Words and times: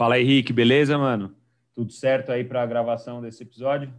Fala 0.00 0.16
Rick, 0.16 0.50
beleza, 0.50 0.96
mano? 0.96 1.36
Tudo 1.74 1.92
certo 1.92 2.32
aí 2.32 2.42
para 2.42 2.62
a 2.62 2.66
gravação 2.66 3.20
desse 3.20 3.42
episódio? 3.42 3.92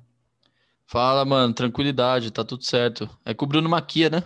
Fala, 0.88 1.24
mano, 1.24 1.54
tranquilidade, 1.54 2.32
tá 2.32 2.44
tudo 2.44 2.64
certo. 2.64 3.08
É 3.24 3.36
com 3.36 3.46
o 3.46 3.48
Bruno 3.48 3.70
Maquia, 3.70 4.10
né? 4.10 4.24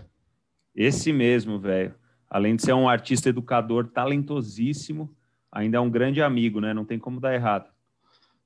Esse 0.74 1.12
mesmo, 1.12 1.60
velho. 1.60 1.94
Além 2.30 2.56
de 2.56 2.62
ser 2.62 2.72
um 2.72 2.88
artista 2.88 3.28
educador 3.28 3.90
talentosíssimo, 3.90 5.14
ainda 5.52 5.76
é 5.76 5.80
um 5.82 5.90
grande 5.90 6.22
amigo, 6.22 6.62
né? 6.62 6.74
Não 6.74 6.86
tem 6.86 6.98
como 6.98 7.20
dar 7.20 7.34
errado. 7.34 7.70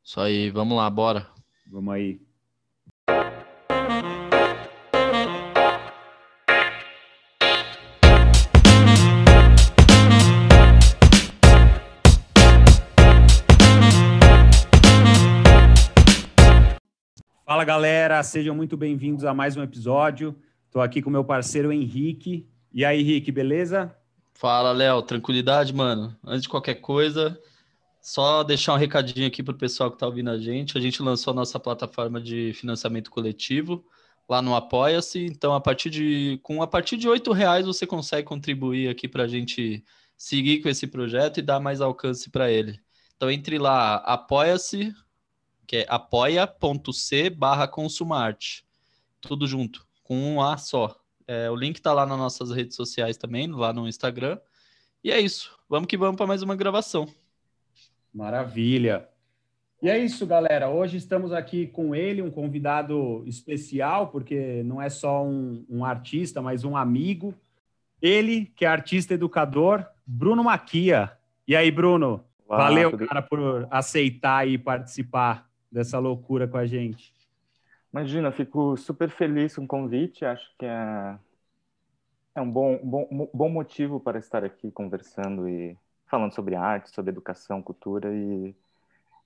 Isso 0.03 0.19
aí, 0.19 0.49
vamos 0.49 0.75
lá, 0.75 0.89
bora. 0.89 1.27
Vamos 1.71 1.93
aí. 1.93 2.19
Galera, 17.69 18.23
sejam 18.23 18.55
muito 18.55 18.75
bem-vindos 18.75 19.23
a 19.23 19.31
mais 19.31 19.55
um 19.55 19.61
episódio. 19.61 20.35
Estou 20.65 20.81
aqui 20.81 21.03
com 21.03 21.11
meu 21.11 21.23
parceiro 21.23 21.71
Henrique. 21.71 22.49
E 22.73 22.83
aí, 22.83 23.01
Henrique, 23.01 23.31
beleza? 23.31 23.95
Fala, 24.33 24.71
Léo, 24.71 25.03
tranquilidade, 25.03 25.71
mano. 25.71 26.17
Antes 26.25 26.41
de 26.41 26.49
qualquer 26.49 26.81
coisa, 26.81 27.39
só 28.01 28.41
deixar 28.41 28.73
um 28.73 28.77
recadinho 28.77 29.27
aqui 29.27 29.43
para 29.43 29.53
o 29.53 29.57
pessoal 29.57 29.91
que 29.91 29.97
está 29.97 30.07
ouvindo 30.07 30.31
a 30.31 30.39
gente. 30.39 30.79
A 30.79 30.81
gente 30.81 30.99
lançou 31.03 31.29
a 31.29 31.35
nossa 31.35 31.59
plataforma 31.59 32.19
de 32.19 32.53
financiamento 32.53 33.11
coletivo 33.11 33.85
lá 34.27 34.41
no 34.41 34.55
Apoia-se. 34.55 35.23
Então, 35.23 35.53
a 35.53 35.61
partir 35.61 35.91
de 35.91 36.39
com 36.41 36.63
a 36.63 36.67
partir 36.67 36.97
de 36.97 37.07
oito 37.07 37.31
reais 37.31 37.67
você 37.67 37.85
consegue 37.85 38.27
contribuir 38.27 38.89
aqui 38.89 39.07
para 39.07 39.25
a 39.25 39.27
gente 39.27 39.85
seguir 40.17 40.63
com 40.63 40.69
esse 40.69 40.87
projeto 40.87 41.37
e 41.37 41.43
dar 41.43 41.59
mais 41.59 41.81
alcance 41.81 42.31
para 42.31 42.49
ele. 42.49 42.79
Então, 43.15 43.29
entre 43.29 43.59
lá, 43.59 43.97
apoia-se 43.97 44.91
que 45.69 45.77
é 45.77 45.85
apoia.c 45.87 47.29
barra 47.29 47.67
consumarte. 47.67 48.65
Tudo 49.21 49.45
junto, 49.45 49.85
com 50.03 50.17
um 50.17 50.41
A 50.41 50.57
só. 50.57 50.99
É, 51.27 51.47
o 51.51 51.55
link 51.55 51.79
tá 51.79 51.93
lá 51.93 52.07
nas 52.07 52.17
nossas 52.17 52.49
redes 52.49 52.75
sociais 52.75 53.17
também, 53.17 53.45
lá 53.45 53.71
no 53.71 53.87
Instagram. 53.87 54.39
E 55.03 55.11
é 55.11 55.19
isso. 55.19 55.55
Vamos 55.69 55.85
que 55.85 55.95
vamos 55.95 56.15
para 56.15 56.25
mais 56.25 56.41
uma 56.41 56.55
gravação. 56.55 57.07
Maravilha. 58.11 59.07
E 59.79 59.87
é 59.87 59.99
isso, 59.99 60.25
galera. 60.25 60.69
Hoje 60.69 60.97
estamos 60.97 61.31
aqui 61.31 61.67
com 61.67 61.93
ele, 61.93 62.23
um 62.23 62.31
convidado 62.31 63.23
especial, 63.27 64.07
porque 64.07 64.63
não 64.63 64.81
é 64.81 64.89
só 64.89 65.23
um, 65.23 65.63
um 65.69 65.85
artista, 65.85 66.41
mas 66.41 66.63
um 66.63 66.75
amigo. 66.75 67.31
Ele, 68.01 68.51
que 68.55 68.65
é 68.65 68.67
artista 68.67 69.13
educador, 69.13 69.85
Bruno 70.03 70.43
Maquia. 70.43 71.11
E 71.47 71.55
aí, 71.55 71.69
Bruno? 71.69 72.25
Olá, 72.47 72.57
Valeu, 72.57 72.89
tudo... 72.89 73.05
cara, 73.05 73.21
por 73.21 73.67
aceitar 73.69 74.47
e 74.47 74.57
participar 74.57 75.47
dessa 75.71 75.99
loucura 75.99 76.47
com 76.47 76.57
a 76.57 76.65
gente. 76.65 77.13
Imagina, 77.91 78.31
fico 78.31 78.77
super 78.77 79.09
feliz 79.09 79.55
com 79.55 79.63
o 79.63 79.67
convite. 79.67 80.23
Acho 80.25 80.49
que 80.57 80.65
é, 80.65 81.17
é 82.35 82.41
um 82.41 82.51
bom, 82.51 82.79
bom, 82.83 83.29
bom 83.33 83.49
motivo 83.49 83.99
para 83.99 84.19
estar 84.19 84.43
aqui 84.43 84.71
conversando 84.71 85.47
e 85.47 85.77
falando 86.05 86.33
sobre 86.33 86.55
arte, 86.55 86.91
sobre 86.91 87.11
educação, 87.11 87.61
cultura 87.61 88.13
e 88.13 88.55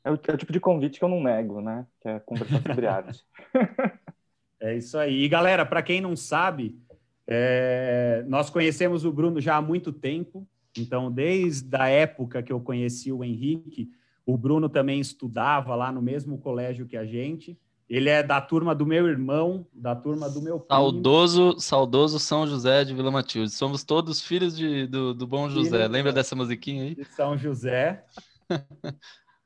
é 0.03 0.11
o, 0.11 0.15
é 0.15 0.33
o 0.33 0.37
tipo 0.37 0.51
de 0.51 0.59
convite 0.59 0.99
que 0.99 1.05
eu 1.05 1.09
não 1.09 1.23
nego, 1.23 1.61
né? 1.61 1.87
Que 2.01 2.09
é 2.09 2.19
conversar 2.19 2.61
sobre 2.61 2.87
arte. 2.87 3.23
É 4.59 4.75
isso 4.75 4.97
aí. 4.97 5.23
E 5.23 5.29
galera, 5.29 5.65
para 5.65 5.81
quem 5.81 6.01
não 6.01 6.15
sabe, 6.15 6.77
é... 7.25 8.23
nós 8.27 8.49
conhecemos 8.49 9.05
o 9.05 9.11
Bruno 9.11 9.39
já 9.39 9.55
há 9.55 9.61
muito 9.61 9.91
tempo. 9.93 10.47
Então, 10.77 11.11
desde 11.11 11.75
a 11.75 11.87
época 11.87 12.41
que 12.41 12.51
eu 12.51 12.59
conheci 12.59 13.11
o 13.11 13.23
Henrique, 13.23 13.91
o 14.25 14.37
Bruno 14.37 14.69
também 14.69 14.99
estudava 14.99 15.75
lá 15.75 15.91
no 15.91 16.01
mesmo 16.01 16.37
colégio 16.37 16.87
que 16.87 16.97
a 16.97 17.05
gente. 17.05 17.57
Ele 17.89 18.09
é 18.09 18.23
da 18.23 18.39
turma 18.39 18.73
do 18.73 18.85
meu 18.85 19.07
irmão, 19.07 19.67
da 19.73 19.95
turma 19.95 20.29
do 20.29 20.41
meu 20.41 20.59
pai. 20.59 20.77
Saudoso, 20.77 21.59
saudoso 21.59 22.17
São 22.17 22.47
José 22.47 22.85
de 22.85 22.93
Vila 22.93 23.11
Matilde. 23.11 23.51
Somos 23.51 23.83
todos 23.83 24.21
filhos 24.21 24.55
de, 24.57 24.87
do, 24.87 25.13
do 25.13 25.27
bom 25.27 25.49
José. 25.49 25.77
Filho 25.77 25.91
Lembra 25.91 26.13
dessa 26.13 26.35
musiquinha 26.35 26.83
aí? 26.83 26.95
De 26.95 27.03
São 27.05 27.37
José. 27.37 28.05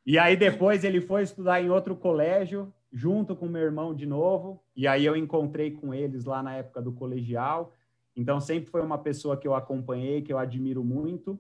e 0.05 0.17
aí 0.19 0.37
depois 0.37 0.83
ele 0.83 1.01
foi 1.01 1.23
estudar 1.23 1.61
em 1.61 1.69
outro 1.69 1.95
colégio, 1.95 2.71
junto 2.93 3.35
com 3.35 3.47
meu 3.47 3.63
irmão 3.63 3.93
de 3.93 4.05
novo. 4.05 4.63
E 4.75 4.87
aí 4.87 5.03
eu 5.03 5.16
encontrei 5.16 5.71
com 5.71 5.93
eles 5.93 6.23
lá 6.23 6.43
na 6.43 6.53
época 6.53 6.81
do 6.81 6.93
colegial. 6.93 7.73
Então 8.16 8.39
sempre 8.39 8.69
foi 8.69 8.81
uma 8.81 8.99
pessoa 8.99 9.35
que 9.35 9.47
eu 9.47 9.55
acompanhei, 9.55 10.21
que 10.21 10.31
eu 10.31 10.37
admiro 10.37 10.83
muito. 10.83 11.39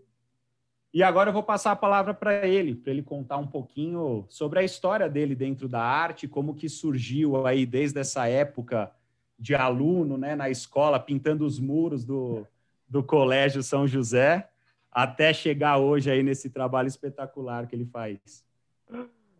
E 0.93 1.03
agora 1.03 1.29
eu 1.29 1.33
vou 1.33 1.43
passar 1.43 1.71
a 1.71 1.75
palavra 1.75 2.13
para 2.13 2.47
ele, 2.47 2.73
para 2.73 2.91
ele 2.91 3.03
contar 3.03 3.37
um 3.37 3.47
pouquinho 3.47 4.25
sobre 4.29 4.59
a 4.59 4.63
história 4.63 5.09
dele 5.09 5.35
dentro 5.35 5.67
da 5.67 5.81
arte, 5.81 6.27
como 6.27 6.55
que 6.55 6.69
surgiu 6.69 7.45
aí 7.45 7.65
desde 7.65 7.99
essa 7.99 8.27
época 8.27 8.91
de 9.37 9.53
aluno, 9.53 10.17
né, 10.17 10.35
na 10.35 10.49
escola, 10.49 10.99
pintando 10.99 11.45
os 11.45 11.59
muros 11.59 12.03
do, 12.03 12.47
do 12.87 13.03
Colégio 13.03 13.61
São 13.61 13.85
José, 13.85 14.49
até 14.91 15.31
chegar 15.33 15.77
hoje 15.77 16.09
aí 16.09 16.23
nesse 16.23 16.49
trabalho 16.49 16.87
espetacular 16.87 17.67
que 17.67 17.75
ele 17.75 17.85
faz. 17.85 18.43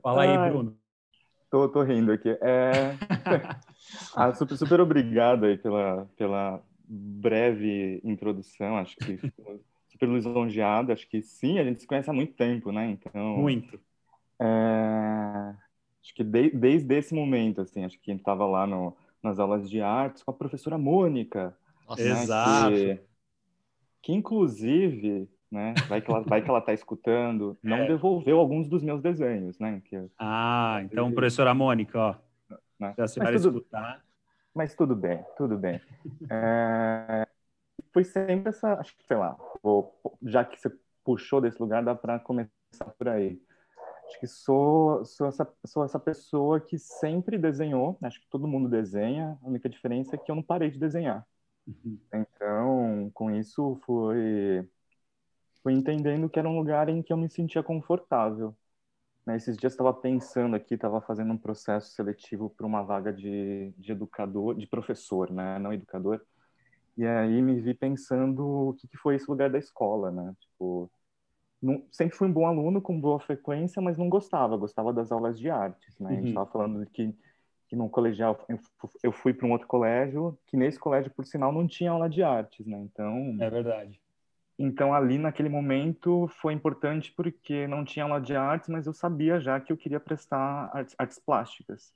Fala 0.03 0.24
aí, 0.24 0.30
Ai, 0.30 0.50
Bruno. 0.50 0.78
Tô, 1.50 1.68
tô 1.69 1.81
rindo 1.81 2.12
aqui. 2.12 2.30
É... 2.41 2.96
ah, 4.16 4.34
super, 4.34 4.57
super 4.57 4.81
obrigado 4.81 5.46
aí 5.46 5.57
pela, 5.57 6.07
pela 6.16 6.62
breve 6.88 8.00
introdução. 8.03 8.78
Acho 8.78 8.96
que 8.97 9.19
super 9.97 10.09
lisonjeado. 10.09 10.91
Acho 10.91 11.08
que 11.09 11.22
sim, 11.22 11.58
a 11.58 11.63
gente 11.63 11.81
se 11.81 11.88
conhece 11.88 12.09
há 12.09 12.13
muito 12.13 12.34
tempo, 12.34 12.72
né? 12.72 12.90
Então. 12.91 13.38
Muito. 13.38 13.80
É, 14.40 15.56
acho 16.02 16.13
que 16.13 16.24
de, 16.24 16.52
desde 16.52 16.96
esse 16.96 17.13
momento, 17.13 17.62
assim, 17.62 17.84
acho 17.84 18.00
que 18.00 18.12
a 18.12 18.13
gente 18.13 18.22
estava 18.22 18.46
lá 18.46 18.68
no, 18.68 18.96
nas 19.22 19.40
aulas 19.40 19.69
de 19.69 19.81
artes 19.81 20.22
com 20.22 20.31
a 20.31 20.34
professora 20.34 20.78
Mônica. 20.78 21.57
Nossa, 21.88 22.03
né? 22.03 22.09
Exato. 22.24 22.75
Que, 22.75 23.00
que, 24.03 24.13
inclusive, 24.13 25.28
né? 25.52 25.74
Vai 25.88 26.02
que 26.02 26.12
ela, 26.12 26.22
vai 26.22 26.41
que 26.41 26.50
ela 26.50 26.62
tá 26.62 26.74
escutando, 26.74 27.57
não 27.63 27.78
é. 27.78 27.88
devolveu 27.88 28.38
alguns 28.40 28.68
dos 28.68 28.84
meus 28.84 29.02
desenhos, 29.02 29.57
né? 29.59 29.81
Que, 29.86 30.07
ah, 30.19 30.80
então, 30.84 31.12
professora 31.12 31.53
Mônica, 31.53 32.00
ó. 32.00 32.16
Né? 32.80 32.94
Já 32.96 33.07
você 33.07 33.19
vai 33.19 33.34
tudo, 33.34 33.57
escutar. 33.57 34.03
Mas 34.53 34.75
tudo 34.75 34.96
bem, 34.96 35.25
tudo 35.36 35.57
bem. 35.57 35.81
É, 36.30 37.28
foi 37.92 38.04
sempre 38.04 38.50
essa, 38.50 38.74
acho 38.80 38.96
que, 38.98 39.04
sei 39.06 39.18
lá, 39.18 39.38
vou, 39.62 40.00
já 40.24 40.44
que 40.44 40.60
você 40.60 40.70
puxou 41.04 41.42
desse 41.42 41.60
lugar, 41.62 41.84
dá 41.84 41.96
para 41.96 42.20
começar 42.20 42.86
por 42.98 43.08
aí. 43.08 43.42
Acho 44.08 44.20
que 44.20 44.28
sou, 44.28 45.04
sou, 45.06 45.28
essa, 45.28 45.54
sou 45.66 45.84
essa 45.84 46.00
pessoa 46.00 46.60
que 46.62 46.78
sempre 46.80 47.38
desenhou, 47.38 47.98
acho 48.02 48.22
que 48.22 48.30
todo 48.30 48.48
mundo 48.48 48.70
desenha, 48.70 49.38
a 49.42 49.48
única 49.48 49.68
diferença 49.68 50.16
é 50.16 50.20
que 50.20 50.32
eu 50.32 50.36
não 50.36 50.44
parei 50.44 50.72
de 50.72 50.80
desenhar. 50.80 51.26
Uhum. 51.68 52.00
Então, 52.14 53.12
com 53.14 53.32
isso, 53.32 53.76
fui, 53.86 54.68
fui 55.62 55.74
entendendo 55.74 56.30
que 56.30 56.40
era 56.40 56.48
um 56.48 56.58
lugar 56.58 56.88
em 56.88 57.02
que 57.02 57.12
eu 57.12 57.18
me 57.18 57.30
sentia 57.30 57.62
confortável. 57.62 58.56
Né, 59.26 59.36
esses 59.36 59.58
dias 59.58 59.74
estava 59.74 59.94
pensando 59.94 60.56
aqui, 60.56 60.76
estava 60.76 61.02
fazendo 61.02 61.34
um 61.34 61.38
processo 61.38 61.92
seletivo 61.92 62.50
para 62.50 62.66
uma 62.66 62.82
vaga 62.82 63.12
de, 63.12 63.74
de 63.78 63.92
educador, 63.92 64.56
de 64.56 64.66
professor, 64.66 65.30
né, 65.30 65.60
não 65.60 65.74
educador, 65.74 66.22
e 66.97 67.06
aí 67.06 67.41
me 67.41 67.59
vi 67.62 67.74
pensando 67.74 68.69
o 68.69 68.74
que, 68.74 68.88
que 68.88 68.97
foi 68.97 69.16
esse 69.16 69.30
lugar 69.30 69.50
da 69.50 69.58
escola, 69.58 70.12
né? 70.12 70.34
Tipo, 70.40 70.91
não, 71.62 71.84
sempre 71.91 72.18
fui 72.18 72.28
um 72.28 72.34
bom 72.34 72.47
aluno 72.47 72.81
com 72.81 73.00
boa 73.00 73.19
frequência, 73.19 73.81
mas 73.81 73.97
não 73.97 74.09
gostava, 74.09 74.58
gostava 74.58 74.91
das 74.91 75.12
aulas 75.12 75.38
de 75.40 75.50
artes, 75.50 75.97
né? 76.00 76.09
Uhum. 76.09 76.13
A 76.13 76.19
gente 76.19 76.28
estava 76.30 76.46
uhum. 76.46 76.52
falando 76.52 76.86
que 76.88 77.16
que 77.68 77.75
no 77.75 77.90
colegial 77.90 78.46
eu, 78.47 78.59
eu 79.03 79.12
fui 79.12 79.34
para 79.34 79.46
um 79.46 79.52
outro 79.52 79.68
colégio, 79.68 80.38
que 80.46 80.56
nesse 80.56 80.80
colégio 80.80 81.12
por 81.12 81.25
sinal 81.25 81.52
não 81.52 81.68
tinha 81.68 81.91
aula 81.91 82.09
de 82.09 82.24
artes, 82.24 82.66
né? 82.66 82.80
Então 82.80 83.36
É 83.40 83.50
verdade. 83.50 84.02
Então 84.57 84.94
ali 84.94 85.18
naquele 85.18 85.50
momento 85.50 86.28
foi 86.41 86.53
importante 86.53 87.13
porque 87.16 87.68
não 87.68 87.84
tinha 87.84 88.06
aula 88.06 88.19
de 88.19 88.36
artes, 88.36 88.69
mas 88.69 88.88
eu 88.88 88.94
sabia 88.94 89.39
já 89.39 89.60
que 89.60 89.72
eu 89.72 89.77
queria 89.77 90.00
prestar 90.00 90.72
artes, 90.74 90.95
artes 90.98 91.19
plásticas, 91.19 91.94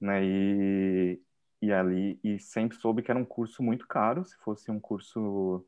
né? 0.00 0.20
E, 0.24 1.20
e 1.60 1.72
ali 1.72 2.18
e 2.22 2.38
sempre 2.38 2.76
soube 2.78 3.02
que 3.02 3.10
era 3.10 3.18
um 3.18 3.24
curso 3.24 3.62
muito 3.62 3.86
caro 3.86 4.24
se 4.24 4.36
fosse 4.38 4.70
um 4.70 4.78
curso 4.80 5.64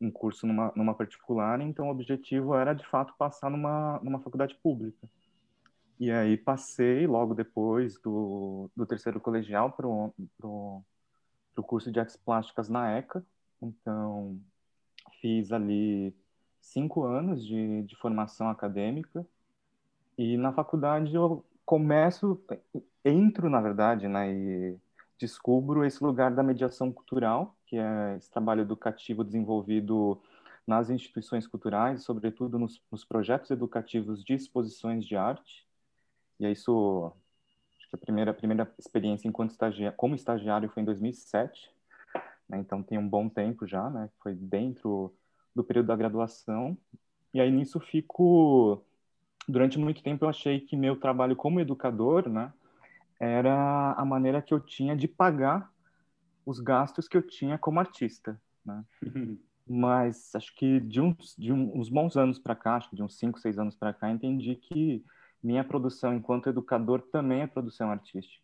um 0.00 0.10
curso 0.10 0.46
numa, 0.46 0.72
numa 0.76 0.94
particular 0.94 1.60
então 1.60 1.88
o 1.88 1.90
objetivo 1.90 2.54
era 2.54 2.74
de 2.74 2.86
fato 2.86 3.14
passar 3.16 3.50
numa 3.50 4.00
numa 4.02 4.20
faculdade 4.20 4.54
pública. 4.56 5.08
E 6.00 6.10
aí 6.12 6.36
passei 6.36 7.06
logo 7.06 7.34
depois 7.34 7.98
do, 8.00 8.70
do 8.76 8.86
terceiro 8.86 9.20
colegial 9.20 9.72
para 9.72 9.86
o 9.88 10.84
curso 11.62 11.90
de 11.90 11.98
artes 11.98 12.16
plásticas 12.16 12.68
na 12.68 12.96
ECA. 12.96 13.24
Então 13.60 14.40
fiz 15.20 15.50
ali 15.52 16.14
cinco 16.60 17.04
anos 17.04 17.44
de, 17.44 17.82
de 17.82 17.96
formação 17.96 18.48
acadêmica. 18.48 19.26
E 20.16 20.36
na 20.36 20.52
faculdade 20.52 21.14
eu 21.14 21.44
começo 21.66 22.40
entro 23.04 23.50
na 23.50 23.60
verdade 23.60 24.08
né 24.08 24.32
e 24.32 24.78
descubro 25.18 25.84
esse 25.84 26.02
lugar 26.02 26.32
da 26.32 26.42
mediação 26.42 26.92
cultural, 26.92 27.56
que 27.66 27.76
é 27.76 28.16
esse 28.16 28.30
trabalho 28.30 28.62
educativo 28.62 29.24
desenvolvido 29.24 30.20
nas 30.66 30.90
instituições 30.90 31.46
culturais, 31.46 32.02
sobretudo 32.02 32.58
nos, 32.58 32.80
nos 32.90 33.04
projetos 33.04 33.50
educativos 33.50 34.22
de 34.22 34.34
exposições 34.34 35.04
de 35.04 35.16
arte. 35.16 35.66
E 36.38 36.46
é 36.46 36.52
isso, 36.52 37.12
acho 37.78 37.88
que 37.88 37.96
a 37.96 37.98
primeira, 37.98 38.30
a 38.30 38.34
primeira 38.34 38.72
experiência 38.78 39.26
enquanto 39.26 39.50
estagiário, 39.50 39.96
como 39.96 40.14
estagiário 40.14 40.68
foi 40.68 40.82
em 40.82 40.86
2007, 40.86 41.70
né? 42.48 42.58
então 42.58 42.82
tem 42.82 42.98
um 42.98 43.08
bom 43.08 43.28
tempo 43.28 43.66
já, 43.66 43.90
né? 43.90 44.10
Foi 44.22 44.34
dentro 44.34 45.14
do 45.54 45.64
período 45.64 45.86
da 45.86 45.96
graduação. 45.96 46.76
E 47.34 47.40
aí 47.40 47.50
nisso 47.50 47.80
fico 47.80 48.82
durante 49.48 49.78
muito 49.78 50.02
tempo 50.02 50.24
eu 50.24 50.28
achei 50.28 50.60
que 50.60 50.76
meu 50.76 50.96
trabalho 50.96 51.34
como 51.34 51.60
educador, 51.60 52.28
né, 52.28 52.52
era 53.18 53.92
a 53.92 54.04
maneira 54.04 54.42
que 54.42 54.52
eu 54.52 54.60
tinha 54.60 54.96
de 54.96 55.08
pagar 55.08 55.70
os 56.44 56.60
gastos 56.60 57.08
que 57.08 57.16
eu 57.16 57.22
tinha 57.22 57.58
como 57.58 57.80
artista, 57.80 58.40
né? 58.64 58.84
Mas 59.70 60.34
acho 60.34 60.54
que 60.56 60.80
de 60.80 60.98
uns, 60.98 61.36
de 61.36 61.52
uns 61.52 61.90
bons 61.90 62.16
anos 62.16 62.38
para 62.38 62.56
cá, 62.56 62.76
acho 62.76 62.88
que 62.88 62.96
de 62.96 63.02
uns 63.02 63.18
cinco, 63.18 63.38
seis 63.38 63.58
anos 63.58 63.74
para 63.74 63.92
cá, 63.92 64.10
entendi 64.10 64.54
que 64.56 65.04
minha 65.42 65.62
produção 65.62 66.14
enquanto 66.14 66.48
educador 66.48 67.02
também 67.12 67.42
é 67.42 67.46
produção 67.46 67.90
artística. 67.90 68.42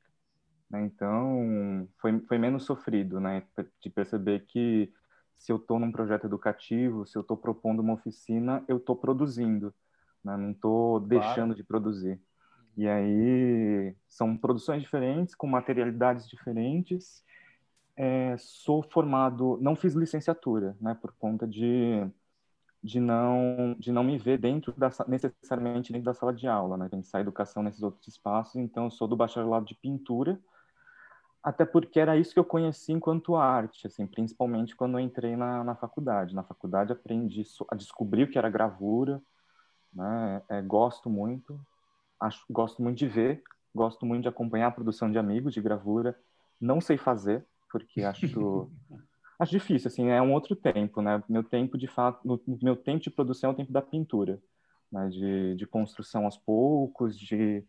Né? 0.68 0.84
Então, 0.84 1.88
foi, 1.96 2.20
foi 2.20 2.36
menos 2.36 2.64
sofrido, 2.64 3.20
né? 3.20 3.42
De 3.80 3.88
perceber 3.88 4.44
que 4.46 4.92
se 5.38 5.50
eu 5.50 5.56
estou 5.56 5.78
num 5.78 5.90
projeto 5.90 6.26
educativo, 6.26 7.06
se 7.06 7.16
eu 7.16 7.22
estou 7.22 7.38
propondo 7.38 7.80
uma 7.80 7.94
oficina, 7.94 8.62
eu 8.68 8.76
estou 8.76 8.94
produzindo 8.94 9.74
né? 10.24 10.36
não 10.36 10.50
estou 10.50 10.98
deixando 10.98 11.34
claro. 11.34 11.54
de 11.54 11.62
produzir. 11.62 12.20
E 12.76 12.88
aí 12.88 13.94
são 14.08 14.36
produções 14.36 14.82
diferentes, 14.82 15.34
com 15.34 15.46
materialidades 15.46 16.28
diferentes. 16.28 17.24
É, 17.96 18.36
sou 18.36 18.82
formado, 18.82 19.58
não 19.60 19.76
fiz 19.76 19.94
licenciatura, 19.94 20.76
né, 20.80 20.94
por 21.00 21.12
conta 21.12 21.46
de 21.46 22.04
de 22.82 23.00
não 23.00 23.74
de 23.78 23.90
não 23.90 24.04
me 24.04 24.18
ver 24.18 24.36
dentro 24.38 24.70
da 24.76 24.90
necessariamente 25.08 25.90
dentro 25.92 26.04
da 26.04 26.12
sala 26.12 26.34
de 26.34 26.46
aula, 26.46 26.76
né, 26.76 26.88
pensar 26.88 27.20
educação 27.20 27.62
nesses 27.62 27.82
outros 27.82 28.06
espaços. 28.08 28.56
Então, 28.56 28.90
sou 28.90 29.08
do 29.08 29.16
bacharelado 29.16 29.64
de 29.64 29.74
pintura, 29.74 30.38
até 31.42 31.64
porque 31.64 32.00
era 32.00 32.16
isso 32.16 32.32
que 32.32 32.38
eu 32.38 32.44
conheci 32.44 32.92
enquanto 32.92 33.36
arte, 33.36 33.86
assim, 33.86 34.06
principalmente 34.06 34.74
quando 34.74 34.98
eu 34.98 35.00
entrei 35.00 35.36
na, 35.36 35.62
na 35.62 35.74
faculdade. 35.76 36.34
Na 36.34 36.42
faculdade 36.42 36.92
aprendi 36.92 37.42
a 37.70 37.76
descobrir 37.76 38.24
o 38.24 38.30
que 38.30 38.38
era 38.38 38.50
gravura, 38.50 39.22
né? 39.92 40.42
É, 40.48 40.60
gosto 40.62 41.08
muito, 41.08 41.58
acho, 42.26 42.44
gosto 42.50 42.82
muito 42.82 42.98
de 42.98 43.06
ver, 43.06 43.42
gosto 43.74 44.06
muito 44.06 44.22
de 44.22 44.28
acompanhar 44.28 44.68
a 44.68 44.72
produção 44.72 45.10
de 45.10 45.18
amigos 45.18 45.52
de 45.52 45.60
gravura. 45.60 46.18
Não 46.60 46.80
sei 46.80 46.96
fazer, 46.96 47.44
porque 47.70 48.02
acho 48.02 48.70
acho 49.38 49.52
difícil, 49.52 49.88
assim, 49.88 50.08
é 50.08 50.22
um 50.22 50.32
outro 50.32 50.56
tempo, 50.56 51.02
né? 51.02 51.22
Meu 51.28 51.42
tempo 51.42 51.76
de 51.76 51.86
fato, 51.86 52.20
meu 52.46 52.76
tempo 52.76 53.02
de 53.02 53.10
produção 53.10 53.50
é 53.50 53.52
o 53.52 53.56
tempo 53.56 53.72
da 53.72 53.82
pintura, 53.82 54.40
né? 54.90 55.08
De, 55.08 55.54
de 55.56 55.66
construção 55.66 56.24
aos 56.24 56.38
poucos, 56.38 57.18
de 57.18 57.64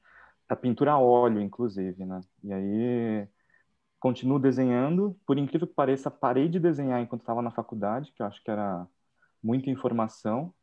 da 0.47 0.55
pintura 0.55 0.91
a 0.91 0.99
óleo, 0.99 1.41
inclusive, 1.41 2.05
né? 2.05 2.21
E 2.43 2.53
aí 2.53 3.27
continuo 3.99 4.37
desenhando, 4.39 5.19
por 5.25 5.37
incrível 5.37 5.67
que 5.67 5.73
pareça, 5.73 6.11
parei 6.11 6.47
de 6.47 6.59
desenhar 6.59 7.01
enquanto 7.01 7.21
estava 7.21 7.41
na 7.41 7.49
faculdade, 7.49 8.11
que 8.13 8.21
eu 8.21 8.27
acho 8.27 8.43
que 8.43 8.51
era 8.51 8.87
muita 9.41 9.69
informação 9.71 10.53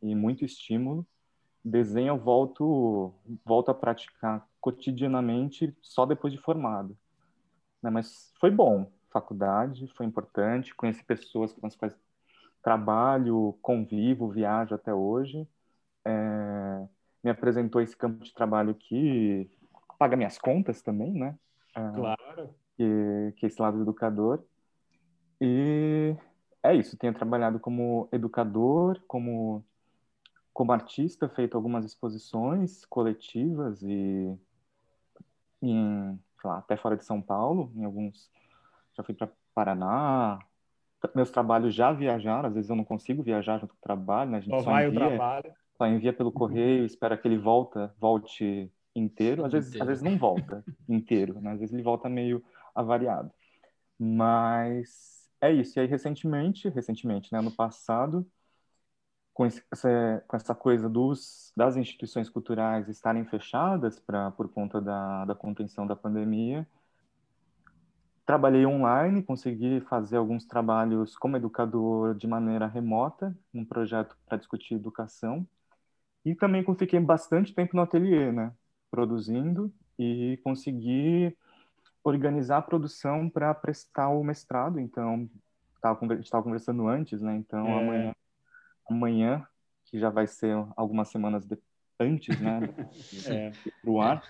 e 0.00 0.14
muito 0.14 0.44
estímulo 0.44 1.06
desenho 1.64 2.08
eu 2.08 2.18
volto, 2.18 3.12
volto 3.44 3.70
a 3.70 3.74
praticar 3.74 4.46
cotidianamente 4.60 5.76
só 5.80 6.04
depois 6.04 6.32
de 6.32 6.38
formado. 6.38 6.96
Né? 7.82 7.90
Mas 7.90 8.32
foi 8.40 8.50
bom, 8.50 8.90
faculdade 9.10 9.86
foi 9.88 10.06
importante, 10.06 10.74
conheci 10.74 11.04
pessoas 11.04 11.52
com 11.52 11.66
as 11.66 11.76
quais 11.76 11.96
trabalho, 12.62 13.58
convivo, 13.60 14.30
viajo 14.30 14.74
até 14.74 14.94
hoje. 14.94 15.46
É, 16.04 16.86
me 17.22 17.30
apresentou 17.30 17.80
esse 17.80 17.96
campo 17.96 18.24
de 18.24 18.32
trabalho 18.32 18.74
que 18.74 19.50
paga 19.98 20.16
minhas 20.16 20.38
contas 20.38 20.80
também, 20.80 21.12
né? 21.12 21.36
É, 21.74 21.92
claro. 21.94 22.54
Que, 22.76 23.34
que 23.36 23.46
é 23.46 23.48
esse 23.48 23.60
lado 23.60 23.80
educador. 23.80 24.42
E 25.40 26.16
é 26.62 26.74
isso, 26.74 26.96
tenho 26.96 27.12
trabalhado 27.12 27.58
como 27.58 28.08
educador, 28.12 29.00
como 29.08 29.64
como 30.52 30.72
artista, 30.72 31.28
feito 31.28 31.56
algumas 31.56 31.84
exposições 31.84 32.84
coletivas 32.86 33.82
e 33.82 34.36
em, 35.62 36.18
lá, 36.44 36.58
até 36.58 36.76
fora 36.76 36.96
de 36.96 37.04
São 37.04 37.22
Paulo, 37.22 37.72
em 37.76 37.84
alguns 37.84 38.30
já 38.94 39.02
fui 39.02 39.14
para 39.14 39.30
Paraná. 39.54 40.38
Meus 41.14 41.30
trabalhos 41.30 41.74
já 41.74 41.92
viajaram, 41.92 42.48
às 42.48 42.54
vezes 42.54 42.70
eu 42.70 42.76
não 42.76 42.84
consigo 42.84 43.22
viajar 43.22 43.58
junto 43.58 43.74
com 43.74 43.78
o 43.78 43.82
trabalho, 43.82 44.30
né? 44.30 44.38
A 44.38 44.40
gente 44.40 44.56
só, 44.56 44.62
só 44.62 44.70
vai 44.70 44.86
envia, 44.86 45.04
o 45.04 45.08
trabalho. 45.08 45.52
Só 45.76 45.86
envia 45.86 46.12
pelo 46.12 46.30
correio, 46.30 46.84
espera 46.86 47.16
que 47.16 47.26
ele 47.26 47.38
volta, 47.38 47.94
volte 47.98 48.70
inteiro. 48.94 49.44
Às 49.44 49.52
vezes, 49.52 49.70
inteiro. 49.70 49.82
às 49.82 49.88
vezes 49.88 50.02
não 50.02 50.16
volta 50.16 50.64
inteiro, 50.88 51.40
né? 51.40 51.52
Às 51.52 51.60
vezes 51.60 51.74
ele 51.74 51.82
volta 51.82 52.08
meio 52.08 52.44
avariado. 52.74 53.30
Mas 53.98 55.28
é 55.40 55.52
isso. 55.52 55.78
E 55.78 55.80
aí 55.80 55.86
recentemente, 55.86 56.68
recentemente, 56.68 57.32
né, 57.32 57.40
no 57.40 57.50
passado, 57.50 58.26
com, 59.42 59.46
essa, 59.46 60.24
com 60.28 60.36
essa 60.36 60.54
coisa 60.54 60.88
dos, 60.88 61.52
das 61.56 61.76
instituições 61.76 62.30
culturais 62.30 62.88
estarem 62.88 63.24
fechadas 63.24 63.98
pra, 63.98 64.30
por 64.30 64.48
conta 64.48 64.80
da, 64.80 65.24
da 65.24 65.34
contenção 65.34 65.84
da 65.84 65.96
pandemia, 65.96 66.66
trabalhei 68.24 68.64
online, 68.64 69.22
consegui 69.22 69.80
fazer 69.80 70.16
alguns 70.16 70.46
trabalhos 70.46 71.16
como 71.16 71.36
educador 71.36 72.14
de 72.14 72.26
maneira 72.26 72.68
remota, 72.68 73.36
um 73.52 73.64
projeto 73.64 74.16
para 74.26 74.38
discutir 74.38 74.74
educação, 74.74 75.46
e 76.24 76.36
também 76.36 76.64
fiquei 76.76 77.00
bastante 77.00 77.52
tempo 77.52 77.74
no 77.74 77.82
ateliê, 77.82 78.30
né, 78.30 78.52
produzindo, 78.92 79.72
e 79.98 80.38
consegui 80.44 81.36
organizar 82.04 82.58
a 82.58 82.62
produção 82.62 83.28
para 83.28 83.52
prestar 83.54 84.08
o 84.08 84.22
mestrado, 84.22 84.78
então, 84.78 85.28
tava, 85.80 85.98
a 86.06 86.14
gente 86.14 86.24
estava 86.24 86.44
conversando 86.44 86.86
antes, 86.86 87.20
né, 87.20 87.34
então 87.36 87.66
é. 87.66 87.82
amanhã 87.82 88.14
amanhã, 88.92 89.46
que 89.84 89.98
já 89.98 90.10
vai 90.10 90.26
ser 90.26 90.54
algumas 90.76 91.08
semanas 91.08 91.44
de, 91.44 91.58
antes, 91.98 92.38
né, 92.40 92.60
é. 93.28 93.52
pro 93.82 94.00
ar, 94.00 94.22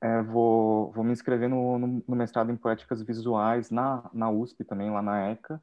é, 0.00 0.22
vou, 0.22 0.92
vou 0.92 1.02
me 1.02 1.12
inscrever 1.12 1.48
no, 1.48 1.78
no, 1.78 2.04
no, 2.06 2.16
mestrado 2.16 2.52
em 2.52 2.56
Poéticas 2.56 3.02
Visuais 3.02 3.70
na, 3.70 4.08
na 4.12 4.30
USP 4.30 4.64
também, 4.64 4.90
lá 4.90 5.02
na 5.02 5.30
ECA, 5.30 5.60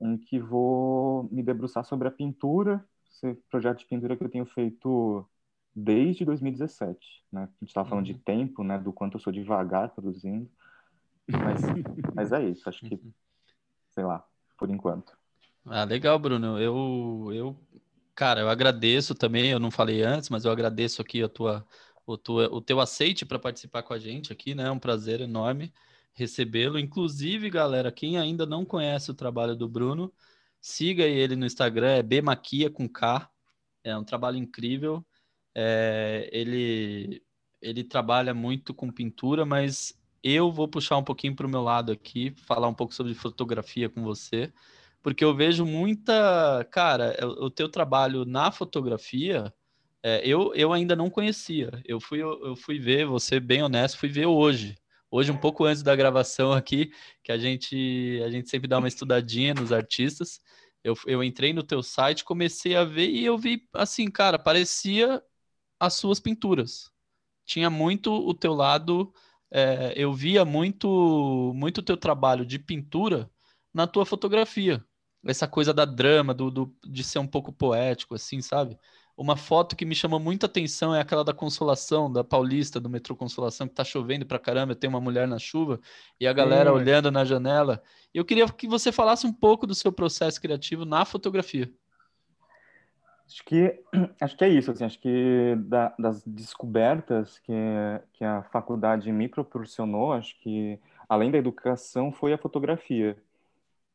em 0.00 0.18
que 0.18 0.38
vou 0.38 1.28
me 1.30 1.42
debruçar 1.42 1.84
sobre 1.84 2.08
a 2.08 2.10
pintura, 2.10 2.84
esse 3.10 3.34
projeto 3.50 3.78
de 3.78 3.86
pintura 3.86 4.16
que 4.16 4.24
eu 4.24 4.28
tenho 4.28 4.44
feito 4.44 5.26
desde 5.74 6.24
2017, 6.24 7.24
né? 7.32 7.42
A 7.42 7.46
gente 7.60 7.68
estava 7.68 7.88
falando 7.88 8.06
uhum. 8.06 8.12
de 8.12 8.18
tempo, 8.20 8.62
né? 8.62 8.78
Do 8.78 8.92
quanto 8.92 9.16
eu 9.16 9.20
sou 9.20 9.32
devagar 9.32 9.88
produzindo, 9.90 10.48
mas, 11.28 11.62
mas 12.14 12.32
é 12.32 12.44
isso. 12.44 12.68
Acho 12.68 12.86
que, 12.86 13.00
sei 13.90 14.04
lá, 14.04 14.24
por 14.58 14.70
enquanto. 14.70 15.16
Ah, 15.66 15.84
legal, 15.84 16.18
Bruno. 16.18 16.58
Eu, 16.60 17.30
eu, 17.32 17.56
cara, 18.14 18.40
eu 18.40 18.48
agradeço 18.50 19.14
também. 19.14 19.50
Eu 19.50 19.58
não 19.58 19.70
falei 19.70 20.02
antes, 20.02 20.28
mas 20.28 20.44
eu 20.44 20.50
agradeço 20.52 21.00
aqui 21.00 21.22
a 21.22 21.28
tua, 21.28 21.66
o, 22.06 22.16
tua, 22.18 22.48
o 22.52 22.60
teu 22.60 22.80
aceite 22.80 23.24
para 23.24 23.38
participar 23.38 23.82
com 23.82 23.94
a 23.94 23.98
gente 23.98 24.32
aqui, 24.32 24.54
né? 24.54 24.64
É 24.64 24.70
um 24.70 24.78
prazer 24.78 25.20
enorme 25.20 25.72
recebê-lo. 26.12 26.78
Inclusive, 26.78 27.48
galera, 27.50 27.90
quem 27.90 28.18
ainda 28.18 28.44
não 28.44 28.64
conhece 28.64 29.10
o 29.10 29.14
trabalho 29.14 29.56
do 29.56 29.68
Bruno, 29.68 30.12
siga 30.60 31.04
ele 31.04 31.34
no 31.34 31.46
Instagram, 31.46 31.88
é 31.96 32.02
bmaquia 32.02 32.70
com 32.70 32.88
K. 32.88 33.28
É 33.82 33.96
um 33.96 34.04
trabalho 34.04 34.36
incrível. 34.36 35.04
É, 35.54 36.28
ele, 36.32 37.22
ele 37.60 37.84
trabalha 37.84 38.34
muito 38.34 38.74
com 38.74 38.90
pintura, 38.90 39.46
mas 39.46 39.98
eu 40.22 40.52
vou 40.52 40.68
puxar 40.68 40.98
um 40.98 41.04
pouquinho 41.04 41.34
para 41.34 41.46
o 41.46 41.50
meu 41.50 41.62
lado 41.62 41.90
aqui, 41.92 42.34
falar 42.36 42.68
um 42.68 42.74
pouco 42.74 42.94
sobre 42.94 43.14
fotografia 43.14 43.88
com 43.88 44.02
você 44.02 44.52
porque 45.04 45.22
eu 45.22 45.34
vejo 45.36 45.66
muita. 45.66 46.66
Cara, 46.72 47.14
o, 47.38 47.50
teu 47.50 47.68
trabalho 47.68 48.24
na 48.24 48.50
fotografia, 48.50 49.52
é, 50.02 50.26
eu, 50.26 50.54
eu 50.54 50.72
ainda 50.72 50.96
não 50.96 51.10
conhecia. 51.10 51.70
Eu 51.84 52.00
fui, 52.00 52.22
eu 52.22 52.56
fui 52.56 52.78
ver, 52.78 53.06
ser 53.20 53.40
bem 53.40 53.62
honesto, 53.62 53.98
fui 53.98 54.08
ver 54.08 54.26
hoje. 54.26 54.76
Hoje, 55.10 55.30
um 55.30 55.36
pouco 55.36 55.64
antes 55.64 55.82
da 55.82 55.94
gravação 55.94 56.52
aqui, 56.52 56.90
que 57.22 57.30
a 57.30 57.38
gente, 57.38 58.20
a 58.24 58.30
gente 58.30 58.48
sempre 58.48 58.66
dá 58.66 58.78
uma 58.78 58.88
estudadinha 58.88 59.52
nos 59.54 59.72
artistas. 59.72 60.40
Eu, 60.82 60.94
eu 61.06 61.22
entrei 61.22 61.52
no 61.52 61.62
teu 61.62 61.82
site, 61.82 62.24
comecei 62.24 62.74
a 62.74 62.84
ver 62.84 63.08
e 63.10 63.24
eu 63.26 63.36
vi, 63.38 63.68
assim, 63.74 64.10
cara, 64.10 64.38
parecia 64.38 65.22
as 65.78 65.94
suas 65.94 66.18
pinturas. 66.20 66.90
Tinha 67.44 67.70
muito 67.70 68.12
o 68.12 68.34
teu 68.34 68.54
lado, 68.54 69.12
é, 69.50 69.92
eu 69.96 70.12
via 70.14 70.44
muito 70.46 71.52
muito 71.54 71.82
teu 71.82 71.96
trabalho 71.96 72.46
de 72.46 72.58
pintura 72.58 73.30
na 73.72 73.86
tua 73.86 74.06
fotografia 74.06 74.84
essa 75.26 75.46
coisa 75.48 75.72
da 75.72 75.84
drama, 75.84 76.34
do, 76.34 76.50
do, 76.50 76.74
de 76.84 77.02
ser 77.02 77.18
um 77.18 77.26
pouco 77.26 77.52
poético, 77.52 78.14
assim, 78.14 78.40
sabe? 78.40 78.78
Uma 79.16 79.36
foto 79.36 79.76
que 79.76 79.84
me 79.84 79.94
chamou 79.94 80.18
muita 80.18 80.46
atenção 80.46 80.92
é 80.92 81.00
aquela 81.00 81.22
da 81.22 81.32
Consolação, 81.32 82.12
da 82.12 82.24
Paulista, 82.24 82.80
do 82.80 82.90
metrô 82.90 83.14
Consolação, 83.14 83.68
que 83.68 83.74
tá 83.74 83.84
chovendo 83.84 84.26
pra 84.26 84.40
caramba, 84.40 84.74
tem 84.74 84.90
uma 84.90 85.00
mulher 85.00 85.28
na 85.28 85.38
chuva 85.38 85.80
e 86.18 86.26
a 86.26 86.32
galera 86.32 86.72
olhando 86.72 87.12
na 87.12 87.24
janela. 87.24 87.80
Eu 88.12 88.24
queria 88.24 88.48
que 88.48 88.66
você 88.66 88.90
falasse 88.90 89.24
um 89.24 89.32
pouco 89.32 89.68
do 89.68 89.74
seu 89.74 89.92
processo 89.92 90.40
criativo 90.40 90.84
na 90.84 91.04
fotografia. 91.04 91.72
Acho 93.26 93.44
que, 93.44 93.80
acho 94.20 94.36
que 94.36 94.44
é 94.44 94.48
isso, 94.48 94.72
assim, 94.72 94.84
acho 94.84 94.98
que 94.98 95.54
da, 95.58 95.94
das 95.96 96.22
descobertas 96.24 97.38
que, 97.38 97.52
que 98.14 98.24
a 98.24 98.42
faculdade 98.42 99.10
me 99.12 99.28
proporcionou, 99.28 100.12
acho 100.12 100.38
que 100.40 100.78
além 101.08 101.30
da 101.30 101.38
educação 101.38 102.12
foi 102.12 102.32
a 102.32 102.38
fotografia. 102.38 103.16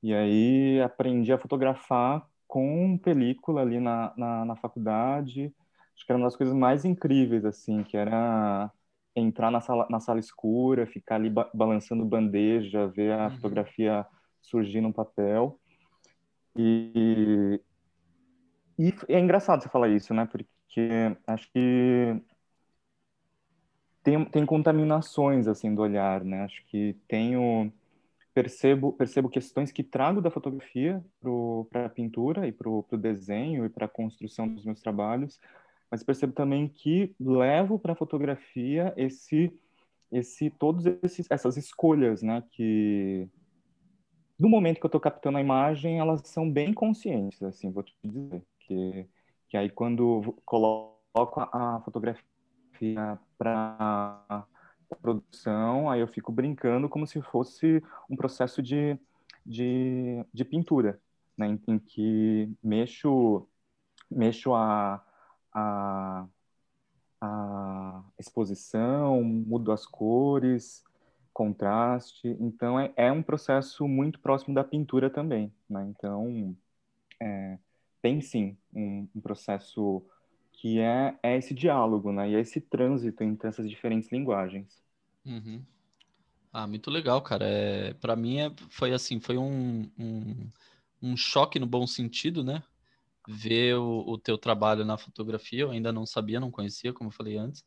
E 0.02 0.14
aí 0.14 0.82
aprendi 0.82 1.32
a 1.34 1.38
fotografar 1.38 2.26
com 2.48 2.98
película 2.98 3.62
ali 3.62 3.80
na, 3.80 4.14
na, 4.18 4.46
na 4.46 4.56
faculdade. 4.56 5.54
Acho 5.96 6.06
que 6.06 6.12
era 6.12 6.18
uma 6.18 6.28
das 6.28 6.36
coisas 6.36 6.56
mais 6.56 6.86
incríveis, 6.86 7.46
assim, 7.46 7.84
que 7.84 7.98
era 7.98 8.72
entrar 9.16 9.52
na 9.52 9.62
sala, 9.62 9.88
na 9.90 10.00
sala 10.00 10.20
escura, 10.20 10.88
ficar 10.88 11.16
ali 11.16 11.30
ba 11.30 11.50
balançando 11.54 12.06
bandeja, 12.06 12.88
ver 12.88 13.12
a 13.14 13.26
uhum. 13.26 13.32
fotografia 13.32 14.06
surgir 14.42 14.82
no 14.82 14.94
papel. 14.94 15.60
E, 16.56 17.62
e 18.78 18.94
é 19.10 19.20
engraçado 19.20 19.62
você 19.62 19.70
falar 19.70 19.90
isso, 19.90 20.14
né? 20.14 20.26
Porque 20.26 20.48
acho 21.28 21.52
que 21.52 22.22
tem, 24.04 24.26
tem 24.26 24.46
contaminações 24.46 25.48
assim 25.48 25.76
do 25.76 25.82
olhar, 25.82 26.24
né? 26.24 26.44
Acho 26.44 26.66
que 26.68 26.98
tenho 27.08 27.72
percebo 28.42 28.94
percebo 28.94 29.30
questões 29.30 29.70
que 29.70 29.84
trago 29.84 30.22
da 30.22 30.32
fotografia 30.32 31.04
para 31.70 31.86
a 31.88 31.90
pintura 31.90 32.48
e 32.48 32.54
para 32.54 32.70
o 32.70 32.86
desenho 32.98 33.66
e 33.66 33.70
para 33.70 33.86
a 33.86 33.90
construção 33.90 34.48
dos 34.48 34.64
meus 34.64 34.80
trabalhos, 34.80 35.42
mas 35.92 36.04
percebo 36.04 36.32
também 36.32 36.70
que 36.70 37.14
levo 37.20 37.78
para 37.78 37.92
a 37.92 37.98
fotografia 37.98 38.94
esse 38.96 39.52
esse 40.10 40.50
todos 40.50 40.86
esses 41.04 41.28
essas 41.30 41.58
escolhas, 41.58 42.24
né? 42.24 42.42
Que 42.52 43.28
no 44.40 44.48
momento 44.48 44.80
que 44.80 44.86
eu 44.86 44.88
estou 44.88 45.02
captando 45.02 45.38
a 45.38 45.42
imagem, 45.42 46.00
elas 46.00 46.22
são 46.24 46.50
bem 46.50 46.74
conscientes, 46.74 47.44
assim, 47.44 47.70
vou 47.70 47.84
te 47.84 47.94
dizer 48.02 48.42
que, 48.62 49.06
que 49.50 49.58
aí 49.58 49.70
quando 49.70 50.34
coloco 50.46 51.42
a 51.52 51.82
fotografia 51.84 52.24
para 53.38 54.48
produção, 54.96 55.90
aí 55.90 56.02
eu 56.02 56.08
fico 56.08 56.32
brincando 56.32 56.90
como 56.90 57.08
se 57.08 57.22
fosse 57.22 57.84
um 58.10 58.16
processo 58.16 58.62
de, 58.62 58.98
de, 59.46 60.26
de 60.34 60.46
pintura, 60.46 61.00
né, 61.38 61.48
em, 61.48 61.62
em, 61.68 61.80
que 61.80 62.52
mexo, 62.64 63.48
mexo 64.10 64.54
a, 64.54 65.04
a, 65.54 66.28
a 67.22 68.04
exposição, 68.18 69.24
mudo 69.24 69.72
as 69.72 69.86
cores, 69.86 70.84
contraste, 71.34 72.36
então 72.40 72.80
é, 72.80 72.92
é 72.96 73.12
um 73.12 73.24
processo 73.24 73.88
muito 73.88 74.20
próximo 74.20 74.54
da 74.54 74.64
pintura 74.64 75.10
também, 75.10 75.54
né? 75.70 75.86
Então, 75.88 76.56
é, 77.22 77.58
tem 78.02 78.22
sim 78.22 78.58
um, 78.74 79.08
um 79.16 79.22
processo 79.22 80.04
que 80.60 80.78
é, 80.78 81.18
é 81.24 81.38
esse 81.38 81.54
diálogo, 81.54 82.12
né? 82.12 82.30
E 82.30 82.36
é 82.36 82.40
esse 82.40 82.60
trânsito 82.60 83.24
entre 83.24 83.48
essas 83.48 83.70
diferentes 83.70 84.12
linguagens. 84.12 84.84
Uhum. 85.26 85.64
Ah, 86.52 86.68
muito 86.68 86.92
legal, 86.92 87.22
cara. 87.22 87.46
É, 87.46 87.94
para 87.94 88.14
mim 88.16 88.40
é, 88.40 88.52
foi 88.70 88.92
assim, 88.92 89.22
foi 89.22 89.38
um, 89.38 89.90
um, 89.98 90.50
um, 91.02 91.16
choque 91.16 91.60
no 91.60 91.66
bom 91.66 91.88
sentido, 91.88 92.44
né? 92.44 92.62
Ver 93.26 93.76
o, 93.76 94.04
o 94.06 94.18
teu 94.18 94.38
trabalho 94.38 94.84
na 94.84 94.98
fotografia, 94.98 95.62
eu 95.62 95.72
ainda 95.72 95.94
não 95.94 96.06
sabia, 96.06 96.42
não 96.42 96.52
conhecia, 96.52 96.92
como 96.92 97.10
eu 97.10 97.14
falei 97.14 97.38
antes. 97.38 97.64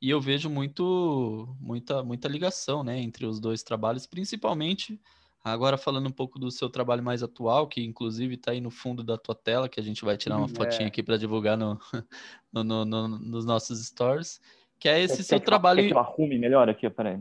E 0.00 0.08
eu 0.08 0.18
vejo 0.18 0.48
muito, 0.48 1.54
muita, 1.60 2.02
muita 2.02 2.26
ligação, 2.26 2.82
né, 2.82 2.98
entre 2.98 3.26
os 3.26 3.38
dois 3.38 3.62
trabalhos, 3.62 4.06
principalmente 4.06 4.98
Agora 5.42 5.78
falando 5.78 6.06
um 6.06 6.12
pouco 6.12 6.38
do 6.38 6.50
seu 6.50 6.68
trabalho 6.68 7.02
mais 7.02 7.22
atual, 7.22 7.66
que 7.66 7.82
inclusive 7.82 8.34
está 8.34 8.52
aí 8.52 8.60
no 8.60 8.70
fundo 8.70 9.02
da 9.02 9.16
tua 9.16 9.34
tela, 9.34 9.70
que 9.70 9.80
a 9.80 9.82
gente 9.82 10.04
vai 10.04 10.16
tirar 10.16 10.36
uma 10.36 10.48
fotinha 10.48 10.84
é. 10.84 10.88
aqui 10.88 11.02
para 11.02 11.16
divulgar 11.16 11.56
no, 11.56 11.80
no, 12.52 12.62
no, 12.62 12.84
no, 12.84 13.08
nos 13.08 13.46
nossos 13.46 13.86
stories, 13.86 14.38
que 14.78 14.86
é 14.86 15.00
esse 15.00 15.24
seu 15.24 15.40
trabalho. 15.40 15.80
Quer 15.80 15.88
que 15.88 15.94
eu 15.94 15.98
arrume 15.98 16.38
melhor 16.38 16.68
aqui, 16.68 16.88
peraí. 16.90 17.18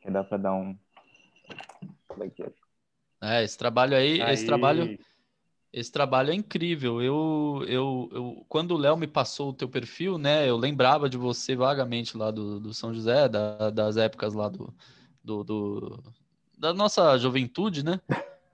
Que 0.00 0.10
dá 0.10 0.24
para 0.24 0.38
dar 0.38 0.54
um. 0.54 0.76
É, 3.22 3.44
esse 3.44 3.56
trabalho 3.56 3.96
aí, 3.96 4.20
aí, 4.20 4.34
esse 4.34 4.44
trabalho, 4.44 4.98
esse 5.72 5.92
trabalho 5.92 6.32
é 6.32 6.34
incrível. 6.34 7.00
Eu, 7.00 7.64
eu, 7.68 8.08
eu 8.12 8.46
quando 8.48 8.72
o 8.72 8.76
Léo 8.76 8.96
me 8.96 9.06
passou 9.06 9.50
o 9.50 9.52
teu 9.52 9.68
perfil, 9.68 10.18
né, 10.18 10.48
eu 10.48 10.56
lembrava 10.56 11.08
de 11.08 11.16
você 11.16 11.54
vagamente 11.54 12.16
lá 12.16 12.32
do, 12.32 12.58
do 12.58 12.74
São 12.74 12.92
José, 12.92 13.28
da, 13.28 13.70
das 13.70 13.96
épocas 13.96 14.34
lá 14.34 14.48
do, 14.48 14.74
do, 15.22 15.44
do 15.44 16.02
da 16.56 16.72
nossa 16.74 17.16
juventude, 17.18 17.84
né? 17.84 18.00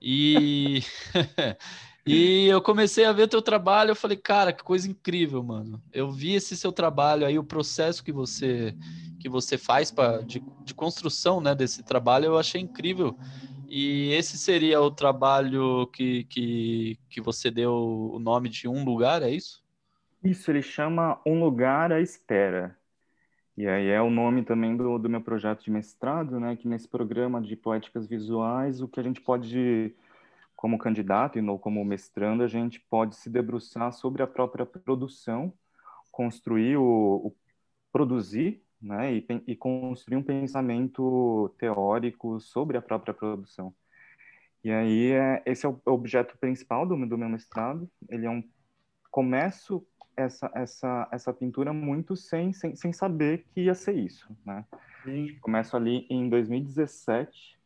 E 0.01 0.81
e 2.05 2.47
eu 2.47 2.61
comecei 2.61 3.05
a 3.05 3.13
ver 3.13 3.27
teu 3.27 3.41
trabalho, 3.41 3.91
eu 3.91 3.95
falei, 3.95 4.17
cara, 4.17 4.51
que 4.53 4.63
coisa 4.63 4.89
incrível, 4.89 5.41
mano. 5.43 5.81
Eu 5.91 6.11
vi 6.11 6.33
esse 6.35 6.57
seu 6.57 6.71
trabalho 6.71 7.25
aí, 7.25 7.39
o 7.39 7.43
processo 7.43 8.03
que 8.03 8.11
você 8.11 8.75
que 9.19 9.29
você 9.29 9.57
faz 9.57 9.89
para 9.89 10.21
de, 10.21 10.43
de 10.65 10.73
construção, 10.73 11.39
né, 11.39 11.55
desse 11.55 11.81
trabalho, 11.83 12.25
eu 12.25 12.37
achei 12.37 12.59
incrível. 12.61 13.17
E 13.69 14.11
esse 14.13 14.37
seria 14.37 14.81
o 14.81 14.91
trabalho 14.91 15.87
que, 15.87 16.25
que, 16.25 16.99
que 17.09 17.21
você 17.21 17.49
deu 17.49 17.73
o 18.13 18.19
nome 18.19 18.49
de 18.49 18.67
Um 18.67 18.83
Lugar, 18.83 19.23
é 19.23 19.31
isso? 19.31 19.63
Isso, 20.23 20.49
ele 20.51 20.61
chama 20.61 21.21
Um 21.25 21.39
Lugar 21.39 21.91
à 21.91 22.01
Espera. 22.01 22.77
E 23.55 23.67
aí 23.67 23.87
é 23.87 24.01
o 24.01 24.09
nome 24.09 24.43
também 24.43 24.75
do, 24.75 24.97
do 24.97 25.09
meu 25.09 25.21
projeto 25.21 25.63
de 25.63 25.71
mestrado, 25.71 26.39
né? 26.39 26.55
Que 26.55 26.67
nesse 26.67 26.87
programa 26.87 27.41
de 27.41 27.55
poéticas 27.55 28.07
visuais, 28.07 28.81
o 28.81 28.87
que 28.87 28.99
a 28.99 29.03
gente 29.03 29.21
pode, 29.21 29.95
como 30.55 30.77
candidato 30.77 31.37
e 31.37 31.59
como 31.59 31.85
mestrando, 31.85 32.43
a 32.43 32.47
gente 32.47 32.79
pode 32.89 33.15
se 33.15 33.29
debruçar 33.29 33.93
sobre 33.93 34.23
a 34.23 34.27
própria 34.27 34.65
produção, 34.65 35.53
construir 36.11 36.77
o, 36.77 37.27
o 37.27 37.35
produzir, 37.91 38.63
né? 38.81 39.13
E, 39.15 39.25
e 39.47 39.55
construir 39.55 40.17
um 40.17 40.23
pensamento 40.23 41.53
teórico 41.59 42.39
sobre 42.39 42.77
a 42.77 42.81
própria 42.81 43.13
produção. 43.13 43.73
E 44.63 44.71
aí 44.71 45.11
é, 45.11 45.43
esse 45.45 45.65
é 45.65 45.69
o 45.69 45.79
objeto 45.87 46.37
principal 46.39 46.87
do, 46.87 46.95
do 47.05 47.17
meu 47.17 47.29
mestrado. 47.29 47.89
Ele 48.09 48.25
é 48.25 48.29
um 48.29 48.43
começo 49.11 49.85
essa, 50.15 50.51
essa, 50.53 51.07
essa 51.11 51.33
pintura 51.33 51.73
muito 51.73 52.15
sem, 52.15 52.53
sem, 52.53 52.75
sem 52.75 52.93
saber 52.93 53.45
que 53.53 53.61
ia 53.61 53.75
ser 53.75 53.95
isso, 53.95 54.35
né? 54.45 54.65
Sim. 55.03 55.37
Começo 55.41 55.75
ali 55.75 56.05
em 56.09 56.29
2017 56.29 57.59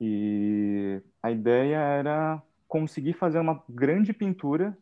e 0.00 1.02
a 1.22 1.30
ideia 1.30 1.76
era 1.76 2.42
conseguir 2.66 3.14
fazer 3.14 3.38
uma 3.38 3.62
grande 3.68 4.12
pintura 4.12 4.76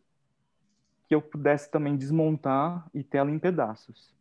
que 1.07 1.15
eu 1.15 1.21
pudesse 1.21 1.69
também 1.71 1.97
desmontar 1.97 2.87
e 2.93 3.03
ter 3.03 3.17
ela 3.17 3.31
em 3.31 3.39
pedaços, 3.39 4.13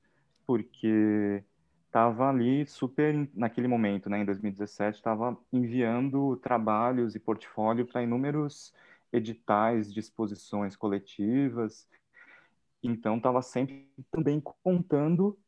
porque 0.47 1.45
estava 1.87 2.29
ali 2.29 2.67
super 2.67 3.29
naquele 3.35 3.69
momento, 3.69 4.09
né, 4.09 4.21
em 4.21 4.25
2017, 4.25 4.97
estava 4.97 5.37
enviando 5.53 6.37
trabalhos 6.37 7.15
e 7.15 7.19
portfólio 7.21 7.87
para 7.87 8.03
inúmeros 8.03 8.73
editais 9.13 9.93
de 9.93 10.01
exposições 10.01 10.77
coletivas 10.77 11.87
então, 12.83 13.17
estava 13.17 13.43
sempre 13.43 13.89
também 14.11 14.43
contando 14.63 15.39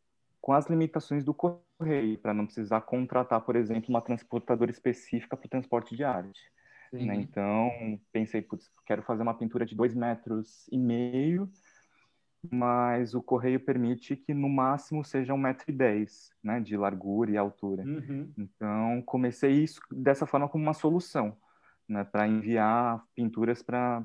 com 0.41 0.53
as 0.53 0.67
limitações 0.67 1.23
do 1.23 1.35
correio, 1.35 2.19
para 2.19 2.35
não 2.35 2.47
precisar 2.47 2.81
contratar, 2.81 3.41
por 3.43 3.57
exemplo, 3.57 3.91
uma 3.91 4.01
transportadora 4.01 4.71
específica 4.71 5.37
para 5.37 5.47
o 5.47 5.51
transporte 5.51 5.95
de 5.97 6.03
arte. 6.03 6.41
Né? 6.93 7.15
Então, 7.15 7.71
pensei, 8.11 8.43
putz, 8.43 8.69
quero 8.85 9.03
fazer 9.03 9.23
uma 9.23 9.35
pintura 9.35 9.65
de 9.65 9.77
dois 9.77 9.95
metros 9.95 10.67
e 10.73 10.79
meio, 10.79 11.49
mas 12.51 13.15
o 13.15 13.23
correio 13.23 13.61
permite 13.61 14.17
que 14.17 14.35
no 14.35 14.49
máximo 14.49 15.05
seja 15.05 15.35
um 15.35 15.39
metro 15.39 15.67
e 15.69 15.73
dez, 15.73 16.33
né, 16.43 16.59
de 16.59 16.77
largura 16.77 17.31
e 17.31 17.37
altura. 17.37 17.85
Uhum. 17.85 18.33
Então, 18.37 19.03
comecei 19.03 19.53
isso 19.53 19.81
dessa 19.93 20.27
forma 20.27 20.49
como 20.49 20.65
uma 20.65 20.73
solução, 20.73 21.37
né, 21.87 22.03
para 22.03 22.27
enviar 22.27 23.05
pinturas 23.15 23.63
para 23.63 24.03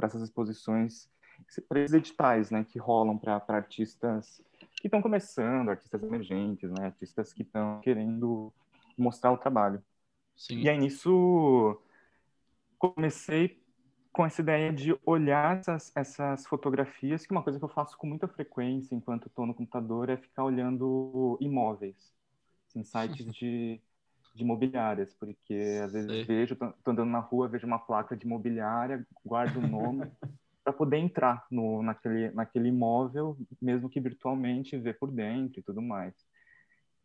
essas 0.00 0.22
exposições 0.22 1.10
para 1.68 1.80
esses 1.80 1.94
editais, 1.94 2.50
né, 2.50 2.64
que 2.64 2.78
rolam 2.78 3.16
para 3.18 3.42
artistas 3.48 4.42
que 4.76 4.86
estão 4.86 5.02
começando, 5.02 5.70
artistas 5.70 6.02
emergentes, 6.02 6.70
né, 6.70 6.86
artistas 6.86 7.32
que 7.32 7.42
estão 7.42 7.80
querendo 7.80 8.52
mostrar 8.96 9.32
o 9.32 9.38
trabalho. 9.38 9.82
Sim. 10.36 10.62
E 10.62 10.68
aí 10.68 10.78
nisso 10.78 11.80
comecei 12.78 13.60
com 14.12 14.24
essa 14.24 14.40
ideia 14.40 14.72
de 14.72 14.98
olhar 15.04 15.58
essas, 15.58 15.92
essas 15.94 16.46
fotografias, 16.46 17.24
que 17.24 17.32
uma 17.32 17.42
coisa 17.42 17.58
que 17.58 17.64
eu 17.64 17.68
faço 17.68 17.96
com 17.96 18.06
muita 18.06 18.26
frequência 18.26 18.94
enquanto 18.94 19.28
estou 19.28 19.46
no 19.46 19.54
computador 19.54 20.08
é 20.08 20.16
ficar 20.16 20.44
olhando 20.44 21.36
imóveis, 21.40 22.12
assim, 22.68 22.82
sites 22.82 23.26
de, 23.34 23.80
de 24.34 24.42
imobiliárias, 24.42 25.14
porque 25.14 25.80
às 25.84 25.92
vezes 25.92 26.10
Sei. 26.10 26.24
vejo, 26.24 26.54
estou 26.54 26.74
andando 26.86 27.10
na 27.10 27.20
rua, 27.20 27.48
vejo 27.48 27.66
uma 27.66 27.78
placa 27.78 28.16
de 28.16 28.26
imobiliária, 28.26 29.06
guardo 29.24 29.58
o 29.58 29.68
nome 29.68 30.10
para 30.68 30.72
poder 30.74 30.98
entrar 30.98 31.46
no, 31.50 31.82
naquele, 31.82 32.30
naquele 32.32 32.68
imóvel, 32.68 33.38
mesmo 33.60 33.88
que 33.88 33.98
virtualmente, 34.00 34.76
ver 34.76 34.98
por 34.98 35.10
dentro 35.10 35.60
e 35.60 35.62
tudo 35.62 35.80
mais. 35.80 36.14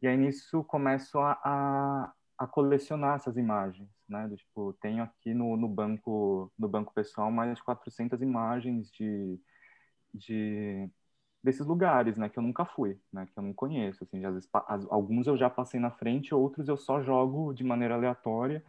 E 0.02 0.08
aí 0.08 0.18
nisso 0.18 0.66
começo 0.66 1.18
a, 1.18 1.40
a, 1.42 2.14
a 2.38 2.48
colecionar 2.48 3.16
essas 3.16 3.38
imagens, 3.38 3.90
né? 4.08 4.28
Do, 4.28 4.36
tipo, 4.36 4.74
tenho 4.82 5.02
aqui 5.04 5.34
no, 5.34 5.56
no 5.56 5.70
banco 5.70 6.52
no 6.60 6.68
banco 6.68 6.94
pessoal 6.94 7.32
mais 7.32 7.56
de 7.56 7.64
400 7.64 8.22
imagens 8.22 8.92
de, 8.92 9.40
de 10.14 10.90
desses 11.42 11.66
lugares, 11.66 12.18
né, 12.18 12.30
que 12.30 12.40
eu 12.40 12.44
nunca 12.44 12.66
fui, 12.66 13.00
né, 13.12 13.26
que 13.26 13.38
eu 13.38 13.44
não 13.44 13.54
conheço, 13.54 14.04
assim, 14.04 14.26
às 14.26 14.34
vezes, 14.34 14.50
alguns 14.90 15.28
eu 15.28 15.38
já 15.38 15.50
passei 15.50 15.80
na 15.80 15.92
frente, 15.92 16.34
outros 16.34 16.70
eu 16.70 16.78
só 16.78 17.02
jogo 17.02 17.54
de 17.54 17.64
maneira 17.66 17.96
aleatória 17.96 18.64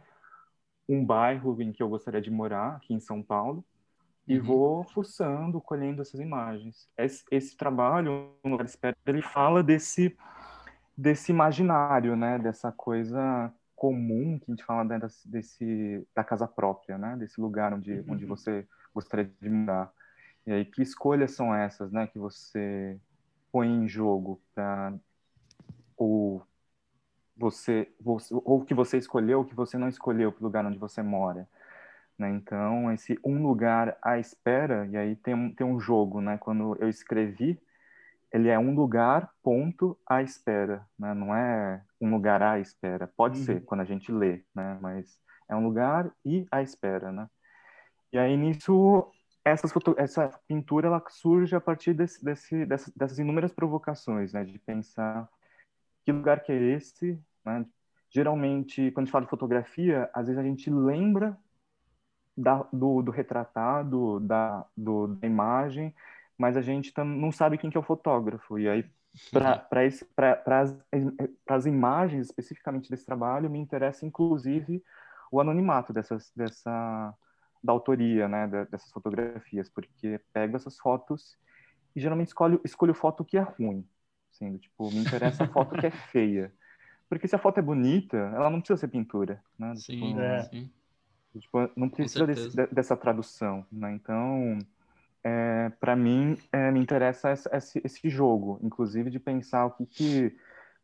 um 0.87 1.03
bairro 1.05 1.61
em 1.61 1.71
que 1.71 1.81
eu 1.81 1.89
gostaria 1.89 2.21
de 2.21 2.31
morar, 2.31 2.77
aqui 2.77 2.93
em 2.93 2.99
São 2.99 3.21
Paulo, 3.23 3.65
e 4.27 4.37
uhum. 4.37 4.45
vou 4.45 4.83
fuçando, 4.83 5.61
colhendo 5.61 6.01
essas 6.01 6.19
imagens. 6.19 6.89
Esse, 6.97 7.23
esse 7.29 7.55
trabalho, 7.55 8.31
no 8.43 8.51
lugar 8.51 8.65
espera, 8.65 8.95
ele 9.05 9.21
fala 9.21 9.63
desse 9.63 10.15
desse 10.97 11.29
imaginário, 11.29 12.15
né, 12.15 12.39
dessa 12.39 12.71
coisa 12.71 13.53
comum 13.75 14.39
que 14.39 14.49
a 14.49 14.55
gente 14.55 14.63
fala 14.63 14.85
né, 14.85 14.97
desse 15.25 16.07
da 16.15 16.23
casa 16.23 16.47
própria, 16.47 16.97
né, 16.97 17.17
desse 17.17 17.39
lugar 17.41 17.73
onde 17.73 17.99
uhum. 17.99 18.05
onde 18.09 18.25
você 18.25 18.65
gostaria 18.93 19.29
de 19.41 19.49
morar. 19.49 19.91
E 20.47 20.51
aí, 20.53 20.63
que 20.63 20.81
escolhas 20.81 21.31
são 21.31 21.53
essas, 21.53 21.91
né, 21.91 22.07
que 22.07 22.17
você 22.19 22.97
põe 23.51 23.67
em 23.67 23.87
jogo 23.87 24.41
para 24.53 24.93
ou 25.97 26.45
você, 27.37 27.91
você 27.99 28.33
ou 28.33 28.63
que 28.63 28.73
você 28.73 28.97
escolheu, 28.97 29.39
ou 29.39 29.45
que 29.45 29.55
você 29.55 29.77
não 29.77 29.89
escolheu 29.89 30.31
para 30.31 30.41
o 30.41 30.45
lugar 30.45 30.65
onde 30.65 30.77
você 30.77 31.01
mora. 31.01 31.47
Né? 32.17 32.29
Então, 32.29 32.91
esse 32.91 33.19
um 33.23 33.43
lugar 33.43 33.97
à 34.01 34.17
espera, 34.17 34.87
e 34.87 34.95
aí 34.95 35.15
tem 35.15 35.33
um, 35.33 35.53
tem 35.53 35.67
um 35.67 35.79
jogo, 35.79 36.21
né? 36.21 36.37
Quando 36.37 36.77
eu 36.79 36.87
escrevi, 36.87 37.59
ele 38.31 38.49
é 38.49 38.57
um 38.57 38.73
lugar, 38.73 39.31
ponto, 39.43 39.97
à 40.07 40.21
espera, 40.21 40.85
né? 40.97 41.13
Não 41.13 41.35
é 41.35 41.81
um 41.99 42.09
lugar 42.09 42.41
à 42.41 42.59
espera. 42.59 43.07
Pode 43.07 43.39
uhum. 43.39 43.45
ser, 43.45 43.61
quando 43.65 43.81
a 43.81 43.85
gente 43.85 44.11
lê, 44.11 44.43
né? 44.53 44.77
Mas 44.81 45.19
é 45.49 45.55
um 45.55 45.63
lugar 45.63 46.11
e 46.23 46.45
à 46.51 46.61
espera, 46.61 47.11
né? 47.11 47.29
E 48.13 48.17
aí, 48.17 48.37
nisso, 48.37 49.11
essas 49.43 49.71
essa 49.97 50.29
pintura, 50.47 50.87
ela 50.87 51.03
surge 51.09 51.55
a 51.55 51.61
partir 51.61 51.93
desse, 51.93 52.23
desse, 52.23 52.65
dessas, 52.65 52.93
dessas 52.93 53.19
inúmeras 53.19 53.51
provocações, 53.51 54.31
né? 54.31 54.43
De 54.45 54.57
pensar 54.59 55.29
que 56.05 56.11
lugar 56.11 56.41
que 56.41 56.51
é 56.51 56.55
esse, 56.55 57.19
né? 57.45 57.65
Geralmente, 58.09 58.91
quando 58.91 58.99
a 58.99 59.05
gente 59.05 59.11
fala 59.11 59.25
de 59.25 59.29
fotografia, 59.29 60.09
às 60.13 60.27
vezes 60.27 60.39
a 60.39 60.43
gente 60.43 60.69
lembra 60.69 61.37
da, 62.37 62.65
do, 62.71 63.01
do, 63.01 63.11
retratado, 63.11 64.19
da, 64.19 64.65
do, 64.75 65.07
da 65.07 65.27
imagem, 65.27 65.93
mas 66.37 66.57
a 66.57 66.61
gente 66.61 66.93
não 66.97 67.31
sabe 67.31 67.57
quem 67.57 67.69
que 67.69 67.77
é 67.77 67.79
o 67.79 67.83
fotógrafo. 67.83 68.59
E 68.59 68.67
aí, 68.67 68.85
para 69.31 70.61
as, 70.61 70.77
as 71.47 71.65
imagens 71.65 72.27
especificamente 72.27 72.89
desse 72.89 73.05
trabalho, 73.05 73.49
me 73.49 73.59
interessa 73.59 74.05
inclusive 74.05 74.83
o 75.31 75.39
anonimato 75.39 75.93
dessas, 75.93 76.31
dessa, 76.35 77.13
da 77.63 77.71
autoria 77.71 78.27
né, 78.27 78.47
dessas 78.69 78.91
fotografias, 78.91 79.69
porque 79.69 80.19
pego 80.33 80.55
essas 80.55 80.77
fotos 80.77 81.37
e 81.95 82.01
geralmente 82.01 82.27
escolho, 82.27 82.59
escolho 82.63 82.93
foto 82.93 83.23
que 83.23 83.37
é 83.37 83.41
ruim. 83.41 83.87
Sendo, 84.31 84.59
tipo, 84.59 84.91
me 84.91 84.97
interessa 84.97 85.45
a 85.45 85.47
foto 85.47 85.75
que 85.75 85.87
é 85.87 85.91
feia. 86.11 86.53
Porque 87.07 87.27
se 87.27 87.35
a 87.35 87.39
foto 87.39 87.59
é 87.59 87.61
bonita, 87.61 88.17
ela 88.17 88.49
não 88.49 88.59
precisa 88.59 88.77
ser 88.77 88.89
pintura, 88.89 89.41
né? 89.57 89.75
Sim, 89.75 90.09
tipo, 90.09 90.19
é. 90.19 90.43
sim. 90.43 90.69
Tipo, 91.39 91.69
não 91.75 91.89
precisa 91.89 92.25
desse, 92.25 92.55
dessa 92.67 92.95
tradução, 92.95 93.65
né? 93.71 93.93
Então, 93.93 94.57
é, 95.23 95.69
para 95.79 95.95
mim, 95.95 96.37
é, 96.51 96.71
me 96.71 96.79
interessa 96.79 97.31
esse, 97.31 97.81
esse, 97.83 98.09
jogo, 98.09 98.59
inclusive 98.61 99.09
de 99.09 99.19
pensar 99.19 99.65
o 99.65 99.71
que 99.71 99.85
que 99.85 100.37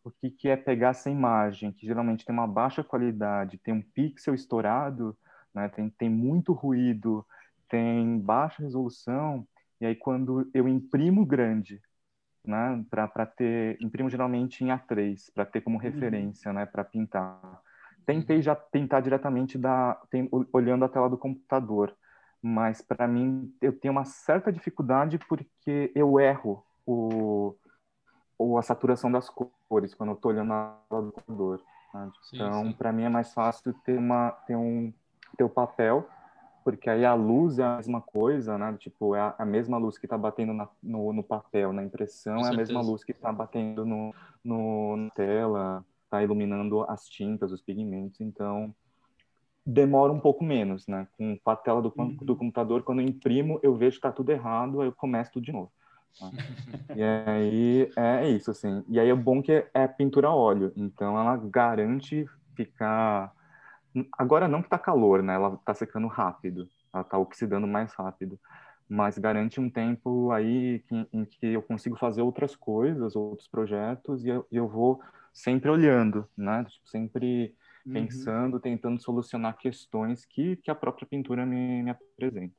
o 0.04 0.10
que, 0.10 0.32
que 0.32 0.50
é 0.50 0.58
pegar 0.58 0.90
essa 0.90 1.12
imagem, 1.12 1.72
que 1.72 1.86
geralmente 1.86 2.26
tem 2.26 2.34
uma 2.34 2.48
baixa 2.48 2.84
qualidade, 2.84 3.60
tem 3.60 3.72
um 3.72 3.84
pixel 3.84 4.34
estourado, 4.34 5.16
né? 5.54 5.70
tem, 5.70 5.92
tem 5.92 6.10
muito 6.10 6.54
ruído, 6.54 7.24
tem 7.70 8.18
baixa 8.20 8.64
resolução, 8.64 9.48
e 9.80 9.86
aí 9.86 9.96
quando 9.96 10.50
eu 10.56 10.68
imprimo 10.68 11.24
grande, 11.24 11.80
né, 12.46 12.84
para 12.90 13.26
ter, 13.26 13.78
imprimo 13.82 14.10
geralmente 14.10 14.64
em 14.64 14.68
A3, 14.68 15.32
para 15.34 15.46
ter 15.46 15.62
como 15.62 15.78
uhum. 15.78 15.82
referência, 15.82 16.52
né, 16.52 16.66
para 16.66 16.84
pintar. 16.84 17.62
Tentei 18.06 18.42
já 18.42 18.56
tentar 18.56 19.02
diretamente 19.02 19.58
da, 19.58 20.00
tem, 20.10 20.30
olhando 20.52 20.86
a 20.86 20.90
tela 20.90 21.10
do 21.10 21.18
computador, 21.18 21.96
mas 22.42 22.82
para 22.82 23.08
mim 23.08 23.54
eu 23.62 23.78
tenho 23.78 23.92
uma 23.92 24.06
certa 24.06 24.52
dificuldade 24.52 25.20
porque 25.30 25.92
eu 25.96 26.20
erro 26.20 26.66
o, 26.86 27.56
o 28.38 28.58
a 28.58 28.62
saturação 28.62 29.12
das 29.12 29.30
cores 29.30 29.94
quando 29.94 30.10
eu 30.10 30.16
estou 30.16 30.32
olhando 30.32 30.54
a 30.54 30.78
tela 30.90 31.02
do 31.04 31.12
computador. 31.12 31.62
Né? 31.94 32.12
Então, 32.34 32.74
para 32.74 32.92
mim 32.92 33.04
é 33.04 33.10
mais 33.10 33.34
fácil 33.34 33.74
ter 33.86 33.98
uma 33.98 34.32
ter 34.48 34.56
um 34.56 34.94
ter 35.38 35.44
o 35.44 35.50
papel 35.50 36.08
porque 36.64 36.90
aí 36.90 37.04
a 37.06 37.14
luz 37.14 37.60
é 37.60 37.64
a 37.64 37.78
mesma 37.78 38.02
coisa, 38.02 38.58
né? 38.58 38.76
Tipo, 38.78 39.16
é 39.16 39.34
a, 39.38 39.46
mesma 39.46 39.78
luz 39.78 39.98
que 39.98 40.06
está 40.06 40.18
batendo 40.18 40.54
na, 40.54 40.68
no, 40.82 41.12
no, 41.12 41.24
papel, 41.24 41.74
na 41.74 41.84
impressão, 41.84 42.46
é 42.46 42.50
a 42.50 42.54
mesma 42.54 42.82
luz 42.82 43.04
que 43.04 43.12
está 43.12 43.32
batendo 43.32 43.86
no, 43.86 44.14
no, 44.44 44.98
na 44.98 45.10
tela, 45.12 45.86
está 46.12 46.22
iluminando 46.22 46.84
as 46.84 47.08
tintas, 47.08 47.52
os 47.52 47.62
pigmentos. 47.62 48.20
Então, 48.20 48.76
demora 49.66 50.12
um 50.12 50.20
pouco 50.20 50.44
menos, 50.44 50.88
né? 50.88 51.08
Com 51.18 51.40
a 51.46 51.56
tela 51.56 51.82
do, 51.82 51.94
uhum. 51.98 52.18
do 52.18 52.36
computador, 52.36 52.84
quando 52.84 53.02
eu 53.02 53.08
imprimo, 53.08 53.60
eu 53.64 53.76
vejo 53.76 53.92
que 53.92 54.00
está 54.00 54.12
tudo 54.12 54.32
errado, 54.32 54.82
aí 54.82 54.88
eu 54.88 54.94
começo 54.94 55.32
tudo 55.32 55.46
de 55.46 55.52
novo. 55.52 55.72
Né? 56.22 56.32
e 56.98 57.04
aí 57.04 57.92
é 57.96 58.30
isso, 58.30 58.52
assim. 58.52 58.84
E 58.90 59.00
aí 59.00 59.10
é 59.10 59.16
bom 59.16 59.42
que 59.42 59.54
é, 59.54 59.70
é 59.74 59.88
pintura 59.88 60.28
a 60.28 60.36
óleo, 60.36 60.74
então 60.76 61.18
ela 61.18 61.38
garante 61.38 62.28
ficar 62.56 63.34
Agora 64.18 64.48
não 64.48 64.62
que 64.62 64.68
está 64.68 64.78
calor, 64.78 65.22
né? 65.22 65.36
Ela 65.36 65.54
está 65.56 65.74
secando 65.74 66.08
rápido, 66.08 66.70
ela 66.94 67.04
está 67.04 67.18
oxidando 67.18 67.68
mais 67.68 67.94
rápido, 67.94 68.40
mas 68.88 69.18
garante 69.18 69.60
um 69.60 69.70
tempo 69.70 70.32
aí 70.32 70.80
que, 70.88 71.08
em 71.12 71.26
que 71.26 71.48
eu 71.48 71.62
consigo 71.62 71.98
fazer 71.98 72.22
outras 72.22 72.56
coisas, 72.56 73.16
outros 73.16 73.48
projetos 73.48 74.24
e 74.24 74.30
eu, 74.30 74.48
eu 74.52 74.68
vou 74.68 75.02
sempre 75.32 75.70
olhando, 75.70 76.28
né? 76.38 76.66
Tipo, 76.70 76.88
sempre 76.88 77.56
uhum. 77.86 77.94
pensando, 77.94 78.60
tentando 78.60 79.02
solucionar 79.02 79.58
questões 79.58 80.26
que, 80.26 80.56
que 80.58 80.72
a 80.72 80.76
própria 80.76 81.08
pintura 81.08 81.46
me, 81.46 81.84
me 81.84 81.90
apresenta. 81.90 82.54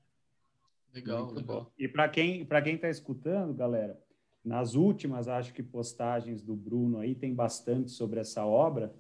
Legal, 0.95 1.25
Muito 1.25 1.37
legal. 1.37 1.65
Bom. 1.65 1.71
E 1.79 1.89
para 1.89 2.09
quem 2.09 2.45
para 2.45 2.61
quem 2.61 2.75
está 2.75 2.89
escutando, 2.89 3.55
galera, 3.55 3.99
nas 4.45 4.75
últimas 4.75 5.29
acho 5.29 5.53
que 5.55 5.63
postagens 5.63 6.43
do 6.43 6.55
Bruno 6.55 6.99
aí 6.99 7.15
tem 7.15 7.35
bastante 7.35 7.91
sobre 7.91 8.21
essa 8.21 8.45
obra 8.45 8.93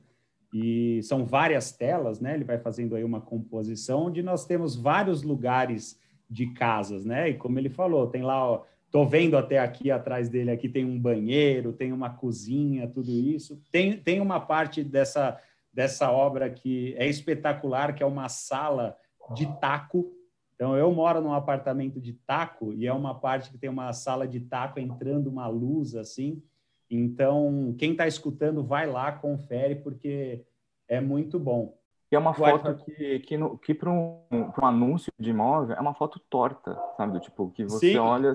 e 0.55 1.03
são 1.03 1.25
várias 1.25 1.73
telas, 1.73 2.21
né? 2.21 2.35
Ele 2.35 2.45
vai 2.45 2.59
fazendo 2.59 2.95
aí 2.95 3.05
uma 3.05 3.21
composição 3.21 4.07
onde 4.07 4.23
nós 4.23 4.45
temos 4.45 4.77
vários 4.77 5.23
lugares 5.23 5.99
de 6.29 6.47
casas, 6.53 7.05
né? 7.05 7.31
E 7.31 7.35
como 7.35 7.59
ele 7.59 7.69
falou, 7.69 8.07
tem 8.07 8.23
lá, 8.23 8.45
ó, 8.45 8.65
tô 8.93 9.07
vendo 9.07 9.39
até 9.39 9.59
aqui 9.59 9.91
atrás 9.91 10.29
dele 10.29 10.51
aqui 10.51 10.69
tem 10.69 10.85
um 10.85 11.01
banheiro, 11.01 11.73
tem 11.73 11.93
uma 11.93 12.11
cozinha, 12.11 12.87
tudo 12.87 13.11
isso. 13.11 13.61
Tem 13.73 13.97
tem 13.97 14.21
uma 14.21 14.39
parte 14.39 14.85
dessa 14.85 15.41
dessa 15.73 16.13
obra 16.13 16.51
que 16.51 16.95
é 16.99 17.09
espetacular, 17.09 17.95
que 17.95 18.03
é 18.03 18.07
uma 18.07 18.29
sala 18.29 18.95
de 19.35 19.47
taco. 19.59 20.13
Então 20.55 20.77
eu 20.77 20.93
moro 20.93 21.23
num 21.23 21.33
apartamento 21.33 21.99
de 21.99 22.13
taco 22.13 22.75
e 22.75 22.87
é 22.87 22.93
uma 22.93 23.15
parte 23.15 23.51
que 23.51 23.57
tem 23.57 23.71
uma 23.71 23.91
sala 23.95 24.29
de 24.29 24.41
taco 24.41 24.79
entrando 24.79 25.29
uma 25.29 25.49
luz 25.49 25.97
assim. 25.97 26.43
Então, 26.91 27.75
quem 27.79 27.93
está 27.93 28.07
escutando, 28.07 28.63
vai 28.63 28.87
lá, 28.87 29.11
confere, 29.11 29.77
porque 29.77 30.45
é 30.87 31.01
muito 31.01 31.39
bom. 31.39 31.75
E 32.11 32.15
é 32.15 32.19
uma 32.19 32.35
foto 32.35 32.75
que, 32.85 33.21
que, 33.21 33.39
que 33.63 33.73
para 33.73 33.91
um, 33.91 34.21
um, 34.31 34.67
anúncio 34.67 35.11
de 35.19 35.31
imóvel, 35.31 35.75
é 35.75 35.81
uma 35.81 35.95
foto 35.95 36.21
torta, 36.29 36.79
sabe? 36.99 37.19
Tipo, 37.21 37.51
que 37.51 37.65
você 37.65 37.93
Sim. 37.93 37.97
olha... 37.97 38.35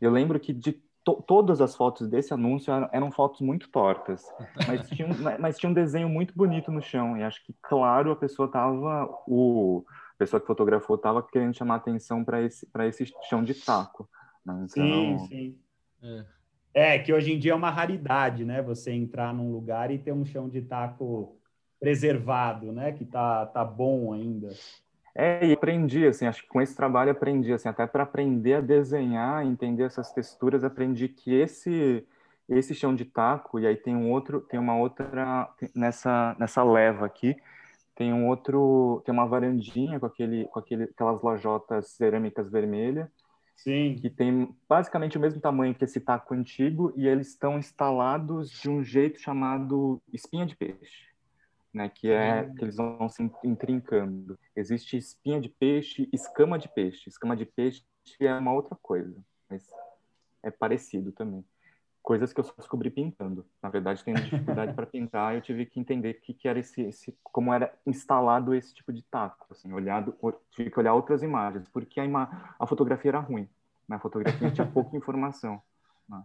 Eu 0.00 0.10
lembro 0.10 0.38
que 0.38 0.52
de 0.52 0.72
to, 1.04 1.22
todas 1.26 1.60
as 1.60 1.76
fotos 1.76 2.08
desse 2.08 2.34
anúncio 2.34 2.72
eram, 2.72 2.88
eram 2.92 3.12
fotos 3.12 3.40
muito 3.40 3.68
tortas, 3.70 4.24
mas 4.66 4.88
tinha, 4.88 5.08
um, 5.08 5.14
mas 5.40 5.58
tinha 5.58 5.70
um 5.70 5.74
desenho 5.74 6.08
muito 6.08 6.34
bonito 6.34 6.70
no 6.70 6.82
chão, 6.82 7.16
e 7.16 7.22
acho 7.22 7.44
que, 7.44 7.54
claro, 7.62 8.10
a 8.10 8.16
pessoa 8.16 8.48
tava... 8.50 9.08
O, 9.26 9.84
a 9.88 10.18
pessoa 10.18 10.40
que 10.40 10.46
fotografou 10.46 10.96
estava 10.96 11.22
querendo 11.22 11.54
chamar 11.54 11.76
atenção 11.76 12.24
para 12.24 12.42
esse, 12.42 12.66
esse 12.88 13.12
chão 13.28 13.44
de 13.44 13.54
taco. 13.54 14.08
Né? 14.44 14.54
Então... 14.54 14.68
Sim, 14.68 15.18
sim. 15.28 15.58
É. 16.02 16.36
É, 16.78 16.98
que 16.98 17.10
hoje 17.10 17.32
em 17.32 17.38
dia 17.38 17.52
é 17.52 17.54
uma 17.54 17.70
raridade, 17.70 18.44
né? 18.44 18.60
Você 18.60 18.92
entrar 18.92 19.32
num 19.32 19.50
lugar 19.50 19.90
e 19.90 19.98
ter 19.98 20.12
um 20.12 20.26
chão 20.26 20.46
de 20.46 20.60
taco 20.60 21.38
preservado, 21.80 22.70
né? 22.70 22.92
Que 22.92 23.04
tá, 23.04 23.46
tá 23.46 23.64
bom 23.64 24.12
ainda. 24.12 24.50
É, 25.18 25.46
e 25.46 25.52
aprendi, 25.54 26.06
assim, 26.06 26.26
acho 26.26 26.42
que 26.42 26.48
com 26.48 26.60
esse 26.60 26.76
trabalho 26.76 27.10
aprendi, 27.10 27.50
assim, 27.50 27.70
até 27.70 27.86
para 27.86 28.02
aprender 28.02 28.54
a 28.54 28.60
desenhar, 28.60 29.46
entender 29.46 29.84
essas 29.84 30.12
texturas, 30.12 30.62
aprendi 30.62 31.08
que 31.08 31.32
esse 31.34 32.06
esse 32.48 32.74
chão 32.74 32.94
de 32.94 33.04
taco, 33.04 33.58
e 33.58 33.66
aí 33.66 33.76
tem 33.76 33.96
um 33.96 34.10
outro, 34.10 34.40
tem 34.40 34.60
uma 34.60 34.76
outra, 34.76 35.52
nessa, 35.74 36.36
nessa 36.38 36.62
leva 36.62 37.04
aqui, 37.04 37.34
tem 37.94 38.12
um 38.12 38.28
outro, 38.28 39.02
tem 39.04 39.12
uma 39.12 39.26
varandinha 39.26 39.98
com 39.98 40.06
aquele, 40.06 40.44
com 40.46 40.58
aquele, 40.60 40.84
aquelas 40.84 41.20
lojotas 41.22 41.88
cerâmicas 41.88 42.48
vermelhas, 42.50 43.08
Sim. 43.56 43.96
que 44.00 44.08
tem 44.08 44.54
basicamente 44.68 45.16
o 45.16 45.20
mesmo 45.20 45.40
tamanho 45.40 45.74
que 45.74 45.84
esse 45.84 45.98
taco 45.98 46.34
antigo 46.34 46.92
e 46.96 47.08
eles 47.08 47.28
estão 47.28 47.58
instalados 47.58 48.50
de 48.50 48.70
um 48.70 48.84
jeito 48.84 49.18
chamado 49.18 50.00
espinha 50.12 50.46
de 50.46 50.54
peixe, 50.54 51.06
né? 51.76 51.90
Que 51.90 52.10
é 52.10 52.42
hum. 52.42 52.54
que 52.54 52.64
eles 52.64 52.76
vão 52.76 53.06
se 53.08 53.22
intrincando. 53.44 54.38
Existe 54.56 54.96
espinha 54.96 55.38
de 55.38 55.50
peixe, 55.50 56.08
escama 56.10 56.58
de 56.58 56.68
peixe. 56.68 57.08
Escama 57.08 57.36
de 57.36 57.44
peixe 57.44 57.84
é 58.18 58.34
uma 58.34 58.52
outra 58.52 58.74
coisa. 58.80 59.14
mas 59.48 59.68
é 60.42 60.50
parecido 60.50 61.12
também. 61.12 61.44
Coisas 62.02 62.32
que 62.32 62.40
eu 62.40 62.44
só 62.44 62.54
descobri 62.56 62.88
pintando. 62.88 63.44
Na 63.62 63.68
verdade, 63.68 64.02
tendo 64.02 64.22
dificuldade 64.22 64.72
para 64.72 64.86
pintar, 64.86 65.34
eu 65.34 65.42
tive 65.42 65.66
que 65.66 65.78
entender 65.78 66.14
que, 66.14 66.32
que 66.32 66.48
era 66.48 66.58
esse, 66.58 66.80
esse, 66.80 67.14
como 67.22 67.52
era 67.52 67.70
instalado 67.84 68.54
esse 68.54 68.72
tipo 68.72 68.92
de 68.92 69.02
tato, 69.02 69.44
assim, 69.50 69.72
olhado, 69.72 70.16
tive 70.52 70.70
que 70.70 70.80
olhar 70.80 70.94
outras 70.94 71.22
imagens, 71.22 71.68
porque 71.68 72.00
a, 72.00 72.04
ima 72.04 72.54
a 72.58 72.66
fotografia 72.66 73.10
era 73.10 73.20
ruim. 73.20 73.48
Na 73.88 73.98
fotografia 73.98 74.50
tinha 74.50 74.66
pouca 74.66 74.96
informação. 74.96 75.60
Né? 76.08 76.22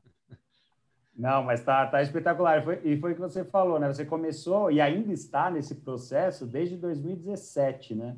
Não, 1.15 1.43
mas 1.43 1.63
tá, 1.63 1.85
tá 1.87 2.01
espetacular. 2.01 2.59
E 2.59 2.63
foi, 2.63 2.81
e 2.83 2.97
foi 2.99 3.11
o 3.11 3.15
que 3.15 3.21
você 3.21 3.43
falou, 3.43 3.79
né? 3.79 3.87
Você 3.87 4.05
começou 4.05 4.71
e 4.71 4.79
ainda 4.79 5.11
está 5.11 5.51
nesse 5.51 5.75
processo 5.75 6.45
desde 6.45 6.77
2017, 6.77 7.95
né? 7.95 8.17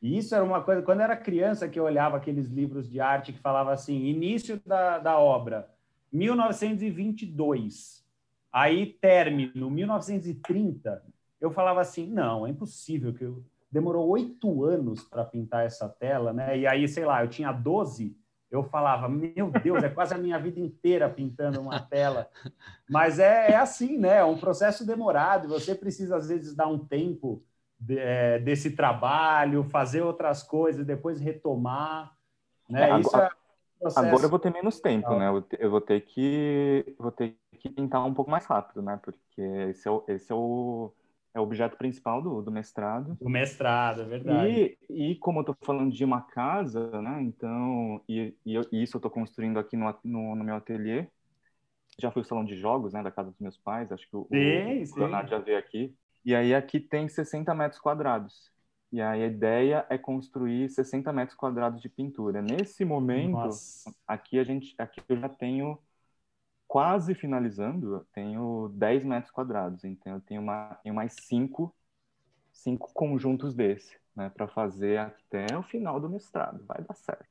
E 0.00 0.18
isso 0.18 0.34
era 0.34 0.44
uma 0.44 0.60
coisa, 0.62 0.82
quando 0.82 1.00
eu 1.00 1.04
era 1.04 1.16
criança 1.16 1.68
que 1.68 1.80
eu 1.80 1.84
olhava 1.84 2.18
aqueles 2.18 2.48
livros 2.48 2.90
de 2.90 3.00
arte 3.00 3.32
que 3.32 3.38
falava 3.38 3.72
assim, 3.72 4.04
início 4.04 4.60
da, 4.66 4.98
da 4.98 5.18
obra, 5.18 5.70
1922, 6.12 8.04
aí 8.52 8.84
término, 8.84 9.70
1930, 9.70 11.02
eu 11.40 11.50
falava 11.50 11.80
assim, 11.80 12.06
não, 12.06 12.46
é 12.46 12.50
impossível 12.50 13.14
que 13.14 13.24
eu... 13.24 13.42
Demorou 13.72 14.06
oito 14.10 14.62
anos 14.62 15.02
para 15.02 15.24
pintar 15.24 15.66
essa 15.66 15.88
tela, 15.88 16.32
né? 16.32 16.56
E 16.56 16.64
aí, 16.64 16.86
sei 16.86 17.04
lá, 17.04 17.24
eu 17.24 17.28
tinha 17.28 17.50
12, 17.50 18.16
eu 18.54 18.62
falava, 18.62 19.08
meu 19.08 19.50
Deus, 19.50 19.82
é 19.82 19.88
quase 19.88 20.14
a 20.14 20.18
minha 20.18 20.38
vida 20.38 20.60
inteira 20.60 21.10
pintando 21.10 21.60
uma 21.60 21.80
tela. 21.80 22.28
Mas 22.88 23.18
é, 23.18 23.50
é 23.50 23.56
assim, 23.56 23.98
né? 23.98 24.18
É 24.18 24.24
um 24.24 24.38
processo 24.38 24.86
demorado, 24.86 25.48
você 25.48 25.74
precisa, 25.74 26.16
às 26.16 26.28
vezes, 26.28 26.54
dar 26.54 26.68
um 26.68 26.78
tempo 26.78 27.42
de, 27.78 27.98
é, 27.98 28.38
desse 28.38 28.70
trabalho, 28.76 29.64
fazer 29.64 30.02
outras 30.02 30.42
coisas, 30.42 30.86
depois 30.86 31.20
retomar. 31.20 32.12
Né? 32.68 32.90
É, 32.90 33.00
Isso 33.00 33.14
agora, 33.14 33.34
é 33.80 33.86
um 33.86 33.90
agora 33.96 34.24
eu 34.24 34.30
vou 34.30 34.38
ter 34.38 34.52
menos 34.52 34.80
tempo, 34.80 35.14
né? 35.16 35.28
Eu 35.58 35.70
vou 35.70 35.80
ter 35.80 36.00
que 36.00 36.94
vou 36.98 37.10
ter 37.10 37.36
que 37.58 37.68
pintar 37.68 38.04
um 38.04 38.14
pouco 38.14 38.30
mais 38.30 38.46
rápido, 38.46 38.80
né? 38.80 38.98
Porque 39.02 39.42
esse 39.70 39.88
é 39.88 39.90
o, 39.90 40.04
esse 40.06 40.30
é 40.30 40.34
o, 40.34 40.92
é 41.34 41.40
o 41.40 41.42
objeto 41.42 41.76
principal 41.76 42.22
do, 42.22 42.40
do 42.40 42.50
mestrado. 42.50 43.18
Do 43.20 43.28
mestrado, 43.28 44.02
é 44.02 44.04
verdade. 44.04 44.78
E, 44.88 45.10
e 45.10 45.16
como 45.16 45.40
eu 45.40 45.42
estou 45.42 45.56
falando 45.62 45.92
de 45.92 46.04
uma 46.04 46.22
casa, 46.22 47.02
né? 47.02 47.20
Então, 47.22 48.00
e, 48.08 48.34
e, 48.46 48.54
eu, 48.54 48.62
e 48.70 48.82
isso 48.82 48.96
eu 48.96 48.98
estou 48.98 49.10
construindo 49.10 49.58
aqui 49.58 49.76
no, 49.76 49.92
no, 50.04 50.36
no, 50.36 50.44
meu 50.44 50.54
ateliê. 50.54 51.08
Já 51.98 52.10
fui 52.12 52.22
o 52.22 52.24
salão 52.24 52.44
de 52.44 52.56
jogos, 52.56 52.92
né? 52.92 53.02
Da 53.02 53.10
casa 53.10 53.30
dos 53.30 53.40
meus 53.40 53.58
pais. 53.58 53.90
Acho 53.90 54.08
que 54.08 54.16
o, 54.16 54.28
sim, 54.30 54.92
o 54.94 54.98
Leonardo 55.00 55.28
já 55.28 55.38
veio 55.38 55.58
aqui. 55.58 55.92
E 56.24 56.34
aí 56.34 56.54
aqui 56.54 56.78
tem 56.78 57.08
60 57.08 57.52
metros 57.52 57.80
quadrados. 57.80 58.52
E 58.92 59.00
aí 59.00 59.24
a 59.24 59.26
ideia 59.26 59.84
é 59.90 59.98
construir 59.98 60.70
60 60.70 61.12
metros 61.12 61.36
quadrados 61.36 61.82
de 61.82 61.88
pintura. 61.88 62.40
Nesse 62.40 62.84
momento, 62.84 63.32
Nossa. 63.32 63.92
aqui 64.06 64.38
a 64.38 64.44
gente, 64.44 64.72
aqui 64.78 65.00
eu 65.08 65.18
já 65.18 65.28
tenho 65.28 65.76
quase 66.74 67.14
finalizando, 67.14 67.94
eu 67.94 68.06
tenho 68.12 68.68
10 68.74 69.04
metros 69.04 69.30
quadrados. 69.30 69.84
Então 69.84 70.14
eu 70.14 70.20
tenho, 70.20 70.40
uma, 70.40 70.76
tenho 70.82 70.92
mais 70.92 71.14
cinco, 71.20 71.72
cinco 72.52 72.92
conjuntos 72.92 73.54
desse, 73.54 73.96
né, 74.16 74.28
para 74.28 74.48
fazer 74.48 74.98
até 74.98 75.56
o 75.56 75.62
final 75.62 76.00
do 76.00 76.10
mestrado. 76.10 76.64
Vai 76.66 76.82
dar 76.82 76.94
certo. 76.94 77.28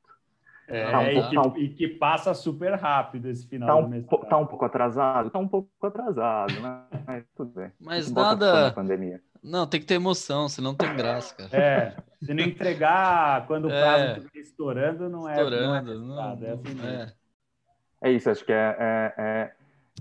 É, 0.65 0.89
tá 0.89 0.99
um 0.99 1.07
e, 1.07 1.29
que, 1.29 1.35
tá 1.35 1.59
e, 1.59 1.69
que, 1.71 1.87
passa 1.89 2.33
super 2.33 2.75
rápido 2.75 3.27
esse 3.27 3.45
final 3.45 3.67
tá 3.67 3.75
um, 3.75 3.83
do 3.83 3.89
mestrado. 3.89 4.29
Tá 4.29 4.37
um 4.37 4.47
pouco 4.47 4.63
atrasado? 4.63 5.29
Tá 5.29 5.39
um 5.39 5.47
pouco 5.49 5.69
atrasado, 5.85 6.61
né? 6.61 6.83
Mas 7.05 7.25
tudo 7.35 7.51
bem. 7.51 7.71
Mas 7.81 8.09
nada... 8.09 8.71
Pandemia. 8.71 9.21
Não, 9.43 9.67
tem 9.67 9.81
que 9.81 9.85
ter 9.85 9.95
emoção, 9.95 10.47
senão 10.47 10.73
tem 10.73 10.95
graça, 10.95 11.35
cara. 11.35 11.49
É, 11.51 11.97
se 12.23 12.33
não 12.33 12.45
entregar 12.45 13.45
quando 13.45 13.65
o 13.65 13.71
é. 13.71 13.81
prazo 13.81 14.03
é. 14.05 14.17
estiver 14.19 14.39
estourando, 14.39 15.09
não 15.09 15.27
é 15.27 15.33
Estourando, 15.33 15.99
não 15.99 16.13
é, 16.17 16.35
não, 16.37 16.47
é, 16.47 16.51
assim 16.53 16.87
é. 16.87 17.22
É 18.03 18.11
isso, 18.11 18.29
acho 18.29 18.45
que 18.45 18.51
é, 18.51 18.75
é, 18.79 19.13
é, 19.17 19.53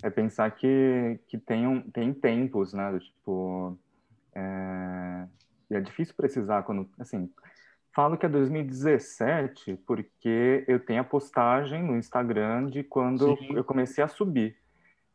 é, 0.02 0.10
pensar 0.10 0.50
que, 0.50 1.18
que 1.26 1.38
tem, 1.38 1.66
um, 1.66 1.80
tem 1.80 2.12
tempos, 2.12 2.74
né? 2.74 2.98
Tipo, 2.98 3.78
é, 4.34 5.26
é 5.70 5.80
difícil 5.80 6.14
precisar 6.14 6.62
quando, 6.64 6.88
assim, 6.98 7.30
Falo 7.94 8.16
que 8.16 8.24
é 8.24 8.28
2017 8.28 9.76
porque 9.86 10.64
eu 10.66 10.80
tenho 10.80 11.02
a 11.02 11.04
postagem 11.04 11.82
no 11.82 11.96
Instagram 11.96 12.66
de 12.70 12.82
quando 12.82 13.36
Sim. 13.36 13.54
eu 13.54 13.62
comecei 13.62 14.02
a 14.02 14.08
subir. 14.08 14.56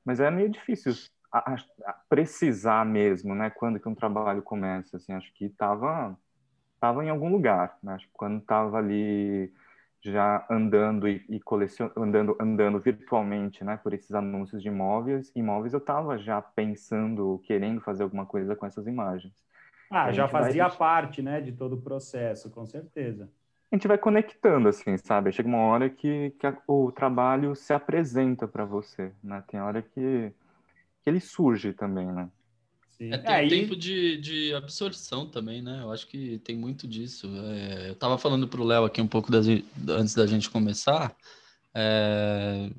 Mas 0.05 0.19
é 0.19 0.29
meio 0.29 0.47
difícil 0.47 0.93
a, 1.31 1.55
a 1.85 1.93
precisar 2.07 2.85
mesmo, 2.85 3.33
né? 3.33 3.49
Quando 3.49 3.79
que 3.79 3.89
um 3.89 3.95
trabalho 3.95 4.43
começa, 4.43 4.97
assim. 4.97 5.11
Acho 5.11 5.33
que 5.33 5.45
estava 5.45 6.15
tava 6.79 7.03
em 7.03 7.09
algum 7.09 7.31
lugar, 7.31 7.75
né? 7.81 7.95
Acho 7.95 8.05
que 8.05 8.13
quando 8.13 8.37
estava 8.37 8.77
ali 8.77 9.51
já 10.01 10.45
andando 10.49 11.07
e, 11.07 11.25
e 11.29 11.39
colecionando, 11.39 12.01
andando, 12.01 12.37
andando 12.39 12.79
virtualmente, 12.79 13.63
né? 13.63 13.77
Por 13.77 13.93
esses 13.93 14.11
anúncios 14.13 14.61
de 14.61 14.67
imóveis, 14.67 15.31
imóveis 15.35 15.73
eu 15.73 15.79
estava 15.79 16.17
já 16.17 16.41
pensando, 16.41 17.41
querendo 17.43 17.81
fazer 17.81 18.03
alguma 18.03 18.25
coisa 18.25 18.55
com 18.55 18.65
essas 18.65 18.87
imagens. 18.87 19.33
Ah, 19.89 20.11
já 20.11 20.27
fazia 20.27 20.67
vai... 20.67 20.77
parte, 20.77 21.21
né, 21.21 21.39
de 21.41 21.51
todo 21.51 21.73
o 21.73 21.81
processo, 21.81 22.49
com 22.51 22.65
certeza. 22.65 23.29
A 23.71 23.75
gente 23.75 23.87
vai 23.87 23.97
conectando, 23.97 24.69
assim, 24.69 24.97
sabe? 24.97 25.31
Chega 25.31 25.47
uma 25.49 25.59
hora 25.59 25.89
que, 25.89 26.31
que 26.39 26.47
a, 26.47 26.57
o 26.67 26.91
trabalho 26.91 27.55
se 27.55 27.73
apresenta 27.73 28.47
para 28.47 28.63
você, 28.63 29.11
né? 29.21 29.43
Tem 29.47 29.59
hora 29.59 29.81
que, 29.81 30.31
que 31.03 31.09
ele 31.09 31.19
surge 31.19 31.73
também, 31.73 32.07
né? 32.07 32.29
Sim. 32.97 33.11
É, 33.11 33.17
tem 33.17 33.35
é, 33.35 33.41
um 33.41 33.45
e... 33.45 33.49
tempo 33.49 33.75
de, 33.75 34.17
de 34.17 34.53
absorção 34.55 35.27
também, 35.27 35.61
né? 35.61 35.81
Eu 35.81 35.91
acho 35.91 36.07
que 36.07 36.39
tem 36.39 36.55
muito 36.55 36.87
disso. 36.87 37.27
É, 37.27 37.89
eu 37.89 37.93
estava 37.93 38.17
falando 38.17 38.47
para 38.47 38.61
o 38.61 38.65
Léo 38.65 38.85
aqui 38.85 39.01
um 39.01 39.07
pouco 39.07 39.31
das, 39.31 39.45
antes 39.89 40.15
da 40.15 40.25
gente 40.25 40.49
começar. 40.49 41.15
É, 41.73 42.71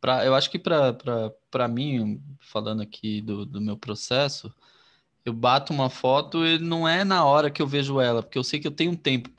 pra, 0.00 0.24
eu 0.24 0.34
acho 0.34 0.50
que 0.50 0.58
para 0.58 1.68
mim, 1.68 2.22
falando 2.40 2.82
aqui 2.82 3.22
do, 3.22 3.46
do 3.46 3.60
meu 3.60 3.76
processo, 3.76 4.54
eu 5.24 5.32
bato 5.32 5.72
uma 5.72 5.88
foto 5.88 6.44
e 6.46 6.58
não 6.58 6.86
é 6.86 7.02
na 7.02 7.24
hora 7.24 7.50
que 7.50 7.62
eu 7.62 7.66
vejo 7.66 8.00
ela, 8.00 8.22
porque 8.22 8.38
eu 8.38 8.44
sei 8.44 8.60
que 8.60 8.66
eu 8.66 8.70
tenho 8.70 8.92
um 8.92 8.96
tempo 8.96 9.30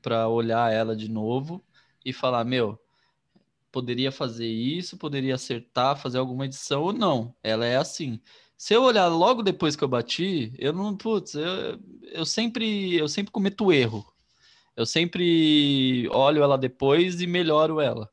para 0.00 0.28
olhar 0.28 0.72
ela 0.72 0.94
de 0.94 1.08
novo 1.10 1.64
e 2.04 2.12
falar, 2.12 2.44
meu, 2.44 2.80
poderia 3.72 4.12
fazer 4.12 4.46
isso, 4.46 4.96
poderia 4.96 5.34
acertar, 5.34 5.96
fazer 5.96 6.18
alguma 6.18 6.44
edição 6.44 6.82
ou 6.82 6.92
não. 6.92 7.34
Ela 7.42 7.66
é 7.66 7.76
assim. 7.76 8.20
Se 8.62 8.74
eu 8.74 8.84
olhar 8.84 9.08
logo 9.08 9.42
depois 9.42 9.74
que 9.74 9.82
eu 9.82 9.88
bati, 9.88 10.52
eu 10.56 10.72
não, 10.72 10.96
putz, 10.96 11.34
eu, 11.34 11.80
eu 12.12 12.24
sempre 12.24 12.94
eu 12.94 13.08
sempre 13.08 13.32
cometo 13.32 13.72
erro. 13.72 14.06
Eu 14.76 14.86
sempre 14.86 16.08
olho 16.10 16.44
ela 16.44 16.56
depois 16.56 17.20
e 17.20 17.26
melhoro 17.26 17.80
ela. 17.80 18.08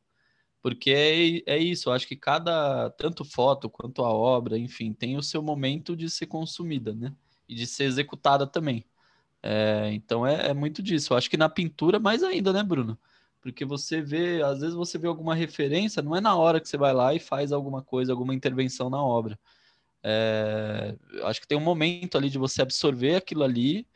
Porque 0.61 0.89
é, 0.91 1.53
é 1.55 1.57
isso, 1.59 1.89
eu 1.89 1.93
acho 1.93 2.07
que 2.07 2.15
cada, 2.15 2.89
tanto 2.91 3.23
foto 3.23 3.69
quanto 3.69 4.03
a 4.03 4.09
obra, 4.09 4.57
enfim, 4.57 4.91
tem 4.91 5.17
o 5.17 5.21
seu 5.21 5.43
momento 5.43 5.95
de 5.95 6.09
ser 6.09 6.25
consumida, 6.25 6.95
né? 6.95 7.13
E 7.47 7.53
de 7.53 7.67
ser 7.67 7.83
executada 7.83 8.47
também. 8.47 8.83
É, 9.43 9.91
então 9.93 10.25
é, 10.25 10.47
é, 10.49 10.53
muito 10.55 10.81
disso. 10.81 11.13
Eu 11.13 11.17
acho 11.17 11.29
que 11.29 11.37
na 11.37 11.49
pintura 11.49 11.99
mais 11.99 12.23
ainda, 12.23 12.51
né, 12.51 12.63
Bruno? 12.63 12.97
Porque 13.39 13.65
você 13.65 14.01
vê, 14.01 14.41
às 14.41 14.61
vezes 14.61 14.75
você 14.75 14.97
vê 14.97 15.07
alguma 15.07 15.35
referência, 15.35 16.01
não 16.01 16.15
é 16.15 16.21
na 16.21 16.35
hora 16.35 16.59
que 16.59 16.67
você 16.67 16.77
vai 16.77 16.93
lá 16.93 17.13
e 17.13 17.19
faz 17.19 17.51
alguma 17.51 17.83
coisa, 17.83 18.13
alguma 18.13 18.33
intervenção 18.33 18.89
na 18.89 19.03
obra. 19.03 19.39
É, 20.03 20.95
acho 21.23 21.41
que 21.41 21.47
tem 21.47 21.57
um 21.57 21.61
momento 21.61 22.17
ali 22.17 22.29
de 22.29 22.37
você 22.37 22.61
absorver 22.61 23.15
aquilo 23.15 23.43
ali 23.43 23.87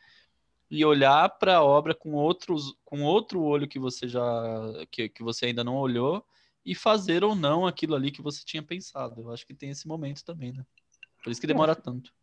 e 0.69 0.83
olhar 0.83 1.29
para 1.29 1.57
a 1.57 1.63
obra 1.63 1.93
com 1.93 2.13
outros, 2.13 2.75
com 2.83 3.03
outro 3.03 3.41
olho 3.41 3.67
que 3.67 3.79
você 3.79 4.07
já 4.07 4.21
que, 4.91 5.07
que 5.07 5.23
você 5.23 5.47
ainda 5.47 5.63
não 5.63 5.75
olhou 5.75 6.25
e 6.65 6.73
fazer 6.73 7.23
ou 7.23 7.35
não 7.35 7.67
aquilo 7.67 7.95
ali 7.95 8.11
que 8.11 8.21
você 8.21 8.43
tinha 8.43 8.63
pensado. 8.63 9.21
Eu 9.21 9.31
acho 9.31 9.45
que 9.45 9.53
tem 9.53 9.69
esse 9.69 9.87
momento 9.87 10.23
também, 10.23 10.51
né? 10.51 10.65
Por 11.23 11.31
isso 11.31 11.39
que 11.39 11.47
demora 11.47 11.75
tanto. 11.75 12.13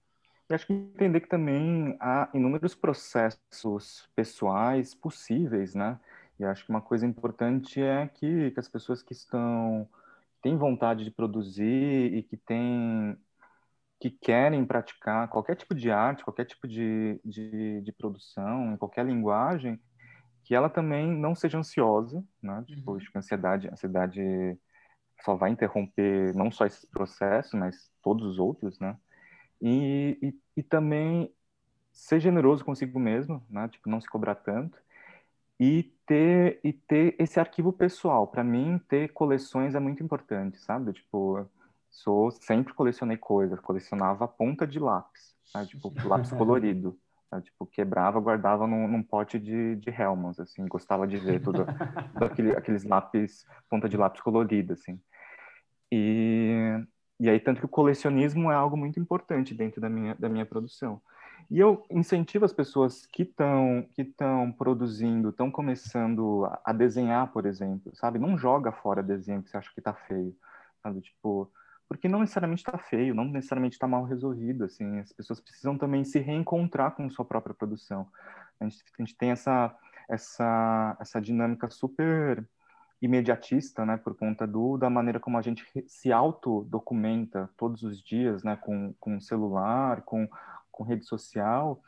Eu 0.49 0.57
acho 0.57 0.67
que 0.67 0.73
entender 0.73 1.21
que 1.21 1.29
também 1.29 1.97
há 2.01 2.29
inúmeros 2.35 2.75
processos 2.75 4.09
pessoais 4.17 4.95
possíveis, 4.95 5.75
né? 5.75 5.99
E 6.39 6.45
acho 6.45 6.65
que 6.65 6.71
uma 6.71 6.81
coisa 6.81 7.07
importante 7.07 7.81
é 7.81 8.09
que, 8.09 8.51
que 8.51 8.59
as 8.59 8.69
pessoas 8.69 9.03
que 9.03 9.13
estão 9.13 9.89
têm 10.43 10.57
vontade 10.57 11.05
de 11.05 11.11
produzir 11.11 12.13
e 12.15 12.23
que 12.23 12.37
têm 12.37 13.17
que 14.01 14.11
querem 14.11 14.65
praticar 14.65 15.29
qualquer 15.29 15.55
tipo 15.55 15.75
de 15.75 15.91
arte, 15.91 16.25
qualquer 16.25 16.47
tipo 16.47 16.67
de, 16.67 17.21
de, 17.23 17.83
de 17.83 17.93
produção, 17.93 18.73
em 18.73 18.77
qualquer 18.79 19.05
linguagem, 19.05 19.79
que 20.43 20.55
ela 20.55 20.71
também 20.71 21.07
não 21.07 21.35
seja 21.35 21.59
ansiosa, 21.59 22.25
né? 22.43 22.65
Tipo, 22.67 22.93
uhum. 22.93 22.97
acho 22.97 23.11
que 23.13 23.19
a 23.19 23.21
ansiedade, 23.21 23.69
a 23.69 23.73
ansiedade 23.73 24.59
só 25.23 25.37
vai 25.37 25.51
interromper 25.51 26.35
não 26.35 26.51
só 26.51 26.65
esse 26.65 26.87
processo, 26.89 27.59
mas 27.59 27.93
todos 28.03 28.27
os 28.27 28.39
outros, 28.39 28.81
né? 28.81 28.97
E, 29.61 30.19
e, 30.23 30.35
e, 30.57 30.63
também 30.63 31.31
ser 31.93 32.21
generoso 32.21 32.65
consigo 32.65 32.99
mesmo, 32.99 33.45
né? 33.51 33.69
Tipo, 33.69 33.91
não 33.91 34.01
se 34.01 34.09
cobrar 34.09 34.37
tanto 34.37 34.79
e 35.59 35.93
ter 36.07 36.59
e 36.65 36.73
ter 36.73 37.15
esse 37.19 37.39
arquivo 37.39 37.71
pessoal. 37.71 38.27
Para 38.27 38.43
mim, 38.43 38.81
ter 38.89 39.13
coleções 39.13 39.75
é 39.75 39.81
muito 39.81 40.03
importante, 40.03 40.59
sabe? 40.59 40.95
Tipo, 40.95 41.47
sou 41.91 42.31
sempre 42.31 42.73
colecionei 42.73 43.17
coisas, 43.17 43.61
colecionava 43.61 44.27
ponta 44.27 44.67
de 44.67 44.79
lápis, 44.79 45.35
né? 45.55 45.67
tipo 45.67 45.93
lápis 46.07 46.31
colorido 46.33 46.99
Tipo, 47.39 47.65
quebrava, 47.65 48.19
guardava 48.19 48.67
num, 48.67 48.89
num 48.89 49.03
pote 49.05 49.39
de, 49.39 49.77
de 49.77 49.89
Hellmann's, 49.89 50.41
assim, 50.41 50.67
gostava 50.67 51.07
de 51.07 51.17
ver 51.17 51.41
tudo, 51.41 51.65
aqueles 52.57 52.83
lápis, 52.83 53.47
ponta 53.69 53.89
de 53.89 53.97
lápis 53.97 54.21
colorida, 54.21 54.73
assim. 54.73 55.01
E, 55.93 56.85
e 57.21 57.31
aí, 57.31 57.39
tanto 57.39 57.61
que 57.61 57.67
o 57.67 57.69
colecionismo 57.69 58.51
é 58.51 58.55
algo 58.57 58.77
muito 58.77 58.99
importante 58.99 59.55
dentro 59.55 59.81
da 59.81 59.89
minha, 59.89 60.17
da 60.17 60.29
minha 60.29 60.45
produção. 60.45 61.01
E 61.49 61.59
eu 61.59 61.85
incentivo 61.89 62.45
as 62.45 62.53
pessoas 62.53 63.07
que 63.07 63.23
estão 63.23 63.87
que 63.95 64.03
estão 64.03 64.51
produzindo, 64.51 65.31
estão 65.31 65.51
começando 65.51 66.45
a, 66.47 66.61
a, 66.67 66.73
desenhar, 66.73 67.33
por 67.33 67.47
exemplo, 67.47 67.95
sabe? 67.95 68.19
Não 68.19 68.37
joga 68.37 68.73
fora 68.73 69.03
desenho 69.03 69.43
que 69.43 69.51
você 69.51 69.57
acha 69.57 69.71
que 69.73 69.81
está 69.81 69.95
feio, 69.95 70.37
sabe? 70.83 71.01
Tipo, 71.01 71.51
porque 71.91 72.09
não 72.09 72.21
necessariamente 72.21 72.61
está 72.61 72.79
feio, 72.79 73.17
não 73.17 73.25
necessariamente 73.25 73.75
está 73.75 73.89
mal 73.89 74.05
resolvido, 74.05 74.63
assim, 74.63 75.01
as 75.01 75.13
pessoas 75.13 75.41
precisam 75.41 75.77
também 75.77 76.05
se 76.05 76.21
reencontrar 76.21 76.93
com 76.93 77.11
sua 77.11 77.25
própria 77.25 77.53
produção. 77.53 78.07
A 78.61 78.65
gente, 78.65 78.85
a 78.97 79.03
gente 79.03 79.17
tem 79.17 79.33
essa, 79.33 79.77
essa, 80.09 80.97
essa 81.01 81.21
dinâmica 81.21 81.69
super 81.69 82.49
imediatista, 83.03 83.85
né, 83.85 83.97
por 83.97 84.15
conta 84.15 84.47
do, 84.47 84.79
da 84.79 84.89
maneira 84.89 85.19
como 85.19 85.37
a 85.37 85.43
gente 85.43 85.67
se 85.89 86.13
autodocumenta 86.13 87.51
todos 87.57 87.83
os 87.83 88.01
dias, 88.01 88.45
né, 88.45 88.55
com, 88.55 88.95
com 89.01 89.21
celular, 89.21 90.03
com, 90.03 90.29
com 90.71 90.85
rede 90.85 91.05
social, 91.05 91.83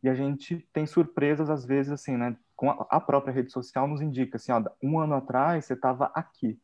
e 0.00 0.08
a 0.08 0.14
gente 0.14 0.64
tem 0.72 0.86
surpresas 0.86 1.50
às 1.50 1.64
vezes, 1.64 1.90
assim, 1.90 2.16
né, 2.16 2.36
com 2.54 2.70
a, 2.70 2.86
a 2.88 3.00
própria 3.00 3.34
rede 3.34 3.50
social 3.50 3.88
nos 3.88 4.00
indica, 4.00 4.36
assim, 4.36 4.52
ó, 4.52 4.62
um 4.80 5.00
ano 5.00 5.16
atrás 5.16 5.64
você 5.64 5.74
estava 5.74 6.12
aqui, 6.14 6.56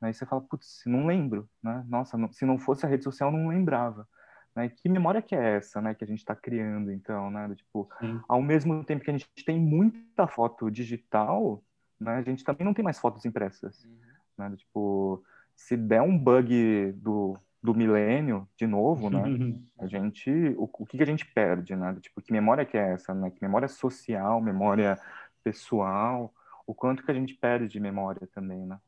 Aí 0.00 0.12
você 0.12 0.26
fala, 0.26 0.42
putz, 0.42 0.82
não 0.86 1.06
lembro, 1.06 1.48
né? 1.62 1.84
Nossa, 1.88 2.18
não, 2.18 2.30
se 2.30 2.44
não 2.44 2.58
fosse 2.58 2.84
a 2.84 2.88
rede 2.88 3.04
social, 3.04 3.32
não 3.32 3.48
lembrava. 3.48 4.06
Né? 4.54 4.68
Que 4.68 4.88
memória 4.88 5.22
que 5.22 5.34
é 5.34 5.56
essa, 5.56 5.80
né? 5.80 5.94
Que 5.94 6.04
a 6.04 6.06
gente 6.06 6.18
está 6.18 6.34
criando, 6.34 6.90
então, 6.90 7.30
né? 7.30 7.54
Tipo, 7.54 7.88
Sim. 8.00 8.20
ao 8.28 8.42
mesmo 8.42 8.82
tempo 8.84 9.04
que 9.04 9.10
a 9.10 9.12
gente 9.12 9.28
tem 9.44 9.58
muita 9.58 10.26
foto 10.26 10.70
digital, 10.70 11.62
né? 12.00 12.16
A 12.16 12.22
gente 12.22 12.44
também 12.44 12.64
não 12.64 12.74
tem 12.74 12.84
mais 12.84 12.98
fotos 12.98 13.24
impressas, 13.24 13.84
uhum. 13.84 13.98
né? 14.38 14.56
Tipo, 14.56 15.22
se 15.54 15.76
der 15.76 16.02
um 16.02 16.18
bug 16.18 16.92
do, 16.92 17.38
do 17.62 17.74
milênio 17.74 18.48
de 18.56 18.66
novo, 18.66 19.10
né? 19.10 19.22
a 19.78 19.86
gente, 19.86 20.30
o, 20.56 20.64
o 20.64 20.86
que, 20.86 20.96
que 20.98 21.02
a 21.02 21.06
gente 21.06 21.26
perde, 21.26 21.74
né? 21.74 21.96
Tipo, 22.00 22.20
que 22.20 22.32
memória 22.32 22.64
que 22.64 22.76
é 22.76 22.92
essa, 22.92 23.14
né? 23.14 23.30
Que 23.30 23.42
memória 23.42 23.68
social, 23.68 24.40
memória 24.40 24.98
pessoal, 25.42 26.34
o 26.66 26.74
quanto 26.74 27.04
que 27.04 27.10
a 27.10 27.14
gente 27.14 27.34
perde 27.34 27.68
de 27.68 27.78
memória 27.78 28.26
também, 28.34 28.66
né? 28.66 28.78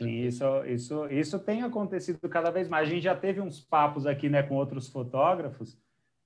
Isso, 0.00 0.44
isso, 0.66 1.06
isso 1.06 1.38
tem 1.38 1.62
acontecido 1.62 2.18
cada 2.28 2.50
vez 2.50 2.68
mais. 2.68 2.88
A 2.88 2.90
gente 2.90 3.04
já 3.04 3.14
teve 3.14 3.40
uns 3.40 3.60
papos 3.60 4.06
aqui 4.06 4.28
né, 4.28 4.42
com 4.42 4.56
outros 4.56 4.88
fotógrafos 4.88 5.78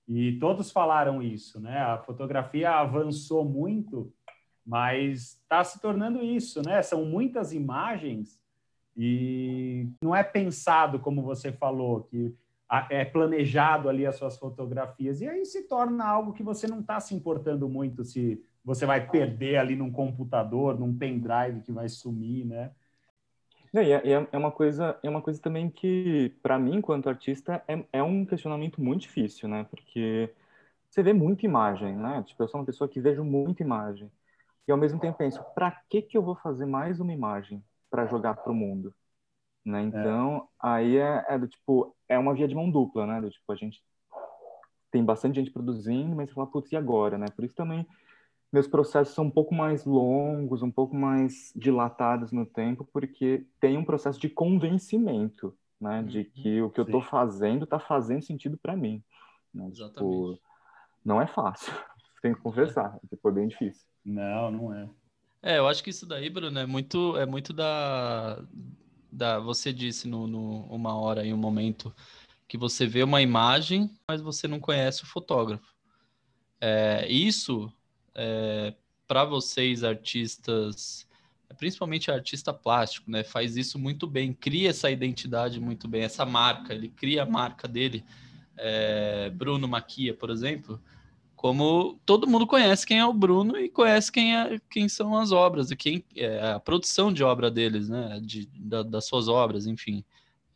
e 0.09 0.39
todos 0.39 0.73
falaram 0.73 1.23
isso, 1.23 1.61
né? 1.61 1.79
A 1.79 1.99
fotografia 1.99 2.71
avançou 2.73 3.45
muito, 3.45 4.13
mas 4.67 5.35
está 5.35 5.63
se 5.63 5.81
tornando 5.81 6.23
isso, 6.23 6.63
né? 6.63 6.83
São 6.83 7.05
muitas 7.05 7.53
imagens 7.53 8.41
e 8.97 9.89
não 10.03 10.17
é 10.17 10.25
pensado, 10.25 10.99
como 10.99 11.23
você 11.23 11.53
falou, 11.53 12.03
que 12.03 12.35
é 12.89 13.05
planejado 13.05 13.89
ali 13.89 14.07
as 14.07 14.17
suas 14.17 14.37
fotografias, 14.37 15.21
e 15.21 15.29
aí 15.29 15.45
se 15.45 15.67
torna 15.67 16.05
algo 16.05 16.33
que 16.33 16.43
você 16.43 16.67
não 16.67 16.81
está 16.81 17.01
se 17.01 17.15
importando 17.15 17.69
muito 17.69 18.05
se 18.05 18.43
você 18.65 18.87
vai 18.87 19.09
perder 19.09 19.57
ali 19.57 19.75
num 19.75 19.91
computador, 19.91 20.79
num 20.79 20.97
pendrive 20.97 21.63
que 21.63 21.73
vai 21.73 21.89
sumir, 21.89 22.45
né? 22.45 22.73
É, 23.73 23.91
é, 23.93 24.29
é, 24.33 24.39
uma 24.39 24.51
coisa, 24.51 24.99
é 25.03 25.09
uma 25.09 25.23
coisa 25.23 25.41
também 25.41 25.71
que, 25.71 26.35
para 26.43 26.59
mim, 26.59 26.77
enquanto 26.77 27.09
artista, 27.09 27.63
é, 27.69 27.85
é 27.93 28.03
um 28.03 28.27
questionamento 28.27 28.83
muito 28.83 29.03
difícil, 29.03 29.49
né? 29.49 29.65
Porque 29.71 30.33
você 30.89 31.03
vê 31.03 31.13
muita 31.13 31.47
imagem, 31.47 31.97
né? 31.97 32.23
Tipo, 32.25 32.43
eu 32.43 32.49
sou 32.49 32.61
uma 32.61 32.67
pessoa 32.67 32.89
que 32.89 33.01
vejo 33.01 33.23
muita 33.23 33.63
imagem. 33.63 34.11
E 34.67 34.73
ao 34.73 34.79
mesmo 34.79 34.99
tempo 34.99 35.19
penso, 35.19 35.43
para 35.55 35.71
que 35.89 36.03
que 36.03 36.17
eu 36.17 36.23
vou 36.23 36.35
fazer 36.35 36.67
mais 36.67 36.99
uma 37.01 37.13
imagem 37.13 37.63
para 37.89 38.07
jogar 38.07 38.35
para 38.35 38.51
o 38.51 38.55
mundo? 38.55 38.93
Né? 39.65 39.81
É. 39.81 39.85
Então, 39.85 40.49
é. 40.65 40.69
aí 40.69 40.97
é, 40.97 41.25
é, 41.29 41.39
do 41.39 41.47
tipo, 41.47 41.95
é 42.09 42.19
uma 42.19 42.35
via 42.35 42.49
de 42.49 42.55
mão 42.55 42.69
dupla, 42.71 43.07
né? 43.07 43.21
Do 43.21 43.31
tipo, 43.31 43.53
a 43.53 43.57
gente 43.57 43.81
tem 44.91 45.05
bastante 45.05 45.37
gente 45.37 45.53
produzindo, 45.53 46.17
mas 46.17 46.29
você 46.29 46.35
fala, 46.35 46.49
putz, 46.49 46.73
e 46.73 46.77
agora, 46.77 47.17
né? 47.17 47.27
Por 47.37 47.45
isso 47.45 47.55
também 47.55 47.87
meus 48.53 48.67
processos 48.67 49.15
são 49.15 49.25
um 49.25 49.31
pouco 49.31 49.55
mais 49.55 49.85
longos, 49.85 50.63
um 50.63 50.71
pouco 50.71 50.95
mais 50.95 51.53
dilatados 51.55 52.33
no 52.33 52.45
tempo, 52.45 52.89
porque 52.93 53.47
tem 53.61 53.77
um 53.77 53.85
processo 53.85 54.19
de 54.19 54.29
convencimento, 54.29 55.57
né, 55.81 56.03
de 56.03 56.19
uhum. 56.19 56.25
que 56.35 56.63
o 56.63 56.71
que 56.71 56.81
eu 56.81 56.85
estou 56.85 57.03
fazendo 57.03 57.65
está 57.65 57.79
fazendo 57.79 58.23
sentido 58.23 58.59
para 58.59 58.77
mim. 58.77 59.03
Né? 59.55 59.71
Tipo, 59.71 59.85
Exatamente. 59.85 60.35
Tipo, 60.35 60.41
não 61.05 61.23
é 61.23 61.27
fácil, 61.27 61.73
tem 62.23 62.35
que 62.35 62.41
conversar, 62.41 62.99
é. 63.11 63.17
foi 63.17 63.33
bem 63.33 63.49
difícil. 63.49 63.87
Não, 64.05 64.51
não 64.51 64.75
é. 64.75 64.89
É, 65.43 65.59
eu 65.59 65.67
acho 65.67 65.83
que 65.83 65.91
isso 65.91 66.05
daí, 66.05 66.29
Bruno, 66.29 66.59
é 66.59 66.67
muito, 66.67 67.17
é 67.17 67.25
muito 67.25 67.53
da, 67.53 68.43
da 69.11 69.39
você 69.39 69.73
disse 69.73 70.07
no, 70.07 70.27
no 70.27 70.65
uma 70.65 70.95
hora 70.95 71.25
e 71.25 71.33
um 71.33 71.39
momento 71.39 71.95
que 72.47 72.59
você 72.59 72.87
vê 72.87 73.03
uma 73.03 73.23
imagem, 73.23 73.91
mas 74.07 74.21
você 74.21 74.47
não 74.47 74.61
conhece 74.61 75.03
o 75.03 75.07
fotógrafo. 75.07 75.75
É, 76.61 77.11
isso 77.11 77.73
é, 78.23 78.75
para 79.09 79.25
vocês, 79.25 79.83
artistas, 79.83 81.09
principalmente 81.57 82.11
artista 82.11 82.53
plástico, 82.53 83.11
né? 83.11 83.25
Faz 83.25 83.57
isso 83.57 83.79
muito 83.79 84.07
bem, 84.07 84.35
cria 84.35 84.69
essa 84.69 84.91
identidade 84.91 85.59
muito 85.59 85.89
bem, 85.89 86.03
essa 86.03 86.27
marca, 86.27 86.75
ele 86.75 86.89
cria 86.89 87.23
a 87.23 87.27
marca 87.27 87.67
dele. 87.67 88.05
É, 88.59 89.31
Bruno 89.31 89.67
Maquia, 89.67 90.13
por 90.13 90.29
exemplo, 90.29 90.79
como 91.35 91.99
todo 92.05 92.27
mundo 92.27 92.47
conhece 92.47 92.87
quem 92.87 92.99
é 92.99 93.07
o 93.07 93.15
Bruno 93.15 93.57
e 93.57 93.71
conhece 93.71 94.13
quem, 94.13 94.37
é, 94.37 94.61
quem 94.71 94.87
são 94.87 95.17
as 95.17 95.33
obras 95.33 95.71
e 95.71 95.77
quem 95.77 96.05
é 96.15 96.53
a 96.53 96.61
produção 96.61 97.11
de 97.11 97.25
obra 97.25 97.51
deles, 97.51 97.89
né? 97.89 98.21
De, 98.23 98.47
da, 98.55 98.83
das 98.83 99.07
suas 99.07 99.29
obras, 99.29 99.67
enfim. 99.67 100.05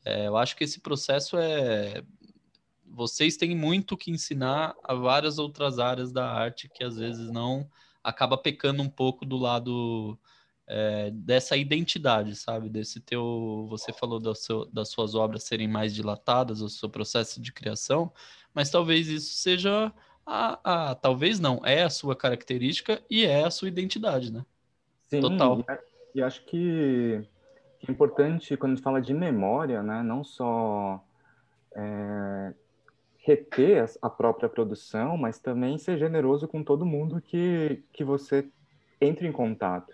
É, 0.04 0.26
eu 0.26 0.36
acho 0.36 0.54
que 0.54 0.64
esse 0.64 0.80
processo 0.80 1.38
é 1.38 2.04
vocês 2.94 3.36
têm 3.36 3.56
muito 3.56 3.96
que 3.96 4.10
ensinar 4.10 4.74
a 4.84 4.94
várias 4.94 5.38
outras 5.38 5.78
áreas 5.78 6.12
da 6.12 6.30
arte 6.30 6.68
que 6.68 6.84
às 6.84 6.96
vezes 6.96 7.30
não 7.30 7.68
acaba 8.02 8.38
pecando 8.38 8.82
um 8.82 8.88
pouco 8.88 9.26
do 9.26 9.36
lado 9.36 10.18
é, 10.66 11.10
dessa 11.10 11.56
identidade, 11.56 12.36
sabe? 12.36 12.68
Desse 12.68 13.00
teu, 13.00 13.66
você 13.68 13.92
falou 13.92 14.34
seu, 14.34 14.64
das 14.66 14.90
suas 14.90 15.14
obras 15.14 15.42
serem 15.42 15.66
mais 15.66 15.94
dilatadas, 15.94 16.60
o 16.60 16.68
seu 16.68 16.88
processo 16.88 17.40
de 17.40 17.52
criação, 17.52 18.12
mas 18.54 18.70
talvez 18.70 19.08
isso 19.08 19.34
seja 19.34 19.92
a, 20.24 20.90
a 20.90 20.94
talvez 20.94 21.40
não, 21.40 21.60
é 21.64 21.82
a 21.82 21.90
sua 21.90 22.14
característica 22.14 23.02
e 23.10 23.24
é 23.24 23.44
a 23.44 23.50
sua 23.50 23.68
identidade, 23.68 24.32
né? 24.32 24.44
Sim, 25.08 25.20
Total. 25.20 25.64
E 26.14 26.22
acho 26.22 26.44
que 26.44 27.26
é 27.86 27.90
importante 27.90 28.56
quando 28.56 28.72
a 28.72 28.74
gente 28.76 28.84
fala 28.84 29.00
de 29.00 29.12
memória, 29.12 29.82
né? 29.82 30.02
Não 30.02 30.22
só 30.22 31.04
é, 31.74 32.54
reter 33.24 33.86
a 34.02 34.10
própria 34.10 34.48
produção, 34.48 35.16
mas 35.16 35.38
também 35.38 35.78
ser 35.78 35.98
generoso 35.98 36.46
com 36.46 36.62
todo 36.62 36.84
mundo 36.84 37.22
que, 37.22 37.82
que 37.92 38.04
você 38.04 38.46
entre 39.00 39.26
em 39.26 39.32
contato, 39.32 39.92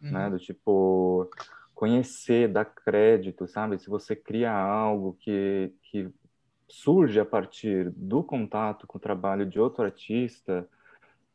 né? 0.00 0.10
uhum. 0.10 0.12
né? 0.12 0.30
Do 0.30 0.38
tipo, 0.38 1.28
conhecer, 1.74 2.48
dar 2.48 2.64
crédito, 2.64 3.48
sabe? 3.48 3.78
Se 3.78 3.90
você 3.90 4.14
cria 4.14 4.52
algo 4.52 5.16
que, 5.20 5.72
que 5.82 6.08
surge 6.68 7.18
a 7.18 7.24
partir 7.24 7.90
do 7.90 8.22
contato 8.22 8.86
com 8.86 8.96
o 8.96 9.00
trabalho 9.00 9.44
de 9.44 9.58
outro 9.58 9.82
artista, 9.84 10.68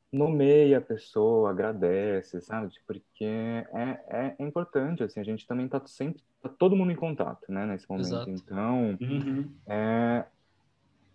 nomeia 0.10 0.78
a 0.78 0.82
pessoa, 0.82 1.50
agradece, 1.50 2.40
sabe? 2.40 2.72
Porque 2.88 3.26
é, 3.26 4.00
é, 4.08 4.36
é 4.40 4.44
importante, 4.44 5.04
assim, 5.04 5.20
a 5.20 5.24
gente 5.24 5.46
também 5.46 5.66
está 5.66 5.82
sempre, 5.88 6.24
tá 6.42 6.48
todo 6.48 6.76
mundo 6.76 6.92
em 6.92 6.96
contato, 6.96 7.52
né, 7.52 7.66
nesse 7.66 7.90
momento. 7.90 8.08
Exato. 8.08 8.30
Então, 8.30 8.98
uhum. 9.02 9.52
é, 9.68 10.26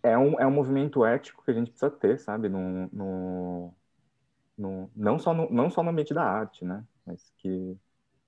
é 0.03 0.17
um, 0.17 0.39
é 0.41 0.47
um 0.47 0.51
movimento 0.51 1.05
ético 1.05 1.45
que 1.45 1.51
a 1.51 1.55
gente 1.55 1.71
precisa 1.71 1.91
ter, 1.91 2.19
sabe? 2.19 2.49
No, 2.49 2.89
no, 2.93 3.75
no, 4.57 4.91
não, 4.95 5.19
só 5.19 5.35
no, 5.35 5.51
não 5.51 5.71
só 5.71 5.83
no 5.83 5.91
ambiente 5.91 6.15
da 6.15 6.23
arte, 6.23 6.65
né? 6.65 6.85
Mas 7.07 7.33
que 7.39 7.77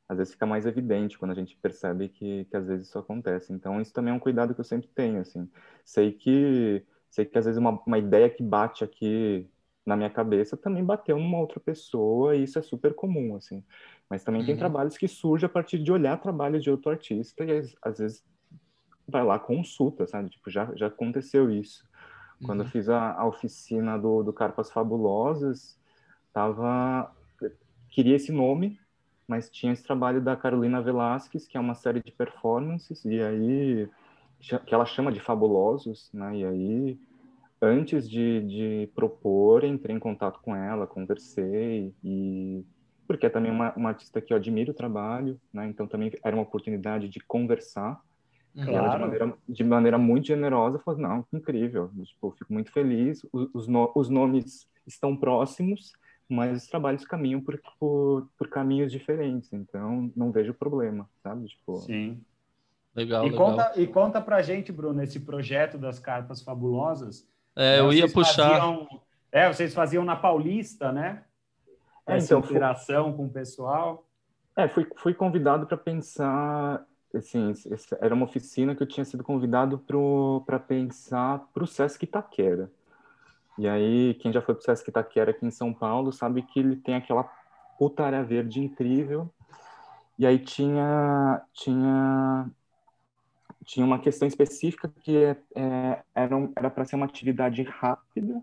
às 0.09 0.18
vezes 0.18 0.33
fica 0.33 0.44
mais 0.44 0.66
evidente 0.66 1.16
quando 1.16 1.30
a 1.30 1.35
gente 1.35 1.56
percebe 1.56 2.09
que, 2.09 2.44
que 2.46 2.56
às 2.56 2.66
vezes 2.66 2.88
isso 2.88 2.98
acontece. 2.98 3.52
Então, 3.52 3.80
isso 3.80 3.92
também 3.92 4.12
é 4.12 4.16
um 4.16 4.18
cuidado 4.18 4.54
que 4.54 4.61
eu 4.61 4.64
sempre 4.64 4.88
tenho, 4.88 5.20
assim. 5.20 5.48
Sei 5.85 6.12
que, 6.12 6.85
sei 7.09 7.24
que 7.24 7.38
às 7.38 7.44
vezes 7.44 7.59
uma, 7.59 7.80
uma 7.87 7.98
ideia 7.98 8.28
que 8.28 8.42
bate 8.42 8.83
aqui 8.83 9.48
na 9.87 9.96
minha 9.96 10.11
cabeça 10.11 10.56
também 10.56 10.85
bateu 10.85 11.16
numa 11.18 11.38
outra 11.38 11.61
pessoa 11.61 12.35
e 12.35 12.42
isso 12.42 12.59
é 12.59 12.62
super 12.62 12.92
comum, 12.94 13.37
assim. 13.37 13.64
Mas 14.09 14.24
também 14.24 14.40
uhum. 14.40 14.46
tem 14.46 14.56
trabalhos 14.56 14.98
que 14.98 15.06
surgem 15.06 15.46
a 15.46 15.50
partir 15.50 15.78
de 15.78 15.92
olhar 15.92 16.20
trabalhos 16.20 16.62
de 16.62 16.70
outro 16.70 16.90
artista 16.90 17.44
e 17.44 17.62
às 17.83 17.98
vezes 17.98 18.24
vai 19.11 19.25
lá, 19.25 19.38
consulta, 19.38 20.07
sabe? 20.07 20.31
Tipo, 20.31 20.51
já, 20.51 20.70
já 20.75 20.87
aconteceu 20.87 21.51
isso. 21.51 21.88
Quando 22.44 22.61
uhum. 22.61 22.66
eu 22.66 22.70
fiz 22.70 22.88
a, 22.88 23.12
a, 23.12 23.27
oficina 23.27 23.99
do, 23.99 24.23
do 24.23 24.33
Carpas 24.33 24.70
Fabulosas, 24.70 25.79
tava... 26.33 27.12
Queria 27.90 28.16
esse 28.16 28.33
nome, 28.33 28.79
mas 29.27 29.51
tinha 29.51 29.73
esse 29.73 29.83
trabalho 29.83 30.20
da 30.20 30.37
Carolina 30.37 30.81
Velasquez, 30.81 31.46
que 31.46 31.57
é 31.57 31.61
uma 31.61 31.75
série 31.75 32.03
de 32.03 32.12
performances, 32.12 33.05
e 33.05 33.20
aí... 33.20 33.88
Que 34.64 34.75
ela 34.75 34.87
chama 34.87 35.12
de 35.12 35.20
Fabulosos, 35.20 36.09
né? 36.14 36.38
E 36.38 36.44
aí 36.46 36.99
antes 37.61 38.09
de, 38.09 38.40
de 38.42 38.90
propor, 38.94 39.64
entrei 39.64 39.94
em 39.94 39.99
contato 39.99 40.40
com 40.40 40.57
ela, 40.57 40.87
conversei 40.87 41.94
e 42.03 42.64
porque 43.07 43.27
é 43.27 43.29
também 43.29 43.51
uma, 43.51 43.75
uma 43.75 43.88
artista 43.88 44.20
que 44.20 44.33
eu 44.33 44.37
admiro 44.37 44.70
o 44.70 44.75
trabalho, 44.75 45.38
né? 45.53 45.66
Então 45.66 45.87
também 45.87 46.12
era 46.23 46.35
uma 46.35 46.44
oportunidade 46.44 47.09
de 47.09 47.18
conversar. 47.18 48.01
Claro. 48.54 48.70
E 48.70 48.74
ela 48.74 48.88
de 48.88 48.98
maneira, 48.98 49.34
de 49.48 49.64
maneira 49.64 49.98
muito 49.98 50.26
generosa 50.26 50.78
falou: 50.78 51.00
não, 51.00 51.26
incrível, 51.32 51.90
tipo, 52.04 52.30
fico 52.32 52.52
muito 52.52 52.72
feliz. 52.72 53.24
Os, 53.32 53.48
os, 53.54 53.68
no, 53.68 53.90
os 53.94 54.08
nomes 54.08 54.68
estão 54.86 55.16
próximos, 55.16 55.92
mas 56.28 56.64
os 56.64 56.68
trabalhos 56.68 57.04
caminham 57.04 57.40
por, 57.40 57.60
por, 57.78 58.28
por, 58.36 58.48
caminhos 58.48 58.90
diferentes, 58.90 59.52
então 59.52 60.10
não 60.16 60.32
vejo 60.32 60.52
problema, 60.52 61.08
sabe? 61.22 61.46
Tipo, 61.46 61.76
Sim. 61.78 62.20
Legal, 62.94 63.24
e 63.24 63.30
legal. 63.30 63.46
Conta, 63.46 63.72
e 63.76 63.86
conta 63.86 64.20
pra 64.20 64.42
gente, 64.42 64.72
Bruno, 64.72 65.02
esse 65.02 65.20
projeto 65.20 65.78
das 65.78 66.00
carpas 66.00 66.42
fabulosas. 66.42 67.26
É, 67.54 67.78
eu 67.78 67.92
ia 67.92 68.10
puxar. 68.10 68.48
Faziam, 68.48 68.88
é, 69.30 69.52
vocês 69.52 69.72
faziam 69.72 70.04
na 70.04 70.16
Paulista, 70.16 70.90
né? 70.90 71.22
É, 72.06 72.16
Essa 72.16 72.34
então, 72.34 72.40
interação 72.40 73.04
fui... 73.06 73.16
com 73.16 73.26
o 73.26 73.30
pessoal. 73.30 74.06
É, 74.56 74.66
fui, 74.66 74.86
fui 74.96 75.14
convidado 75.14 75.66
para 75.66 75.76
pensar, 75.76 76.84
assim, 77.14 77.53
era 78.01 78.14
uma 78.14 78.25
oficina 78.25 78.75
que 78.75 78.83
eu 78.83 78.87
tinha 78.87 79.05
sido 79.05 79.25
convidado 79.25 79.83
para 80.46 80.59
pensar 80.59 81.49
para 81.53 81.64
o 81.64 81.66
Sesc 81.66 82.05
Itaquera. 82.05 82.70
E 83.59 83.68
aí, 83.68 84.14
quem 84.14 84.33
já 84.33 84.40
foi 84.40 84.55
para 84.55 84.62
o 84.62 84.64
Sesc 84.64 84.88
Itaquera 84.88 85.31
aqui 85.33 85.44
em 85.44 85.51
São 85.51 85.73
Paulo 85.73 86.12
sabe 86.12 86.42
que 86.42 86.61
ele 86.61 86.77
tem 86.77 86.94
aquela 86.94 87.25
puta 87.79 88.11
verde 88.23 88.61
incrível. 88.61 89.33
E 90.18 90.27
aí 90.27 90.38
tinha, 90.38 91.42
tinha 91.53 92.51
tinha 93.64 93.85
uma 93.85 93.99
questão 93.99 94.27
específica 94.27 94.88
que 94.88 95.16
é, 95.16 95.37
é, 95.55 96.03
era 96.14 96.70
para 96.70 96.85
ser 96.85 96.96
uma 96.96 97.07
atividade 97.07 97.62
rápida, 97.62 98.42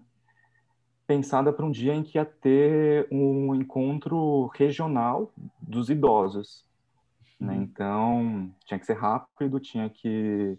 pensada 1.05 1.51
para 1.51 1.65
um 1.65 1.71
dia 1.71 1.93
em 1.93 2.03
que 2.03 2.17
ia 2.17 2.25
ter 2.25 3.07
um 3.11 3.55
encontro 3.55 4.47
regional 4.47 5.31
dos 5.59 5.89
idosos. 5.89 6.66
Né? 7.39 7.53
Uhum. 7.55 7.61
Então, 7.61 8.55
tinha 8.65 8.79
que 8.79 8.85
ser 8.85 8.97
rápido, 8.97 9.59
tinha 9.59 9.89
que 9.89 10.57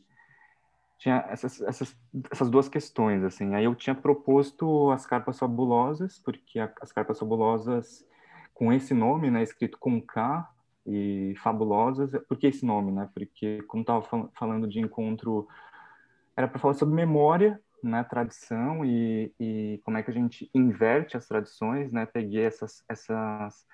tinha 0.98 1.24
essas, 1.28 1.60
essas, 1.60 1.96
essas 2.30 2.50
duas 2.50 2.68
questões, 2.68 3.22
assim. 3.22 3.54
Aí 3.54 3.64
eu 3.64 3.74
tinha 3.74 3.94
proposto 3.94 4.90
as 4.90 5.06
carpas 5.06 5.38
fabulosas, 5.38 6.18
porque 6.18 6.58
a, 6.58 6.72
as 6.80 6.90
carpas 6.90 7.18
fabulosas, 7.20 8.04
com 8.52 8.72
esse 8.72 8.94
nome, 8.94 9.30
né, 9.30 9.42
escrito 9.44 9.78
com 9.78 10.00
K, 10.02 10.48
e 10.88 11.34
fabulosas. 11.36 12.10
Por 12.26 12.38
que 12.38 12.46
esse 12.46 12.64
nome, 12.64 12.90
né? 12.90 13.08
Porque, 13.14 13.62
como 13.64 13.82
estava 13.82 14.02
fal 14.02 14.30
falando 14.34 14.66
de 14.66 14.80
encontro, 14.80 15.46
era 16.36 16.48
para 16.48 16.58
falar 16.58 16.74
sobre 16.74 16.94
memória, 16.94 17.60
né? 17.82 18.02
Tradição 18.04 18.84
e, 18.84 19.32
e 19.38 19.80
como 19.84 19.98
é 19.98 20.02
que 20.02 20.10
a 20.10 20.14
gente 20.14 20.50
inverte 20.54 21.16
as 21.16 21.28
tradições, 21.28 21.92
né? 21.92 22.06
Peguei 22.06 22.44
essas, 22.44 22.82
essas, 22.88 23.66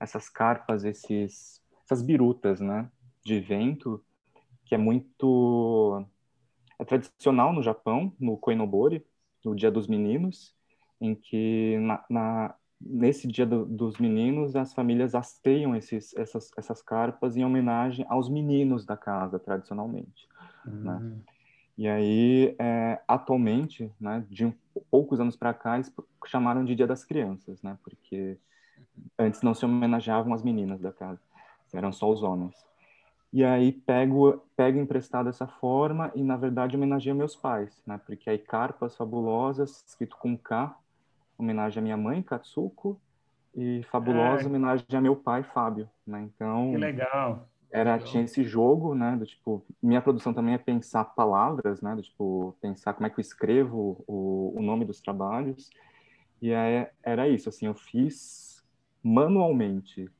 essas 0.00 0.28
carpas, 0.30 0.84
esses, 0.84 1.61
essas 1.92 2.02
birutas, 2.02 2.60
né? 2.60 2.88
De 3.24 3.38
vento, 3.38 4.02
que 4.64 4.74
é 4.74 4.78
muito... 4.78 6.04
É 6.78 6.84
tradicional 6.84 7.52
no 7.52 7.62
Japão, 7.62 8.12
no 8.18 8.36
Koinobori, 8.36 9.04
no 9.44 9.54
Dia 9.54 9.70
dos 9.70 9.86
Meninos, 9.86 10.54
em 11.00 11.14
que 11.14 11.78
na, 11.78 12.04
na 12.08 12.54
nesse 12.84 13.28
dia 13.28 13.46
do, 13.46 13.64
dos 13.64 13.96
meninos, 13.98 14.56
as 14.56 14.74
famílias 14.74 15.14
hasteiam 15.14 15.76
esses, 15.76 16.12
essas, 16.16 16.50
essas 16.58 16.82
carpas 16.82 17.36
em 17.36 17.44
homenagem 17.44 18.04
aos 18.08 18.28
meninos 18.28 18.84
da 18.84 18.96
casa, 18.96 19.38
tradicionalmente. 19.38 20.28
Uhum. 20.66 20.82
Né? 20.82 21.12
E 21.78 21.86
aí, 21.86 22.56
é, 22.58 23.00
atualmente, 23.06 23.88
né, 24.00 24.24
de 24.28 24.52
poucos 24.90 25.20
anos 25.20 25.36
para 25.36 25.54
cá, 25.54 25.76
eles 25.76 25.94
chamaram 26.26 26.64
de 26.64 26.74
Dia 26.74 26.86
das 26.86 27.04
Crianças, 27.04 27.62
né? 27.62 27.78
Porque 27.84 28.36
antes 29.18 29.42
não 29.42 29.54
se 29.54 29.64
homenageavam 29.64 30.34
as 30.34 30.42
meninas 30.42 30.80
da 30.80 30.92
casa, 30.92 31.20
eram 31.72 31.92
só 31.92 32.10
os 32.10 32.22
homens. 32.22 32.54
E 33.32 33.42
aí 33.42 33.72
pego, 33.72 34.42
pego 34.54 34.78
emprestado 34.78 35.28
essa 35.28 35.46
forma 35.46 36.12
e, 36.14 36.22
na 36.22 36.36
verdade, 36.36 36.76
homenageio 36.76 37.16
meus 37.16 37.34
pais, 37.34 37.82
né? 37.86 37.98
Porque 38.04 38.28
aí 38.28 38.38
carpas 38.38 38.94
fabulosas, 38.94 39.82
escrito 39.86 40.16
com 40.18 40.36
K, 40.36 40.76
homenagem 41.38 41.80
à 41.80 41.82
minha 41.82 41.96
mãe, 41.96 42.22
Katsuko, 42.22 43.00
e 43.54 43.82
Fabulosa, 43.90 44.44
é. 44.44 44.46
homenagem 44.46 44.86
a 44.92 45.00
meu 45.00 45.16
pai, 45.16 45.42
Fábio, 45.42 45.88
né? 46.06 46.22
Então... 46.22 46.72
Que 46.72 46.78
legal. 46.78 47.48
Era, 47.70 47.94
legal. 47.94 48.06
tinha 48.06 48.24
esse 48.24 48.44
jogo, 48.44 48.94
né, 48.94 49.16
do 49.16 49.24
tipo, 49.24 49.64
minha 49.82 50.02
produção 50.02 50.34
também 50.34 50.52
é 50.52 50.58
pensar 50.58 51.04
palavras, 51.06 51.80
né, 51.80 51.94
do 51.96 52.02
tipo, 52.02 52.54
pensar 52.60 52.92
como 52.92 53.06
é 53.06 53.10
que 53.10 53.18
eu 53.18 53.22
escrevo 53.22 54.04
o, 54.06 54.52
o 54.54 54.62
nome 54.62 54.84
dos 54.84 55.00
trabalhos, 55.00 55.70
e 56.40 56.52
aí, 56.52 56.86
era 57.02 57.28
isso, 57.28 57.48
assim, 57.48 57.66
eu 57.66 57.74
fiz 57.74 58.62
manualmente 59.02 60.10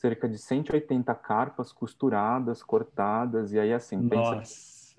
cerca 0.00 0.26
de 0.26 0.38
180 0.38 1.14
carpas 1.14 1.72
costuradas, 1.72 2.62
cortadas, 2.62 3.52
e 3.52 3.58
aí, 3.58 3.72
assim, 3.72 4.08
pensa, 4.08 4.42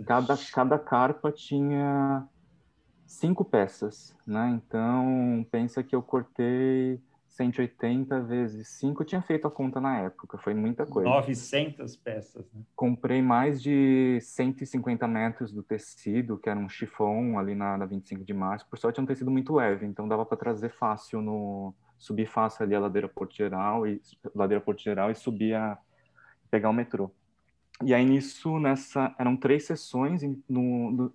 cada, 0.05 0.37
cada 0.53 0.77
carpa 0.77 1.31
tinha 1.31 2.27
cinco 3.05 3.43
peças, 3.43 4.15
né? 4.25 4.49
Então, 4.49 5.45
pensa 5.49 5.83
que 5.83 5.95
eu 5.95 6.03
cortei 6.03 7.01
180 7.29 8.21
vezes 8.21 8.67
5, 8.67 9.01
eu 9.01 9.05
tinha 9.07 9.21
feito 9.23 9.47
a 9.47 9.51
conta 9.51 9.81
na 9.81 9.97
época, 9.97 10.37
foi 10.37 10.53
muita 10.53 10.85
coisa. 10.85 11.09
900 11.09 11.95
peças, 11.97 12.45
né? 12.53 12.61
Comprei 12.75 13.23
mais 13.23 13.59
de 13.59 14.19
150 14.21 15.07
metros 15.07 15.51
do 15.51 15.63
tecido, 15.63 16.37
que 16.37 16.47
era 16.47 16.59
um 16.59 16.69
chifão 16.69 17.39
ali 17.39 17.55
na, 17.55 17.75
na 17.75 17.85
25 17.87 18.23
de 18.23 18.33
março. 18.35 18.67
Por 18.69 18.77
sorte, 18.77 18.99
é 18.99 19.03
um 19.03 19.07
tecido 19.07 19.31
muito 19.31 19.55
leve, 19.55 19.87
então 19.87 20.07
dava 20.07 20.25
para 20.25 20.37
trazer 20.37 20.69
fácil 20.69 21.23
no 21.23 21.73
subir 22.01 22.25
fácil 22.25 22.63
ali 22.63 22.73
a 22.73 22.79
ladeira 22.79 23.07
Porto 23.07 23.35
Geral 23.35 23.85
e 23.85 24.01
ladeira 24.33 24.63
Porto 24.63 24.81
Geral 24.81 25.11
e 25.11 25.15
subir 25.15 25.53
a 25.53 25.77
pegar 26.49 26.71
o 26.71 26.73
metrô. 26.73 27.11
E 27.83 27.93
aí 27.93 28.03
nisso, 28.03 28.59
nessa 28.59 29.15
eram 29.19 29.37
três 29.37 29.65
sessões 29.65 30.23
no, 30.49 30.91
no 30.91 31.13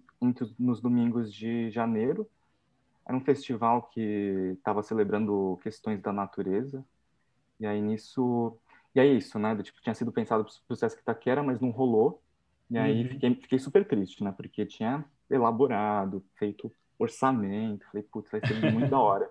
nos 0.58 0.80
domingos 0.80 1.34
de 1.34 1.70
janeiro. 1.70 2.28
Era 3.04 3.16
um 3.16 3.20
festival 3.20 3.82
que 3.92 4.54
estava 4.56 4.82
celebrando 4.82 5.58
questões 5.62 6.00
da 6.00 6.12
natureza. 6.12 6.84
E 7.58 7.66
aí 7.66 7.80
nisso. 7.82 8.56
E 8.94 9.00
é 9.00 9.06
isso, 9.06 9.38
né? 9.38 9.54
Tipo, 9.62 9.80
tinha 9.82 9.94
sido 9.94 10.12
pensado 10.12 10.44
para 10.44 10.72
o 10.72 10.76
Sesc 10.76 11.00
Itaquera, 11.00 11.42
mas 11.42 11.60
não 11.60 11.70
rolou. 11.70 12.22
E 12.70 12.78
aí 12.78 13.02
uhum. 13.02 13.08
fiquei, 13.10 13.34
fiquei 13.34 13.58
super 13.58 13.86
triste, 13.86 14.22
né? 14.24 14.32
Porque 14.32 14.64
tinha 14.64 15.04
elaborado, 15.28 16.24
feito 16.36 16.72
orçamento. 16.98 17.84
Falei, 17.86 18.02
putz, 18.04 18.30
vai 18.30 18.40
ser 18.40 18.72
muito 18.72 18.88
da 18.88 18.98
hora. 18.98 19.30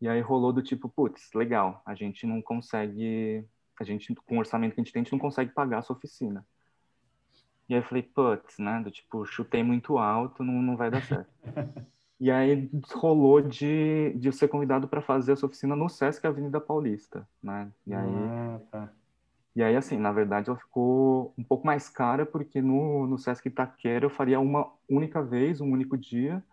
E 0.00 0.08
aí 0.08 0.20
rolou 0.20 0.52
do 0.52 0.62
tipo, 0.62 0.88
putz, 0.88 1.32
legal, 1.34 1.82
a 1.84 1.94
gente 1.94 2.26
não 2.26 2.42
consegue, 2.42 3.44
a 3.80 3.84
gente, 3.84 4.14
com 4.14 4.36
o 4.36 4.38
orçamento 4.38 4.74
que 4.74 4.80
a 4.80 4.84
gente 4.84 4.92
tem, 4.92 5.00
a 5.00 5.04
gente 5.04 5.12
não 5.12 5.18
consegue 5.18 5.52
pagar 5.52 5.78
a 5.78 5.82
sua 5.82 5.96
oficina. 5.96 6.44
E 7.68 7.74
aí 7.74 7.80
eu 7.80 7.84
falei, 7.84 8.02
putz, 8.02 8.58
né? 8.58 8.80
Do 8.80 8.90
tipo, 8.90 9.24
chutei 9.26 9.62
muito 9.62 9.98
alto, 9.98 10.44
não, 10.44 10.54
não 10.62 10.76
vai 10.76 10.90
dar 10.90 11.02
certo. 11.02 11.28
e 12.20 12.30
aí 12.30 12.70
rolou 12.92 13.40
de, 13.40 14.12
de 14.16 14.28
eu 14.28 14.32
ser 14.32 14.48
convidado 14.48 14.86
para 14.86 15.02
fazer 15.02 15.32
essa 15.32 15.46
oficina 15.46 15.74
no 15.74 15.88
Sesc 15.88 16.24
Avenida 16.26 16.60
Paulista, 16.60 17.26
né? 17.42 17.72
E 17.86 17.92
aí, 17.92 18.14
ah, 18.14 18.60
tá. 18.70 18.92
e 19.56 19.62
aí, 19.62 19.74
assim, 19.74 19.96
na 19.96 20.12
verdade, 20.12 20.48
ela 20.48 20.58
ficou 20.58 21.34
um 21.36 21.42
pouco 21.42 21.66
mais 21.66 21.88
cara, 21.88 22.24
porque 22.24 22.62
no, 22.62 23.06
no 23.06 23.18
Sesc 23.18 23.48
Itaquera 23.48 24.04
eu 24.04 24.10
faria 24.10 24.38
uma 24.38 24.70
única 24.88 25.22
vez, 25.22 25.60
um 25.60 25.70
único 25.72 25.96
dia. 25.96 26.44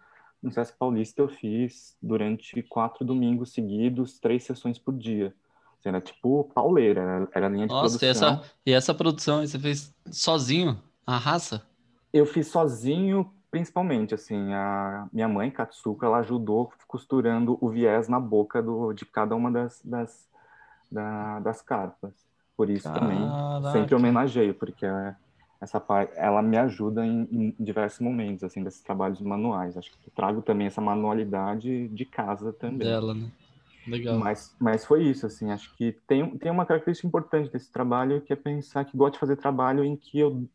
No 0.44 0.52
Sesc 0.52 0.78
Paulista 0.78 1.22
eu 1.22 1.30
fiz 1.30 1.96
durante 2.02 2.62
quatro 2.64 3.06
domingos 3.06 3.54
seguidos, 3.54 4.20
três 4.20 4.44
sessões 4.44 4.78
por 4.78 4.94
dia. 4.94 5.34
Era 5.86 6.02
tipo 6.02 6.50
pauleira, 6.54 7.02
era, 7.02 7.30
era 7.34 7.50
linha 7.50 7.68
de 7.68 7.74
Nossa, 7.74 7.98
produção. 7.98 8.36
Nossa, 8.36 8.52
e, 8.66 8.72
e 8.72 8.74
essa 8.74 8.94
produção 8.94 9.46
você 9.46 9.58
fez 9.58 9.94
sozinho? 10.12 10.82
A 11.06 11.18
raça? 11.18 11.66
Eu 12.12 12.26
fiz 12.26 12.48
sozinho, 12.48 13.34
principalmente, 13.50 14.14
assim, 14.14 14.54
a 14.54 15.08
minha 15.12 15.28
mãe, 15.28 15.52
Katsuko, 15.52 16.06
ela 16.06 16.20
ajudou 16.20 16.72
costurando 16.88 17.58
o 17.60 17.70
viés 17.70 18.08
na 18.08 18.20
boca 18.20 18.62
do, 18.62 18.94
de 18.94 19.06
cada 19.06 19.36
uma 19.36 19.52
das, 19.52 19.82
das, 19.84 20.28
da, 20.92 21.40
das 21.40 21.62
carpas. 21.62 22.14
Por 22.56 22.70
isso 22.70 22.84
Caraca. 22.84 23.02
também 23.02 23.72
sempre 23.72 23.96
homenageio, 23.96 24.54
porque 24.54 24.86
essa 25.64 25.80
parte, 25.80 26.12
ela 26.18 26.42
me 26.42 26.58
ajuda 26.58 27.06
em, 27.06 27.28
em, 27.32 27.56
diversos 27.58 28.02
momentos, 28.02 28.44
assim, 28.44 28.62
desses 28.62 28.82
trabalhos 28.82 29.22
manuais. 29.22 29.78
Acho 29.78 29.92
que 29.92 30.12
trago 30.12 30.42
também 30.42 30.68
essa 30.68 30.82
manualidade 30.82 31.88
de 31.88 32.06
casa 32.06 32.52
também. 32.52 32.88
Dela, 32.88 33.14
né? 33.14 33.32
Legal. 33.88 34.20
Mas, 34.20 34.54
mas 34.60 34.86
foi 34.86 35.04
isso, 35.04 35.26
assim, 35.26 35.52
acho 35.52 35.74
que 35.76 35.94
tem, 36.06 36.38
tem 36.38 36.52
uma 36.52 36.66
característica 36.66 37.08
importante 37.08 37.50
desse 37.50 37.72
trabalho, 37.72 38.22
que 38.22 38.34
é 38.34 38.36
pensar 38.36 38.84
que 38.84 38.96
gosto 38.96 39.14
de 39.14 39.20
fazer 39.20 39.38
trabalho 39.38 39.84
em 39.84 39.96
que 39.96 40.20
eu 40.20 40.48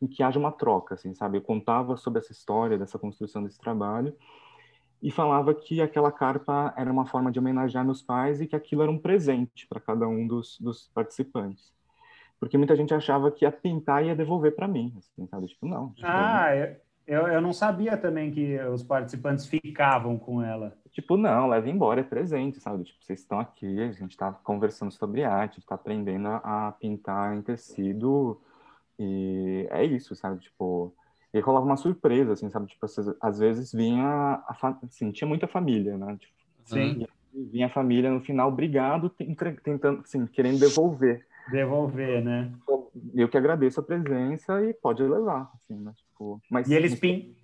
em 0.00 0.06
que 0.06 0.22
haja 0.22 0.38
uma 0.38 0.52
troca, 0.52 0.94
assim, 0.94 1.14
sabe? 1.14 1.38
Eu 1.38 1.42
contava 1.42 1.96
sobre 1.96 2.18
essa 2.18 2.30
história, 2.30 2.76
dessa 2.76 2.98
construção 2.98 3.42
desse 3.42 3.58
trabalho, 3.58 4.14
e 5.02 5.10
falava 5.10 5.54
que 5.54 5.80
aquela 5.80 6.12
carpa 6.12 6.74
era 6.76 6.92
uma 6.92 7.06
forma 7.06 7.32
de 7.32 7.38
homenagear 7.38 7.82
meus 7.82 8.02
pais 8.02 8.40
e 8.40 8.46
que 8.46 8.54
aquilo 8.54 8.82
era 8.82 8.90
um 8.90 8.98
presente 8.98 9.66
para 9.66 9.80
cada 9.80 10.06
um 10.06 10.26
dos, 10.26 10.58
dos, 10.60 10.90
participantes. 10.92 11.72
Porque 12.38 12.58
muita 12.58 12.76
gente 12.76 12.92
achava 12.92 13.30
que 13.30 13.44
ia 13.44 13.52
pintar 13.52 14.04
e 14.04 14.08
ia 14.08 14.16
devolver 14.16 14.54
para 14.54 14.68
mim, 14.68 14.94
assim, 14.98 15.26
sabe? 15.26 15.46
Tipo, 15.46 15.66
não. 15.66 15.90
Tipo, 15.90 16.06
ah, 16.06 16.54
eu, 16.54 16.76
Eu, 17.06 17.28
eu 17.28 17.40
não 17.40 17.52
sabia 17.52 17.96
também 17.96 18.32
que 18.32 18.58
os 18.64 18.82
participantes 18.82 19.46
ficavam 19.46 20.18
com 20.18 20.42
ela. 20.42 20.76
Tipo, 20.90 21.16
não, 21.16 21.46
leva 21.46 21.68
embora, 21.70 22.00
é 22.00 22.04
presente, 22.04 22.58
sabe? 22.58 22.82
Tipo, 22.84 23.04
vocês 23.04 23.20
estão 23.20 23.38
aqui, 23.38 23.80
a 23.80 23.92
gente 23.92 24.10
está 24.10 24.32
conversando 24.32 24.90
sobre 24.90 25.22
arte, 25.22 25.60
está 25.60 25.76
aprendendo 25.76 26.26
a, 26.26 26.68
a 26.68 26.72
pintar 26.72 27.36
em 27.36 27.42
tecido 27.42 28.40
e 28.98 29.68
é 29.70 29.84
isso, 29.84 30.16
sabe? 30.16 30.40
Tipo, 30.40 30.92
e 31.32 31.38
rolava 31.38 31.66
uma 31.66 31.76
surpresa, 31.76 32.32
assim, 32.32 32.50
sabe? 32.50 32.66
Tipo, 32.66 32.86
às 33.20 33.38
vezes 33.38 33.72
vinha, 33.72 34.04
a, 34.04 34.76
assim, 34.82 35.12
tinha 35.12 35.28
muita 35.28 35.46
família, 35.46 35.96
né? 35.96 36.16
Tipo, 36.18 36.34
Sim. 36.64 37.06
Vinha 37.32 37.66
a 37.66 37.70
família 37.70 38.10
no 38.10 38.22
final, 38.22 38.48
obrigado, 38.48 39.10
tentando, 39.10 40.00
assim, 40.00 40.26
querendo 40.26 40.58
devolver. 40.58 41.26
Devolver, 41.50 42.24
né? 42.24 42.52
Eu 43.14 43.28
que 43.28 43.36
agradeço 43.36 43.80
a 43.80 43.82
presença 43.82 44.64
e 44.64 44.74
pode 44.74 45.02
levar, 45.02 45.50
assim, 45.54 45.74
né? 45.78 45.92
Tipo, 45.96 46.40
mas, 46.50 46.68
e 46.68 46.74
eles, 46.74 46.94
pin... 46.98 47.36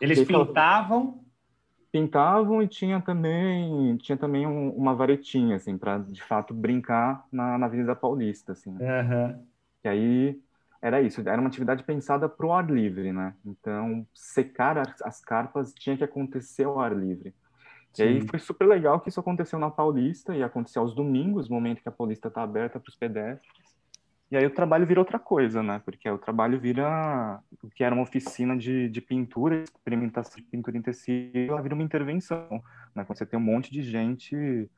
eles 0.00 0.22
pintavam? 0.24 1.24
Pintavam 1.90 2.62
e 2.62 2.68
tinha 2.68 3.00
também 3.00 3.96
tinha 3.96 4.16
também 4.16 4.46
um, 4.46 4.70
uma 4.70 4.94
varetinha, 4.94 5.56
assim, 5.56 5.76
para 5.76 5.98
de 5.98 6.22
fato 6.22 6.54
brincar 6.54 7.24
na, 7.32 7.58
na 7.58 7.66
Avenida 7.66 7.96
Paulista, 7.96 8.52
assim. 8.52 8.70
Uhum. 8.70 9.46
E 9.84 9.88
aí 9.88 10.40
era 10.82 11.00
isso, 11.02 11.20
era 11.20 11.40
uma 11.40 11.48
atividade 11.48 11.82
pensada 11.84 12.28
para 12.28 12.46
o 12.46 12.52
ar 12.52 12.70
livre, 12.70 13.12
né? 13.12 13.34
Então, 13.44 14.06
secar 14.14 14.78
as 15.04 15.20
carpas 15.20 15.74
tinha 15.74 15.96
que 15.96 16.04
acontecer 16.04 16.64
ao 16.64 16.80
ar 16.80 16.96
livre. 16.96 17.34
Sim. 17.92 18.02
E 18.02 18.06
aí 18.06 18.20
foi 18.22 18.38
super 18.38 18.66
legal 18.66 19.00
que 19.00 19.08
isso 19.08 19.20
aconteceu 19.20 19.58
na 19.58 19.70
Paulista 19.70 20.34
e 20.34 20.42
aconteceu 20.42 20.82
aos 20.82 20.94
domingos, 20.94 21.48
momento 21.48 21.82
que 21.82 21.88
a 21.88 21.92
Paulista 21.92 22.28
está 22.28 22.42
aberta 22.42 22.78
para 22.78 22.88
os 22.88 22.96
pedestres. 22.96 23.50
E 24.30 24.36
aí 24.36 24.46
o 24.46 24.50
trabalho 24.50 24.86
vira 24.86 25.00
outra 25.00 25.18
coisa, 25.18 25.60
né? 25.60 25.82
Porque 25.84 26.08
o 26.08 26.16
trabalho 26.16 26.58
vira 26.60 27.40
o 27.60 27.68
que 27.68 27.82
era 27.82 27.92
uma 27.92 28.04
oficina 28.04 28.56
de, 28.56 28.88
de 28.88 29.00
pintura, 29.00 29.64
experimentação 29.64 30.36
de 30.36 30.44
pintura 30.44 30.78
em 30.78 30.82
tecido, 30.82 31.50
ela 31.50 31.60
vira 31.60 31.74
uma 31.74 31.82
intervenção, 31.82 32.62
né? 32.94 33.04
Quando 33.04 33.18
você 33.18 33.26
tem 33.26 33.38
um 33.38 33.42
monte 33.42 33.72
de 33.72 33.82
gente 33.82 34.70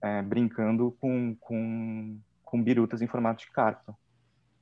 é, 0.00 0.22
brincando 0.22 0.96
com, 1.00 1.34
com, 1.40 2.16
com 2.44 2.62
birutas 2.62 3.02
em 3.02 3.08
formato 3.08 3.44
de 3.44 3.50
carpa. 3.50 3.96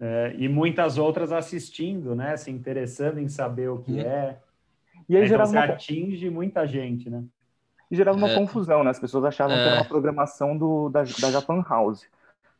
É, 0.00 0.34
e 0.38 0.48
muitas 0.48 0.96
outras 0.96 1.32
assistindo, 1.32 2.14
né? 2.14 2.34
Se 2.38 2.50
interessando 2.50 3.18
em 3.18 3.28
saber 3.28 3.68
o 3.68 3.80
que 3.82 4.00
é. 4.00 4.38
E 5.06 5.18
aí, 5.18 5.26
então, 5.26 5.44
você 5.44 5.56
uma... 5.56 5.64
atinge 5.66 6.30
muita 6.30 6.66
gente, 6.66 7.10
né? 7.10 7.22
E 7.90 7.96
gerava 7.96 8.16
uma 8.16 8.30
é. 8.30 8.34
confusão, 8.34 8.84
né? 8.84 8.90
As 8.90 8.98
pessoas 9.00 9.24
achavam 9.24 9.56
é. 9.56 9.62
que 9.62 9.68
era 9.68 9.76
uma 9.76 9.84
programação 9.84 10.56
do, 10.56 10.88
da, 10.88 11.02
da 11.02 11.30
Japan 11.30 11.64
House, 11.68 12.06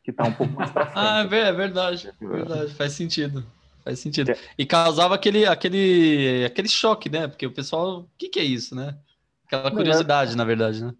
que 0.03 0.11
tá 0.11 0.23
um 0.23 0.33
pouco 0.33 0.53
mais 0.53 0.71
pra 0.71 0.85
frente. 0.85 0.97
ah, 1.05 1.21
é 1.21 1.53
verdade, 1.53 2.11
é 2.21 2.25
verdade, 2.25 2.73
faz 2.73 2.93
sentido. 2.93 3.43
Faz 3.83 3.99
sentido. 3.99 4.31
É. 4.31 4.37
E 4.57 4.65
causava 4.65 5.15
aquele, 5.15 5.45
aquele, 5.45 6.45
aquele 6.45 6.67
choque, 6.67 7.09
né? 7.09 7.27
Porque 7.27 7.47
o 7.47 7.53
pessoal, 7.53 8.01
o 8.01 8.09
que, 8.17 8.29
que 8.29 8.39
é 8.39 8.43
isso, 8.43 8.75
né? 8.75 8.95
Aquela 9.47 9.71
curiosidade, 9.71 10.35
na 10.35 10.43
verdade, 10.43 10.83
né? 10.83 10.93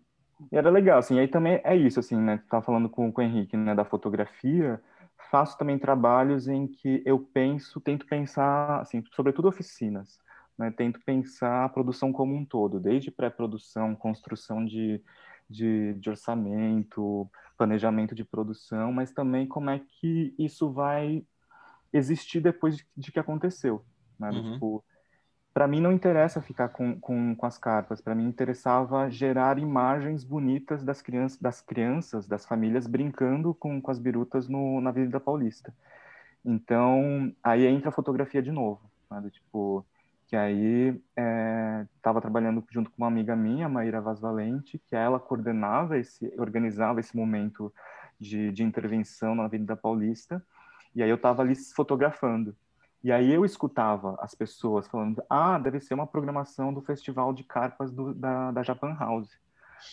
E 0.52 0.58
era 0.58 0.70
legal, 0.70 0.98
assim, 0.98 1.20
aí 1.20 1.28
também 1.28 1.62
é 1.64 1.76
isso, 1.76 2.00
assim, 2.00 2.18
né? 2.18 2.42
Tava 2.50 2.64
falando 2.64 2.90
com, 2.90 3.12
com 3.12 3.22
o 3.22 3.24
Henrique, 3.24 3.56
né, 3.56 3.76
da 3.76 3.86
fotografia, 3.86 4.82
faço 5.30 5.58
também 5.58 5.78
trabalhos 5.78 6.48
em 6.48 6.68
que 6.68 7.02
eu 7.06 7.20
penso, 7.20 7.80
tento 7.80 8.06
pensar, 8.06 8.82
assim, 8.82 9.04
sobretudo 9.16 9.48
oficinas, 9.48 10.20
né, 10.62 10.70
tento 10.70 11.02
pensar 11.04 11.66
a 11.66 11.70
produção 11.70 12.14
como 12.14 12.36
um 12.36 12.46
todo, 12.46 12.80
desde 12.80 13.10
pré-produção, 13.10 13.96
construção 13.96 14.64
de, 14.64 15.02
de, 15.50 15.96
de, 15.96 16.10
orçamento, 16.10 17.28
planejamento 17.58 18.14
de 18.14 18.24
produção, 18.24 18.94
mas 18.94 19.12
também 19.12 19.48
como 19.48 19.72
é 19.72 19.80
que 19.80 20.36
isso 20.38 20.72
vai 20.72 21.26
existir 21.92 22.40
depois 22.40 22.78
de, 22.78 22.86
de 22.96 23.12
que 23.12 23.20
aconteceu. 23.20 23.84
Né? 24.20 24.30
Uhum. 24.30 24.54
Tipo, 24.54 24.86
para 25.52 25.68
mim 25.68 25.82
não 25.82 25.92
interessa 25.92 26.44
ficar 26.44 26.70
com, 26.70 27.00
com, 27.00 27.36
com 27.36 27.46
as 27.48 27.58
carpas, 27.58 28.00
para 28.00 28.14
mim 28.14 28.28
interessava 28.28 29.10
gerar 29.10 29.58
imagens 29.58 30.24
bonitas 30.24 30.84
das 30.84 31.02
crianças, 31.02 31.40
das 31.40 31.60
crianças, 31.60 32.28
das 32.28 32.46
famílias 32.46 32.86
brincando 32.86 33.52
com, 33.56 33.82
com 33.82 33.90
as 33.90 33.98
birutas 33.98 34.48
no, 34.48 34.80
na 34.80 34.92
Avenida 34.92 35.20
Paulista. 35.20 35.74
Então, 36.46 37.34
aí 37.44 37.66
entra 37.66 37.90
a 37.90 37.92
fotografia 37.92 38.44
de 38.44 38.52
novo, 38.52 38.80
né? 39.10 39.28
tipo, 39.32 39.84
que 40.32 40.36
aí 40.38 40.98
estava 41.98 42.20
é, 42.20 42.22
trabalhando 42.22 42.64
junto 42.72 42.90
com 42.90 42.96
uma 43.00 43.08
amiga 43.08 43.36
minha, 43.36 43.68
Maíra 43.68 44.00
Vaz 44.00 44.18
Valente, 44.18 44.80
que 44.88 44.96
ela 44.96 45.20
coordenava 45.20 45.98
esse, 45.98 46.34
organizava 46.38 47.02
esse 47.02 47.18
momento 47.18 47.70
de, 48.18 48.50
de 48.50 48.64
intervenção 48.64 49.36
na 49.36 49.44
Avenida 49.44 49.76
Paulista, 49.76 50.42
e 50.96 51.04
aí 51.04 51.10
eu 51.10 51.18
estava 51.18 51.42
ali 51.42 51.54
fotografando. 51.76 52.56
E 53.04 53.12
aí 53.12 53.30
eu 53.30 53.44
escutava 53.44 54.18
as 54.22 54.34
pessoas 54.34 54.88
falando, 54.88 55.22
ah, 55.30 55.60
deve 55.60 55.82
ser 55.82 55.96
uma 55.96 56.08
programação 56.08 56.74
do 56.74 56.82
Festival 56.82 57.34
de 57.34 57.44
Carpas 57.44 57.92
do, 57.92 58.14
da, 58.14 58.52
da 58.52 58.64
Japan 58.64 58.96
House. 58.98 59.38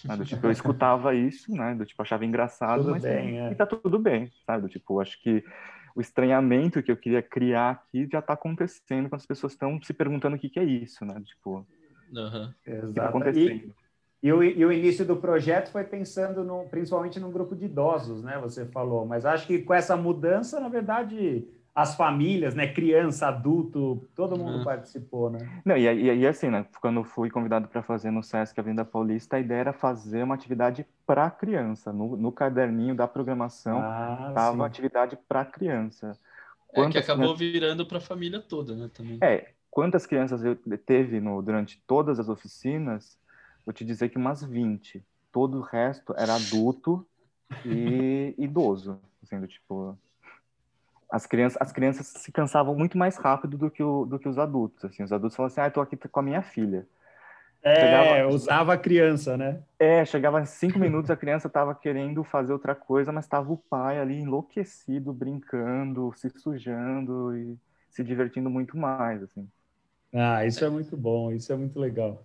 Né? 0.05 0.17
Do, 0.19 0.25
tipo, 0.25 0.47
eu 0.47 0.53
escutava 0.53 1.17
isso, 1.17 1.51
né? 1.53 1.75
Do 1.75 1.85
tipo, 1.85 2.01
achava 2.01 2.25
engraçado, 2.25 2.83
tudo 2.83 2.93
mas 2.93 3.03
bem, 3.03 3.41
é. 3.41 3.51
e 3.51 3.57
tá 3.57 3.67
tudo 3.67 3.99
bem, 3.99 4.31
sabe? 4.47 4.63
Do 4.63 4.69
tipo, 4.69 5.01
acho 5.01 5.21
que 5.21 5.43
o 5.95 6.01
estranhamento 6.01 6.83
que 6.83 6.91
eu 6.91 6.97
queria 6.97 7.23
criar 7.23 7.71
aqui 7.71 8.09
já 8.11 8.19
está 8.19 8.35
acontecendo 8.35 9.09
quando 9.09 9.21
as 9.21 9.27
pessoas 9.27 9.53
estão 9.53 9.81
se 9.83 9.93
perguntando 9.93 10.37
o 10.37 10.39
que, 10.39 10.49
que 10.49 10.59
é 10.59 10.65
isso, 10.65 11.05
né? 11.05 11.21
Tipo, 11.25 11.67
uhum. 12.13 12.89
o 12.89 12.93
tá 12.93 13.09
acontecendo. 13.09 13.75
E, 14.23 14.29
e, 14.29 14.33
o, 14.33 14.43
e 14.43 14.65
o 14.65 14.73
início 14.73 15.05
do 15.05 15.17
projeto 15.17 15.71
foi 15.71 15.85
pensando 15.85 16.43
no, 16.43 16.69
principalmente 16.69 17.21
no 17.21 17.31
grupo 17.31 17.55
de 17.55 17.67
idosos, 17.67 18.23
né? 18.23 18.39
Você 18.39 18.67
falou, 18.67 19.07
mas 19.07 19.25
acho 19.25 19.47
que 19.47 19.61
com 19.63 19.75
essa 19.75 19.97
mudança, 19.97 20.59
na 20.61 20.69
verdade, 20.69 21.47
as 21.79 21.95
famílias, 21.95 22.57
né, 22.57 22.67
criança, 22.67 23.29
adulto, 23.29 24.05
todo 24.13 24.37
mundo 24.37 24.59
uhum. 24.59 24.65
participou, 24.65 25.31
né? 25.31 25.63
Não, 25.65 25.77
e, 25.77 25.87
e, 25.87 26.13
e 26.13 26.27
assim, 26.27 26.51
né, 26.51 26.67
quando 26.81 27.05
fui 27.05 27.31
convidado 27.31 27.69
para 27.69 27.85
fazer 27.85 28.11
no 28.11 28.21
Sesc 28.21 28.59
Avenida 28.59 28.85
Paulista, 28.85 29.37
a 29.37 29.41
ideia 29.41 29.61
era 29.61 29.73
fazer 29.73 30.25
uma 30.25 30.35
atividade 30.35 30.85
para 31.07 31.31
criança. 31.31 31.93
No, 31.93 32.17
no 32.17 32.33
caderninho 32.33 32.97
da 32.97 33.07
programação 33.07 33.79
estava 33.79 34.65
ah, 34.65 34.67
atividade 34.67 35.17
para 35.29 35.45
criança. 35.45 36.19
Quantas 36.67 36.97
é 36.97 36.99
que 36.99 37.13
acabou 37.13 37.37
crianças... 37.37 37.53
virando 37.53 37.87
para 37.87 37.99
a 37.99 38.01
família 38.01 38.41
toda, 38.41 38.75
né, 38.75 38.91
também. 38.93 39.19
É, 39.23 39.53
quantas 39.71 40.05
crianças 40.05 40.45
eu 40.45 40.57
teve 40.85 41.21
no, 41.21 41.41
durante 41.41 41.81
todas 41.87 42.19
as 42.19 42.29
oficinas, 42.29 43.17
vou 43.65 43.73
te 43.73 43.85
dizer 43.85 44.09
que 44.09 44.19
umas 44.19 44.43
20. 44.43 45.01
Todo 45.31 45.59
o 45.59 45.63
resto 45.63 46.13
era 46.19 46.35
adulto 46.35 47.07
e 47.65 48.35
idoso, 48.37 48.99
sendo 49.23 49.47
tipo 49.47 49.97
as 51.11 51.27
crianças, 51.27 51.59
as 51.61 51.73
crianças 51.73 52.07
se 52.07 52.31
cansavam 52.31 52.75
muito 52.75 52.99
mais 52.99 53.17
rápido 53.17 53.57
do 53.57 53.71
que, 53.71 53.83
o, 53.83 54.05
do 54.05 54.19
que 54.19 54.29
os 54.29 54.39
adultos. 54.39 54.85
Assim, 54.85 55.03
os 55.03 55.13
adultos 55.13 55.37
falavam 55.37 55.53
assim, 55.53 55.61
ah, 55.61 55.69
estou 55.69 55.83
aqui 55.83 55.97
com 55.97 56.21
a 56.21 56.23
minha 56.23 56.43
filha. 56.43 56.87
É, 57.63 57.81
chegava, 57.81 58.29
usava 58.29 58.73
a 58.75 58.79
criança, 58.79 59.37
né? 59.37 59.61
É, 59.79 60.05
chegava 60.05 60.45
cinco 60.47 60.79
minutos, 60.79 61.11
a 61.11 61.17
criança 61.17 61.49
estava 61.49 61.75
querendo 61.75 62.23
fazer 62.23 62.53
outra 62.53 62.75
coisa, 62.75 63.11
mas 63.11 63.25
estava 63.25 63.53
o 63.53 63.57
pai 63.57 63.99
ali 63.99 64.21
enlouquecido, 64.21 65.13
brincando, 65.13 66.13
se 66.15 66.31
sujando 66.31 67.37
e 67.37 67.59
se 67.91 68.05
divertindo 68.05 68.49
muito 68.49 68.77
mais, 68.77 69.23
assim. 69.23 69.49
Ah, 70.13 70.47
isso 70.47 70.65
é 70.65 70.69
muito 70.69 70.97
bom, 70.97 71.33
isso 71.33 71.53
é 71.53 71.57
muito 71.57 71.79
legal. 71.81 72.23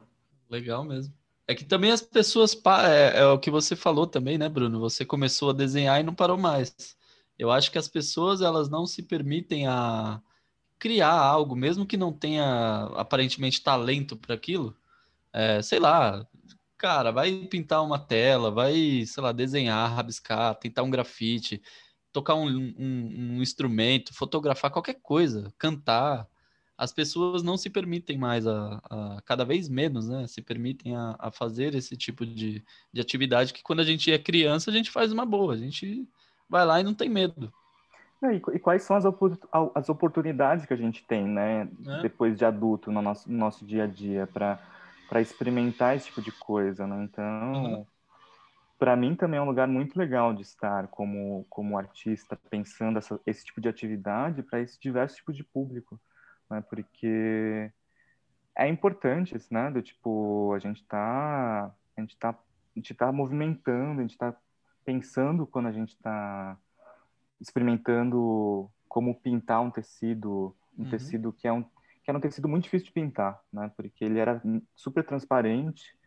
Legal 0.50 0.84
mesmo. 0.84 1.14
É 1.48 1.56
que 1.56 1.66
também 1.66 1.92
as 1.92 2.02
pessoas, 2.02 2.56
é, 2.88 3.20
é 3.20 3.26
o 3.26 3.40
que 3.40 3.52
você 3.52 3.76
falou 3.76 4.08
também, 4.08 4.38
né, 4.38 4.48
Bruno? 4.48 4.80
Você 4.80 5.04
começou 5.04 5.50
a 5.50 5.54
desenhar 5.54 6.00
e 6.00 6.04
não 6.04 6.14
parou 6.14 6.38
mais. 6.38 6.96
Eu 7.38 7.52
acho 7.52 7.72
que 7.72 7.78
as 7.78 7.88
pessoas 7.88 8.42
elas 8.42 8.70
não 8.70 8.86
se 8.86 9.04
permitem 9.04 9.68
a 9.68 10.22
criar 10.80 11.14
algo, 11.14 11.56
mesmo 11.56 11.86
que 11.86 11.98
não 11.98 12.12
tenha 12.12 12.90
aparentemente 12.96 13.64
talento 13.64 14.18
para 14.18 14.36
aquilo. 14.36 14.76
É, 15.32 15.62
sei 15.62 15.80
lá, 15.80 16.28
cara, 16.78 17.12
vai 17.12 17.48
pintar 17.48 17.84
uma 17.84 17.98
tela, 17.98 18.52
vai, 18.52 19.06
sei 19.06 19.24
lá, 19.24 19.32
desenhar, 19.32 19.96
rabiscar, 19.96 20.56
tentar 20.56 20.84
um 20.84 20.90
grafite, 20.92 21.62
tocar 22.12 22.36
um, 22.36 22.48
um, 22.48 23.38
um 23.38 23.42
instrumento, 23.42 24.14
fotografar 24.14 24.72
qualquer 24.72 24.96
coisa, 24.96 25.54
cantar. 25.58 26.28
As 26.78 26.92
pessoas 26.92 27.44
não 27.44 27.58
se 27.58 27.70
permitem 27.70 28.18
mais 28.18 28.46
a, 28.46 28.82
a 28.90 29.22
cada 29.26 29.46
vez 29.46 29.70
menos, 29.70 30.10
né? 30.10 30.28
Se 30.28 30.42
permitem 30.42 30.96
a, 30.96 31.16
a 31.20 31.32
fazer 31.32 31.76
esse 31.76 31.96
tipo 31.96 32.26
de, 32.26 32.64
de 32.92 33.02
atividade 33.02 33.54
que 33.54 33.64
quando 33.64 33.80
a 33.80 33.86
gente 33.86 34.12
é 34.12 34.20
criança 34.20 34.70
a 34.70 34.74
gente 34.74 34.92
faz 34.92 35.12
uma 35.12 35.26
boa, 35.26 35.54
a 35.54 35.58
gente 35.58 36.08
vai 36.54 36.66
lá 36.66 36.80
e 36.80 36.84
não 36.84 36.94
tem 36.94 37.10
medo. 37.10 37.52
É, 38.22 38.36
e, 38.36 38.60
quais 38.60 38.84
são 38.84 38.96
as, 38.96 39.04
as, 39.74 39.90
oportunidades 39.90 40.66
que 40.66 40.74
a 40.74 40.78
gente 40.78 41.04
tem, 41.04 41.28
né, 41.28 41.68
é. 41.86 42.02
depois 42.04 42.38
de 42.38 42.46
adulto 42.46 42.92
no 42.92 43.02
nosso, 43.02 43.30
no 43.30 43.38
nosso 43.38 43.66
dia 43.66 43.84
a 43.84 43.88
dia 43.88 44.28
para 44.28 45.20
experimentar 45.20 45.96
esse 45.96 46.06
tipo 46.06 46.22
de 46.22 46.32
coisa, 46.32 46.86
né? 46.88 47.04
Então, 47.04 47.54
uhum. 47.54 47.86
para 48.78 48.96
mim 48.96 49.16
também 49.16 49.40
é 49.40 49.42
um 49.42 49.48
lugar 49.48 49.68
muito 49.68 49.98
legal 49.98 50.34
de 50.34 50.44
estar 50.44 50.88
como 50.88 51.46
como 51.50 51.78
artista 51.78 52.40
pensando 52.50 52.98
essa, 52.98 53.20
esse 53.26 53.44
tipo 53.44 53.60
de 53.60 53.68
atividade 53.68 54.42
para 54.44 54.62
esse 54.62 54.80
diverso 54.80 55.18
tipo 55.18 55.34
de 55.34 55.44
público, 55.44 56.00
né? 56.50 56.64
Porque 56.70 57.72
é 58.56 58.68
importante, 58.68 59.36
né? 59.52 59.70
Do 59.70 59.82
tipo 59.82 60.54
a 60.56 60.60
gente 60.60 60.84
tá 60.86 61.72
a 61.98 62.02
gente 62.02 62.16
tá 62.16 62.30
a 62.30 62.80
gente 62.80 62.94
tá 62.94 63.12
movimentando, 63.12 64.00
a 64.00 64.04
gente 64.04 64.12
está 64.12 64.34
pensando 64.84 65.48
quando 65.48 65.68
a 65.68 65.72
gente 65.72 65.90
está 65.90 66.58
experimentando 67.40 68.70
como 68.88 69.16
pintar 69.16 69.62
um 69.62 69.72
tecido, 69.72 70.56
um 70.78 70.84
uhum. 70.84 70.90
tecido 70.90 71.34
que 71.34 71.48
é 71.48 71.54
um 71.54 71.64
que 72.04 72.12
era 72.12 72.18
um 72.18 72.22
tecido 72.22 72.50
muito 72.50 72.66
difícil 72.66 72.88
de 72.88 72.92
pintar, 72.92 73.42
né? 73.52 73.72
Porque 73.78 74.04
ele 74.04 74.20
era 74.20 74.42
super 74.76 75.06
transparente. 75.06 75.98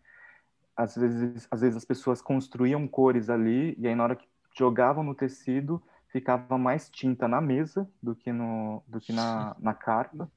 Às 0.76 0.94
vezes, 0.94 1.48
às 1.50 1.62
vezes 1.62 1.74
as 1.74 1.86
pessoas 1.86 2.20
construíam 2.20 2.86
cores 2.86 3.30
ali 3.30 3.74
e 3.78 3.88
aí 3.88 3.94
na 3.94 4.04
hora 4.04 4.16
que 4.16 4.28
jogavam 4.54 5.02
no 5.02 5.14
tecido 5.14 5.82
ficava 6.08 6.58
mais 6.58 6.90
tinta 6.90 7.26
na 7.26 7.40
mesa 7.40 7.88
do 8.02 8.14
que 8.14 8.30
no 8.30 8.82
do 8.86 9.00
que 9.00 9.12
na, 9.12 9.56
na 9.58 9.72
carta, 9.72 10.30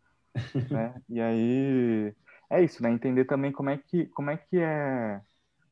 né? 0.71 1.01
E 1.09 1.19
aí 1.19 2.15
é 2.49 2.63
isso, 2.63 2.81
né? 2.81 2.89
Entender 2.89 3.25
também 3.25 3.51
como 3.51 3.69
é 3.69 3.77
que 3.77 4.05
como 4.07 4.29
é 4.29 4.37
que 4.37 4.57
é 4.57 5.21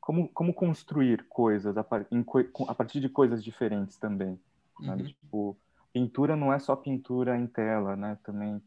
como 0.07 0.29
como 0.29 0.53
construir 0.53 1.27
coisas 1.27 1.77
a, 1.77 1.85
em, 2.09 2.23
a 2.69 2.73
partir 2.73 3.01
de 3.01 3.09
coisas 3.09 3.43
diferentes 3.43 3.97
também, 3.97 4.39
né? 4.79 4.93
Uhum. 4.93 5.03
Tipo, 5.03 5.57
pintura 5.91 6.33
não 6.33 6.53
é 6.53 6.59
só 6.59 6.77
pintura 6.77 7.37
em 7.37 7.45
tela, 7.45 7.93
né? 7.97 8.17
Também 8.23 8.61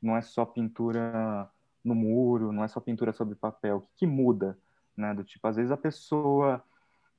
não 0.00 0.16
é 0.16 0.22
só 0.22 0.46
pintura 0.46 1.50
no 1.82 1.96
muro, 1.96 2.52
não 2.52 2.62
é 2.62 2.68
só 2.68 2.78
pintura 2.78 3.12
sobre 3.12 3.34
papel. 3.34 3.78
O 3.78 3.80
que, 3.80 3.88
que 3.96 4.06
muda, 4.06 4.56
né? 4.96 5.12
Do 5.12 5.24
tipo, 5.24 5.44
às 5.48 5.56
vezes 5.56 5.72
a 5.72 5.76
pessoa 5.76 6.62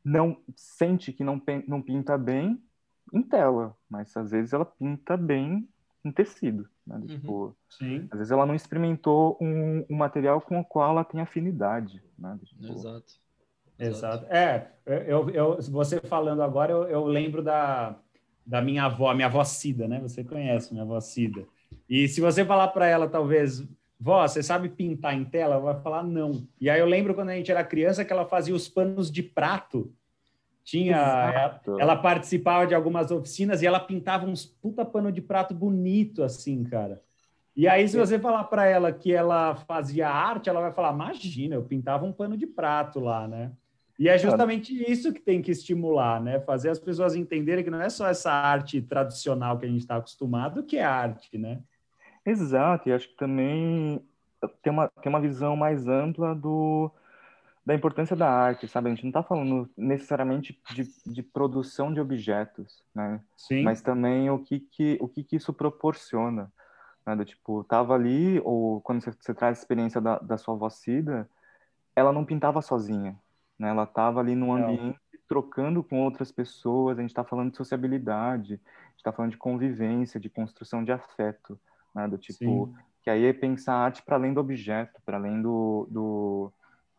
não 0.01 0.38
sente 0.55 1.11
que 1.11 1.26
não, 1.26 1.41
não 1.67 1.82
pinta 1.82 2.17
bem 2.17 2.63
em 3.11 3.21
tela, 3.21 3.76
mas 3.89 4.15
às 4.15 4.32
vezes 4.32 4.53
ela 4.53 4.63
pinta 4.63 5.17
bem 5.17 5.67
em 6.05 6.11
tecido, 6.13 6.69
né? 6.88 6.97
Do, 6.97 7.01
uhum. 7.01 7.07
tipo, 7.07 7.57
Sim. 7.71 8.07
às 8.09 8.19
vezes 8.19 8.32
ela 8.32 8.45
não 8.45 8.55
experimentou 8.55 9.38
um, 9.41 9.86
um, 9.89 9.97
material 9.97 10.39
com 10.39 10.61
o 10.61 10.63
qual 10.63 10.91
ela 10.91 11.03
tem 11.03 11.19
afinidade, 11.19 12.01
né? 12.17 12.38
Do, 12.39 12.45
tipo, 12.45 12.71
Exato. 12.71 13.24
Exato. 13.80 14.26
É, 14.30 14.67
eu, 14.86 15.30
eu, 15.30 15.61
você 15.63 15.99
falando 15.99 16.41
agora, 16.41 16.71
eu, 16.71 16.84
eu 16.84 17.05
lembro 17.05 17.43
da, 17.43 17.97
da 18.45 18.61
minha 18.61 18.86
avó, 18.86 19.13
minha 19.13 19.28
avó 19.28 19.43
Cida, 19.43 19.88
né? 19.88 19.99
Você 20.01 20.23
conhece 20.23 20.71
minha 20.71 20.84
avó 20.84 20.99
Cida. 20.99 21.45
E 21.89 22.07
se 22.07 22.21
você 22.21 22.45
falar 22.45 22.69
para 22.69 22.88
ela, 22.88 23.07
talvez, 23.07 23.67
vó, 23.99 24.28
você 24.28 24.41
sabe 24.41 24.69
pintar 24.69 25.13
em 25.13 25.26
tela? 25.26 25.55
Ela 25.55 25.73
vai 25.73 25.82
falar 25.82 26.03
não. 26.03 26.47
E 26.59 26.69
aí 26.69 26.80
eu 26.80 26.86
lembro 26.86 27.13
quando 27.13 27.30
a 27.30 27.36
gente 27.36 27.51
era 27.51 27.63
criança 27.63 28.05
que 28.05 28.13
ela 28.13 28.26
fazia 28.26 28.55
os 28.55 28.67
panos 28.67 29.11
de 29.11 29.23
prato. 29.23 29.93
Tinha, 30.63 30.95
ela, 30.97 31.61
ela, 31.80 31.95
participava 31.95 32.65
de 32.65 32.73
algumas 32.73 33.11
oficinas 33.11 33.61
e 33.61 33.67
ela 33.67 33.80
pintava 33.80 34.26
uns 34.26 34.45
puta 34.45 34.84
pano 34.84 35.11
de 35.11 35.21
prato 35.21 35.53
bonito 35.53 36.23
assim, 36.23 36.63
cara. 36.63 37.03
E 37.55 37.67
aí 37.67 37.88
se 37.88 37.95
você 37.95 38.17
falar 38.17 38.45
para 38.45 38.65
ela 38.65 38.91
que 38.91 39.13
ela 39.13 39.55
fazia 39.55 40.09
arte, 40.09 40.49
ela 40.49 40.61
vai 40.61 40.71
falar: 40.71 40.91
"Imagina, 40.91 41.53
eu 41.53 41.63
pintava 41.63 42.03
um 42.03 42.11
pano 42.11 42.36
de 42.36 42.47
prato 42.47 42.99
lá, 42.99 43.28
né?" 43.28 43.51
E 43.97 44.09
é 44.09 44.17
justamente 44.17 44.73
isso 44.91 45.13
que 45.13 45.21
tem 45.21 45.41
que 45.41 45.51
estimular, 45.51 46.21
né? 46.21 46.39
Fazer 46.41 46.69
as 46.69 46.79
pessoas 46.79 47.15
entenderem 47.15 47.63
que 47.63 47.69
não 47.69 47.81
é 47.81 47.89
só 47.89 48.07
essa 48.07 48.31
arte 48.31 48.81
tradicional 48.81 49.57
que 49.57 49.65
a 49.65 49.69
gente 49.69 49.81
está 49.81 49.95
acostumado 49.95 50.63
que 50.63 50.77
é 50.77 50.83
arte, 50.83 51.37
né? 51.37 51.61
Exato, 52.25 52.89
e 52.89 52.93
acho 52.93 53.07
que 53.07 53.15
também 53.15 54.03
tem 54.61 54.73
uma, 54.73 54.89
tem 55.01 55.09
uma 55.09 55.21
visão 55.21 55.55
mais 55.55 55.87
ampla 55.87 56.35
do, 56.35 56.91
da 57.65 57.73
importância 57.73 58.15
da 58.15 58.29
arte, 58.29 58.67
sabe? 58.67 58.87
A 58.87 58.89
gente 58.91 59.03
não 59.03 59.09
está 59.09 59.23
falando 59.23 59.69
necessariamente 59.77 60.59
de, 60.73 60.87
de 61.05 61.23
produção 61.23 61.93
de 61.93 61.99
objetos, 61.99 62.83
né? 62.93 63.21
Sim. 63.35 63.63
Mas 63.63 63.81
também 63.81 64.29
o 64.29 64.39
que, 64.39 64.59
que, 64.59 64.97
o 64.99 65.07
que, 65.07 65.23
que 65.23 65.35
isso 65.35 65.53
proporciona, 65.53 66.51
né? 67.05 67.15
Do 67.15 67.25
tipo, 67.25 67.63
tava 67.63 67.95
ali, 67.95 68.41
ou 68.43 68.81
quando 68.81 69.01
você, 69.01 69.11
você 69.11 69.33
traz 69.33 69.57
a 69.57 69.61
experiência 69.61 70.01
da, 70.01 70.19
da 70.19 70.37
sua 70.37 70.53
avó 70.53 70.69
Cida, 70.69 71.29
ela 71.95 72.11
não 72.11 72.25
pintava 72.25 72.61
sozinha, 72.61 73.17
né? 73.57 73.69
Ela 73.69 73.83
estava 73.83 74.19
ali 74.19 74.35
no 74.35 74.53
ambiente 74.53 74.99
trocando 75.27 75.83
com 75.83 76.03
outras 76.03 76.31
pessoas, 76.31 76.97
a 76.97 77.01
gente 77.01 77.09
está 77.09 77.23
falando 77.23 77.51
de 77.51 77.57
sociabilidade, 77.57 78.53
a 78.53 78.89
gente 78.89 78.97
está 78.97 79.11
falando 79.11 79.31
de 79.31 79.37
convivência, 79.37 80.19
de 80.19 80.29
construção 80.29 80.83
de 80.83 80.91
afeto, 80.91 81.59
né? 81.93 82.07
Do 82.07 82.17
tipo, 82.17 82.37
Sim. 82.37 82.75
que 83.01 83.09
aí 83.09 83.25
é 83.25 83.33
pensar 83.33 83.75
arte 83.75 84.03
para 84.03 84.15
além 84.15 84.33
do 84.33 84.39
objeto, 84.39 85.01
para 85.03 85.17
além 85.17 85.41
do, 85.41 85.87
do, 85.89 86.51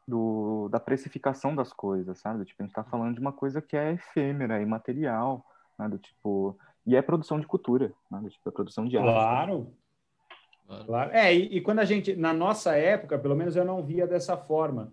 do, 0.07 0.69
da 0.71 0.81
precificação 0.81 1.55
das 1.55 1.73
coisas, 1.73 2.19
sabe? 2.19 2.45
Tipo, 2.45 2.63
a 2.63 2.67
gente 2.67 2.73
está 2.73 2.85
falando 2.85 3.15
de 3.15 3.21
uma 3.21 3.33
coisa 3.33 3.63
que 3.63 3.77
é 3.77 3.93
efêmera, 3.93 4.61
imaterial, 4.61 5.45
né? 5.79 5.89
Do 5.89 5.99
tipo, 5.99 6.59
e 6.85 6.97
é 6.97 7.03
produção 7.03 7.39
de 7.39 7.47
cultura, 7.47 7.93
né? 8.11 8.19
Do 8.21 8.31
tipo, 8.31 8.49
é 8.49 8.53
produção 8.53 8.87
de 8.87 8.97
arte. 8.97 9.09
Claro. 9.09 9.73
Claro. 10.85 11.13
É, 11.13 11.33
e, 11.33 11.59
e 11.59 11.61
quando 11.61 11.79
a 11.79 11.85
gente, 11.85 12.17
na 12.17 12.33
nossa 12.33 12.75
época, 12.75 13.17
pelo 13.17 13.37
menos 13.37 13.55
eu 13.55 13.65
não 13.65 13.85
via 13.85 14.05
dessa 14.05 14.37
forma 14.37 14.93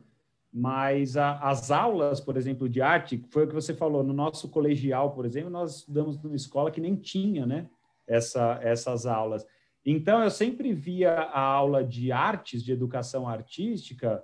mas 0.53 1.17
a, 1.17 1.39
as 1.39 1.71
aulas, 1.71 2.19
por 2.19 2.37
exemplo, 2.37 2.69
de 2.69 2.79
arte, 2.79 3.25
foi 3.31 3.45
o 3.45 3.47
que 3.47 3.55
você 3.55 3.73
falou, 3.73 4.03
no 4.03 4.13
nosso 4.13 4.47
colegial, 4.49 5.11
por 5.11 5.25
exemplo, 5.25 5.49
nós 5.49 5.77
estudamos 5.77 6.21
numa 6.21 6.35
escola 6.35 6.69
que 6.69 6.79
nem 6.79 6.95
tinha, 6.95 7.45
né, 7.45 7.67
essa, 8.05 8.59
essas 8.61 9.07
aulas. 9.07 9.45
Então, 9.83 10.21
eu 10.23 10.29
sempre 10.29 10.71
via 10.71 11.11
a 11.11 11.41
aula 11.41 11.83
de 11.83 12.11
artes, 12.11 12.63
de 12.63 12.71
educação 12.71 13.27
artística, 13.27 14.23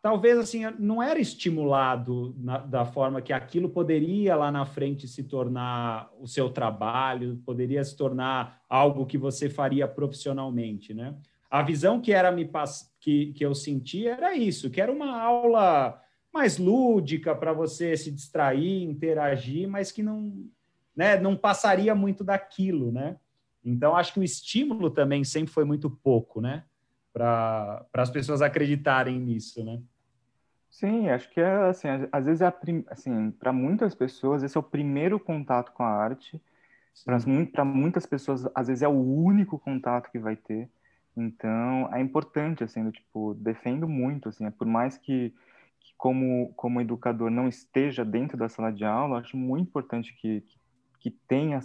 talvez 0.00 0.38
assim, 0.38 0.62
não 0.78 1.02
era 1.02 1.20
estimulado 1.20 2.34
na, 2.38 2.58
da 2.58 2.86
forma 2.86 3.20
que 3.20 3.32
aquilo 3.32 3.68
poderia 3.68 4.34
lá 4.34 4.50
na 4.50 4.64
frente 4.64 5.06
se 5.06 5.24
tornar 5.24 6.10
o 6.18 6.26
seu 6.26 6.48
trabalho, 6.48 7.42
poderia 7.44 7.84
se 7.84 7.94
tornar 7.94 8.62
algo 8.66 9.04
que 9.04 9.18
você 9.18 9.50
faria 9.50 9.86
profissionalmente, 9.86 10.94
né? 10.94 11.14
A 11.50 11.62
visão 11.62 12.00
que 12.00 12.12
era 12.12 12.30
me 12.30 12.48
que, 13.00 13.32
que 13.32 13.44
eu 13.44 13.54
sentia 13.54 14.14
era 14.14 14.34
isso, 14.34 14.70
que 14.70 14.80
era 14.80 14.92
uma 14.92 15.20
aula 15.20 16.00
mais 16.32 16.58
lúdica 16.58 17.34
para 17.34 17.52
você 17.52 17.96
se 17.96 18.10
distrair, 18.10 18.82
interagir, 18.82 19.68
mas 19.68 19.90
que 19.90 20.02
não, 20.02 20.46
né, 20.94 21.18
não 21.18 21.36
passaria 21.36 21.94
muito 21.94 22.22
daquilo, 22.22 22.92
né? 22.92 23.16
Então 23.64 23.96
acho 23.96 24.12
que 24.12 24.20
o 24.20 24.24
estímulo 24.24 24.90
também 24.90 25.24
sempre 25.24 25.52
foi 25.52 25.64
muito 25.64 25.90
pouco, 25.90 26.40
né? 26.40 26.64
Para 27.12 27.86
as 27.94 28.10
pessoas 28.10 28.42
acreditarem 28.42 29.18
nisso, 29.18 29.64
né? 29.64 29.80
Sim, 30.70 31.08
acho 31.08 31.30
que 31.30 31.40
é 31.40 31.68
assim, 31.68 31.88
às 32.12 32.26
vezes 32.26 32.42
é 32.42 32.50
prim... 32.50 32.84
assim, 32.88 33.30
para 33.32 33.52
muitas 33.52 33.94
pessoas 33.94 34.42
esse 34.42 34.56
é 34.56 34.60
o 34.60 34.62
primeiro 34.62 35.18
contato 35.18 35.72
com 35.72 35.82
a 35.82 35.88
arte. 35.88 36.40
Para 37.04 37.64
muitas 37.64 38.04
pessoas, 38.06 38.46
às 38.54 38.66
vezes 38.66 38.82
é 38.82 38.88
o 38.88 39.00
único 39.00 39.58
contato 39.58 40.10
que 40.10 40.18
vai 40.18 40.36
ter. 40.36 40.68
Então, 41.20 41.92
é 41.92 42.00
importante, 42.00 42.62
assim, 42.62 42.84
do, 42.84 42.92
tipo, 42.92 43.34
defendo 43.34 43.88
muito, 43.88 44.28
assim, 44.28 44.46
é 44.46 44.50
por 44.50 44.66
mais 44.66 44.96
que, 44.96 45.34
que, 45.80 45.92
como, 45.96 46.52
como 46.54 46.80
educador 46.80 47.28
não 47.28 47.48
esteja 47.48 48.04
dentro 48.04 48.36
da 48.36 48.48
sala 48.48 48.72
de 48.72 48.84
aula, 48.84 49.18
acho 49.18 49.36
muito 49.36 49.68
importante 49.68 50.14
que, 50.14 50.42
que, 50.42 50.58
que 51.00 51.10
tenha 51.10 51.58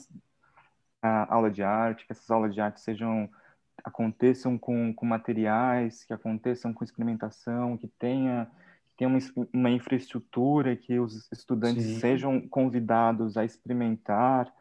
a 1.02 1.34
aula 1.34 1.52
de 1.52 1.62
arte, 1.62 2.06
que 2.06 2.12
essas 2.12 2.30
aulas 2.32 2.54
de 2.54 2.62
arte 2.62 2.82
sejam 2.82 3.30
aconteçam 3.84 4.58
com, 4.58 4.94
com 4.94 5.06
materiais, 5.06 6.04
que 6.04 6.14
aconteçam 6.14 6.74
com 6.74 6.84
experimentação, 6.84 7.78
que 7.78 7.88
tenha, 7.88 8.50
que 8.88 8.96
tenha 8.98 9.10
uma, 9.10 9.20
uma 9.54 9.70
infraestrutura, 9.70 10.76
que 10.76 11.00
os 11.00 11.30
estudantes 11.32 11.84
Sim. 11.84 12.00
sejam 12.00 12.48
convidados 12.48 13.36
a 13.36 13.44
experimentar, 13.44 14.52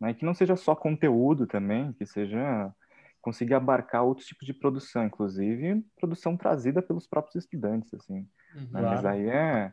né? 0.00 0.12
que 0.12 0.24
não 0.24 0.34
seja 0.34 0.56
só 0.56 0.74
conteúdo 0.74 1.46
também, 1.46 1.92
que 1.92 2.04
seja 2.04 2.74
conseguir 3.22 3.54
abarcar 3.54 4.04
outros 4.04 4.26
tipos 4.26 4.46
de 4.46 4.52
produção, 4.54 5.06
inclusive 5.06 5.82
produção 5.98 6.36
trazida 6.36 6.82
pelos 6.82 7.06
próprios 7.06 7.36
estudantes, 7.36 7.94
assim. 7.94 8.28
Uhum, 8.54 8.68
né? 8.72 8.82
Mas 8.82 9.04
aí 9.04 9.28
é, 9.28 9.72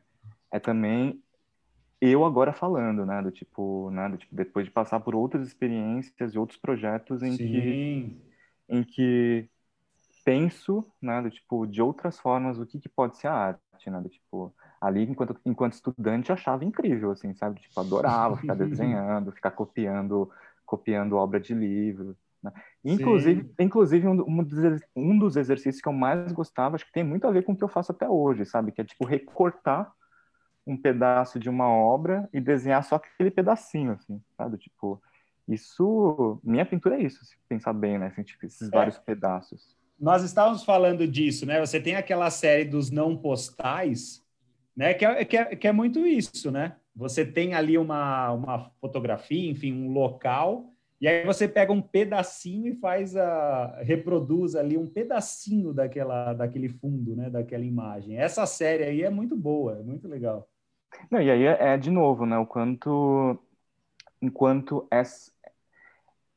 é 0.51 0.59
também 0.59 1.21
eu 2.01 2.25
agora 2.25 2.53
falando, 2.53 3.05
né, 3.05 3.21
do 3.21 3.31
tipo, 3.31 3.89
né, 3.91 4.07
do 4.09 4.17
tipo, 4.17 4.33
depois 4.35 4.65
de 4.65 4.71
passar 4.71 4.99
por 5.01 5.15
outras 5.15 5.45
experiências 5.47 6.33
e 6.33 6.39
outros 6.39 6.57
projetos 6.59 7.23
em 7.23 7.37
Sim. 7.37 7.51
que 7.51 8.15
em 8.69 8.83
que 8.83 9.49
penso, 10.23 10.85
né, 11.01 11.21
do 11.21 11.29
tipo, 11.31 11.65
de 11.67 11.81
outras 11.81 12.19
formas 12.19 12.59
o 12.59 12.65
que, 12.65 12.79
que 12.79 12.89
pode 12.89 13.17
ser 13.17 13.27
a 13.27 13.33
arte, 13.33 13.89
né, 13.89 13.99
do 14.01 14.09
tipo, 14.09 14.53
ali 14.81 15.03
enquanto 15.03 15.39
enquanto 15.45 15.73
estudante 15.73 16.31
achava 16.31 16.63
incrível, 16.65 17.11
assim, 17.11 17.33
sabe, 17.35 17.59
tipo, 17.61 17.79
adorava 17.79 18.37
ficar 18.37 18.53
desenhando, 18.55 19.31
ficar 19.31 19.51
copiando 19.51 20.31
copiando 20.65 21.15
obra 21.17 21.39
de 21.39 21.53
livro, 21.53 22.15
né? 22.41 22.51
Inclusive, 22.83 23.51
inclusive 23.59 24.07
um, 24.07 24.21
um, 24.27 24.43
dos, 24.43 24.81
um 24.95 25.17
dos 25.17 25.35
exercícios 25.35 25.81
que 25.81 25.87
eu 25.87 25.93
mais 25.93 26.31
gostava, 26.31 26.75
acho 26.75 26.85
que 26.85 26.91
tem 26.91 27.03
muito 27.03 27.27
a 27.27 27.31
ver 27.31 27.43
com 27.43 27.51
o 27.51 27.57
que 27.57 27.63
eu 27.63 27.69
faço 27.69 27.91
até 27.91 28.07
hoje, 28.07 28.45
sabe? 28.45 28.71
Que 28.71 28.81
é 28.81 28.83
tipo 28.83 29.05
recortar 29.05 29.91
um 30.65 30.77
pedaço 30.77 31.39
de 31.39 31.49
uma 31.49 31.67
obra 31.67 32.29
e 32.31 32.39
desenhar 32.39 32.83
só 32.83 32.95
aquele 32.95 33.31
pedacinho, 33.31 33.93
assim, 33.93 34.21
sabe? 34.37 34.57
Tipo, 34.57 35.01
isso, 35.47 36.39
minha 36.43 36.65
pintura 36.65 36.95
é 36.95 37.03
isso, 37.03 37.25
se 37.25 37.35
pensar 37.47 37.73
bem, 37.73 37.97
né? 37.97 38.07
Assim, 38.07 38.23
tipo, 38.23 38.45
esses 38.45 38.67
é. 38.67 38.71
vários 38.71 38.97
pedaços. 38.99 39.77
Nós 39.99 40.23
estávamos 40.23 40.63
falando 40.63 41.07
disso, 41.07 41.45
né? 41.45 41.59
Você 41.59 41.79
tem 41.79 41.95
aquela 41.95 42.29
série 42.29 42.65
dos 42.65 42.89
não 42.89 43.17
postais, 43.17 44.23
né? 44.75 44.93
Que 44.93 45.05
é, 45.05 45.25
que 45.25 45.37
é, 45.37 45.55
que 45.55 45.67
é 45.67 45.71
muito 45.71 46.05
isso, 46.05 46.51
né? 46.51 46.75
Você 46.95 47.25
tem 47.25 47.53
ali 47.53 47.77
uma, 47.77 48.31
uma 48.31 48.69
fotografia, 48.79 49.49
enfim, 49.49 49.73
um 49.73 49.91
local 49.91 50.68
e 51.01 51.07
aí 51.07 51.25
você 51.25 51.47
pega 51.47 51.71
um 51.71 51.81
pedacinho 51.81 52.67
e 52.67 52.75
faz 52.75 53.15
a 53.15 53.81
reproduz 53.81 54.55
ali 54.55 54.77
um 54.77 54.87
pedacinho 54.87 55.73
daquela 55.73 56.33
daquele 56.33 56.69
fundo, 56.69 57.15
né, 57.15 57.29
daquela 57.29 57.63
imagem. 57.63 58.17
Essa 58.17 58.45
série 58.45 58.83
aí 58.83 59.03
é 59.03 59.09
muito 59.09 59.35
boa, 59.35 59.79
é 59.79 59.83
muito 59.83 60.07
legal. 60.07 60.49
Não, 61.09 61.21
e 61.21 61.29
aí 61.29 61.43
é, 61.43 61.73
é 61.73 61.77
de 61.77 61.89
novo, 61.89 62.25
né, 62.25 62.37
o 62.37 62.45
quanto 62.45 63.39
enquanto 64.21 64.87
é, 64.91 65.01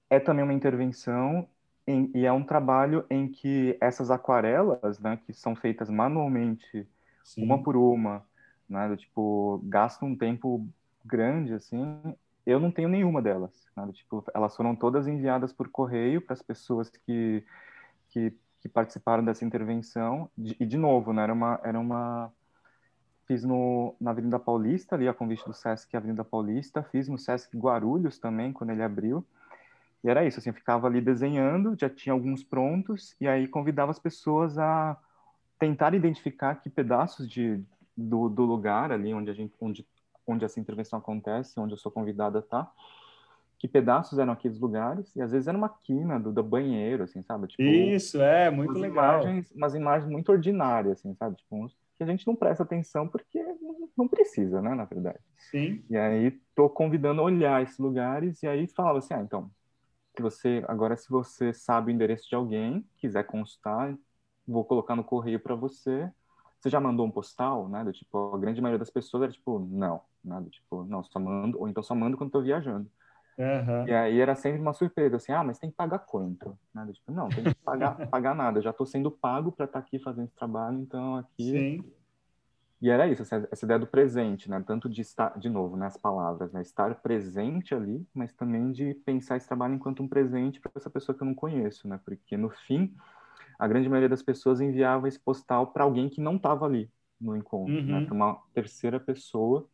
é 0.08 0.20
também 0.20 0.44
uma 0.44 0.54
intervenção 0.54 1.48
em, 1.86 2.10
e 2.14 2.24
é 2.24 2.32
um 2.32 2.44
trabalho 2.44 3.04
em 3.10 3.26
que 3.28 3.76
essas 3.80 4.10
aquarelas, 4.10 4.98
né, 5.00 5.18
que 5.26 5.32
são 5.32 5.56
feitas 5.56 5.90
manualmente, 5.90 6.86
Sim. 7.24 7.44
uma 7.44 7.60
por 7.62 7.76
uma, 7.76 8.24
né, 8.68 8.96
tipo, 8.96 9.60
gastam 9.64 10.10
um 10.10 10.16
tempo 10.16 10.66
grande, 11.04 11.54
assim, 11.54 12.00
eu 12.45 12.59
não 12.59 12.70
tenho 12.70 12.88
nenhuma 12.88 13.22
delas, 13.22 13.53
do, 13.76 13.93
tipo, 13.93 14.24
elas 14.34 14.57
foram 14.57 14.74
todas 14.74 15.07
enviadas 15.07 15.53
por 15.53 15.68
correio 15.68 16.20
para 16.20 16.34
as 16.34 16.43
pessoas 16.43 16.90
que, 16.90 17.45
que, 18.11 18.32
que, 18.61 18.68
participaram 18.68 19.24
dessa 19.24 19.45
intervenção, 19.45 20.28
e 20.36 20.66
de 20.66 20.76
novo, 20.76 21.12
né, 21.12 21.22
era 21.22 21.32
uma, 21.32 21.61
era 21.62 21.78
uma 21.78 22.32
fiz 23.26 23.45
no, 23.45 23.95
na 24.01 24.11
Avenida 24.11 24.38
Paulista, 24.38 24.97
ali 24.97 25.07
a 25.07 25.14
convite 25.14 25.45
do 25.45 25.55
Sesc 25.55 25.97
Avenida 25.97 26.24
Paulista, 26.24 26.82
fiz 26.82 27.09
no 27.09 27.18
Sesc 27.18 27.57
Guarulhos 27.57 28.18
também, 28.18 28.53
quando 28.53 28.70
ele 28.70 28.82
abriu, 28.82 29.24
e 30.03 30.11
era 30.11 30.24
isso, 30.26 30.40
assim, 30.40 30.51
eu 30.51 30.55
ficava 30.55 30.88
ali 30.88 31.01
desenhando, 31.01 31.76
já 31.78 31.88
tinha 31.88 32.12
alguns 32.12 32.43
prontos, 32.43 33.14
e 33.20 33.28
aí 33.28 33.47
convidava 33.47 33.93
as 33.93 34.01
pessoas 34.01 34.59
a 34.59 34.99
tentar 35.59 35.95
identificar 35.95 36.57
que 36.57 36.68
pedaços 36.68 37.30
de, 37.30 37.62
do, 37.97 38.28
do 38.28 38.43
lugar 38.43 38.90
ali 38.90 39.14
onde, 39.14 39.30
a 39.30 39.34
gente, 39.34 39.55
onde, 39.61 39.86
onde 40.27 40.45
essa 40.45 40.61
intervenção 40.61 40.99
acontece, 40.99 41.59
onde 41.59 41.73
eu 41.73 41.79
sou 41.79 41.91
convidada 41.91 42.39
a 42.39 42.41
estar, 42.41 42.73
que 43.59 43.68
pedaços 43.68 44.18
eram 44.18 44.33
aqueles 44.33 44.59
lugares, 44.59 45.14
e 45.14 45.23
às 45.23 45.31
vezes 45.31 45.47
era 45.47 45.57
uma 45.57 45.68
quina 45.68 46.18
do, 46.18 46.33
do 46.33 46.43
banheiro, 46.43 47.05
assim, 47.05 47.23
sabe? 47.23 47.47
Tipo, 47.47 47.62
isso, 47.62 48.20
é, 48.20 48.51
muito 48.51 48.73
legal. 48.73 49.23
Imagens, 49.23 49.53
umas 49.53 49.75
imagens 49.75 50.11
muito 50.11 50.33
ordinárias, 50.33 50.99
assim, 50.99 51.14
sabe? 51.14 51.37
Tipo, 51.37 51.68
que 51.97 52.03
a 52.03 52.07
gente 52.07 52.27
não 52.27 52.35
presta 52.35 52.64
atenção 52.64 53.07
porque 53.07 53.41
não 53.97 54.09
precisa, 54.09 54.61
né, 54.61 54.75
na 54.75 54.85
verdade. 54.85 55.20
Sim. 55.51 55.85
E 55.89 55.97
aí 55.97 56.33
tô 56.55 56.68
convidando 56.68 57.20
a 57.20 57.25
olhar 57.25 57.62
esses 57.62 57.79
lugares, 57.79 58.43
e 58.43 58.49
aí 58.49 58.66
falava 58.66 58.99
assim, 58.99 59.14
ah, 59.14 59.20
então, 59.20 59.51
se 60.16 60.23
você 60.23 60.64
agora 60.68 60.97
se 60.97 61.09
você 61.09 61.53
sabe 61.53 61.91
o 61.91 61.95
endereço 61.95 62.29
de 62.29 62.35
alguém, 62.35 62.85
quiser 62.99 63.25
consultar, 63.25 63.97
vou 64.47 64.64
colocar 64.64 64.95
no 64.95 65.05
correio 65.05 65.41
para 65.41 65.55
você. 65.55 66.11
Você 66.61 66.68
já 66.68 66.79
mandou 66.79 67.07
um 67.07 67.11
postal, 67.11 67.68
né? 67.68 67.83
Do 67.83 67.93
tipo, 67.93 68.35
a 68.35 68.39
grande 68.39 68.61
maioria 68.61 68.79
das 68.79 68.91
pessoas 68.91 69.25
era 69.25 69.33
tipo, 69.33 69.59
não, 69.59 70.03
nada, 70.25 70.49
tipo, 70.49 70.85
não, 70.85 71.03
só 71.03 71.18
mando, 71.18 71.59
ou 71.59 71.68
então 71.68 71.83
só 71.83 71.95
mando 71.95 72.16
quando 72.16 72.29
estou 72.29 72.43
viajando. 72.43 72.91
Uhum. 73.39 73.89
E 73.89 73.93
aí 73.93 74.20
era 74.20 74.35
sempre 74.35 74.61
uma 74.61 74.75
surpresa, 74.75 75.16
assim, 75.16 75.33
ah, 75.33 75.43
mas 75.43 75.59
tem 75.59 75.70
que 75.70 75.77
pagar 75.77 76.01
quanto? 76.01 76.57
Nada, 76.73 76.93
tipo, 76.93 77.11
não, 77.11 77.29
tem 77.29 77.45
que 77.45 77.55
pagar, 77.55 77.95
pagar 78.09 78.35
nada, 78.35 78.61
já 78.61 78.70
estou 78.70 78.87
sendo 78.87 79.11
pago 79.11 79.51
para 79.51 79.64
estar 79.64 79.81
tá 79.81 79.87
aqui 79.87 79.99
fazendo 79.99 80.27
esse 80.27 80.35
trabalho, 80.35 80.79
então 80.79 81.16
aqui 81.16 81.51
Sim. 81.51 81.93
E 82.83 82.91
era 82.91 83.07
isso, 83.07 83.23
essa, 83.23 83.49
essa, 83.53 83.64
ideia 83.64 83.79
do 83.79 83.87
presente, 83.87 84.51
né? 84.51 84.61
Tanto 84.66 84.89
de 84.89 85.03
estar, 85.03 85.39
de 85.39 85.49
novo, 85.49 85.77
né? 85.77 85.89
palavras, 86.03 86.53
né? 86.53 86.62
Estar 86.62 86.97
presente 86.97 87.73
ali, 87.73 88.05
mas 88.12 88.33
também 88.33 88.73
de 88.73 88.93
pensar 89.07 89.37
esse 89.37 89.47
trabalho 89.47 89.75
enquanto 89.75 90.03
um 90.03 90.09
presente 90.09 90.61
para 90.61 90.73
essa 90.75 90.91
pessoa 90.91 91.16
que 91.16 91.23
eu 91.23 91.27
não 91.29 91.35
conheço, 91.35 91.87
né? 91.87 92.01
Porque 92.05 92.37
no 92.37 92.51
fim, 92.51 92.93
a 93.57 93.68
grande 93.68 93.89
maioria 93.89 94.09
das 94.09 94.20
pessoas 94.20 94.61
enviava 94.61 95.07
esse 95.07 95.20
postal 95.20 95.68
para 95.68 95.85
alguém 95.85 96.09
que 96.09 96.20
não 96.20 96.35
estava 96.35 96.66
ali 96.66 96.91
no 97.20 97.37
encontro, 97.37 97.73
né? 97.73 97.81
uhum. 97.81 98.01
né? 98.01 98.05
Para 98.05 98.14
uma 98.14 98.43
terceira 98.53 98.99
pessoa. 98.99 99.68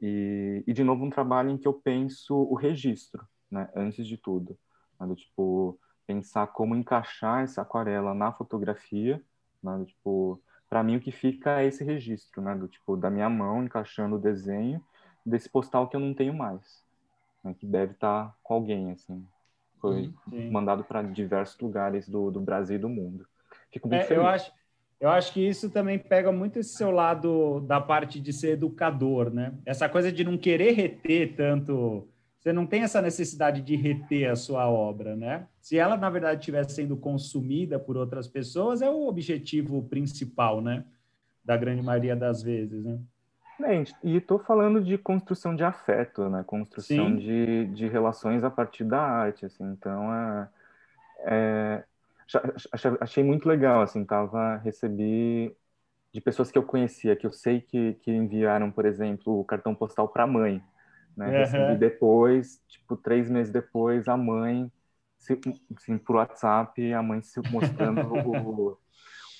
E, 0.00 0.64
e, 0.66 0.72
de 0.72 0.82
novo, 0.82 1.04
um 1.04 1.10
trabalho 1.10 1.50
em 1.50 1.58
que 1.58 1.68
eu 1.68 1.74
penso 1.74 2.34
o 2.34 2.54
registro, 2.54 3.26
né? 3.50 3.68
Antes 3.74 4.06
de 4.06 4.16
tudo. 4.16 4.58
Né? 4.98 5.06
Do, 5.06 5.14
tipo, 5.14 5.78
pensar 6.06 6.46
como 6.48 6.74
encaixar 6.74 7.42
essa 7.42 7.62
aquarela 7.62 8.14
na 8.14 8.32
fotografia, 8.32 9.22
né? 9.62 9.76
Do, 9.78 9.84
tipo 9.84 10.42
para 10.70 10.84
mim 10.84 10.96
o 10.96 11.00
que 11.00 11.10
fica 11.10 11.60
é 11.60 11.66
esse 11.66 11.82
registro, 11.82 12.40
né, 12.40 12.54
do 12.54 12.68
tipo 12.68 12.96
da 12.96 13.10
minha 13.10 13.28
mão 13.28 13.64
encaixando 13.64 14.14
o 14.14 14.20
desenho 14.20 14.80
desse 15.26 15.48
postal 15.50 15.88
que 15.88 15.96
eu 15.96 16.00
não 16.00 16.14
tenho 16.14 16.32
mais, 16.32 16.84
né, 17.42 17.52
que 17.58 17.66
deve 17.66 17.92
estar 17.92 18.28
tá 18.28 18.34
com 18.40 18.54
alguém 18.54 18.92
assim. 18.92 19.26
Foi 19.80 20.14
Sim. 20.28 20.50
mandado 20.50 20.84
para 20.84 21.02
diversos 21.02 21.58
lugares 21.58 22.08
do, 22.08 22.30
do 22.30 22.40
Brasil 22.40 22.76
e 22.76 22.78
do 22.78 22.88
mundo. 22.88 23.26
Fico 23.72 23.88
bem 23.88 23.98
é, 23.98 24.02
feliz. 24.02 24.22
Eu 24.22 24.28
acho, 24.28 24.52
eu 25.00 25.08
acho 25.08 25.32
que 25.32 25.40
isso 25.40 25.70
também 25.70 25.98
pega 25.98 26.30
muito 26.30 26.58
esse 26.58 26.74
seu 26.74 26.90
lado 26.90 27.60
da 27.60 27.80
parte 27.80 28.20
de 28.20 28.32
ser 28.32 28.50
educador, 28.50 29.32
né? 29.32 29.54
Essa 29.64 29.88
coisa 29.88 30.12
de 30.12 30.22
não 30.22 30.36
querer 30.36 30.72
reter 30.72 31.34
tanto 31.34 32.06
você 32.40 32.54
não 32.54 32.66
tem 32.66 32.82
essa 32.82 33.02
necessidade 33.02 33.60
de 33.60 33.76
reter 33.76 34.30
a 34.30 34.34
sua 34.34 34.66
obra, 34.66 35.14
né? 35.14 35.46
Se 35.60 35.76
ela, 35.76 35.94
na 35.94 36.08
verdade, 36.08 36.40
estiver 36.40 36.64
sendo 36.64 36.96
consumida 36.96 37.78
por 37.78 37.98
outras 37.98 38.26
pessoas, 38.26 38.80
é 38.80 38.88
o 38.88 39.06
objetivo 39.06 39.82
principal, 39.82 40.62
né? 40.62 40.82
Da 41.44 41.54
grande 41.54 41.82
maioria 41.82 42.16
das 42.16 42.42
vezes, 42.42 42.82
né? 42.82 42.98
Gente, 43.60 43.94
e 44.02 44.16
estou 44.16 44.38
falando 44.38 44.82
de 44.82 44.96
construção 44.96 45.54
de 45.54 45.62
afeto, 45.62 46.30
né? 46.30 46.42
Construção 46.46 47.14
de, 47.14 47.66
de 47.66 47.86
relações 47.86 48.42
a 48.42 48.50
partir 48.50 48.84
da 48.84 49.02
arte, 49.02 49.44
assim. 49.44 49.64
Então, 49.72 50.14
é, 50.14 50.48
é, 51.26 51.84
achei 53.00 53.22
muito 53.24 53.48
legal, 53.48 53.82
assim, 53.82 54.04
tava, 54.04 54.56
recebi 54.58 55.54
de 56.12 56.20
pessoas 56.20 56.50
que 56.50 56.58
eu 56.58 56.62
conhecia, 56.64 57.16
que 57.16 57.26
eu 57.26 57.32
sei 57.32 57.60
que, 57.60 57.94
que 57.94 58.10
enviaram, 58.10 58.70
por 58.70 58.84
exemplo, 58.86 59.40
o 59.40 59.44
cartão 59.44 59.74
postal 59.74 60.08
para 60.08 60.24
a 60.24 60.26
mãe, 60.26 60.62
né? 61.16 61.26
Uhum. 61.26 61.38
Recebi 61.38 61.76
depois, 61.76 62.62
tipo, 62.68 62.96
três 62.96 63.30
meses 63.30 63.52
depois, 63.52 64.08
a 64.08 64.16
mãe, 64.16 64.70
assim, 65.76 65.98
por 65.98 66.16
WhatsApp, 66.16 66.92
a 66.92 67.02
mãe 67.02 67.22
se 67.22 67.40
mostrando 67.50 68.00
o, 68.28 68.78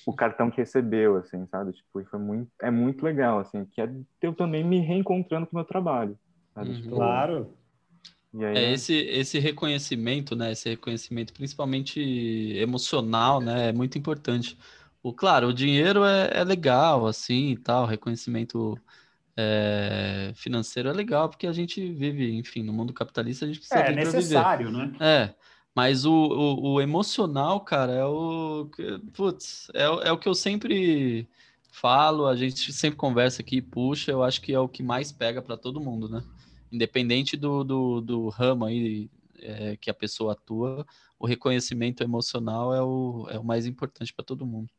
o 0.07 0.13
cartão 0.15 0.51
que 0.51 0.59
recebeu, 0.59 1.17
assim, 1.17 1.47
sabe? 1.47 1.73
Tipo, 1.73 2.01
e 2.01 2.05
foi 2.05 2.19
muito, 2.19 2.51
é 2.61 2.71
muito 2.71 3.05
legal, 3.05 3.39
assim, 3.39 3.65
que 3.65 3.81
é 3.81 3.89
eu 4.23 4.35
também 4.35 4.65
me 4.65 4.81
reencontrando 4.81 5.47
com 5.47 5.57
o 5.57 5.59
meu 5.59 5.67
trabalho. 5.67 6.19
Uhum. 6.57 6.75
Tipo, 6.75 6.97
claro. 6.97 7.57
Aí, 8.35 8.45
é 8.45 8.53
né? 8.53 8.73
esse 8.73 8.95
esse 8.95 9.39
reconhecimento, 9.39 10.37
né? 10.37 10.53
Esse 10.53 10.69
reconhecimento, 10.71 11.33
principalmente 11.33 12.01
emocional, 12.57 13.41
né? 13.41 13.69
É 13.69 13.73
muito 13.73 13.99
importante. 13.99 14.57
O 15.03 15.13
claro, 15.13 15.49
o 15.49 15.55
dinheiro 15.55 16.05
é, 16.05 16.31
é 16.41 16.45
legal, 16.45 17.07
assim, 17.07 17.57
tal, 17.57 17.87
reconhecimento 17.87 18.79
é, 19.37 20.33
financeiro 20.35 20.89
é 20.89 20.93
legal, 20.93 21.29
porque 21.29 21.47
a 21.47 21.53
gente 21.53 21.93
vive, 21.93 22.33
enfim, 22.37 22.63
no 22.63 22.73
mundo 22.73 22.93
capitalista, 22.93 23.45
a 23.45 23.49
gente 23.49 23.59
precisa 23.59 23.81
É, 23.81 23.93
necessário, 23.93 24.71
né? 24.71 24.93
É, 25.01 25.35
mas 25.75 26.05
o, 26.05 26.13
o, 26.13 26.73
o, 26.75 26.81
emocional, 26.81 27.61
cara, 27.63 27.93
é 27.93 28.05
o. 28.05 28.71
Putz, 29.15 29.71
é, 29.75 29.85
é 30.09 30.13
o 30.13 30.19
que 30.19 30.29
eu 30.29 30.35
sempre 30.35 31.29
falo, 31.73 32.27
a 32.27 32.37
gente 32.37 32.73
sempre 32.73 32.97
conversa 32.99 33.43
aqui, 33.43 33.63
puxa, 33.63 34.11
eu 34.11 34.23
acho 34.23 34.41
que 34.43 34.53
é 34.53 34.59
o 34.61 34.69
que 34.69 34.83
mais 34.83 35.13
pega 35.13 35.41
para 35.41 35.57
todo 35.57 35.81
mundo, 35.81 36.09
né? 36.09 36.23
Independente 36.73 37.37
do, 37.37 37.65
do, 37.65 38.01
do 38.01 38.29
ramo 38.29 38.65
aí 38.65 39.11
é, 39.41 39.77
que 39.77 39.91
a 39.91 39.95
pessoa 39.95 40.33
atua, 40.33 40.87
o 41.19 41.27
reconhecimento 41.27 42.03
emocional 42.03 42.75
é 42.75 42.83
o, 42.83 43.27
é 43.31 43.39
o 43.39 43.45
mais 43.45 43.67
importante 43.67 44.13
para 44.13 44.25
todo 44.25 44.47
mundo. 44.47 44.71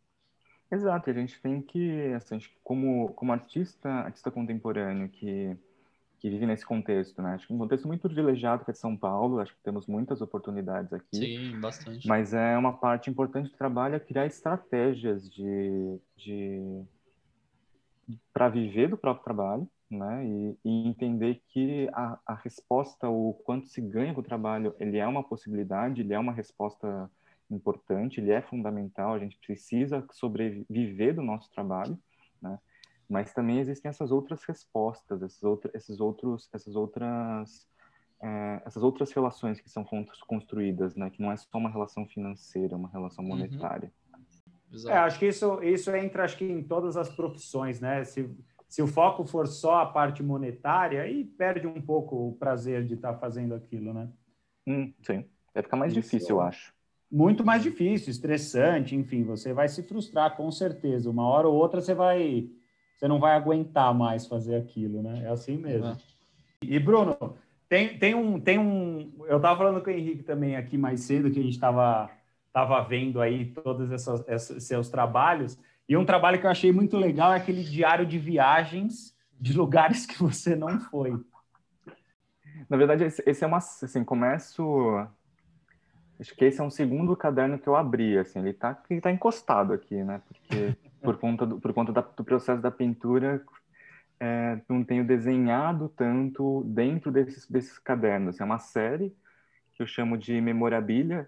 Exato, 0.72 1.10
a 1.10 1.14
gente 1.14 1.40
tem 1.42 1.62
que, 1.62 2.14
assim, 2.14 2.40
como, 2.64 3.10
como 3.14 3.34
artista, 3.34 3.90
artista 3.90 4.32
contemporâneo 4.32 5.10
que, 5.10 5.58
que 6.18 6.30
vive 6.30 6.46
nesse 6.46 6.66
contexto, 6.66 7.22
né? 7.22 7.34
Acho 7.34 7.48
que 7.48 7.54
um 7.54 7.58
contexto 7.58 7.88
muito 7.88 8.02
privilegiado 8.04 8.64
que 8.64 8.72
é 8.72 8.74
de 8.74 8.80
São 8.80 8.96
Paulo, 8.96 9.40
acho 9.40 9.54
que 9.54 9.62
temos 9.64 9.86
muitas 9.86 10.22
oportunidades 10.22 10.94
aqui. 10.94 11.18
Sim, 11.18 11.60
bastante. 11.60 12.08
Mas 12.08 12.34
é 12.34 12.58
uma 12.58 12.72
parte 12.72 13.10
importante 13.10 13.52
do 13.52 13.58
trabalho 13.58 13.96
é 13.96 14.00
criar 14.00 14.26
estratégias 14.26 15.30
de, 15.30 16.00
de 16.16 16.86
para 18.34 18.48
viver 18.48 18.88
do 18.88 18.98
próprio 18.98 19.26
trabalho, 19.26 19.68
né? 19.92 20.26
E, 20.26 20.58
e 20.64 20.88
entender 20.88 21.42
que 21.50 21.90
a, 21.94 22.18
a 22.26 22.36
resposta, 22.36 23.10
o 23.10 23.34
quanto 23.44 23.68
se 23.68 23.82
ganha 23.82 24.14
com 24.14 24.22
o 24.22 24.24
trabalho, 24.24 24.74
ele 24.80 24.98
é 24.98 25.06
uma 25.06 25.24
possibilidade, 25.24 26.02
ele 26.02 26.14
é 26.14 26.20
uma 26.20 26.32
resposta 26.32 27.10
importante, 27.50 28.20
ele 28.20 28.32
é 28.32 28.42
fundamental, 28.42 29.14
a 29.14 29.20
gente 29.20 29.38
precisa 29.46 30.06
sobreviver 30.12 31.14
do 31.14 31.22
nosso 31.22 31.52
trabalho, 31.52 32.00
né? 32.42 32.58
Mas 33.10 33.34
também 33.34 33.60
existem 33.60 33.90
essas 33.90 34.10
outras 34.10 34.42
respostas, 34.46 35.22
esses, 35.22 35.44
outro, 35.44 35.70
esses 35.74 36.00
outros, 36.00 36.50
essas 36.54 36.76
outras, 36.78 37.68
é, 38.22 38.62
essas 38.66 38.82
outras 38.82 39.12
relações 39.12 39.60
que 39.60 39.70
são 39.70 39.86
construídas, 40.26 40.96
né? 40.96 41.10
Que 41.10 41.22
não 41.22 41.30
é 41.30 41.36
só 41.36 41.58
uma 41.58 41.70
relação 41.70 42.08
financeira, 42.08 42.74
é 42.74 42.78
uma 42.78 42.90
relação 42.90 43.26
uhum. 43.26 43.32
monetária. 43.32 43.92
Uhum. 44.72 44.90
É, 44.90 44.94
acho 45.00 45.20
que 45.20 45.28
isso, 45.28 45.62
isso 45.62 45.94
entra, 45.94 46.24
acho 46.24 46.38
que 46.38 46.46
em 46.46 46.64
todas 46.64 46.96
as 46.96 47.10
profissões, 47.10 47.82
né? 47.82 48.06
Se, 48.06 48.34
se 48.72 48.82
o 48.82 48.88
foco 48.88 49.26
for 49.26 49.48
só 49.48 49.82
a 49.82 49.86
parte 49.86 50.24
monetária, 50.24 51.02
aí 51.02 51.26
perde 51.26 51.68
um 51.68 51.82
pouco 51.82 52.30
o 52.30 52.34
prazer 52.34 52.86
de 52.86 52.94
estar 52.94 53.16
fazendo 53.16 53.54
aquilo, 53.54 53.94
né? 53.94 54.08
Hum, 54.66 54.94
sim, 55.02 55.26
vai 55.54 55.62
ficar 55.62 55.76
mais 55.76 55.92
isso. 55.92 56.02
difícil, 56.02 56.38
eu 56.38 56.42
acho 56.42 56.74
muito 57.12 57.46
mais 57.46 57.62
difícil, 57.62 58.10
estressante, 58.10 58.96
enfim, 58.96 59.24
você 59.24 59.52
vai 59.52 59.68
se 59.68 59.84
frustrar 59.84 60.38
com 60.38 60.50
certeza. 60.50 61.10
Uma 61.10 61.28
hora 61.28 61.48
ou 61.48 61.54
outra 61.54 61.82
você 61.82 61.94
vai, 61.94 62.48
você 62.96 63.06
não 63.06 63.20
vai 63.20 63.36
aguentar 63.36 63.94
mais 63.94 64.26
fazer 64.26 64.56
aquilo, 64.56 65.04
né? 65.04 65.24
É 65.26 65.28
assim 65.28 65.58
mesmo. 65.58 65.88
É. 65.88 65.98
E 66.64 66.80
Bruno, 66.80 67.36
tem, 67.68 67.98
tem 67.98 68.16
um, 68.16 68.40
tem 68.40 68.58
um, 68.58 69.12
eu 69.28 69.38
estava 69.38 69.58
falando 69.58 69.84
com 69.84 69.90
o 69.90 69.94
Henrique 69.94 70.24
também 70.24 70.56
aqui 70.56 70.78
mais 70.78 71.02
cedo 71.02 71.30
que 71.30 71.40
a 71.40 71.44
gente 71.44 71.56
estava 71.56 72.10
tava 72.54 72.82
vendo 72.82 73.22
aí 73.22 73.46
todos 73.46 73.92
esses 73.92 74.64
seus 74.64 74.90
trabalhos 74.90 75.58
e 75.92 75.98
um 75.98 76.06
trabalho 76.06 76.40
que 76.40 76.46
eu 76.46 76.52
achei 76.52 76.72
muito 76.72 76.98
legal 76.98 77.34
é 77.34 77.38
aquele 77.38 77.64
diário 77.64 78.06
de 78.06 78.18
viagens 78.18 79.16
de 79.40 79.54
lugares 79.54 80.06
que 80.06 80.18
você 80.18 80.56
não 80.56 80.80
foi. 80.80 81.20
Na 82.70 82.78
verdade, 82.78 83.04
esse, 83.04 83.24
esse 83.26 83.44
é 83.44 83.48
uma, 83.48 83.58
assim, 83.58 84.04
começo 84.04 84.64
Acho 86.22 86.36
que 86.36 86.46
esse 86.46 86.62
é 86.62 86.64
um 86.64 86.70
segundo 86.70 87.18
caderno 87.18 87.58
que 87.58 87.68
eu 87.68 87.76
abri, 87.76 88.16
assim, 88.16 88.38
ele 88.38 88.52
está 88.52 88.80
ele 88.88 89.02
tá 89.02 89.12
encostado 89.12 89.74
aqui, 89.74 90.04
né? 90.04 90.22
Porque 90.28 90.78
por 91.02 91.18
conta 91.18 91.48
do, 91.48 91.60
por 91.60 91.74
conta 91.74 91.92
da, 91.92 92.02
do 92.02 92.24
processo 92.24 92.62
da 92.62 92.70
pintura, 92.70 93.44
é, 94.20 94.62
não 94.70 94.84
tenho 94.84 95.04
desenhado 95.04 95.90
tanto 95.90 96.64
dentro 96.64 97.12
desses, 97.12 97.50
desses 97.50 97.80
cadernos. 97.80 98.40
É 98.40 98.44
uma 98.44 98.60
série 98.60 99.10
que 99.74 99.82
eu 99.82 99.88
chamo 99.88 100.16
de 100.16 100.40
memorabilia. 100.40 101.28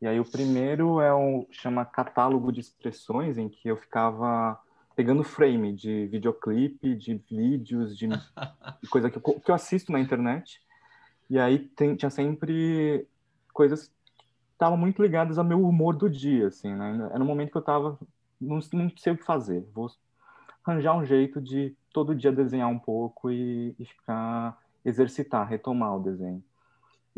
E 0.00 0.06
aí 0.06 0.20
o 0.20 0.24
primeiro 0.24 1.00
é 1.00 1.14
um 1.14 1.46
chama 1.50 1.84
catálogo 1.84 2.52
de 2.52 2.60
expressões, 2.60 3.36
em 3.36 3.48
que 3.48 3.68
eu 3.68 3.76
ficava 3.76 4.58
pegando 4.94 5.24
frame 5.24 5.72
de 5.72 6.06
videoclipe, 6.06 6.94
de 6.94 7.14
vídeos, 7.28 7.96
de, 7.96 8.08
de 8.08 8.88
coisa 8.90 9.10
que 9.10 9.16
eu, 9.16 9.40
que 9.40 9.50
eu 9.50 9.54
assisto 9.54 9.92
na 9.92 10.00
internet. 10.00 10.60
E 11.30 11.38
aí 11.38 11.58
tem, 11.58 11.94
tinha 11.96 12.10
sempre 12.10 13.06
coisas 13.52 13.92
estavam 14.52 14.76
muito 14.76 15.00
ligadas 15.00 15.38
ao 15.38 15.44
meu 15.44 15.62
humor 15.62 15.96
do 15.96 16.10
dia, 16.10 16.48
assim, 16.48 16.74
né? 16.74 17.10
Era 17.12 17.22
um 17.22 17.26
momento 17.26 17.52
que 17.52 17.56
eu 17.56 17.60
estava 17.60 17.96
não, 18.40 18.58
não 18.72 18.90
sei 18.96 19.12
o 19.12 19.16
que 19.16 19.24
fazer, 19.24 19.64
vou 19.72 19.88
arranjar 20.64 20.96
um 20.96 21.04
jeito 21.04 21.40
de 21.40 21.76
todo 21.92 22.14
dia 22.14 22.32
desenhar 22.32 22.68
um 22.68 22.78
pouco 22.78 23.30
e, 23.30 23.74
e 23.78 23.84
ficar 23.84 24.58
exercitar, 24.84 25.48
retomar 25.48 25.96
o 25.96 26.02
desenho. 26.02 26.42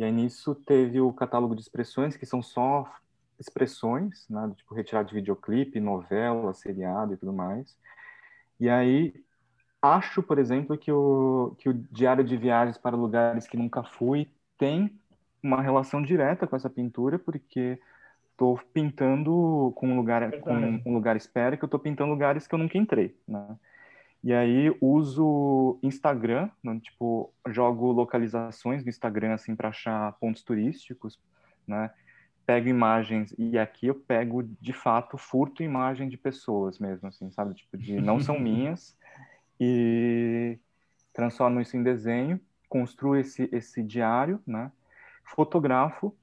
E 0.00 0.02
aí 0.02 0.10
nisso 0.10 0.54
teve 0.54 0.98
o 0.98 1.12
catálogo 1.12 1.54
de 1.54 1.60
expressões 1.60 2.16
que 2.16 2.24
são 2.24 2.42
só 2.42 2.90
expressões, 3.38 4.26
né, 4.30 4.50
tipo 4.56 4.74
retirar 4.74 5.02
de 5.02 5.12
videoclipe, 5.12 5.78
novela, 5.78 6.54
seriado 6.54 7.12
e 7.12 7.18
tudo 7.18 7.34
mais. 7.34 7.76
E 8.58 8.66
aí 8.66 9.12
acho, 9.82 10.22
por 10.22 10.38
exemplo, 10.38 10.78
que 10.78 10.90
o 10.90 11.54
que 11.58 11.68
o 11.68 11.74
diário 11.92 12.24
de 12.24 12.34
viagens 12.34 12.78
para 12.78 12.96
lugares 12.96 13.46
que 13.46 13.58
nunca 13.58 13.82
fui 13.82 14.26
tem 14.56 14.98
uma 15.42 15.60
relação 15.60 16.02
direta 16.02 16.46
com 16.46 16.56
essa 16.56 16.70
pintura, 16.70 17.18
porque 17.18 17.78
estou 18.30 18.58
pintando 18.72 19.70
com 19.76 19.86
um 19.86 19.96
lugar 19.96 20.32
com 20.40 20.80
um 20.86 20.94
lugar 20.94 21.14
espera 21.14 21.58
que 21.58 21.62
eu 21.62 21.66
estou 21.66 21.78
pintando 21.78 22.10
lugares 22.10 22.46
que 22.46 22.54
eu 22.54 22.58
nunca 22.58 22.78
entrei, 22.78 23.14
né? 23.28 23.54
E 24.22 24.34
aí 24.34 24.76
uso 24.80 25.78
Instagram, 25.82 26.50
né? 26.62 26.78
tipo 26.80 27.32
jogo 27.48 27.90
localizações 27.90 28.84
do 28.84 28.90
Instagram 28.90 29.34
assim 29.34 29.56
para 29.56 29.70
achar 29.70 30.12
pontos 30.20 30.42
turísticos, 30.42 31.18
né? 31.66 31.90
Pego 32.44 32.68
imagens 32.68 33.34
e 33.38 33.58
aqui 33.58 33.86
eu 33.86 33.94
pego 33.94 34.42
de 34.42 34.72
fato 34.72 35.16
furto 35.16 35.62
imagem 35.62 36.08
de 36.08 36.16
pessoas 36.16 36.78
mesmo, 36.78 37.08
assim, 37.08 37.30
sabe, 37.30 37.54
tipo 37.54 37.78
de 37.78 38.00
não 38.00 38.20
são 38.20 38.38
minhas 38.40 38.96
e 39.58 40.58
transformo 41.12 41.60
isso 41.60 41.76
em 41.76 41.82
desenho, 41.82 42.38
construo 42.68 43.16
esse 43.16 43.48
esse 43.52 43.82
diário, 43.82 44.40
né? 44.46 44.70
fotografo 45.24 46.14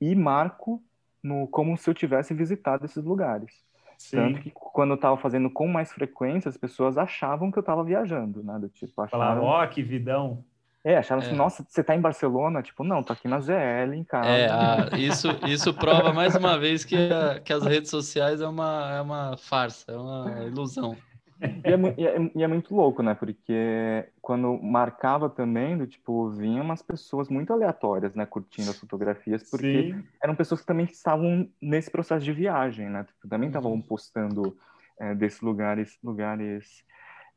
e 0.00 0.14
marco 0.14 0.82
no, 1.22 1.46
como 1.46 1.76
se 1.76 1.88
eu 1.88 1.94
tivesse 1.94 2.34
visitado 2.34 2.84
esses 2.84 3.02
lugares. 3.04 3.64
Sim. 4.04 4.16
Tanto 4.18 4.40
que 4.40 4.50
quando 4.50 4.90
eu 4.90 4.96
estava 4.96 5.16
fazendo 5.16 5.48
com 5.48 5.66
mais 5.66 5.90
frequência, 5.90 6.48
as 6.48 6.58
pessoas 6.58 6.98
achavam 6.98 7.50
que 7.50 7.58
eu 7.58 7.62
estava 7.62 7.82
viajando, 7.82 8.42
né? 8.42 8.58
Do 8.58 8.68
tipo, 8.68 9.00
achavam... 9.00 9.42
ó, 9.42 9.64
oh, 9.64 9.68
que 9.68 9.82
vidão. 9.82 10.44
É, 10.84 10.98
acharam 10.98 11.20
assim, 11.20 11.28
é. 11.28 11.30
assim, 11.30 11.38
nossa, 11.38 11.64
você 11.66 11.80
está 11.80 11.96
em 11.96 12.00
Barcelona? 12.00 12.62
Tipo, 12.62 12.84
não, 12.84 13.02
tô 13.02 13.14
aqui 13.14 13.26
na 13.26 13.40
ZL, 13.40 13.94
em 13.94 14.04
casa. 14.04 14.28
É, 14.28 14.50
a, 14.50 14.90
isso, 14.98 15.28
isso 15.48 15.72
prova 15.72 16.12
mais 16.12 16.36
uma 16.36 16.58
vez 16.58 16.84
que, 16.84 16.94
a, 16.94 17.40
que 17.40 17.50
as 17.50 17.64
redes 17.64 17.88
sociais 17.90 18.42
é 18.42 18.46
uma, 18.46 18.94
é 18.94 19.00
uma 19.00 19.36
farsa, 19.38 19.90
é 19.90 19.96
uma 19.96 20.44
ilusão. 20.44 20.94
E 21.40 21.68
é, 21.68 21.76
e, 21.96 22.06
é, 22.06 22.30
e 22.36 22.42
é, 22.42 22.46
muito 22.46 22.74
louco, 22.74 23.02
né? 23.02 23.14
Porque 23.14 24.08
quando 24.20 24.60
marcava 24.62 25.28
também, 25.28 25.76
do, 25.76 25.86
tipo, 25.86 26.30
vinham 26.30 26.64
umas 26.64 26.82
pessoas 26.82 27.28
muito 27.28 27.52
aleatórias, 27.52 28.14
né? 28.14 28.24
Curtindo 28.24 28.70
as 28.70 28.78
fotografias, 28.78 29.48
porque 29.50 29.92
Sim. 29.92 30.04
eram 30.22 30.34
pessoas 30.34 30.60
que 30.60 30.66
também 30.66 30.86
estavam 30.86 31.48
nesse 31.60 31.90
processo 31.90 32.24
de 32.24 32.32
viagem, 32.32 32.88
né? 32.88 33.04
Tipo, 33.04 33.28
também 33.28 33.48
estavam 33.48 33.72
uhum. 33.72 33.82
postando 33.82 34.56
é, 34.98 35.14
desses 35.14 35.40
lugares, 35.40 35.98
lugares 36.02 36.84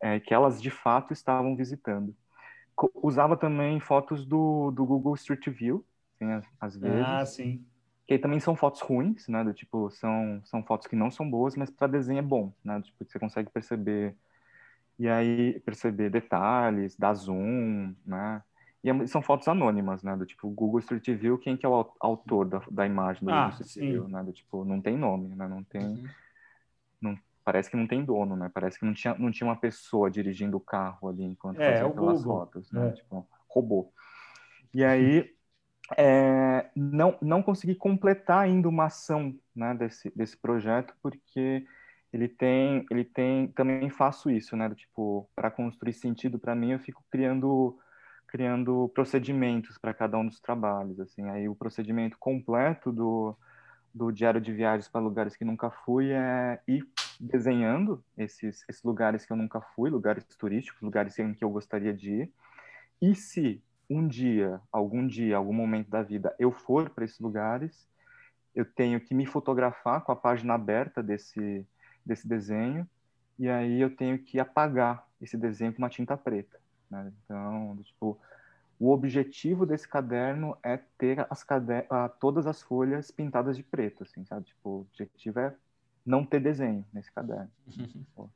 é, 0.01 0.19
que 0.19 0.33
elas 0.33 0.61
de 0.61 0.69
fato 0.69 1.13
estavam 1.13 1.55
visitando. 1.55 2.15
Usava 2.95 3.35
também 3.35 3.79
fotos 3.79 4.25
do, 4.25 4.69
do 4.71 4.85
Google 4.85 5.15
Street 5.15 5.47
View, 5.49 5.83
assim, 6.13 6.47
às 6.61 6.77
vezes. 6.77 7.05
Ah, 7.05 7.25
sim 7.25 7.65
que 8.07 8.17
também 8.17 8.39
são 8.39 8.55
fotos 8.55 8.79
ruins, 8.81 9.27
né? 9.27 9.43
Do 9.43 9.53
tipo, 9.53 9.89
são, 9.91 10.41
são 10.45 10.63
fotos 10.63 10.87
que 10.87 10.95
não 10.95 11.11
são 11.11 11.29
boas, 11.29 11.55
mas 11.57 11.69
para 11.69 11.87
desenho 11.87 12.19
é 12.19 12.23
bom, 12.23 12.53
né? 12.63 12.79
Do 12.79 12.83
tipo, 12.83 13.03
você 13.03 13.19
consegue 13.19 13.49
perceber 13.49 14.15
e 14.97 15.07
aí 15.07 15.59
perceber 15.59 16.09
detalhes, 16.09 16.95
dar 16.95 17.13
zoom, 17.13 17.93
né? 18.05 18.41
E 18.83 18.89
é 18.89 19.07
são 19.07 19.21
fotos 19.21 19.47
anônimas, 19.49 20.03
né? 20.03 20.15
Do 20.15 20.25
tipo, 20.25 20.49
Google 20.49 20.79
Street 20.79 21.05
View, 21.09 21.37
quem 21.37 21.57
que 21.57 21.65
é 21.65 21.69
o 21.69 21.85
autor 21.99 22.47
da, 22.47 22.61
da 22.71 22.85
imagem 22.85 23.25
do 23.25 23.31
ah, 23.31 23.49
Google 23.49 23.65
Street 23.65 23.91
View, 23.91 24.07
né? 24.07 24.23
Do 24.23 24.31
tipo, 24.31 24.63
não 24.63 24.79
tem 24.79 24.97
nome, 24.97 25.35
né? 25.35 25.47
Não 25.47 25.63
tem... 25.63 25.85
Uhum. 25.85 26.07
Não, 27.01 27.19
parece 27.43 27.69
que 27.69 27.75
não 27.75 27.85
tem 27.85 28.05
dono, 28.05 28.37
né? 28.37 28.49
Parece 28.53 28.79
que 28.79 28.85
não 28.85 28.93
tinha, 28.93 29.15
não 29.15 29.31
tinha 29.31 29.47
uma 29.47 29.57
pessoa 29.57 30.09
dirigindo 30.09 30.55
o 30.55 30.61
carro 30.61 31.09
ali 31.09 31.23
enquanto 31.23 31.59
é, 31.59 31.73
fazia 31.73 31.87
aquelas 31.87 32.23
Google. 32.23 32.39
fotos, 32.39 32.71
né? 32.71 32.87
É. 32.87 32.91
Tipo, 32.91 33.27
robô. 33.49 33.91
E 34.73 34.83
aí 34.83 35.36
é, 35.95 36.65
não, 36.75 37.17
não 37.21 37.41
consegui 37.41 37.75
completar 37.75 38.39
ainda 38.39 38.67
uma 38.67 38.85
ação 38.85 39.35
né, 39.55 39.73
desse, 39.73 40.11
desse 40.15 40.35
projeto, 40.35 40.93
porque 41.01 41.65
ele 42.11 42.27
tem, 42.27 42.85
ele 42.89 43.05
tem, 43.05 43.47
também 43.49 43.89
faço 43.89 44.29
isso, 44.29 44.55
né, 44.55 44.69
tipo, 44.75 45.29
para 45.35 45.51
construir 45.51 45.93
sentido 45.93 46.39
para 46.39 46.55
mim, 46.55 46.71
eu 46.71 46.79
fico 46.79 47.03
criando 47.09 47.77
criando 48.27 48.91
procedimentos 48.93 49.77
para 49.77 49.93
cada 49.93 50.17
um 50.17 50.27
dos 50.27 50.39
trabalhos, 50.41 50.99
assim, 50.99 51.29
aí 51.29 51.47
o 51.47 51.55
procedimento 51.55 52.17
completo 52.19 52.91
do, 52.91 53.33
do 53.93 54.11
diário 54.11 54.41
de 54.41 54.51
viagens 54.51 54.89
para 54.89 54.99
lugares 54.99 55.37
que 55.37 55.45
nunca 55.45 55.69
fui 55.69 56.11
é 56.11 56.59
ir 56.67 56.85
desenhando 57.19 58.03
esses, 58.17 58.65
esses 58.67 58.83
lugares 58.83 59.25
que 59.25 59.31
eu 59.31 59.37
nunca 59.37 59.61
fui, 59.61 59.89
lugares 59.89 60.25
turísticos, 60.37 60.81
lugares 60.81 61.17
em 61.17 61.33
que 61.33 61.43
eu 61.43 61.49
gostaria 61.49 61.93
de 61.93 62.11
ir, 62.11 62.33
e 63.01 63.15
se 63.15 63.63
um 63.89 64.07
dia, 64.07 64.59
algum 64.71 65.05
dia, 65.07 65.37
algum 65.37 65.53
momento 65.53 65.89
da 65.89 66.03
vida, 66.03 66.35
eu 66.37 66.51
for 66.51 66.89
para 66.89 67.05
esses 67.05 67.19
lugares, 67.19 67.87
eu 68.53 68.65
tenho 68.65 68.99
que 68.99 69.13
me 69.13 69.25
fotografar 69.25 70.01
com 70.01 70.11
a 70.11 70.15
página 70.15 70.55
aberta 70.55 71.01
desse, 71.01 71.65
desse 72.05 72.27
desenho, 72.27 72.87
e 73.37 73.47
aí 73.47 73.79
eu 73.79 73.95
tenho 73.95 74.17
que 74.17 74.39
apagar 74.39 75.07
esse 75.21 75.37
desenho 75.37 75.71
com 75.71 75.79
uma 75.79 75.89
tinta 75.89 76.17
preta. 76.17 76.59
Né? 76.89 77.11
Então, 77.23 77.77
tipo, 77.83 78.19
o 78.79 78.91
objetivo 78.91 79.65
desse 79.65 79.87
caderno 79.87 80.57
é 80.63 80.77
ter 80.97 81.25
as 81.29 81.43
cader 81.43 81.87
todas 82.19 82.45
as 82.45 82.61
folhas 82.61 83.11
pintadas 83.11 83.55
de 83.55 83.63
preto, 83.63 84.03
assim, 84.03 84.25
sabe? 84.25 84.45
Tipo, 84.45 84.69
o 84.69 84.81
objetivo 84.81 85.39
é 85.39 85.53
não 86.05 86.25
ter 86.25 86.39
desenho 86.39 86.85
nesse 86.93 87.11
caderno. 87.11 87.49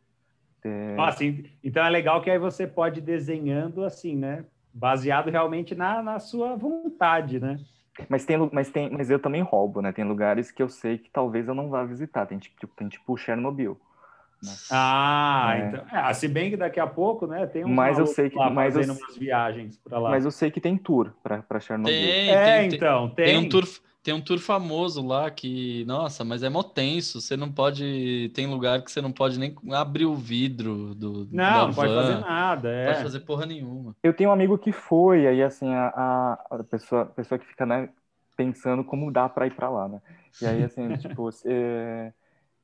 Ter... 0.61 0.95
Ah. 0.99 1.15
Então 1.63 1.83
é 1.83 1.89
legal 1.89 2.21
que 2.21 2.29
aí 2.29 2.37
você 2.37 2.67
pode 2.67 2.99
ir 2.99 3.01
desenhando 3.01 3.83
assim, 3.83 4.15
né? 4.15 4.45
Baseado 4.73 5.29
realmente 5.29 5.75
na, 5.75 6.01
na 6.01 6.19
sua 6.19 6.55
vontade, 6.55 7.39
né? 7.39 7.59
Mas 8.07 8.25
tem, 8.25 8.37
mas 8.51 8.69
tem, 8.69 8.89
mas 8.89 9.09
eu 9.09 9.19
também 9.19 9.41
roubo, 9.41 9.81
né? 9.81 9.91
Tem 9.91 10.05
lugares 10.05 10.51
que 10.51 10.63
eu 10.63 10.69
sei 10.69 10.97
que 10.97 11.09
talvez 11.09 11.47
eu 11.47 11.53
não 11.53 11.69
vá 11.69 11.83
visitar. 11.83 12.25
Tem 12.25 12.39
tipo, 12.39 12.67
tem 12.75 12.87
tipo 12.87 13.17
Chernobyl. 13.17 13.79
Né? 14.41 14.51
Ah, 14.71 15.53
é. 15.55 15.67
então. 15.67 15.99
É, 15.99 16.13
se 16.13 16.27
bem 16.27 16.49
que 16.49 16.57
daqui 16.57 16.79
a 16.79 16.87
pouco, 16.87 17.27
né? 17.27 17.45
Tem 17.45 17.63
um. 17.63 17.67
Mas 17.67 17.99
eu 17.99 18.07
sei 18.07 18.29
que. 18.29 18.37
Mas 18.37 18.75
eu, 18.75 18.83
umas 18.83 19.17
viagens 19.17 19.77
para 19.77 19.99
lá. 19.99 20.09
Mas 20.09 20.25
eu 20.25 20.31
sei 20.31 20.49
que 20.49 20.59
tem 20.59 20.77
tour 20.77 21.11
para 21.21 21.59
Chernobyl. 21.59 21.93
Tem, 21.93 22.29
é, 22.29 22.45
tem, 22.45 22.75
então. 22.75 23.09
Tem. 23.09 23.25
tem 23.25 23.37
um 23.37 23.49
tour 23.49 23.65
tem 24.03 24.13
um 24.13 24.21
tour 24.21 24.39
famoso 24.39 25.05
lá 25.05 25.29
que, 25.29 25.85
nossa, 25.85 26.23
mas 26.23 26.41
é 26.41 26.49
mó 26.49 26.63
tenso. 26.63 27.21
Você 27.21 27.37
não 27.37 27.51
pode. 27.51 28.31
Tem 28.33 28.47
lugar 28.47 28.81
que 28.81 28.91
você 28.91 28.99
não 29.01 29.11
pode 29.11 29.37
nem 29.37 29.55
abrir 29.71 30.05
o 30.05 30.15
vidro 30.15 30.95
do. 30.95 31.27
Não, 31.31 31.67
não 31.67 31.73
pode 31.73 31.93
fazer 31.93 32.19
nada. 32.19 32.69
É. 32.69 32.85
Não 32.85 32.91
pode 32.93 33.03
fazer 33.03 33.19
porra 33.21 33.45
nenhuma. 33.45 33.95
Eu 34.01 34.13
tenho 34.13 34.31
um 34.31 34.33
amigo 34.33 34.57
que 34.57 34.71
foi, 34.71 35.27
aí 35.27 35.43
assim, 35.43 35.71
a, 35.73 36.39
a 36.49 36.63
pessoa, 36.63 37.03
a 37.03 37.05
pessoa 37.05 37.37
que 37.37 37.45
fica, 37.45 37.65
né, 37.65 37.89
pensando 38.35 38.83
como 38.83 39.11
dá 39.11 39.29
para 39.29 39.45
ir 39.45 39.55
para 39.55 39.69
lá, 39.69 39.87
né? 39.87 40.01
E 40.41 40.45
aí, 40.47 40.63
assim, 40.63 40.87
tipo, 40.97 41.29
é, 41.45 42.11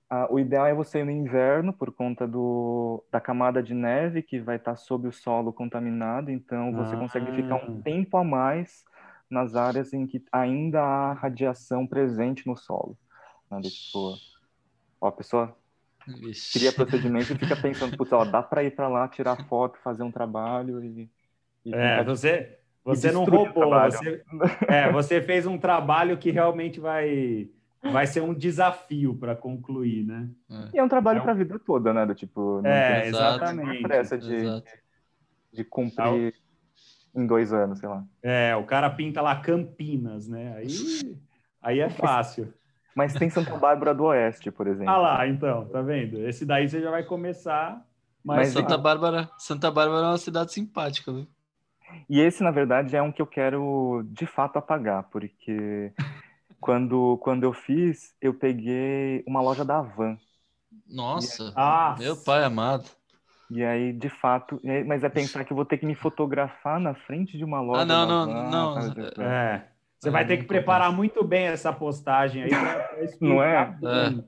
a, 0.09 0.33
o 0.33 0.39
ideal 0.39 0.65
é 0.65 0.73
você 0.73 0.99
ir 1.01 1.05
no 1.05 1.11
inverno 1.11 1.71
por 1.71 1.91
conta 1.91 2.27
do, 2.27 3.03
da 3.11 3.21
camada 3.21 3.61
de 3.61 3.75
neve 3.75 4.23
que 4.23 4.39
vai 4.39 4.55
estar 4.55 4.71
tá 4.71 4.77
sob 4.77 5.07
o 5.07 5.11
solo 5.11 5.53
contaminado, 5.53 6.31
então 6.31 6.73
você 6.73 6.95
ah. 6.95 6.99
consegue 6.99 7.31
ficar 7.35 7.55
um 7.57 7.79
tempo 7.79 8.17
a 8.17 8.23
mais 8.23 8.83
nas 9.29 9.55
áreas 9.55 9.93
em 9.93 10.05
que 10.05 10.23
ainda 10.31 10.81
há 10.81 11.13
radiação 11.13 11.85
presente 11.85 12.47
no 12.47 12.55
solo. 12.55 12.97
Né? 13.49 13.61
Tipo, 13.61 14.15
ó, 15.01 15.07
a 15.07 15.11
pessoa 15.11 15.55
Ixi. 16.07 16.59
cria 16.59 16.71
procedimento 16.71 17.33
e 17.33 17.37
fica 17.37 17.55
pensando, 17.55 17.97
putz, 17.97 18.11
ó, 18.13 18.23
dá 18.25 18.41
para 18.41 18.63
ir 18.63 18.75
para 18.75 18.87
lá, 18.87 19.07
tirar 19.07 19.45
foto, 19.47 19.79
fazer 19.83 20.03
um 20.03 20.11
trabalho 20.11 20.83
e... 20.83 21.09
e 21.65 21.73
é, 21.73 22.03
você, 22.03 22.57
você 22.83 23.11
não 23.11 23.25
roubou, 23.25 23.69
você, 23.69 24.23
é, 24.67 24.91
você 24.91 25.21
fez 25.21 25.45
um 25.45 25.57
trabalho 25.57 26.17
que 26.17 26.31
realmente 26.31 26.79
vai 26.79 27.49
vai 27.91 28.07
ser 28.07 28.21
um 28.21 28.33
desafio 28.33 29.15
para 29.15 29.35
concluir, 29.35 30.03
né? 30.05 30.29
É. 30.49 30.69
E 30.73 30.79
é 30.79 30.83
um 30.83 30.89
trabalho 30.89 31.17
é 31.17 31.21
um... 31.21 31.23
para 31.23 31.31
a 31.31 31.35
vida 31.35 31.59
toda, 31.59 31.93
né? 31.93 32.05
Do 32.05 32.15
tipo, 32.15 32.61
não 32.61 32.69
é, 32.69 33.01
tem 33.01 33.09
exatamente. 33.09 33.81
pressa 33.83 34.17
de, 34.17 34.63
de 35.53 35.63
cumprir 35.63 36.33
em 37.17 37.27
dois 37.27 37.51
anos, 37.51 37.79
sei 37.79 37.89
lá. 37.89 38.03
É, 38.21 38.55
o 38.55 38.63
cara 38.63 38.89
pinta 38.89 39.21
lá 39.21 39.35
Campinas, 39.35 40.27
né? 40.27 40.55
Aí 40.55 40.67
Aí 41.67 41.81
é 41.81 41.89
fácil. 41.89 42.53
Mas 42.95 43.13
tem 43.13 43.29
Santa 43.29 43.57
Bárbara 43.57 43.93
do 43.93 44.05
Oeste, 44.05 44.49
por 44.49 44.67
exemplo. 44.67 44.89
Ah 44.89 44.97
lá, 44.97 45.27
então, 45.27 45.65
tá 45.65 45.81
vendo? 45.81 46.25
Esse 46.25 46.45
daí 46.45 46.67
você 46.67 46.81
já 46.81 46.89
vai 46.89 47.03
começar. 47.03 47.85
Mas, 48.23 48.37
mas 48.37 48.47
Santa 48.49 48.77
Bárbara, 48.77 49.29
Santa 49.37 49.69
Bárbara 49.69 50.05
é 50.07 50.09
uma 50.11 50.17
cidade 50.17 50.53
simpática, 50.53 51.11
viu? 51.11 51.27
E 52.09 52.19
esse, 52.21 52.41
na 52.41 52.51
verdade, 52.51 52.95
é 52.95 53.01
um 53.01 53.11
que 53.11 53.21
eu 53.21 53.27
quero 53.27 54.03
de 54.07 54.25
fato 54.25 54.57
apagar, 54.57 55.03
porque 55.03 55.93
quando, 56.59 57.17
quando 57.21 57.43
eu 57.43 57.51
fiz, 57.51 58.15
eu 58.21 58.33
peguei 58.33 59.23
uma 59.27 59.41
loja 59.41 59.65
da 59.65 59.81
Van. 59.81 60.17
Nossa, 60.89 61.51
ah, 61.55 61.95
meu 61.99 62.15
pai 62.15 62.45
amado. 62.45 62.89
E 63.49 63.63
aí, 63.63 63.93
de 63.93 64.09
fato, 64.09 64.59
mas 64.85 65.03
é 65.03 65.09
pensar 65.09 65.45
que 65.45 65.53
eu 65.53 65.55
vou 65.55 65.65
ter 65.65 65.77
que 65.77 65.85
me 65.85 65.95
fotografar 65.95 66.79
na 66.79 66.93
frente 66.93 67.37
de 67.37 67.43
uma 67.45 67.61
loja. 67.61 67.81
Ah, 67.81 67.85
não, 67.85 68.05
não, 68.05 68.25
Van, 68.25 68.49
não. 68.49 68.89
Tipo, 68.89 69.21
é. 69.21 69.67
Você 69.99 70.09
vai 70.11 70.27
ter 70.27 70.37
que 70.37 70.43
preparar 70.43 70.91
muito 70.91 71.23
bem 71.23 71.45
essa 71.47 71.73
postagem 71.73 72.43
aí. 72.43 72.51
Não 73.19 73.41
é? 73.41 73.75
é. 73.83 74.23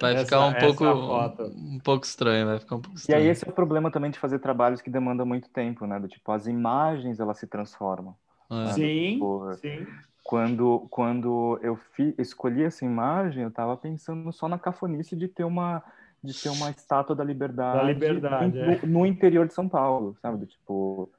Vai 0.00 0.14
essa, 0.14 0.24
ficar 0.24 0.46
um 0.46 0.54
pouco, 0.54 0.84
um 0.84 1.78
pouco 1.78 2.06
estranho, 2.06 2.46
vai 2.46 2.58
ficar 2.58 2.76
um 2.76 2.80
pouco 2.80 2.98
estranho. 2.98 3.20
E 3.20 3.22
aí 3.22 3.28
esse 3.28 3.46
é 3.46 3.50
o 3.50 3.52
problema 3.52 3.90
também 3.90 4.10
de 4.10 4.18
fazer 4.18 4.38
trabalhos 4.38 4.80
que 4.80 4.90
demandam 4.90 5.26
muito 5.26 5.48
tempo, 5.50 5.86
né? 5.86 5.98
Do 6.00 6.08
tipo, 6.08 6.32
as 6.32 6.46
imagens, 6.46 7.20
elas 7.20 7.38
se 7.38 7.46
transformam. 7.46 8.16
É. 8.50 8.54
Né? 8.54 8.72
Sim, 8.72 9.12
tipo, 9.14 9.54
sim. 9.54 9.86
Quando, 10.22 10.86
quando 10.90 11.58
eu 11.62 11.76
fi, 11.76 12.14
escolhi 12.18 12.62
essa 12.62 12.84
imagem, 12.84 13.42
eu 13.42 13.48
estava 13.48 13.76
pensando 13.76 14.32
só 14.32 14.48
na 14.48 14.58
cafonice 14.58 15.16
de 15.16 15.28
ter 15.28 15.44
uma 15.44 15.82
de 16.22 16.34
ter 16.34 16.48
uma 16.50 16.70
estátua 16.70 17.16
da 17.16 17.24
liberdade, 17.24 17.78
da 17.78 17.84
liberdade 17.84 18.58
no, 18.58 18.72
é. 18.72 18.86
no, 18.86 19.06
interior 19.06 19.46
de 19.46 19.54
São 19.54 19.68
Paulo, 19.68 20.16
sabe? 20.20 20.38
Do, 20.38 20.46
tipo, 20.46 21.10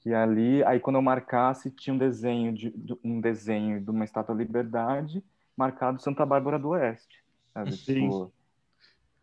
que 0.00 0.12
ali, 0.12 0.64
aí 0.64 0.80
quando 0.80 0.96
eu 0.96 1.02
marcasse, 1.02 1.70
tinha 1.70 1.94
um 1.94 1.98
desenho 1.98 2.52
de, 2.52 2.74
um 3.04 3.20
desenho 3.20 3.80
de 3.80 3.90
uma 3.90 4.04
estátua 4.04 4.34
da 4.34 4.42
liberdade 4.42 5.22
marcado 5.56 6.02
Santa 6.02 6.26
Bárbara 6.26 6.58
do 6.58 6.70
Oeste 6.70 7.22
sabe? 7.52 7.76
Tipo, 7.76 8.32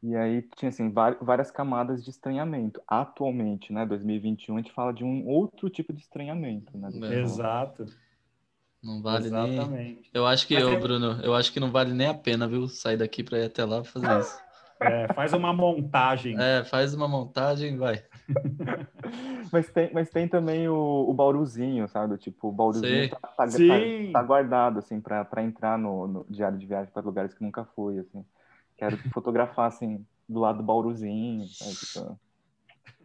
e 0.01 0.15
aí 0.15 0.41
tinha 0.55 0.69
assim 0.69 0.91
várias 0.91 1.51
camadas 1.51 2.03
de 2.03 2.09
estranhamento. 2.09 2.81
Atualmente, 2.87 3.73
né, 3.73 3.85
2021, 3.85 4.55
a 4.55 4.61
gente 4.61 4.71
fala 4.71 4.93
de 4.93 5.03
um 5.03 5.27
outro 5.27 5.69
tipo 5.69 5.91
de 5.91 6.01
estranhamento, 6.01 6.77
né? 6.77 6.89
Exato. 7.19 7.85
Não 8.81 9.01
vale 9.01 9.25
Exatamente. 9.25 9.69
nem. 9.69 10.03
Eu 10.13 10.25
acho 10.25 10.47
que 10.47 10.53
eu, 10.53 10.69
é... 10.69 10.79
Bruno, 10.79 11.19
eu 11.21 11.35
acho 11.35 11.51
que 11.51 11.59
não 11.59 11.69
vale 11.69 11.93
nem 11.93 12.07
a 12.07 12.13
pena, 12.13 12.47
viu, 12.47 12.69
sair 12.69 12.95
daqui 12.95 13.23
para 13.23 13.39
ir 13.39 13.45
até 13.45 13.65
lá 13.65 13.83
fazer 13.83 14.19
isso. 14.19 14.39
É, 14.79 15.13
faz 15.13 15.33
uma 15.33 15.53
montagem. 15.53 16.39
É, 16.39 16.63
faz 16.63 16.93
uma 16.93 17.07
montagem, 17.07 17.77
vai. 17.77 18.01
mas, 19.51 19.69
tem, 19.69 19.91
mas 19.93 20.09
tem 20.09 20.27
também 20.27 20.69
o, 20.69 21.05
o 21.07 21.13
Bauruzinho, 21.13 21.87
sabe? 21.87 22.17
Tipo, 22.17 22.47
o 22.47 22.51
Bauruzinho 22.51 23.09
tá, 23.09 23.17
tá, 23.19 23.47
tá, 23.47 23.53
tá, 24.13 24.23
guardado, 24.23 24.79
assim, 24.79 25.01
para 25.01 25.43
entrar 25.43 25.77
no, 25.77 26.07
no, 26.07 26.25
diário 26.29 26.57
de 26.57 26.65
viagem 26.65 26.91
para 26.93 27.01
lugares 27.01 27.33
que 27.33 27.43
nunca 27.43 27.65
fui, 27.75 27.99
assim. 27.99 28.23
Quero 28.77 28.97
fotografar, 29.13 29.67
assim, 29.67 30.05
do 30.27 30.39
lado 30.39 30.59
do 30.59 30.63
Bauruzinho, 30.63 31.45
sabe? 31.47 31.75
Tipo... 31.75 32.19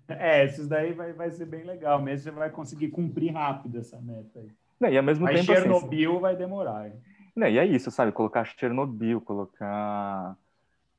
É, 0.06 0.44
esses 0.44 0.68
daí 0.68 0.92
vai, 0.92 1.12
vai 1.12 1.30
ser 1.30 1.46
bem 1.46 1.64
legal 1.64 2.00
mesmo. 2.00 2.24
Você 2.24 2.30
vai 2.30 2.50
conseguir 2.50 2.88
cumprir 2.88 3.32
rápido 3.32 3.78
essa 3.78 4.00
meta 4.00 4.38
aí. 4.38 4.48
Não, 4.78 4.88
e 4.88 4.96
ao 4.96 5.02
mesmo 5.02 5.24
Mas 5.24 5.40
tempo. 5.40 5.52
Chernobyl 5.52 6.12
assim, 6.12 6.20
vai 6.20 6.36
demorar. 6.36 6.86
Hein? 6.86 7.00
Não, 7.34 7.48
e 7.48 7.58
é 7.58 7.64
isso, 7.64 7.90
sabe? 7.90 8.12
Colocar 8.12 8.44
Chernobyl, 8.44 9.20
colocar 9.20 10.36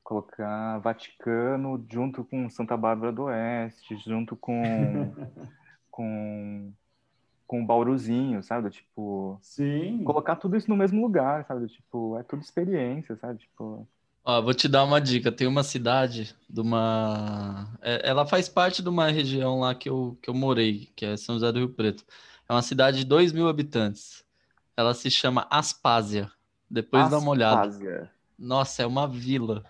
colocar 0.06 0.78
Vaticano 0.78 1.84
junto 1.90 2.24
com 2.24 2.48
Santa 2.48 2.76
Bárbara 2.76 3.12
do 3.12 3.24
Oeste, 3.24 3.96
junto 4.06 4.36
com 4.36 4.62
com 5.90 6.72
com 7.44 7.62
o 7.62 7.66
Bauruzinho, 7.66 8.42
sabe? 8.42 8.70
Tipo, 8.70 9.38
sim. 9.40 10.02
Colocar 10.04 10.34
tudo 10.34 10.56
isso 10.56 10.68
no 10.68 10.76
mesmo 10.76 11.00
lugar, 11.00 11.44
sabe? 11.44 11.68
Tipo, 11.68 12.18
é 12.18 12.22
tudo 12.24 12.42
experiência, 12.42 13.16
sabe? 13.16 13.38
Tipo, 13.40 13.86
Ó, 14.24 14.42
vou 14.42 14.52
te 14.52 14.66
dar 14.66 14.82
uma 14.82 15.00
dica. 15.00 15.30
Tem 15.30 15.46
uma 15.46 15.62
cidade 15.62 16.34
de 16.50 16.60
uma. 16.60 17.68
É, 17.80 18.08
ela 18.08 18.26
faz 18.26 18.48
parte 18.48 18.82
de 18.82 18.88
uma 18.88 19.08
região 19.10 19.60
lá 19.60 19.74
que 19.76 19.88
eu, 19.88 20.18
que 20.20 20.28
eu 20.28 20.34
morei, 20.34 20.90
que 20.96 21.06
é 21.06 21.16
São 21.16 21.36
José 21.36 21.52
do 21.52 21.60
Rio 21.60 21.68
Preto. 21.68 22.04
É 22.48 22.52
uma 22.52 22.62
cidade 22.62 22.98
de 22.98 23.04
2 23.04 23.32
mil 23.32 23.48
habitantes. 23.48 24.24
Ela 24.76 24.92
se 24.94 25.08
chama 25.10 25.46
Aspásia. 25.48 26.30
Depois 26.68 27.04
Aspásia. 27.04 27.18
dá 27.18 27.24
uma 27.24 27.30
olhada. 27.30 28.10
Nossa, 28.36 28.82
é 28.82 28.86
uma 28.86 29.06
vila 29.06 29.64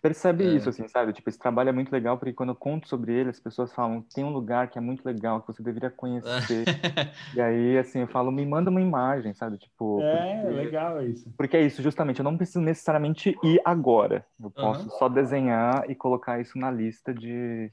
percebe 0.00 0.44
é. 0.44 0.54
isso, 0.54 0.68
assim, 0.68 0.86
sabe? 0.88 1.12
Tipo, 1.12 1.28
esse 1.28 1.38
trabalho 1.38 1.68
é 1.68 1.72
muito 1.72 1.92
legal 1.92 2.16
porque 2.18 2.32
quando 2.32 2.50
eu 2.50 2.54
conto 2.54 2.88
sobre 2.88 3.12
ele, 3.12 3.30
as 3.30 3.40
pessoas 3.40 3.72
falam, 3.72 4.02
tem 4.14 4.24
um 4.24 4.32
lugar 4.32 4.68
que 4.68 4.78
é 4.78 4.80
muito 4.80 5.04
legal, 5.04 5.40
que 5.40 5.46
você 5.48 5.62
deveria 5.62 5.90
conhecer. 5.90 6.64
e 7.34 7.40
aí, 7.40 7.78
assim, 7.78 8.00
eu 8.00 8.06
falo, 8.06 8.30
me 8.30 8.44
manda 8.46 8.70
uma 8.70 8.80
imagem, 8.80 9.34
sabe? 9.34 9.58
Tipo... 9.58 10.00
É, 10.02 10.42
porque... 10.42 10.54
legal 10.54 11.04
isso. 11.04 11.32
Porque 11.36 11.56
é 11.56 11.66
isso, 11.66 11.82
justamente, 11.82 12.20
eu 12.20 12.24
não 12.24 12.36
preciso 12.36 12.60
necessariamente 12.60 13.36
ir 13.42 13.60
agora. 13.64 14.24
Eu 14.40 14.50
posso 14.50 14.84
uhum. 14.84 14.98
só 14.98 15.08
desenhar 15.08 15.88
e 15.90 15.94
colocar 15.94 16.40
isso 16.40 16.58
na 16.58 16.70
lista 16.70 17.12
de, 17.12 17.70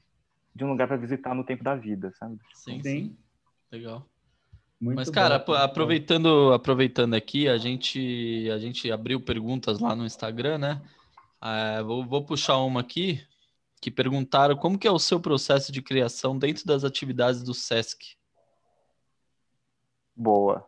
de 0.54 0.64
um 0.64 0.68
lugar 0.68 0.88
para 0.88 0.96
visitar 0.96 1.34
no 1.34 1.44
tempo 1.44 1.62
da 1.62 1.74
vida, 1.74 2.12
sabe? 2.18 2.38
Sim, 2.54 2.82
sim. 2.82 2.82
sim. 2.82 3.16
Legal. 3.70 4.06
Muito 4.80 4.96
Mas, 4.96 5.08
cara, 5.08 5.38
bom, 5.38 5.54
aproveitando, 5.54 6.52
aproveitando 6.52 7.14
aqui, 7.14 7.48
a 7.48 7.56
gente, 7.56 8.48
a 8.50 8.58
gente 8.58 8.90
abriu 8.92 9.18
perguntas 9.18 9.80
lá 9.80 9.96
no 9.96 10.04
Instagram, 10.04 10.58
né? 10.58 10.82
É, 11.46 11.80
vou, 11.82 12.04
vou, 12.04 12.24
puxar 12.24 12.56
uma 12.58 12.80
aqui 12.80 13.24
que 13.80 13.88
perguntaram 13.88 14.56
como 14.56 14.76
que 14.76 14.88
é 14.88 14.90
o 14.90 14.98
seu 14.98 15.20
processo 15.20 15.70
de 15.70 15.80
criação 15.80 16.36
dentro 16.36 16.66
das 16.66 16.82
atividades 16.82 17.42
do 17.42 17.54
SESC. 17.54 18.16
Boa. 20.16 20.66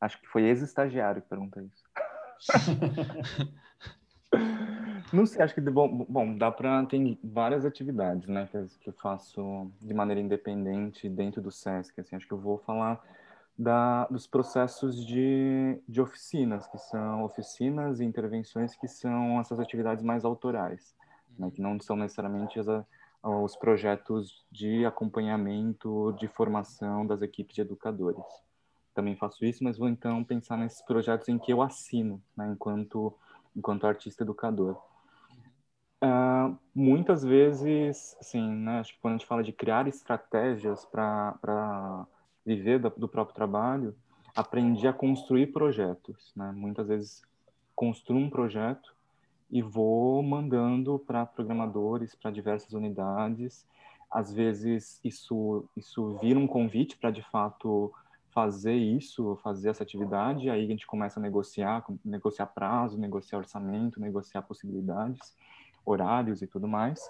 Acho 0.00 0.20
que 0.20 0.26
foi 0.26 0.42
ex-estagiário 0.42 1.22
que 1.22 1.28
perguntou 1.28 1.62
isso. 1.62 1.84
Não 5.12 5.24
sei, 5.24 5.40
acho 5.42 5.54
que 5.54 5.60
bom, 5.60 6.04
bom 6.04 6.36
dá 6.36 6.50
para 6.50 6.84
tem 6.86 7.18
várias 7.22 7.64
atividades, 7.64 8.28
né, 8.28 8.48
que 8.80 8.88
eu 8.88 8.92
faço 8.94 9.70
de 9.80 9.94
maneira 9.94 10.20
independente 10.20 11.08
dentro 11.08 11.40
do 11.40 11.52
SESC. 11.52 12.00
Assim, 12.00 12.16
acho 12.16 12.26
que 12.26 12.34
eu 12.34 12.40
vou 12.40 12.58
falar 12.58 13.00
da, 13.58 14.06
dos 14.06 14.26
processos 14.26 15.04
de, 15.04 15.82
de 15.88 16.00
oficinas, 16.00 16.68
que 16.68 16.78
são 16.78 17.24
oficinas 17.24 17.98
e 17.98 18.04
intervenções 18.04 18.76
que 18.76 18.86
são 18.86 19.40
essas 19.40 19.58
atividades 19.58 20.04
mais 20.04 20.24
autorais, 20.24 20.94
né, 21.36 21.50
que 21.50 21.60
não 21.60 21.80
são 21.80 21.96
necessariamente 21.96 22.60
as, 22.60 22.66
os 23.22 23.56
projetos 23.56 24.46
de 24.52 24.86
acompanhamento, 24.86 26.14
de 26.20 26.28
formação 26.28 27.04
das 27.04 27.20
equipes 27.20 27.56
de 27.56 27.62
educadores. 27.62 28.24
Também 28.94 29.16
faço 29.16 29.44
isso, 29.44 29.64
mas 29.64 29.76
vou 29.76 29.88
então 29.88 30.22
pensar 30.22 30.56
nesses 30.56 30.82
projetos 30.82 31.28
em 31.28 31.38
que 31.38 31.52
eu 31.52 31.60
assino, 31.60 32.22
né, 32.36 32.48
enquanto, 32.52 33.12
enquanto 33.56 33.88
artista 33.88 34.22
educador. 34.22 34.80
Uh, 36.00 36.56
muitas 36.72 37.24
vezes, 37.24 38.16
assim, 38.20 38.40
né, 38.40 38.78
acho 38.78 38.94
que 38.94 39.00
quando 39.00 39.14
a 39.14 39.16
gente 39.16 39.26
fala 39.26 39.42
de 39.42 39.52
criar 39.52 39.88
estratégias 39.88 40.84
para 40.84 42.06
viver 42.44 42.78
do, 42.78 43.08
próprio 43.08 43.34
trabalho, 43.34 43.94
aprendi 44.34 44.86
a 44.86 44.92
construir 44.92 45.48
projetos. 45.48 46.32
Né? 46.36 46.52
Muitas 46.54 46.88
vezes 46.88 47.22
construo 47.74 48.18
um 48.18 48.30
projeto 48.30 48.94
e 49.50 49.62
vou 49.62 50.22
mandando 50.22 50.98
para 50.98 51.24
programadores, 51.26 52.14
para 52.14 52.30
diversas 52.30 52.72
unidades. 52.72 53.66
Às 54.10 54.32
vezes 54.32 55.00
isso 55.04 55.64
isso 55.76 56.18
vira 56.20 56.38
um 56.38 56.46
convite 56.46 56.96
para 56.96 57.10
de 57.10 57.22
fato 57.30 57.92
fazer 58.30 58.74
isso, 58.74 59.38
fazer 59.42 59.70
essa 59.70 59.82
atividade. 59.82 60.48
Aí 60.48 60.64
a 60.64 60.66
gente 60.68 60.86
começa 60.86 61.18
a 61.18 61.22
negociar, 61.22 61.84
negociar 62.04 62.46
prazo, 62.46 62.98
negociar 62.98 63.38
orçamento, 63.38 64.00
negociar 64.00 64.42
possibilidades, 64.42 65.34
horários 65.84 66.42
e 66.42 66.46
tudo 66.46 66.68
mais. 66.68 67.00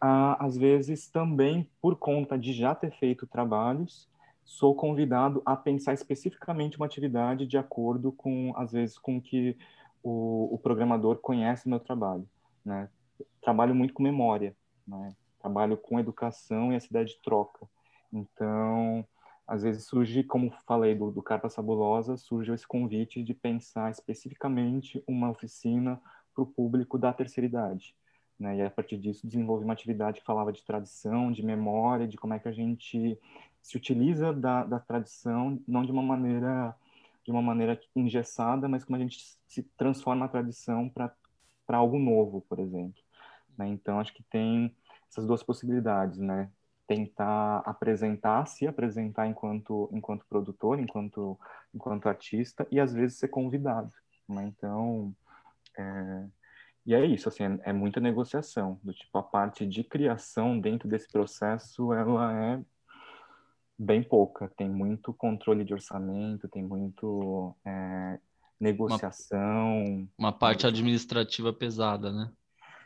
Ah, 0.00 0.36
às 0.44 0.56
vezes 0.56 1.08
também 1.08 1.68
por 1.82 1.96
conta 1.96 2.38
de 2.38 2.52
já 2.52 2.74
ter 2.74 2.92
feito 2.92 3.26
trabalhos, 3.26 4.08
sou 4.44 4.74
convidado 4.74 5.42
a 5.44 5.56
pensar 5.56 5.94
especificamente 5.94 6.76
uma 6.76 6.86
atividade 6.86 7.46
de 7.46 7.56
acordo 7.56 8.12
com, 8.12 8.52
às 8.56 8.72
vezes, 8.72 8.98
com 8.98 9.20
que 9.20 9.56
o, 10.02 10.54
o 10.54 10.58
programador 10.58 11.18
conhece 11.18 11.68
meu 11.68 11.80
trabalho. 11.80 12.28
Né? 12.64 12.88
Trabalho 13.40 13.74
muito 13.74 13.94
com 13.94 14.02
memória, 14.02 14.56
né? 14.86 15.14
trabalho 15.40 15.76
com 15.76 15.98
educação 15.98 16.72
e 16.72 16.76
essa 16.76 16.86
ideia 16.86 17.04
de 17.04 17.16
troca. 17.22 17.68
Então, 18.12 19.06
às 19.46 19.62
vezes 19.62 19.84
surge, 19.84 20.22
como 20.22 20.52
falei 20.66 20.94
do, 20.94 21.10
do 21.10 21.22
Carpa 21.22 21.48
Sabulosa, 21.48 22.16
surge 22.16 22.52
esse 22.52 22.66
convite 22.66 23.22
de 23.22 23.34
pensar 23.34 23.90
especificamente 23.90 25.02
uma 25.06 25.30
oficina 25.30 26.00
para 26.34 26.42
o 26.42 26.46
público 26.46 26.98
da 26.98 27.12
terceira 27.12 27.46
idade. 27.46 27.94
Né? 28.38 28.56
E 28.56 28.62
a 28.62 28.70
partir 28.70 28.96
disso 28.96 29.26
desenvolvi 29.26 29.64
uma 29.64 29.74
atividade 29.74 30.20
que 30.20 30.26
falava 30.26 30.52
de 30.52 30.64
tradição, 30.64 31.30
de 31.30 31.44
memória, 31.44 32.08
de 32.08 32.16
como 32.16 32.32
é 32.32 32.38
que 32.38 32.48
a 32.48 32.52
gente 32.52 33.18
se 33.62 33.76
utiliza 33.76 34.32
da, 34.32 34.64
da 34.64 34.78
tradição 34.80 35.60
não 35.66 35.84
de 35.84 35.92
uma 35.92 36.02
maneira 36.02 36.74
de 37.22 37.30
uma 37.30 37.42
maneira 37.42 37.78
engessada, 37.94 38.66
mas 38.66 38.82
como 38.82 38.96
a 38.96 38.98
gente 38.98 39.38
se 39.46 39.62
transforma 39.76 40.24
a 40.24 40.28
tradição 40.28 40.88
para 40.88 41.14
algo 41.68 41.98
novo, 41.98 42.40
por 42.48 42.58
exemplo. 42.58 43.00
Né? 43.58 43.68
Então 43.68 44.00
acho 44.00 44.14
que 44.14 44.22
tem 44.22 44.74
essas 45.08 45.26
duas 45.26 45.42
possibilidades, 45.42 46.18
né? 46.18 46.50
Tentar 46.86 47.58
apresentar, 47.58 48.46
se 48.46 48.66
apresentar 48.66 49.26
enquanto 49.26 49.88
enquanto 49.92 50.26
produtor, 50.26 50.80
enquanto 50.80 51.38
enquanto 51.74 52.08
artista 52.08 52.66
e 52.70 52.80
às 52.80 52.92
vezes 52.92 53.18
ser 53.18 53.28
convidado, 53.28 53.92
Né? 54.28 54.44
Então, 54.46 55.14
é, 55.78 56.26
e 56.86 56.94
é 56.94 57.04
isso, 57.06 57.28
assim, 57.28 57.44
é, 57.44 57.70
é, 57.70 57.72
muita 57.72 58.00
negociação. 58.00 58.80
Do 58.82 58.92
tipo, 58.92 59.16
a 59.18 59.22
parte 59.22 59.66
de 59.66 59.84
criação 59.84 60.58
dentro 60.58 60.88
desse 60.88 61.08
processo, 61.10 61.92
ela 61.92 62.32
é 62.32 62.64
bem 63.80 64.02
pouca. 64.02 64.52
Tem 64.56 64.68
muito 64.68 65.12
controle 65.14 65.64
de 65.64 65.72
orçamento, 65.72 66.48
tem 66.48 66.62
muito 66.62 67.56
é, 67.64 68.18
negociação. 68.60 70.06
Uma, 70.18 70.28
uma 70.28 70.32
parte 70.32 70.66
administrativa 70.66 71.50
pesada, 71.52 72.12
né? 72.12 72.30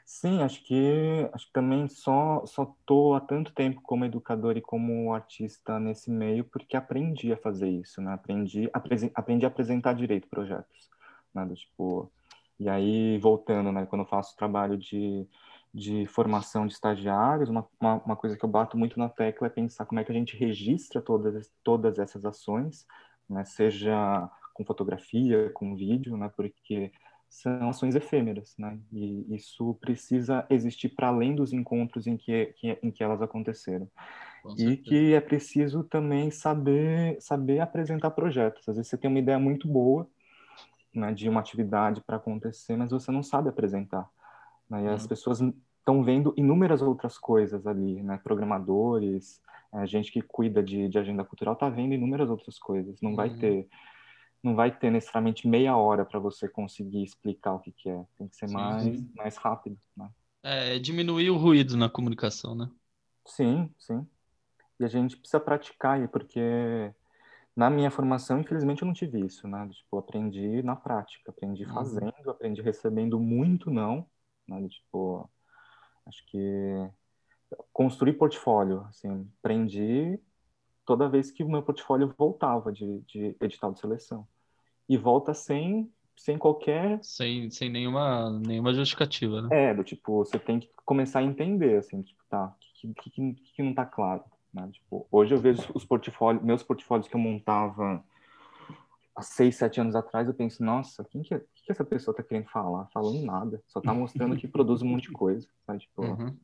Sim, 0.07 0.43
acho 0.43 0.63
que 0.63 1.29
acho 1.33 1.47
que 1.47 1.53
também 1.53 1.89
só 1.89 2.45
só 2.47 2.77
tô 2.87 3.15
há 3.15 3.21
tanto 3.21 3.53
tempo 3.53 3.81
como 3.81 4.05
educador 4.05 4.57
e 4.57 4.61
como 4.61 5.15
artista 5.15 5.81
nesse 5.81 6.11
meio 6.11 6.45
porque 6.45 6.77
aprendi 6.77 7.33
a 7.33 7.39
fazer 7.39 7.71
isso, 7.71 8.03
né? 8.03 8.13
Aprendi 8.13 8.71
aprendi 8.73 9.47
a 9.47 9.49
apresentar 9.49 9.95
direito 9.95 10.29
projetos, 10.29 10.91
né? 11.35 11.45
Do, 11.47 11.55
tipo 11.55 12.13
e 12.61 12.69
aí 12.69 13.19
voltando, 13.19 13.73
né? 13.73 13.87
Quando 13.87 14.03
eu 14.03 14.09
faço 14.09 14.37
trabalho 14.37 14.77
de 14.77 15.27
de 15.75 16.07
formação 16.07 16.69
de 16.69 16.73
estagiários, 16.73 17.49
uma, 17.49 17.67
uma, 17.81 17.95
uma 18.05 18.17
coisa 18.17 18.37
que 18.37 18.45
eu 18.45 18.49
bato 18.49 18.79
muito 18.79 18.97
na 18.97 19.09
tecla 19.09 19.49
é 19.49 19.51
pensar 19.51 19.85
como 19.85 19.99
é 19.99 20.05
que 20.05 20.13
a 20.13 20.15
gente 20.15 20.37
registra 20.37 21.03
todas 21.03 21.51
todas 21.65 21.99
essas 21.99 22.25
ações, 22.25 22.87
né? 23.29 23.45
Seja 23.45 24.31
com 24.55 24.65
fotografia, 24.65 25.51
com 25.51 25.75
vídeo, 25.75 26.17
né? 26.17 26.31
Porque 26.37 26.93
são 27.29 27.69
ações 27.69 27.97
efêmeras, 27.97 28.55
né? 28.57 28.79
E 28.93 29.35
isso 29.35 29.75
precisa 29.81 30.47
existir 30.49 30.91
para 30.91 31.09
além 31.09 31.35
dos 31.35 31.53
encontros 31.53 32.07
em 32.07 32.17
que, 32.17 32.47
que, 32.57 32.79
em 32.81 32.93
que 32.93 33.03
elas 33.03 33.21
aconteceram. 33.21 33.91
E 34.57 34.77
que 34.77 35.13
é 35.15 35.21
preciso 35.21 35.83
também 35.83 36.31
saber 36.31 37.21
saber 37.21 37.59
apresentar 37.59 38.13
projetos. 38.13 38.69
Às 38.69 38.77
vezes 38.77 38.91
você 38.91 38.97
tem 38.97 39.11
uma 39.11 39.19
ideia 39.19 39.41
muito 39.41 39.67
boa, 39.67 40.07
né, 40.95 41.13
de 41.13 41.29
uma 41.29 41.41
atividade 41.41 42.01
para 42.07 42.17
acontecer, 42.17 42.77
mas 42.77 42.93
você 42.93 43.11
não 43.11 43.25
sabe 43.25 43.49
apresentar. 43.49 44.09
Né? 44.69 44.85
E 44.85 44.89
as 44.89 45.03
uhum. 45.03 45.09
pessoas 45.09 45.41
estão 45.41 46.03
vendo 46.03 46.33
inúmeras 46.37 46.83
outras 46.83 47.19
coisas 47.19 47.67
ali, 47.67 48.03
né? 48.03 48.19
Programadores, 48.23 49.41
a 49.73 49.87
gente 49.87 50.13
que 50.13 50.23
cuida 50.23 50.63
de, 50.63 50.89
de 50.89 50.99
agenda 50.99 51.25
cultural 51.25 51.55
está 51.55 51.69
vendo 51.69 51.95
inúmeras 51.95 52.31
outras 52.31 52.59
coisas. 52.59 53.01
Não 53.01 53.15
vai 53.15 53.29
uhum. 53.29 53.39
ter 53.39 53.69
não 54.43 54.55
vai 54.55 54.71
ter 54.71 54.91
necessariamente 54.91 55.49
meia 55.49 55.75
hora 55.75 56.05
para 56.05 56.21
você 56.21 56.47
conseguir 56.47 57.03
explicar 57.03 57.55
o 57.55 57.61
que, 57.61 57.73
que 57.73 57.89
é. 57.89 58.05
Tem 58.19 58.29
que 58.29 58.37
ser 58.37 58.47
sim, 58.47 58.55
mais, 58.55 58.83
sim. 58.83 59.11
mais 59.17 59.37
rápido. 59.37 59.79
Né? 59.97 60.11
É, 60.43 60.79
diminuir 60.79 61.31
o 61.31 61.39
ruído 61.39 61.79
na 61.79 61.89
comunicação, 61.89 62.55
né? 62.55 62.71
Sim, 63.25 63.71
sim. 63.79 64.07
E 64.79 64.85
a 64.85 64.89
gente 64.89 65.17
precisa 65.17 65.41
praticar, 65.41 66.07
porque 66.09 66.93
na 67.57 67.71
minha 67.71 67.91
formação, 67.91 68.39
infelizmente, 68.39 68.83
eu 68.83 68.87
não 68.87 68.93
tive 68.93 69.25
isso, 69.25 69.49
né? 69.49 69.67
Tipo, 69.71 69.97
aprendi 69.97 70.63
na 70.63 70.77
prática, 70.77 71.31
aprendi 71.31 71.65
uhum. 71.65 71.73
fazendo, 71.73 72.13
uhum. 72.27 72.31
aprendi 72.31 72.61
recebendo 72.61 73.19
muito 73.19 73.71
não, 73.71 74.07
né? 74.49 74.67
Tipo, 74.69 75.29
acho 76.07 76.25
que 76.27 76.91
construir 77.73 78.15
portfólio, 78.15 78.83
assim, 78.89 79.29
aprendi 79.39 80.19
toda 80.85 81.09
vez 81.09 81.31
que 81.31 81.43
o 81.43 81.49
meu 81.49 81.63
portfólio 81.63 82.15
voltava 82.17 82.73
de, 82.73 83.01
de 83.03 83.37
edital 83.41 83.73
de 83.73 83.81
seleção 83.81 84.27
e 84.89 84.97
volta 84.97 85.33
sem 85.35 85.91
sem 86.17 86.39
qualquer 86.39 87.03
sem, 87.03 87.51
sem 87.51 87.69
nenhuma 87.69 88.31
nenhuma 88.39 88.73
justificativa 88.73 89.43
né 89.43 89.71
é 89.71 89.75
do 89.75 89.83
tipo 89.83 90.25
você 90.25 90.39
tem 90.39 90.61
que 90.61 90.71
começar 90.85 91.21
a 91.21 91.25
entender 91.25 91.79
assim 91.79 92.03
tipo 92.03 92.23
tá 92.29 92.55
que 92.61 92.95
que, 92.95 93.11
que, 93.11 93.35
que 93.35 93.63
não 93.63 93.75
tá 93.75 93.85
claro 93.85 94.23
né? 94.53 94.69
tipo 94.73 95.09
hoje 95.11 95.35
eu 95.35 95.39
vejo 95.39 95.63
os 95.75 95.85
portfólios 95.85 96.45
meus 96.45 96.63
portfólios 96.63 97.09
que 97.09 97.17
eu 97.17 97.21
montava 97.21 98.05
há 99.17 99.23
seis 99.23 99.57
sete 99.57 99.81
anos 99.81 99.97
atrás 99.97 100.29
eu 100.29 100.35
penso 100.35 100.63
nossa 100.63 101.05
quem 101.05 101.23
que, 101.23 101.41
que, 101.65 101.67
que 101.67 101.73
essa 101.73 101.85
pessoa 101.85 102.17
tá 102.17 102.23
querendo 102.23 102.49
falar 102.49 102.87
falando 102.93 103.25
nada 103.25 103.63
só 103.67 103.81
tá 103.81 103.95
mostrando 103.95 104.37
que 104.37 104.47
produz 104.47 104.83
um 104.83 104.87
monte 104.87 105.09
de 105.09 105.13
coisa 105.17 105.49
sabe 105.67 105.81
tipo 105.81 106.03
uhum. 106.03 106.37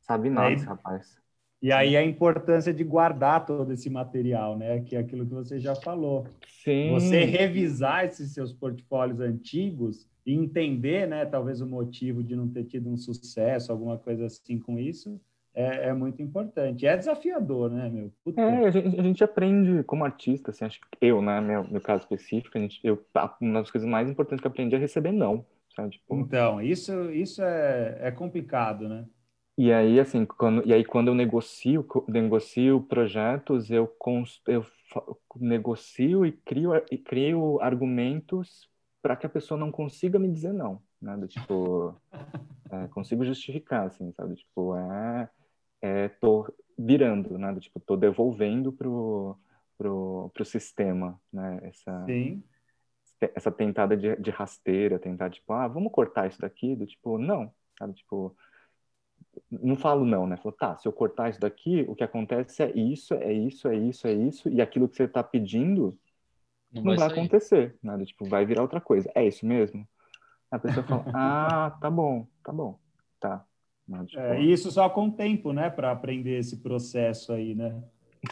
sabe 0.00 0.30
nada 0.30 0.52
esse 0.52 0.64
rapaz 0.64 1.22
e 1.64 1.72
aí 1.72 1.96
a 1.96 2.04
importância 2.04 2.74
de 2.74 2.84
guardar 2.84 3.46
todo 3.46 3.72
esse 3.72 3.88
material, 3.88 4.54
né? 4.54 4.82
Que 4.82 4.96
é 4.96 4.98
aquilo 4.98 5.24
que 5.24 5.32
você 5.32 5.58
já 5.58 5.74
falou. 5.74 6.26
Sim. 6.62 6.90
Você 6.90 7.24
revisar 7.24 8.04
esses 8.04 8.34
seus 8.34 8.52
portfólios 8.52 9.18
antigos 9.18 10.06
e 10.26 10.34
entender, 10.34 11.08
né? 11.08 11.24
Talvez 11.24 11.62
o 11.62 11.66
motivo 11.66 12.22
de 12.22 12.36
não 12.36 12.46
ter 12.46 12.64
tido 12.64 12.90
um 12.90 12.98
sucesso, 12.98 13.72
alguma 13.72 13.96
coisa 13.96 14.26
assim 14.26 14.58
com 14.58 14.78
isso, 14.78 15.18
é, 15.54 15.88
é 15.88 15.92
muito 15.92 16.20
importante. 16.20 16.86
É 16.86 16.96
desafiador, 16.96 17.70
né, 17.70 17.88
meu? 17.88 18.12
Puta. 18.24 18.40
É, 18.40 18.66
a 18.66 18.70
gente, 18.70 19.00
a 19.00 19.02
gente, 19.02 19.24
aprende 19.24 19.82
como 19.84 20.04
artista, 20.04 20.50
assim, 20.50 20.64
acho 20.64 20.80
que 20.80 20.86
eu, 21.00 21.22
né, 21.22 21.40
meu, 21.40 21.64
meu 21.70 21.80
caso 21.80 22.02
específico, 22.02 22.58
a 22.58 22.60
gente, 22.60 22.80
eu, 22.82 23.04
uma 23.40 23.60
das 23.60 23.70
coisas 23.70 23.88
mais 23.88 24.10
importantes 24.10 24.40
que 24.40 24.46
eu 24.46 24.50
aprendi 24.50 24.74
é 24.74 24.78
receber 24.78 25.12
não. 25.12 25.46
Sabe? 25.74 25.90
Tipo... 25.90 26.14
Então, 26.16 26.62
isso, 26.62 27.10
isso 27.10 27.42
é, 27.42 27.98
é 28.00 28.10
complicado, 28.10 28.88
né? 28.88 29.06
E 29.56 29.72
aí, 29.72 30.00
assim, 30.00 30.24
quando, 30.24 30.66
e 30.66 30.72
aí 30.72 30.84
quando 30.84 31.08
eu 31.08 31.14
negocio, 31.14 31.86
negocio 32.08 32.82
projetos, 32.82 33.70
eu, 33.70 33.86
const, 33.86 34.42
eu 34.48 34.66
negocio 35.36 36.26
e 36.26 36.32
crio, 36.32 36.72
e 36.90 36.98
crio 36.98 37.60
argumentos 37.60 38.68
para 39.00 39.16
que 39.16 39.26
a 39.26 39.28
pessoa 39.28 39.58
não 39.58 39.70
consiga 39.70 40.18
me 40.18 40.28
dizer 40.28 40.52
não, 40.52 40.82
né? 41.00 41.16
Do, 41.16 41.28
tipo, 41.28 41.94
é, 42.70 42.88
consigo 42.88 43.24
justificar, 43.24 43.86
assim, 43.86 44.10
sabe? 44.12 44.34
Tipo, 44.34 44.76
é, 44.76 45.28
é 45.84 46.08
tô 46.08 46.50
virando, 46.78 47.36
né? 47.38 47.54
Tipo, 47.60 47.78
tô 47.78 47.94
devolvendo 47.94 48.72
pro, 48.72 49.36
pro, 49.76 50.30
pro 50.32 50.44
sistema, 50.44 51.20
né? 51.30 51.60
Essa, 51.62 52.06
Sim. 52.06 52.42
essa 53.20 53.52
tentada 53.52 53.94
de, 53.94 54.16
de 54.16 54.30
rasteira, 54.30 54.98
tentar, 54.98 55.28
tipo, 55.28 55.52
ah, 55.52 55.68
vamos 55.68 55.92
cortar 55.92 56.26
isso 56.26 56.40
daqui, 56.40 56.74
do 56.74 56.86
tipo, 56.86 57.18
não, 57.18 57.52
sabe? 57.78 57.92
Tipo, 57.92 58.34
não 59.50 59.76
falo 59.76 60.06
não, 60.06 60.26
né? 60.26 60.38
Falo, 60.38 60.54
tá, 60.54 60.74
se 60.78 60.88
eu 60.88 60.92
cortar 60.92 61.28
isso 61.28 61.40
daqui, 61.40 61.84
o 61.86 61.94
que 61.94 62.02
acontece 62.02 62.62
é 62.62 62.74
isso, 62.74 63.12
é 63.14 63.32
isso, 63.32 63.68
é 63.68 63.76
isso, 63.76 64.06
é 64.06 64.12
isso, 64.12 64.48
e 64.48 64.62
aquilo 64.62 64.88
que 64.88 64.96
você 64.96 65.04
está 65.04 65.22
pedindo 65.22 65.98
não, 66.72 66.82
não 66.82 66.96
vai, 66.96 67.08
vai 67.08 67.08
acontecer, 67.08 67.76
nada, 67.82 68.04
tipo, 68.06 68.24
vai 68.24 68.46
virar 68.46 68.62
outra 68.62 68.80
coisa. 68.80 69.10
É 69.14 69.24
isso 69.26 69.44
mesmo? 69.44 69.86
A 70.50 70.58
pessoa 70.58 70.86
fala, 70.86 71.04
ah, 71.14 71.76
tá 71.78 71.90
bom, 71.90 72.26
tá 72.42 72.52
bom, 72.52 72.78
tá. 73.20 73.44
É, 74.14 74.40
isso 74.40 74.70
só 74.70 74.88
com 74.88 75.08
o 75.08 75.12
tempo, 75.12 75.52
né, 75.52 75.68
para 75.68 75.90
aprender 75.90 76.38
esse 76.38 76.58
processo 76.58 77.32
aí, 77.32 77.54
né? 77.54 77.82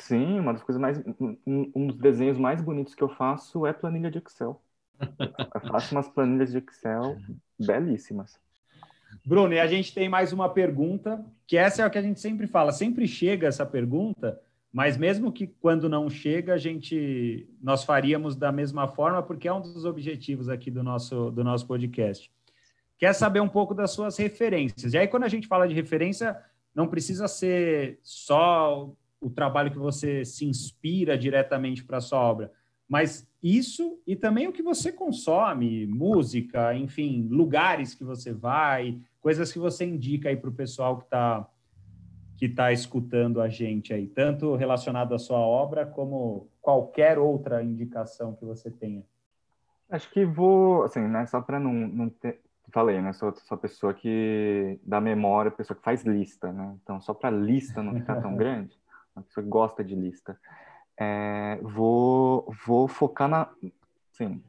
Sim, 0.00 0.40
uma 0.40 0.53
das 0.53 0.62
coisas 0.62 0.80
mais, 0.80 0.98
um, 1.46 1.70
um 1.74 1.86
dos 1.86 1.98
desenhos 1.98 2.38
mais 2.38 2.62
bonitos 2.62 2.94
que 2.94 3.03
eu 3.03 3.09
faço 3.09 3.66
é 3.66 3.72
planilha 3.72 4.11
de 4.11 4.18
Excel. 4.18 4.61
Eu 4.98 5.61
faço 5.68 5.94
umas 5.94 6.09
planilhas 6.09 6.53
de 6.53 6.59
Excel 6.59 7.18
belíssimas. 7.59 8.40
Bruno, 9.24 9.53
e 9.53 9.61
a 9.61 9.66
gente 9.66 9.92
tem 9.94 10.09
mais 10.09 10.32
uma 10.32 10.48
pergunta, 10.48 11.24
que 11.46 11.57
essa 11.57 11.82
é 11.82 11.86
o 11.86 11.90
que 11.90 11.98
a 11.98 12.03
gente 12.03 12.20
sempre 12.20 12.46
fala, 12.46 12.72
sempre 12.72 13.07
chega 13.07 13.46
essa 13.46 13.66
pergunta, 13.66 14.40
mas 14.72 14.96
mesmo 14.96 15.30
que 15.30 15.46
quando 15.46 15.88
não 15.88 16.09
chega, 16.09 16.55
a 16.55 16.59
gente 16.59 17.46
nós 17.61 17.84
faríamos 17.84 18.34
da 18.34 18.50
mesma 18.50 18.88
forma, 18.88 19.22
porque 19.22 19.46
é 19.46 19.53
um 19.53 19.61
dos 19.61 19.84
objetivos 19.84 20.48
aqui 20.48 20.70
do 20.70 20.82
nosso, 20.82 21.30
do 21.30 21.44
nosso 21.44 21.66
podcast. 21.66 22.30
Quer 23.03 23.14
saber 23.14 23.40
um 23.40 23.48
pouco 23.48 23.74
das 23.74 23.90
suas 23.90 24.16
referências. 24.16 24.94
E 24.94 24.96
aí, 24.96 25.09
quando 25.09 25.24
a 25.24 25.28
gente 25.28 25.48
fala 25.48 25.66
de 25.66 25.74
referência, 25.74 26.40
não 26.72 26.86
precisa 26.86 27.26
ser 27.26 27.98
só 28.00 28.94
o 29.20 29.28
trabalho 29.28 29.72
que 29.72 29.78
você 29.78 30.24
se 30.24 30.44
inspira 30.44 31.18
diretamente 31.18 31.82
para 31.82 31.98
a 31.98 32.00
sua 32.00 32.20
obra, 32.20 32.53
mas 32.88 33.28
isso 33.42 34.00
e 34.07 34.14
também 34.14 34.46
o 34.46 34.53
que 34.53 34.62
você 34.62 34.92
consome, 34.92 35.84
música, 35.84 36.76
enfim, 36.76 37.26
lugares 37.28 37.92
que 37.92 38.05
você 38.05 38.32
vai, 38.32 39.00
coisas 39.20 39.53
que 39.53 39.59
você 39.59 39.84
indica 39.84 40.28
aí 40.28 40.36
para 40.36 40.50
o 40.50 40.55
pessoal 40.55 40.96
que 40.98 41.03
está 41.03 41.50
que 42.36 42.48
tá 42.48 42.70
escutando 42.70 43.40
a 43.40 43.48
gente 43.48 43.92
aí, 43.92 44.07
tanto 44.07 44.55
relacionado 44.55 45.12
à 45.12 45.18
sua 45.18 45.40
obra 45.40 45.84
como 45.84 46.46
qualquer 46.61 47.18
outra 47.18 47.64
indicação 47.64 48.32
que 48.36 48.44
você 48.44 48.70
tenha. 48.70 49.05
Acho 49.90 50.09
que 50.09 50.24
vou, 50.24 50.84
assim, 50.84 51.00
né, 51.00 51.26
só 51.26 51.40
para 51.40 51.59
não, 51.59 51.72
não 51.72 52.09
ter, 52.09 52.40
falei, 52.70 53.00
né, 53.00 53.12
sou, 53.12 53.34
sou 53.34 53.56
a 53.56 53.60
pessoa 53.60 53.94
que 53.94 54.78
dá 54.82 55.00
memória, 55.00 55.50
pessoa 55.50 55.76
que 55.76 55.82
faz 55.82 56.04
lista, 56.04 56.52
né, 56.52 56.76
então 56.82 57.00
só 57.00 57.12
para 57.12 57.30
lista 57.30 57.82
não 57.82 57.94
ficar 57.94 58.20
tão 58.20 58.34
grande, 58.36 58.78
uma 59.14 59.22
pessoa 59.22 59.42
que 59.42 59.50
gosta 59.50 59.82
de 59.82 59.94
lista. 59.94 60.38
É, 60.98 61.58
vou, 61.62 62.52
vou 62.66 62.86
focar 62.86 63.28
na, 63.28 63.50
sim, 64.12 64.42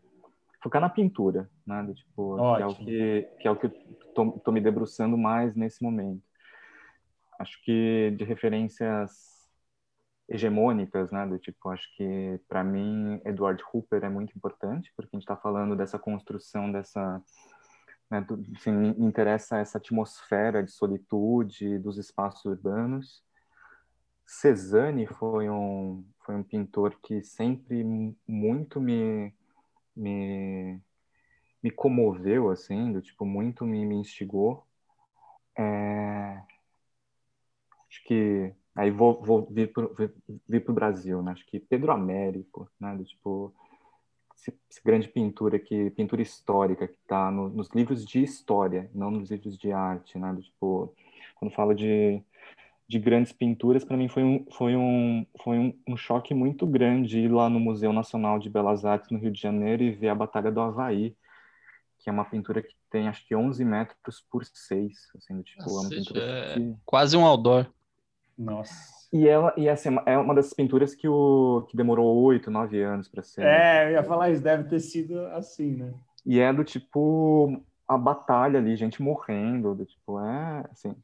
focar 0.61 0.81
na 0.81 0.89
pintura, 0.89 1.49
né? 1.65 1.93
tipo, 1.93 2.55
que 2.55 2.61
é 2.61 2.65
o 2.65 2.75
que, 2.75 3.29
que 3.39 3.47
é 3.47 3.51
o 3.51 3.55
que 3.55 3.65
eu 3.67 3.71
tô, 4.15 4.31
tô 4.31 4.51
me 4.51 4.61
debruçando 4.61 5.17
mais 5.17 5.55
nesse 5.55 5.83
momento. 5.83 6.23
Acho 7.37 7.61
que 7.63 8.15
de 8.17 8.23
referências 8.23 9.33
hegemônicas, 10.29 11.11
né, 11.11 11.27
do 11.27 11.37
tipo, 11.37 11.69
acho 11.69 11.85
que 11.97 12.39
para 12.47 12.63
mim 12.63 13.19
Edward 13.25 13.61
Hooper 13.73 14.03
é 14.03 14.09
muito 14.09 14.35
importante, 14.35 14.91
porque 14.95 15.09
a 15.13 15.17
gente 15.17 15.23
está 15.23 15.35
falando 15.35 15.75
dessa 15.75 15.99
construção 15.99 16.71
dessa, 16.71 17.21
né, 18.13 18.25
me 18.67 18.89
interessa 19.05 19.57
essa 19.57 19.79
atmosfera 19.79 20.63
de 20.63 20.71
solitude 20.71 21.79
dos 21.79 21.97
espaços 21.97 22.45
urbanos. 22.45 23.23
Cezanne 24.25 25.07
foi 25.07 25.49
um 25.49 26.05
foi 26.25 26.35
um 26.35 26.43
pintor 26.43 26.97
que 27.01 27.21
sempre 27.21 27.83
muito 28.25 28.79
me, 28.79 29.33
me, 29.95 30.79
me 31.61 31.69
comoveu, 31.69 32.49
assim, 32.49 32.93
do 32.93 33.01
tipo, 33.01 33.25
muito 33.25 33.65
me, 33.65 33.85
me 33.85 33.95
instigou. 33.95 34.65
É... 35.57 36.41
Acho 37.89 38.03
que 38.05 38.53
aí 38.73 38.89
vou, 38.89 39.21
vou 39.21 39.47
vir 39.51 39.73
para 39.73 40.71
o 40.71 40.73
Brasil, 40.73 41.21
né? 41.21 41.33
Acho 41.33 41.45
que 41.45 41.59
Pedro 41.59 41.91
Américo, 41.91 42.69
né? 42.79 42.95
Do 42.95 43.03
tipo, 43.03 43.53
esse, 44.43 44.59
esse 44.69 44.81
grande 44.83 45.07
pintura 45.07 45.57
que 45.57 45.89
pintura 45.91 46.21
histórica 46.21 46.87
que 46.87 46.97
está 46.97 47.31
no, 47.31 47.49
nos 47.49 47.69
livros 47.69 48.05
de 48.05 48.21
história, 48.21 48.89
não 48.93 49.09
nos 49.09 49.31
livros 49.31 49.57
de 49.57 49.71
arte, 49.71 50.17
né? 50.17 50.35
Tipo, 50.41 50.93
quando 51.35 51.53
fala 51.53 51.73
de 51.73 52.23
de 52.87 52.99
grandes 52.99 53.31
pinturas, 53.31 53.83
para 53.83 53.97
mim 53.97 54.07
foi 54.07 54.23
um, 54.23 54.45
foi, 54.51 54.75
um, 54.75 55.25
foi 55.41 55.57
um, 55.57 55.73
um, 55.87 55.97
choque 55.97 56.33
muito 56.33 56.67
grande 56.67 57.17
ir 57.17 57.31
lá 57.31 57.49
no 57.49 57.59
Museu 57.59 57.93
Nacional 57.93 58.37
de 58.37 58.49
Belas 58.49 58.85
Artes, 58.85 59.09
no 59.09 59.17
Rio 59.17 59.31
de 59.31 59.41
Janeiro, 59.41 59.81
e 59.81 59.91
ver 59.91 60.09
a 60.09 60.15
Batalha 60.15 60.51
do 60.51 60.59
Havaí, 60.59 61.15
que 61.97 62.09
é 62.09 62.13
uma 62.13 62.25
pintura 62.25 62.61
que 62.61 62.75
tem 62.91 63.07
acho 63.07 63.25
que 63.25 63.35
11 63.35 63.63
metros 63.65 64.23
por 64.29 64.45
6. 64.45 64.93
Assim, 65.17 65.41
tipo, 65.41 65.63
é 65.63 65.71
uma 65.71 65.89
pintura 65.89 66.21
é 66.21 66.53
que... 66.53 66.75
quase 66.85 67.17
um 67.17 67.25
outdoor. 67.25 67.65
Nossa. 68.37 68.73
E 69.11 69.27
ela 69.27 69.53
e 69.55 69.69
assim, 69.69 69.89
é 70.05 70.17
uma 70.17 70.33
dessas 70.33 70.53
pinturas 70.53 70.95
que, 70.95 71.07
o, 71.07 71.65
que 71.69 71.77
demorou 71.77 72.23
oito, 72.23 72.49
nove 72.49 72.81
anos 72.81 73.07
para 73.07 73.21
ser. 73.21 73.45
É, 73.45 73.87
eu 73.87 73.91
ia 73.93 74.03
falar 74.03 74.31
isso, 74.31 74.41
deve 74.41 74.63
ter 74.63 74.79
sido 74.79 75.19
assim, 75.27 75.75
né? 75.75 75.93
E 76.25 76.39
é 76.39 76.51
do 76.51 76.63
tipo 76.63 77.63
a 77.87 77.97
batalha 77.97 78.59
ali, 78.59 78.75
gente 78.75 79.01
morrendo, 79.01 79.75
do 79.75 79.85
tipo, 79.85 80.19
é 80.19 80.65
assim, 80.71 80.95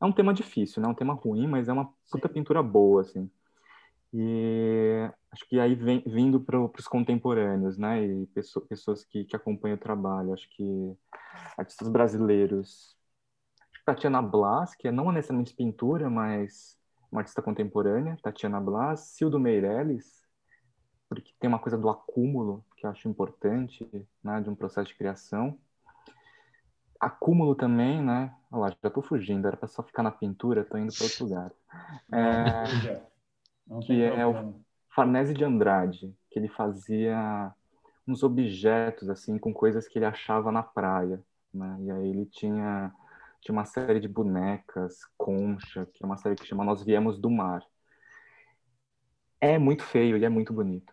é 0.00 0.04
um 0.04 0.12
tema 0.12 0.34
difícil, 0.34 0.82
né? 0.82 0.88
É 0.88 0.90
um 0.90 0.94
tema 0.94 1.14
ruim, 1.14 1.46
mas 1.46 1.68
é 1.68 1.72
uma 1.72 1.86
puta 2.10 2.28
Sim. 2.28 2.34
pintura 2.34 2.62
boa, 2.62 3.00
assim. 3.00 3.30
E 4.12 5.10
acho 5.32 5.48
que 5.48 5.58
aí 5.58 5.74
vem, 5.74 6.02
vindo 6.06 6.38
para 6.40 6.60
os 6.60 6.86
contemporâneos, 6.86 7.76
né? 7.78 8.04
E 8.04 8.26
pessoas, 8.26 8.66
pessoas 8.66 9.04
que, 9.04 9.24
que 9.24 9.34
acompanham 9.34 9.76
o 9.76 9.80
trabalho, 9.80 10.32
acho 10.32 10.48
que 10.50 10.92
artistas 11.56 11.88
brasileiros. 11.88 12.93
Tatiana 13.84 14.22
Blas, 14.22 14.74
que 14.74 14.88
é 14.88 14.92
não 14.92 15.12
necessariamente 15.12 15.54
pintura, 15.54 16.08
mas 16.08 16.78
uma 17.10 17.20
artista 17.20 17.42
contemporânea, 17.42 18.16
Tatiana 18.22 18.60
Blas, 18.60 19.00
Cildo 19.00 19.38
Meirelles, 19.38 20.22
porque 21.08 21.32
tem 21.38 21.48
uma 21.48 21.58
coisa 21.58 21.78
do 21.78 21.88
acúmulo 21.88 22.64
que 22.76 22.86
eu 22.86 22.90
acho 22.90 23.08
importante, 23.08 23.88
né, 24.22 24.40
de 24.40 24.50
um 24.50 24.54
processo 24.54 24.88
de 24.88 24.96
criação 24.96 25.58
acúmulo 27.04 27.54
também, 27.54 28.02
né? 28.02 28.34
Olha 28.50 28.62
lá, 28.62 28.70
já 28.70 28.88
estou 28.88 29.02
fugindo, 29.02 29.46
era 29.46 29.56
para 29.56 29.68
só 29.68 29.82
ficar 29.82 30.02
na 30.02 30.10
pintura, 30.10 30.62
estou 30.62 30.78
indo 30.78 30.92
para 30.92 31.04
outro 31.04 31.24
lugar. 31.24 31.52
É, 32.12 33.00
que 33.82 34.02
é 34.02 34.26
o 34.26 34.54
Farnese 34.94 35.34
de 35.34 35.44
Andrade, 35.44 36.14
que 36.30 36.38
ele 36.38 36.48
fazia 36.48 37.52
uns 38.06 38.22
objetos 38.22 39.08
assim 39.08 39.38
com 39.38 39.52
coisas 39.52 39.88
que 39.88 39.98
ele 39.98 40.06
achava 40.06 40.50
na 40.52 40.62
praia, 40.62 41.22
né? 41.52 41.76
E 41.80 41.90
aí 41.90 42.08
ele 42.08 42.26
tinha 42.26 42.92
tinha 43.44 43.52
uma 43.52 43.64
série 43.64 44.00
de 44.00 44.08
bonecas, 44.08 44.98
concha, 45.16 45.86
que 45.94 46.02
é 46.02 46.06
uma 46.06 46.16
série 46.16 46.34
que 46.34 46.46
chama 46.46 46.64
Nós 46.64 46.82
Viemos 46.82 47.18
do 47.18 47.30
Mar. 47.30 47.62
É 49.40 49.58
muito 49.58 49.84
feio 49.84 50.16
e 50.16 50.24
é 50.24 50.28
muito 50.28 50.52
bonito 50.52 50.92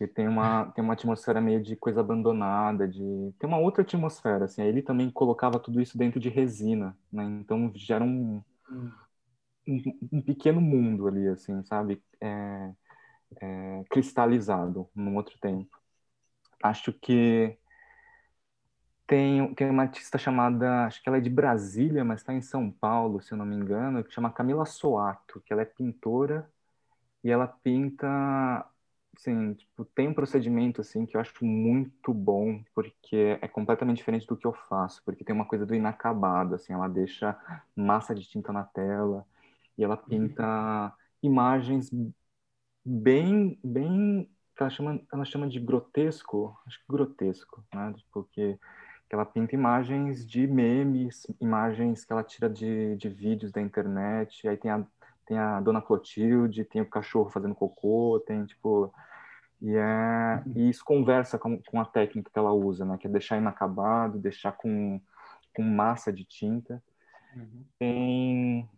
que 0.00 0.06
tem 0.06 0.26
uma 0.26 0.64
tem 0.72 0.82
uma 0.82 0.94
atmosfera 0.94 1.40
meio 1.40 1.62
de 1.62 1.76
coisa 1.76 2.00
abandonada, 2.00 2.88
de 2.88 3.34
tem 3.38 3.46
uma 3.48 3.58
outra 3.58 3.82
atmosfera 3.82 4.46
assim. 4.46 4.62
Aí 4.62 4.68
ele 4.68 4.82
também 4.82 5.10
colocava 5.10 5.60
tudo 5.60 5.80
isso 5.80 5.98
dentro 5.98 6.18
de 6.18 6.30
resina, 6.30 6.96
né? 7.12 7.24
Então 7.24 7.70
gera 7.74 8.02
um, 8.02 8.42
um, 9.68 9.82
um 10.12 10.22
pequeno 10.22 10.60
mundo 10.60 11.06
ali, 11.06 11.28
assim, 11.28 11.62
sabe? 11.64 12.02
É, 12.20 12.72
é, 13.42 13.84
cristalizado 13.90 14.88
num 14.94 15.16
outro 15.16 15.38
tempo. 15.38 15.78
Acho 16.62 16.92
que 16.92 17.58
tem, 19.10 19.52
tem 19.54 19.68
uma 19.68 19.82
artista 19.82 20.16
chamada, 20.18 20.86
acho 20.86 21.02
que 21.02 21.08
ela 21.08 21.18
é 21.18 21.20
de 21.20 21.28
Brasília, 21.28 22.04
mas 22.04 22.20
está 22.20 22.32
em 22.32 22.40
São 22.40 22.70
Paulo, 22.70 23.20
se 23.20 23.32
eu 23.32 23.38
não 23.38 23.44
me 23.44 23.56
engano, 23.56 24.04
que 24.04 24.14
chama 24.14 24.30
Camila 24.30 24.64
Soato, 24.64 25.40
que 25.40 25.52
ela 25.52 25.62
é 25.62 25.64
pintora 25.64 26.48
e 27.24 27.30
ela 27.30 27.48
pinta 27.48 28.64
Sim, 29.18 29.54
tipo, 29.54 29.84
tem 29.84 30.08
um 30.08 30.14
procedimento 30.14 30.80
assim 30.80 31.04
que 31.04 31.16
eu 31.16 31.20
acho 31.20 31.44
muito 31.44 32.14
bom, 32.14 32.62
porque 32.72 33.36
é 33.42 33.48
completamente 33.48 33.98
diferente 33.98 34.26
do 34.26 34.36
que 34.36 34.46
eu 34.46 34.52
faço, 34.52 35.02
porque 35.04 35.24
tem 35.24 35.34
uma 35.34 35.44
coisa 35.44 35.66
do 35.66 35.74
inacabado, 35.74 36.54
assim, 36.54 36.72
ela 36.72 36.88
deixa 36.88 37.36
massa 37.76 38.14
de 38.14 38.24
tinta 38.26 38.52
na 38.52 38.64
tela 38.64 39.26
e 39.76 39.82
ela 39.84 39.96
uhum. 39.96 40.08
pinta 40.08 40.94
imagens 41.22 41.90
bem 42.84 43.58
bem 43.64 44.30
ela 44.58 44.70
chama 44.70 45.00
ela 45.12 45.24
chama 45.24 45.48
de 45.48 45.58
grotesco, 45.60 46.56
acho 46.66 46.78
que 46.78 46.84
grotesco, 46.88 47.64
né? 47.74 47.94
Porque 48.12 48.58
que 49.10 49.14
ela 49.16 49.26
pinta 49.26 49.56
imagens 49.56 50.24
de 50.24 50.46
memes, 50.46 51.26
imagens 51.40 52.04
que 52.04 52.12
ela 52.12 52.22
tira 52.22 52.48
de, 52.48 52.94
de 52.96 53.08
vídeos 53.08 53.50
da 53.50 53.60
internet, 53.60 54.48
aí 54.48 54.56
tem 54.56 54.70
a 54.70 54.86
tem 55.26 55.38
a 55.38 55.60
Dona 55.60 55.80
Clotilde, 55.80 56.64
tem 56.64 56.82
o 56.82 56.88
cachorro 56.88 57.30
fazendo 57.30 57.54
cocô, 57.54 58.22
tem 58.26 58.44
tipo 58.46 58.92
e, 59.60 59.76
é, 59.76 60.42
e 60.56 60.70
isso 60.70 60.84
conversa 60.84 61.38
com, 61.38 61.60
com 61.62 61.80
a 61.80 61.84
técnica 61.84 62.30
que 62.32 62.38
ela 62.38 62.52
usa, 62.52 62.84
né? 62.84 62.96
Que 62.98 63.06
é 63.06 63.10
deixar 63.10 63.36
inacabado, 63.36 64.18
deixar 64.18 64.52
com, 64.52 65.00
com 65.54 65.62
massa 65.62 66.12
de 66.12 66.24
tinta. 66.24 66.82
Uhum. 67.36 67.64
Tem, 67.78 68.68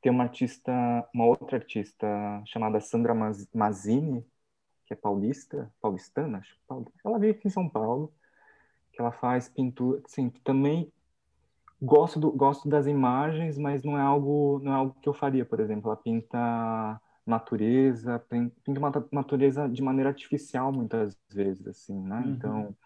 tem 0.00 0.12
uma 0.12 0.24
artista, 0.24 0.72
uma 1.12 1.26
outra 1.26 1.56
artista 1.56 2.06
chamada 2.46 2.80
Sandra 2.80 3.14
Mazzini, 3.52 4.24
que 4.86 4.94
é 4.94 4.96
paulista, 4.96 5.70
paulistana, 5.80 6.38
acho. 6.38 6.56
Ela 7.04 7.18
veio 7.18 7.32
aqui 7.32 7.48
em 7.48 7.50
São 7.50 7.68
Paulo, 7.68 8.12
que 8.94 9.00
ela 9.00 9.12
faz 9.12 9.48
pintura, 9.48 10.00
assim, 10.04 10.30
também 10.44 10.90
gosto 11.82 12.18
do, 12.18 12.30
gosto 12.30 12.68
das 12.68 12.86
imagens, 12.86 13.58
mas 13.58 13.82
não 13.82 13.98
é 13.98 14.02
algo 14.02 14.60
não 14.62 14.72
é 14.72 14.76
algo 14.76 14.96
que 15.00 15.08
eu 15.08 15.14
faria, 15.14 15.44
por 15.44 15.60
exemplo. 15.60 15.88
Ela 15.88 15.96
pinta 15.96 17.00
natureza, 17.26 18.18
pinta 18.28 18.78
uma 18.78 18.92
natureza 19.12 19.68
de 19.68 19.82
maneira 19.82 20.10
artificial 20.10 20.72
muitas 20.72 21.16
vezes, 21.30 21.66
assim, 21.66 22.00
né? 22.00 22.18
Uhum. 22.18 22.32
Então 22.32 22.76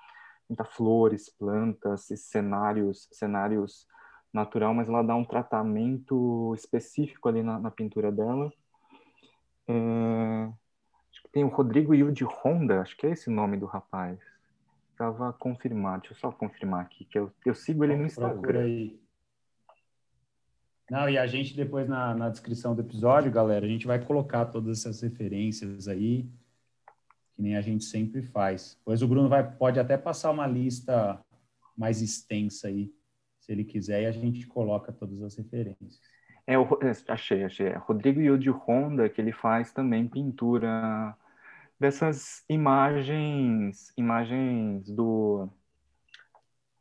pinta 0.48 0.64
flores, 0.64 1.28
plantas, 1.28 2.08
cenários, 2.16 3.06
cenários 3.12 3.86
natural, 4.32 4.72
mas 4.72 4.88
ela 4.88 5.02
dá 5.02 5.14
um 5.14 5.24
tratamento 5.24 6.54
específico 6.54 7.28
ali 7.28 7.42
na, 7.42 7.58
na 7.58 7.70
pintura 7.70 8.10
dela. 8.10 8.50
É, 9.66 10.48
acho 11.10 11.22
que 11.22 11.28
tem 11.30 11.44
o 11.44 11.48
Rodrigo 11.48 11.94
Yudi 11.94 12.24
Honda, 12.24 12.80
acho 12.80 12.96
que 12.96 13.06
é 13.06 13.10
esse 13.10 13.28
o 13.28 13.32
nome 13.32 13.58
do 13.58 13.66
rapaz 13.66 14.18
estava 14.98 15.32
confirmado. 15.32 16.02
Deixa 16.02 16.14
eu 16.14 16.18
só 16.18 16.32
confirmar 16.32 16.82
aqui, 16.82 17.04
que 17.04 17.16
eu, 17.16 17.32
eu 17.46 17.54
sigo 17.54 17.84
ele 17.84 17.96
no 17.96 18.04
Instagram. 18.04 18.62
Aí. 18.62 19.00
Não, 20.90 21.08
e 21.08 21.16
a 21.16 21.26
gente 21.26 21.54
depois 21.54 21.88
na, 21.88 22.14
na 22.14 22.28
descrição 22.28 22.74
do 22.74 22.82
episódio, 22.82 23.30
galera, 23.30 23.64
a 23.64 23.68
gente 23.68 23.86
vai 23.86 24.04
colocar 24.04 24.46
todas 24.46 24.78
essas 24.78 25.00
referências 25.00 25.86
aí, 25.86 26.28
que 27.34 27.42
nem 27.42 27.56
a 27.56 27.60
gente 27.60 27.84
sempre 27.84 28.22
faz. 28.22 28.76
Pois 28.84 29.00
o 29.00 29.06
Bruno 29.06 29.28
vai, 29.28 29.48
pode 29.48 29.78
até 29.78 29.96
passar 29.96 30.32
uma 30.32 30.46
lista 30.46 31.20
mais 31.76 32.02
extensa 32.02 32.66
aí, 32.66 32.92
se 33.38 33.52
ele 33.52 33.64
quiser, 33.64 34.02
e 34.02 34.06
a 34.06 34.12
gente 34.12 34.46
coloca 34.46 34.92
todas 34.92 35.22
as 35.22 35.36
referências. 35.36 36.00
É, 36.44 36.56
eu, 36.56 36.66
achei, 37.08 37.44
achei. 37.44 37.66
É 37.68 37.76
Rodrigo 37.76 38.20
Yudi 38.20 38.50
Honda, 38.50 39.08
que 39.08 39.20
ele 39.20 39.32
faz 39.32 39.70
também 39.70 40.08
pintura 40.08 41.14
dessas 41.78 42.44
imagens, 42.48 43.92
imagens 43.96 44.90
do 44.90 45.48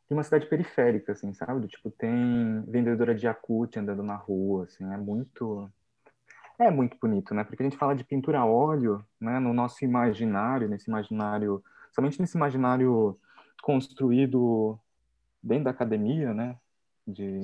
de 0.07 0.13
uma 0.13 0.23
cidade 0.23 0.45
periférica, 0.47 1.11
assim, 1.11 1.33
sabe? 1.33 1.59
Do, 1.59 1.67
tipo, 1.67 1.91
tem 1.91 2.61
vendedora 2.65 3.13
de 3.13 3.25
Yakut 3.25 3.77
andando 3.77 4.01
na 4.03 4.15
rua, 4.15 4.63
assim, 4.63 4.85
é 4.93 4.97
muito 4.97 5.69
é 6.59 6.71
muito 6.71 6.97
bonito, 6.99 7.35
né? 7.35 7.43
Porque 7.43 7.61
a 7.61 7.65
gente 7.65 7.77
fala 7.77 7.95
de 7.95 8.03
pintura 8.03 8.39
a 8.39 8.45
óleo, 8.45 9.05
né, 9.19 9.39
no 9.39 9.53
nosso 9.53 9.85
imaginário, 9.85 10.67
nesse 10.67 10.89
imaginário, 10.89 11.63
somente 11.93 12.19
nesse 12.19 12.35
imaginário 12.35 13.19
construído 13.61 14.79
dentro 15.43 15.65
da 15.65 15.71
academia, 15.71 16.33
né, 16.33 16.57
de, 17.05 17.41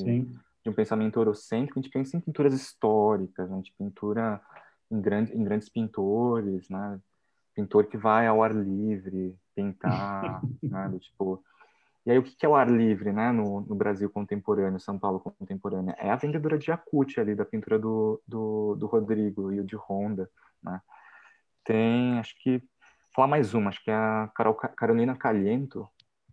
de 0.63 0.69
um 0.69 0.73
pensamento 0.73 1.19
eurocêntrico, 1.19 1.77
a 1.77 1.81
gente 1.81 1.91
pensa 1.91 2.17
em 2.17 2.21
pinturas 2.21 2.53
históricas, 2.53 3.51
a 3.51 3.55
gente 3.55 3.73
pintura 3.77 4.41
em, 4.89 4.99
grande, 4.99 5.37
em 5.37 5.43
grandes 5.43 5.69
pintores, 5.69 6.67
né, 6.69 6.99
pintor 7.53 7.85
que 7.85 7.97
vai 7.97 8.27
ao 8.27 8.43
ar 8.43 8.53
livre 8.53 9.37
pintar, 9.55 10.41
do, 10.91 10.99
tipo... 10.99 11.43
E 12.05 12.11
aí 12.11 12.17
o 12.17 12.23
que 12.23 12.45
é 12.45 12.49
o 12.49 12.55
ar 12.55 12.69
livre, 12.69 13.13
né, 13.13 13.31
no, 13.31 13.61
no 13.61 13.75
Brasil 13.75 14.09
contemporâneo, 14.09 14.79
São 14.79 14.99
Paulo 14.99 15.19
contemporânea? 15.19 15.95
É 15.97 16.09
a 16.09 16.17
vendedora 16.17 16.57
de 16.57 16.69
Yakut 16.69 17.19
ali, 17.19 17.33
da 17.33 17.45
pintura 17.45 17.79
do, 17.79 18.21
do, 18.27 18.75
do 18.75 18.87
Rodrigo 18.87 19.53
e 19.53 19.59
o 19.61 19.63
de 19.63 19.77
Honda, 19.77 20.29
né? 20.61 20.81
Tem, 21.63 22.19
acho 22.19 22.35
que, 22.41 22.61
falar 23.15 23.27
mais 23.27 23.53
uma, 23.53 23.69
acho 23.69 23.81
que 23.81 23.89
é 23.89 23.95
a 23.95 24.29
Carol, 24.35 24.53
Carolina 24.53 25.15
Caliento, 25.15 25.87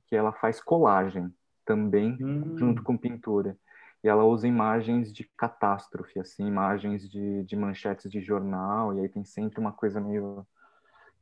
que 0.09 0.16
ela 0.16 0.32
faz 0.32 0.60
colagem 0.60 1.32
também, 1.64 2.18
hum. 2.20 2.59
junto 2.59 2.82
com 2.82 2.97
pintura. 2.97 3.56
E 4.02 4.09
ela 4.09 4.24
usa 4.24 4.48
imagens 4.48 5.12
de 5.12 5.30
catástrofe, 5.36 6.18
assim, 6.18 6.47
imagens 6.47 7.09
de, 7.09 7.44
de 7.44 7.55
manchetes 7.55 8.10
de 8.10 8.20
jornal, 8.20 8.94
e 8.94 9.01
aí 9.01 9.09
tem 9.09 9.24
sempre 9.24 9.60
uma 9.60 9.72
coisa 9.72 10.01
meio 10.01 10.44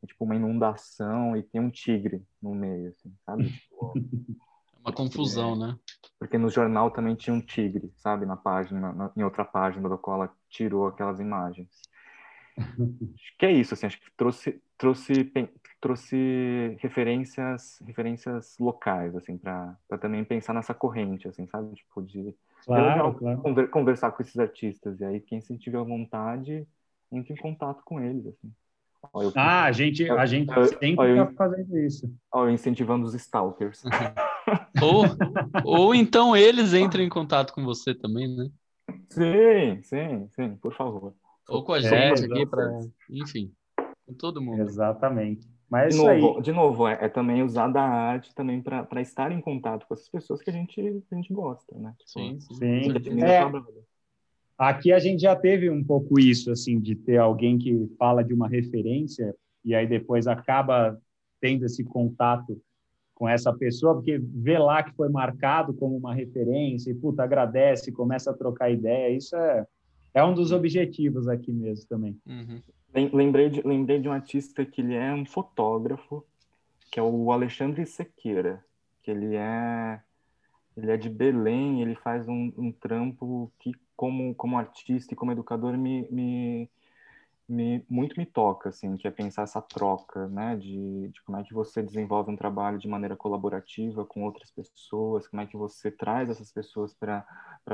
tipo 0.06 0.24
uma 0.24 0.36
inundação 0.36 1.36
e 1.36 1.42
tem 1.42 1.60
um 1.60 1.70
tigre 1.70 2.22
no 2.40 2.54
meio, 2.54 2.90
assim, 2.90 3.12
sabe? 3.24 3.50
Tipo, 3.50 3.92
uma 4.84 4.92
confusão, 4.92 5.54
é, 5.54 5.58
né? 5.58 5.78
Porque 6.18 6.38
no 6.38 6.50
jornal 6.50 6.90
também 6.90 7.14
tinha 7.14 7.34
um 7.34 7.40
tigre, 7.40 7.92
sabe? 7.96 8.26
Na 8.26 8.36
página, 8.36 8.92
na, 8.92 9.10
em 9.16 9.22
outra 9.22 9.44
página 9.44 9.88
da 9.88 9.96
qual 9.96 10.22
ela 10.22 10.34
tirou 10.48 10.86
aquelas 10.86 11.20
imagens. 11.20 11.68
acho 12.58 13.38
que 13.38 13.46
é 13.46 13.52
isso, 13.52 13.74
assim, 13.74 13.86
acho 13.86 14.00
que 14.00 14.10
trouxe 14.16 14.60
trouxe 14.76 15.32
trouxe 15.80 16.76
referências 16.80 17.80
referências 17.86 18.56
locais, 18.58 19.14
assim, 19.14 19.36
para 19.38 19.76
também 20.00 20.24
pensar 20.24 20.52
nessa 20.54 20.74
corrente, 20.74 21.28
assim, 21.28 21.46
sabe? 21.46 21.74
Tipo 21.74 22.02
de 22.02 22.34
claro, 22.64 23.14
claro. 23.14 23.68
conversar 23.70 24.12
com 24.12 24.22
esses 24.22 24.38
artistas 24.38 25.00
e 25.00 25.04
aí 25.04 25.20
quem 25.20 25.40
se 25.40 25.56
tiver 25.58 25.82
vontade 25.84 26.66
entre 27.10 27.32
em 27.32 27.36
contato 27.36 27.82
com 27.84 28.00
eles, 28.00 28.26
assim. 28.26 28.52
Eu, 29.14 29.32
ah, 29.36 29.64
a 29.64 29.72
gente, 29.72 30.08
a 30.10 30.26
gente 30.26 30.54
eu, 30.54 30.64
sempre 30.66 31.12
está 31.12 31.32
fazendo 31.32 31.78
isso. 31.78 32.12
Ó, 32.32 32.48
incentivando 32.48 33.06
os 33.06 33.14
stalkers. 33.14 33.82
ou, 34.82 35.04
ou 35.64 35.94
então 35.94 36.36
eles 36.36 36.74
entram 36.74 37.02
em 37.02 37.08
contato 37.08 37.52
com 37.52 37.64
você 37.64 37.94
também, 37.94 38.28
né? 38.28 38.50
Sim, 39.08 39.82
sim, 39.82 40.28
sim, 40.30 40.56
por 40.56 40.74
favor. 40.74 41.14
Ou 41.48 41.64
com 41.64 41.72
a 41.72 41.80
gente 41.80 41.94
é, 41.94 42.26
aqui 42.26 42.46
para, 42.46 42.80
enfim, 43.10 43.52
com 44.06 44.14
todo 44.14 44.40
mundo. 44.40 44.60
Exatamente. 44.60 45.48
Mas 45.70 45.94
de 45.94 46.00
novo, 46.00 46.36
aí... 46.36 46.42
de 46.42 46.52
novo 46.52 46.88
é, 46.88 46.98
é, 47.00 47.08
também 47.08 47.42
usar 47.42 47.68
da 47.68 47.82
arte 47.82 48.34
também 48.34 48.62
para 48.62 49.00
estar 49.02 49.30
em 49.32 49.40
contato 49.40 49.86
com 49.86 49.94
essas 49.94 50.08
pessoas 50.08 50.40
que 50.40 50.50
a 50.50 50.52
gente, 50.52 50.80
a 50.80 51.14
gente 51.14 51.32
gosta, 51.32 51.76
né? 51.78 51.94
Tipo, 51.98 52.10
sim, 52.10 52.40
sim. 52.40 52.54
sim. 52.54 53.22
É, 53.22 53.42
aqui 54.58 54.92
a 54.92 54.98
gente 54.98 55.22
já 55.22 55.36
teve 55.36 55.70
um 55.70 55.84
pouco 55.84 56.18
isso, 56.18 56.50
assim, 56.50 56.80
de 56.80 56.96
ter 56.96 57.18
alguém 57.18 57.56
que 57.56 57.88
fala 57.96 58.24
de 58.24 58.34
uma 58.34 58.48
referência 58.48 59.34
e 59.64 59.74
aí 59.74 59.86
depois 59.86 60.26
acaba 60.26 61.00
tendo 61.40 61.64
esse 61.64 61.84
contato 61.84 62.60
com 63.14 63.28
essa 63.28 63.52
pessoa, 63.52 63.94
porque 63.94 64.18
vê 64.18 64.58
lá 64.58 64.82
que 64.82 64.94
foi 64.94 65.08
marcado 65.08 65.74
como 65.74 65.96
uma 65.96 66.14
referência 66.14 66.90
e, 66.90 66.94
puta, 66.94 67.22
agradece, 67.22 67.90
começa 67.90 68.30
a 68.30 68.34
trocar 68.34 68.70
ideia. 68.70 69.14
Isso 69.14 69.34
é, 69.34 69.66
é 70.14 70.24
um 70.24 70.34
dos 70.34 70.52
objetivos 70.52 71.26
aqui 71.28 71.52
mesmo 71.52 71.88
também. 71.88 72.16
Uhum. 72.26 72.62
Lembrei 73.12 73.50
de, 73.50 73.60
lembrei 73.62 74.00
de 74.00 74.08
um 74.08 74.12
artista 74.12 74.64
que 74.64 74.80
ele 74.80 74.94
é 74.94 75.12
um 75.12 75.26
fotógrafo, 75.26 76.24
que 76.90 76.98
é 76.98 77.02
o 77.02 77.30
Alexandre 77.30 77.84
Sequeira, 77.86 78.64
que 79.02 79.10
ele 79.10 79.34
é 79.34 80.00
ele 80.76 80.92
é 80.92 80.96
de 80.96 81.10
Belém, 81.10 81.82
ele 81.82 81.96
faz 81.96 82.28
um, 82.28 82.52
um 82.56 82.70
trampo 82.70 83.52
que 83.58 83.72
como 83.98 84.32
como 84.36 84.56
artista 84.56 85.12
e 85.12 85.16
como 85.16 85.32
educador 85.32 85.76
me, 85.76 86.08
me 86.08 86.70
me, 87.48 87.82
muito 87.88 88.18
me 88.18 88.26
toca, 88.26 88.68
assim, 88.68 88.96
que 88.98 89.08
é 89.08 89.10
pensar 89.10 89.44
essa 89.44 89.62
troca, 89.62 90.28
né, 90.28 90.54
de, 90.56 91.08
de, 91.08 91.22
como 91.22 91.38
é 91.38 91.42
que 91.42 91.54
você 91.54 91.82
desenvolve 91.82 92.30
um 92.30 92.36
trabalho 92.36 92.78
de 92.78 92.86
maneira 92.86 93.16
colaborativa 93.16 94.04
com 94.04 94.24
outras 94.24 94.50
pessoas, 94.50 95.26
como 95.26 95.40
é 95.40 95.46
que 95.46 95.56
você 95.56 95.90
traz 95.90 96.28
essas 96.28 96.52
pessoas 96.52 96.92
para 96.92 97.24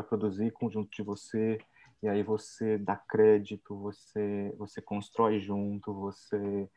produzir 0.08 0.52
conjunto 0.52 0.90
de 0.94 1.02
você, 1.02 1.58
e 2.00 2.08
aí 2.08 2.22
você 2.22 2.78
dá 2.78 2.94
crédito, 2.96 3.76
você, 3.76 4.54
você 4.56 4.80
constrói 4.80 5.40
junto, 5.40 5.92
você, 5.92 6.68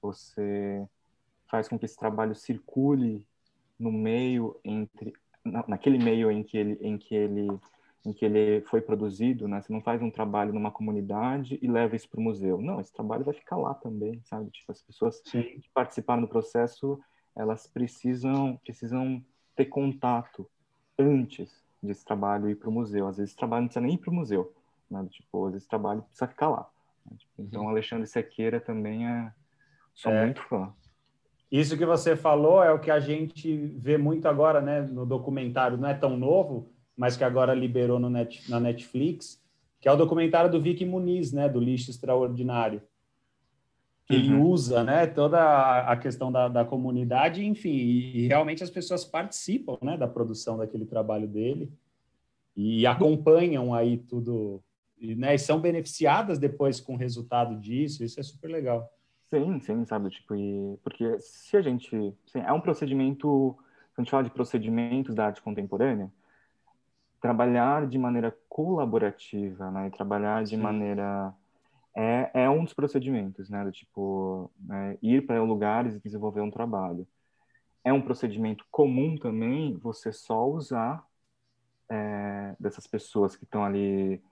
você 0.00 0.86
faz 1.50 1.66
com 1.68 1.76
que 1.76 1.86
esse 1.86 1.96
trabalho 1.96 2.36
circule 2.36 3.26
no 3.76 3.90
meio 3.90 4.60
entre, 4.64 5.12
naquele 5.66 5.98
meio 5.98 6.30
em 6.30 6.44
que 6.44 6.56
ele, 6.56 6.78
em 6.80 6.96
que 6.96 7.16
ele 7.16 7.48
em 8.04 8.12
que 8.12 8.24
ele 8.24 8.60
foi 8.62 8.80
produzido, 8.80 9.48
né? 9.48 9.62
Você 9.62 9.72
não 9.72 9.80
faz 9.80 10.02
um 10.02 10.10
trabalho 10.10 10.52
numa 10.52 10.70
comunidade 10.70 11.58
e 11.62 11.66
leva 11.66 11.96
isso 11.96 12.08
para 12.08 12.20
o 12.20 12.22
museu. 12.22 12.60
Não, 12.60 12.80
esse 12.80 12.92
trabalho 12.92 13.24
vai 13.24 13.32
ficar 13.32 13.56
lá 13.56 13.72
também, 13.72 14.20
sabe? 14.24 14.50
Tipo, 14.50 14.72
as 14.72 14.82
pessoas 14.82 15.22
Sim. 15.24 15.42
que 15.42 15.70
participaram 15.72 16.22
do 16.22 16.28
processo, 16.28 17.00
elas 17.34 17.66
precisam 17.66 18.58
precisam 18.58 19.24
ter 19.56 19.66
contato 19.66 20.48
antes 20.98 21.64
desse 21.82 22.04
trabalho 22.04 22.50
ir 22.50 22.56
para 22.56 22.68
o 22.68 22.72
museu. 22.72 23.06
Às 23.08 23.16
vezes 23.16 23.30
esse 23.30 23.38
trabalho 23.38 23.62
não 23.62 23.68
precisa 23.68 23.86
nem 23.86 23.94
ir 23.94 23.98
para 23.98 24.10
o 24.10 24.14
museu, 24.14 24.54
né? 24.90 25.06
Tipo, 25.10 25.46
às 25.46 25.52
vezes 25.52 25.62
esse 25.62 25.70
trabalho 25.70 26.02
precisa 26.02 26.28
ficar 26.28 26.48
lá. 26.48 26.68
Né? 27.06 27.16
Tipo, 27.18 27.32
então, 27.42 27.62
uhum. 27.62 27.68
Alexandre 27.68 28.06
Sequeira 28.06 28.60
também 28.60 29.08
é... 29.08 29.32
Sou 29.94 30.12
é. 30.12 30.24
muito 30.24 30.42
fã. 30.42 30.72
Isso 31.50 31.78
que 31.78 31.86
você 31.86 32.16
falou 32.16 32.62
é 32.62 32.72
o 32.72 32.80
que 32.80 32.90
a 32.90 32.98
gente 32.98 33.56
vê 33.78 33.96
muito 33.96 34.26
agora, 34.26 34.60
né? 34.60 34.82
No 34.82 35.06
documentário, 35.06 35.78
não 35.78 35.88
é 35.88 35.94
tão 35.94 36.16
novo, 36.16 36.73
mas 36.96 37.16
que 37.16 37.24
agora 37.24 37.54
liberou 37.54 37.98
no 37.98 38.08
net, 38.08 38.48
na 38.50 38.60
Netflix, 38.60 39.42
que 39.80 39.88
é 39.88 39.92
o 39.92 39.96
documentário 39.96 40.50
do 40.50 40.60
Vicky 40.60 40.84
Muniz, 40.84 41.32
né, 41.32 41.48
do 41.48 41.60
lixo 41.60 41.90
extraordinário. 41.90 42.80
Que 44.06 44.14
uhum. 44.14 44.20
ele 44.20 44.34
usa, 44.36 44.84
né, 44.84 45.06
toda 45.06 45.80
a 45.80 45.96
questão 45.96 46.30
da, 46.30 46.48
da 46.48 46.64
comunidade, 46.64 47.44
enfim, 47.44 47.70
e, 47.70 48.18
e, 48.18 48.26
realmente 48.26 48.62
as 48.62 48.70
pessoas 48.70 49.04
participam, 49.04 49.78
né, 49.82 49.96
da 49.96 50.06
produção 50.06 50.56
daquele 50.56 50.84
trabalho 50.84 51.26
dele 51.26 51.72
e 52.56 52.86
acompanham 52.86 53.74
aí 53.74 53.98
tudo, 53.98 54.62
e, 54.98 55.14
né, 55.14 55.34
e 55.34 55.38
são 55.38 55.60
beneficiadas 55.60 56.38
depois 56.38 56.80
com 56.80 56.94
o 56.94 56.98
resultado 56.98 57.58
disso. 57.58 58.04
Isso 58.04 58.20
é 58.20 58.22
super 58.22 58.48
legal. 58.48 58.90
Sim, 59.30 59.58
sim, 59.58 59.84
sabe, 59.84 60.10
tipo, 60.10 60.34
e, 60.36 60.78
porque 60.82 61.18
se 61.18 61.56
a 61.56 61.62
gente, 61.62 61.90
sim, 62.26 62.38
é 62.38 62.52
um 62.52 62.60
procedimento, 62.60 63.56
quando 63.94 63.98
a 63.98 64.02
gente 64.02 64.10
fala 64.10 64.24
de 64.24 64.30
procedimentos 64.30 65.14
da 65.14 65.26
arte 65.26 65.42
contemporânea, 65.42 66.10
trabalhar 67.24 67.86
de 67.86 67.96
maneira 67.96 68.36
colaborativa, 68.50 69.70
né? 69.70 69.86
E 69.86 69.90
trabalhar 69.90 70.44
de 70.44 70.56
Sim. 70.56 70.62
maneira 70.62 71.34
é, 71.96 72.30
é 72.34 72.50
um 72.50 72.64
dos 72.64 72.74
procedimentos, 72.74 73.48
né? 73.48 73.64
Do 73.64 73.72
tipo 73.72 74.50
né? 74.60 74.98
ir 75.00 75.24
para 75.24 75.42
lugares 75.42 75.94
e 75.96 76.00
desenvolver 76.00 76.42
um 76.42 76.50
trabalho. 76.50 77.08
É 77.82 77.90
um 77.90 78.02
procedimento 78.02 78.66
comum 78.70 79.16
também 79.16 79.74
você 79.78 80.12
só 80.12 80.46
usar 80.46 81.02
é, 81.90 82.54
dessas 82.60 82.86
pessoas 82.86 83.34
que 83.34 83.44
estão 83.44 83.64
ali 83.64 84.22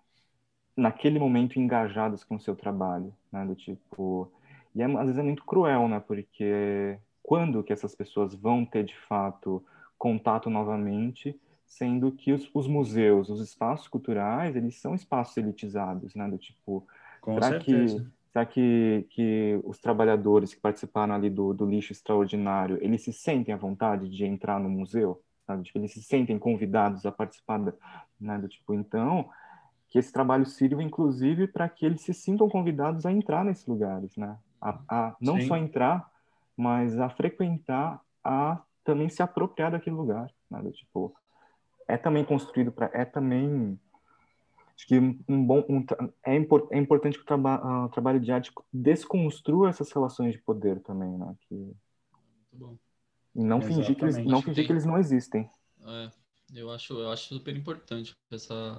naquele 0.76 1.18
momento 1.18 1.58
engajadas 1.58 2.22
com 2.22 2.36
o 2.36 2.40
seu 2.40 2.54
trabalho, 2.54 3.10
né? 3.32 3.42
Do 3.46 3.54
tipo 3.54 4.30
e 4.74 4.82
é, 4.82 4.84
às 4.84 5.04
vezes 5.06 5.18
é 5.18 5.22
muito 5.22 5.46
cruel, 5.46 5.88
né? 5.88 5.98
Porque 5.98 6.98
quando 7.22 7.64
que 7.64 7.72
essas 7.72 7.94
pessoas 7.94 8.34
vão 8.34 8.66
ter 8.66 8.84
de 8.84 8.98
fato 9.08 9.64
contato 9.96 10.50
novamente? 10.50 11.40
Sendo 11.72 12.12
que 12.12 12.32
os, 12.32 12.50
os, 12.52 12.66
museus, 12.66 13.30
os 13.30 13.40
espaços 13.40 13.88
culturais, 13.88 14.54
eles 14.54 14.78
são 14.78 14.94
espaços 14.94 15.36
elitizados, 15.38 16.14
né? 16.14 16.28
Do 16.28 16.36
tipo, 16.36 16.86
será 17.24 17.58
que 17.58 17.86
será 18.30 18.46
que, 18.46 19.06
que 19.10 19.60
os 19.64 19.78
trabalhadores 19.78 20.54
que 20.54 20.60
participaram 20.60 21.14
ali 21.14 21.28
do, 21.28 21.52
do 21.52 21.66
lixo 21.66 21.92
extraordinário, 21.92 22.78
eles 22.80 23.02
se 23.02 23.12
sentem 23.12 23.54
à 23.54 23.58
vontade 23.58 24.08
de 24.08 24.24
entrar 24.24 24.60
no 24.60 24.68
museu? 24.68 25.22
Sabe? 25.46 25.64
Tipo, 25.64 25.78
eles 25.78 25.92
se 25.92 26.02
sentem 26.02 26.38
convidados 26.38 27.04
a 27.06 27.12
participar, 27.12 27.58
da, 27.58 27.72
né? 28.20 28.38
Do 28.38 28.48
tipo, 28.48 28.74
então, 28.74 29.30
que 29.88 29.98
esse 29.98 30.12
trabalho 30.12 30.44
sirva, 30.44 30.82
inclusive, 30.82 31.46
para 31.46 31.68
que 31.68 31.86
eles 31.86 32.02
se 32.02 32.12
sintam 32.12 32.48
convidados 32.48 33.06
a 33.06 33.12
entrar 33.12 33.44
nesses 33.44 33.66
lugares, 33.66 34.14
né? 34.16 34.36
A, 34.60 34.78
a 34.88 35.16
não 35.20 35.40
Sim. 35.40 35.48
só 35.48 35.56
entrar, 35.56 36.10
mas 36.54 36.98
a 36.98 37.08
frequentar, 37.08 38.00
a 38.22 38.60
também 38.84 39.08
se 39.08 39.22
apropriar 39.22 39.70
daquele 39.70 39.96
lugar, 39.96 40.30
né? 40.50 40.62
Do 40.62 40.70
tipo, 40.70 41.14
é 41.92 41.96
também 41.98 42.24
construído 42.24 42.72
para 42.72 42.90
é 42.94 43.04
também 43.04 43.78
acho 44.74 44.86
que 44.86 44.98
um 44.98 45.44
bom 45.44 45.64
um, 45.68 45.84
é, 46.24 46.36
import, 46.36 46.66
é 46.70 46.78
importante 46.78 47.18
que 47.18 47.22
o 47.22 47.26
traba, 47.26 47.84
uh, 47.84 47.88
trabalho 47.90 48.18
de 48.18 48.32
arte 48.32 48.50
desconstrua 48.72 49.68
essas 49.68 49.92
relações 49.92 50.32
de 50.32 50.38
poder 50.38 50.80
também 50.80 51.10
né 51.18 51.34
que 51.48 51.76
e 53.34 53.42
não 53.42 53.60
fingir 53.60 53.96
que 53.96 54.04
eles 54.04 54.16
não 54.18 54.40
fingir 54.40 54.56
Tem... 54.56 54.66
que 54.66 54.72
eles 54.72 54.84
não 54.84 54.98
existem. 54.98 55.48
É, 55.84 56.10
eu 56.54 56.70
acho 56.70 56.94
eu 56.94 57.10
acho 57.10 57.34
super 57.34 57.54
importante 57.56 58.14
essa 58.30 58.78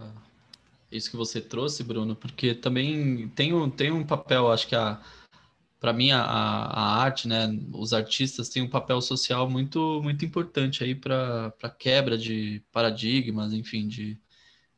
isso 0.92 1.10
que 1.10 1.18
você 1.18 1.42
trouxe 1.42 1.84
Bruno 1.84 2.16
porque 2.16 2.54
também 2.56 3.30
tem 3.30 3.54
um 3.54 3.70
tem 3.70 3.92
um 3.92 4.06
papel 4.06 4.52
acho 4.52 4.68
que 4.68 4.76
a 4.76 5.02
para 5.84 5.92
mim 5.92 6.12
a, 6.12 6.22
a, 6.22 6.96
arte, 7.02 7.28
né, 7.28 7.60
os 7.74 7.92
artistas 7.92 8.48
têm 8.48 8.64
um 8.64 8.70
papel 8.70 9.02
social 9.02 9.50
muito 9.50 10.00
muito 10.02 10.24
importante 10.24 10.82
aí 10.82 10.96
para 10.96 11.52
quebra 11.78 12.18
de 12.18 12.64
paradigmas, 12.72 13.52
enfim, 13.52 13.90
de, 13.90 14.18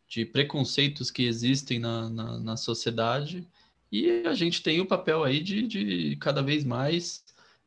de 0.08 0.26
preconceitos 0.26 1.12
que 1.12 1.22
existem 1.28 1.78
na, 1.78 2.10
na, 2.10 2.40
na, 2.40 2.58
sociedade 2.58 3.48
e 3.92 4.24
a 4.26 4.34
gente 4.34 4.64
tem 4.64 4.82
o 4.82 4.86
papel 4.88 5.24
aí 5.24 5.42
de, 5.42 5.68
de 5.68 6.16
cada 6.16 6.42
vez 6.42 6.64
mais 6.64 7.24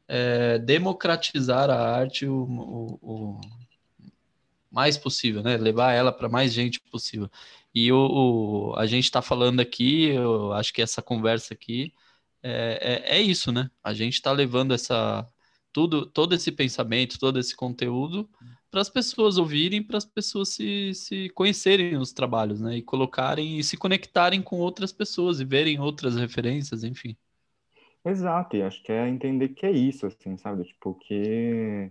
é, 0.09 0.59
democratizar 0.59 1.71
a 1.71 1.79
arte 1.79 2.27
o, 2.27 2.43
o, 2.43 2.99
o, 3.01 3.41
mais 4.69 4.99
possível, 4.99 5.45
né, 5.45 5.57
levar 5.57 5.93
ela 5.93 6.11
para 6.11 6.29
mais 6.29 6.53
gente 6.53 6.81
possível. 6.91 7.31
E 7.73 7.93
o, 7.93 8.75
a 8.77 8.85
gente 8.87 9.05
está 9.05 9.23
falando 9.23 9.61
aqui, 9.61 10.07
eu 10.07 10.53
acho 10.55 10.73
que 10.73 10.83
essa 10.83 11.01
conversa 11.01 11.55
aqui 11.55 11.93
é, 12.43 13.05
é, 13.09 13.19
é 13.19 13.21
isso, 13.21 13.53
né? 13.53 13.71
A 13.83 13.93
gente 13.93 14.15
está 14.15 14.33
levando 14.33 14.73
essa 14.73 15.27
tudo, 15.73 16.07
todo 16.07 16.35
esse 16.35 16.51
pensamento, 16.51 17.19
todo 17.19 17.39
esse 17.39 17.55
conteúdo 17.55 18.29
para 18.71 18.81
as 18.81 18.91
pessoas 18.91 19.39
ouvirem, 19.39 19.83
para 19.83 19.97
as 19.97 20.05
pessoas 20.05 20.51
se, 20.51 20.93
se 20.95 21.29
conhecerem 21.31 21.97
os 21.97 22.13
trabalhos, 22.13 22.61
né? 22.61 22.77
E 22.77 22.83
colocarem 22.83 23.59
e 23.59 23.65
se 23.65 23.77
conectarem 23.77 24.43
com 24.43 24.57
outras 24.57 24.93
pessoas 24.93 25.41
e 25.41 25.45
verem 25.45 25.81
outras 25.81 26.17
referências, 26.17 26.85
enfim. 26.85 27.17
Exato, 28.05 28.57
e 28.57 28.63
acho 28.63 28.83
que 28.83 28.93
é 28.93 29.09
entender 29.09 29.51
que 29.51 29.67
é 29.67 29.71
isso, 29.71 30.07
assim, 30.07 30.37
sabe? 30.37 30.65
Tipo, 30.65 30.95
que, 30.95 31.91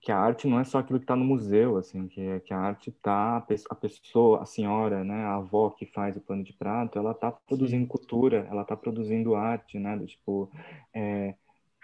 que 0.00 0.10
a 0.10 0.18
arte 0.18 0.48
não 0.48 0.58
é 0.58 0.64
só 0.64 0.78
aquilo 0.78 0.98
que 0.98 1.04
está 1.04 1.14
no 1.14 1.24
museu, 1.24 1.76
assim, 1.76 2.08
que, 2.08 2.40
que 2.40 2.54
a 2.54 2.58
arte 2.58 2.90
tá, 2.90 3.36
a 3.68 3.74
pessoa, 3.74 4.42
a 4.42 4.46
senhora, 4.46 5.04
né, 5.04 5.24
a 5.24 5.36
avó 5.36 5.70
que 5.70 5.84
faz 5.84 6.16
o 6.16 6.20
pano 6.20 6.42
de 6.42 6.54
prato, 6.54 6.98
ela 6.98 7.12
tá 7.12 7.30
produzindo 7.30 7.86
cultura, 7.86 8.46
ela 8.50 8.64
tá 8.64 8.74
produzindo 8.74 9.34
arte, 9.34 9.78
né? 9.78 9.98
Tipo, 10.06 10.50
é, 10.94 11.34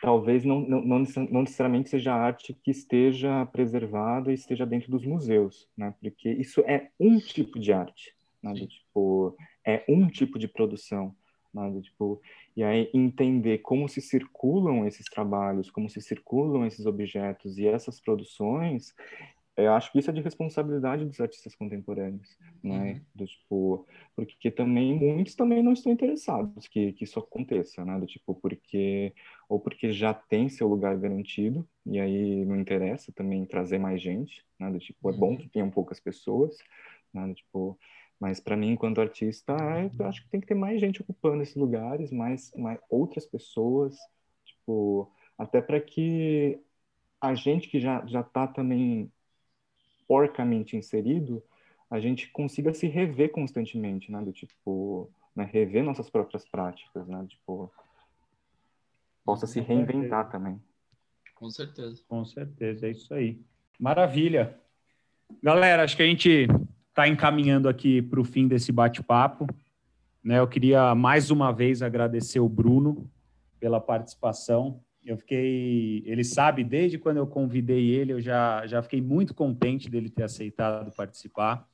talvez 0.00 0.44
não, 0.44 0.60
não, 0.60 0.80
não 0.82 1.40
necessariamente 1.42 1.90
seja 1.90 2.14
arte 2.14 2.54
que 2.54 2.70
esteja 2.70 3.44
preservada 3.46 4.30
e 4.30 4.34
esteja 4.34 4.64
dentro 4.64 4.90
dos 4.90 5.04
museus, 5.04 5.68
né? 5.76 5.94
Porque 6.00 6.30
isso 6.30 6.60
é 6.62 6.88
um 6.98 7.18
tipo 7.18 7.58
de 7.58 7.72
arte, 7.72 8.14
né? 8.42 8.54
Tipo, 8.54 9.36
é 9.62 9.84
um 9.86 10.06
tipo 10.08 10.38
de 10.38 10.48
produção, 10.48 11.14
né? 11.56 11.80
Tipo, 11.80 12.20
e 12.56 12.62
aí 12.62 12.90
entender 12.92 13.58
como 13.58 13.88
se 13.88 14.00
circulam 14.00 14.86
esses 14.86 15.06
trabalhos, 15.06 15.70
como 15.70 15.88
se 15.88 16.00
circulam 16.00 16.66
esses 16.66 16.86
objetos 16.86 17.58
e 17.58 17.66
essas 17.66 18.00
produções, 18.00 18.94
eu 19.56 19.72
acho 19.72 19.90
que 19.90 19.98
isso 19.98 20.10
é 20.10 20.12
de 20.12 20.20
responsabilidade 20.20 21.06
dos 21.06 21.18
artistas 21.18 21.54
contemporâneos, 21.54 22.36
né? 22.62 22.92
Uhum. 22.92 23.00
Do, 23.14 23.26
tipo, 23.26 23.86
porque 24.14 24.50
também 24.50 24.94
muitos 24.94 25.34
também 25.34 25.62
não 25.62 25.72
estão 25.72 25.90
interessados 25.90 26.68
que, 26.68 26.92
que 26.92 27.04
isso 27.04 27.18
aconteça, 27.18 27.82
né? 27.82 27.98
Do 27.98 28.06
tipo, 28.06 28.34
porque 28.34 29.14
ou 29.48 29.58
porque 29.58 29.92
já 29.92 30.12
tem 30.12 30.50
seu 30.50 30.68
lugar 30.68 30.98
garantido 30.98 31.66
e 31.86 31.98
aí 31.98 32.44
não 32.44 32.56
interessa 32.56 33.12
também 33.12 33.46
trazer 33.46 33.78
mais 33.78 34.02
gente, 34.02 34.44
né? 34.60 34.70
Do 34.70 34.78
tipo, 34.78 35.08
é 35.08 35.16
bom 35.16 35.30
uhum. 35.30 35.36
que 35.38 35.48
tenham 35.48 35.70
poucas 35.70 35.98
pessoas, 35.98 36.58
né? 37.14 37.26
Do, 37.26 37.34
tipo, 37.34 37.78
mas 38.18 38.40
para 38.40 38.56
mim, 38.56 38.70
enquanto 38.70 39.00
artista, 39.00 39.54
eu 39.98 40.06
acho 40.06 40.22
que 40.22 40.30
tem 40.30 40.40
que 40.40 40.46
ter 40.46 40.54
mais 40.54 40.80
gente 40.80 41.02
ocupando 41.02 41.42
esses 41.42 41.56
lugares, 41.56 42.10
mais, 42.10 42.52
mais 42.56 42.78
outras 42.88 43.26
pessoas, 43.26 43.96
tipo, 44.44 45.12
até 45.36 45.60
para 45.60 45.80
que 45.80 46.58
a 47.20 47.34
gente 47.34 47.68
que 47.68 47.78
já 47.78 48.04
já 48.06 48.20
está 48.20 48.46
também 48.46 49.10
porcamente 50.08 50.76
inserido, 50.76 51.42
a 51.90 52.00
gente 52.00 52.30
consiga 52.30 52.72
se 52.72 52.86
rever 52.86 53.30
constantemente, 53.30 54.10
né? 54.10 54.20
Do 54.22 54.32
tipo, 54.32 55.10
né? 55.34 55.44
rever 55.44 55.84
nossas 55.84 56.08
próprias 56.08 56.48
práticas, 56.48 57.06
né? 57.06 57.24
Tipo, 57.28 57.72
possa 59.24 59.46
se 59.46 59.60
reinventar 59.60 60.30
também. 60.30 60.60
Com 61.34 61.50
certeza. 61.50 62.02
Com 62.08 62.24
certeza, 62.24 62.86
é 62.86 62.90
isso 62.90 63.12
aí. 63.12 63.40
Maravilha. 63.78 64.58
Galera, 65.42 65.84
acho 65.84 65.96
que 65.96 66.02
a 66.02 66.06
gente 66.06 66.46
está 66.96 67.06
encaminhando 67.06 67.68
aqui 67.68 68.00
para 68.00 68.18
o 68.18 68.24
fim 68.24 68.48
desse 68.48 68.72
bate-papo. 68.72 69.46
Né, 70.24 70.38
eu 70.38 70.48
queria 70.48 70.94
mais 70.94 71.30
uma 71.30 71.52
vez 71.52 71.82
agradecer 71.82 72.40
o 72.40 72.48
Bruno 72.48 73.06
pela 73.60 73.78
participação. 73.78 74.80
Eu 75.04 75.18
fiquei, 75.18 76.02
ele 76.06 76.24
sabe, 76.24 76.64
desde 76.64 76.98
quando 76.98 77.18
eu 77.18 77.26
convidei 77.26 77.90
ele, 77.90 78.14
eu 78.14 78.20
já, 78.20 78.66
já 78.66 78.82
fiquei 78.82 79.02
muito 79.02 79.34
contente 79.34 79.90
dele 79.90 80.08
ter 80.08 80.22
aceitado 80.22 80.90
participar. 80.90 81.68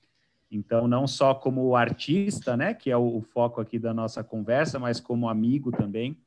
Então, 0.50 0.88
não 0.88 1.06
só 1.06 1.32
como 1.32 1.76
artista, 1.76 2.56
né, 2.56 2.74
que 2.74 2.90
é 2.90 2.96
o, 2.96 3.18
o 3.18 3.22
foco 3.22 3.60
aqui 3.60 3.78
da 3.78 3.94
nossa 3.94 4.24
conversa, 4.24 4.80
mas 4.80 4.98
como 4.98 5.28
amigo 5.28 5.70
também. 5.70 6.18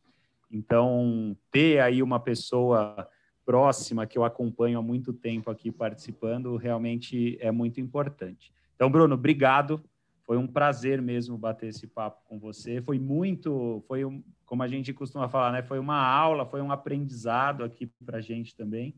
Então, 0.49 1.35
ter 1.51 1.81
aí 1.81 2.01
uma 2.01 2.19
pessoa 2.19 3.09
próxima 3.45 4.07
que 4.07 4.17
eu 4.17 4.23
acompanho 4.23 4.79
há 4.79 4.81
muito 4.81 5.11
tempo 5.11 5.51
aqui 5.51 5.69
participando 5.69 6.55
realmente 6.55 7.37
é 7.41 7.51
muito 7.51 7.81
importante. 7.81 8.55
Então, 8.75 8.89
Bruno, 8.89 9.15
obrigado. 9.15 9.83
Foi 10.25 10.37
um 10.37 10.47
prazer 10.47 11.01
mesmo 11.01 11.37
bater 11.37 11.69
esse 11.69 11.85
papo 11.87 12.21
com 12.27 12.39
você. 12.39 12.81
Foi 12.81 12.97
muito, 12.97 13.83
foi 13.87 14.03
um, 14.03 14.23
como 14.45 14.63
a 14.63 14.67
gente 14.67 14.91
costuma 14.91 15.29
falar, 15.29 15.51
né? 15.51 15.61
Foi 15.61 15.79
uma 15.79 15.97
aula, 15.97 16.45
foi 16.45 16.61
um 16.61 16.71
aprendizado 16.71 17.63
aqui 17.63 17.87
para 18.05 18.17
a 18.17 18.21
gente 18.21 18.55
também. 18.55 18.95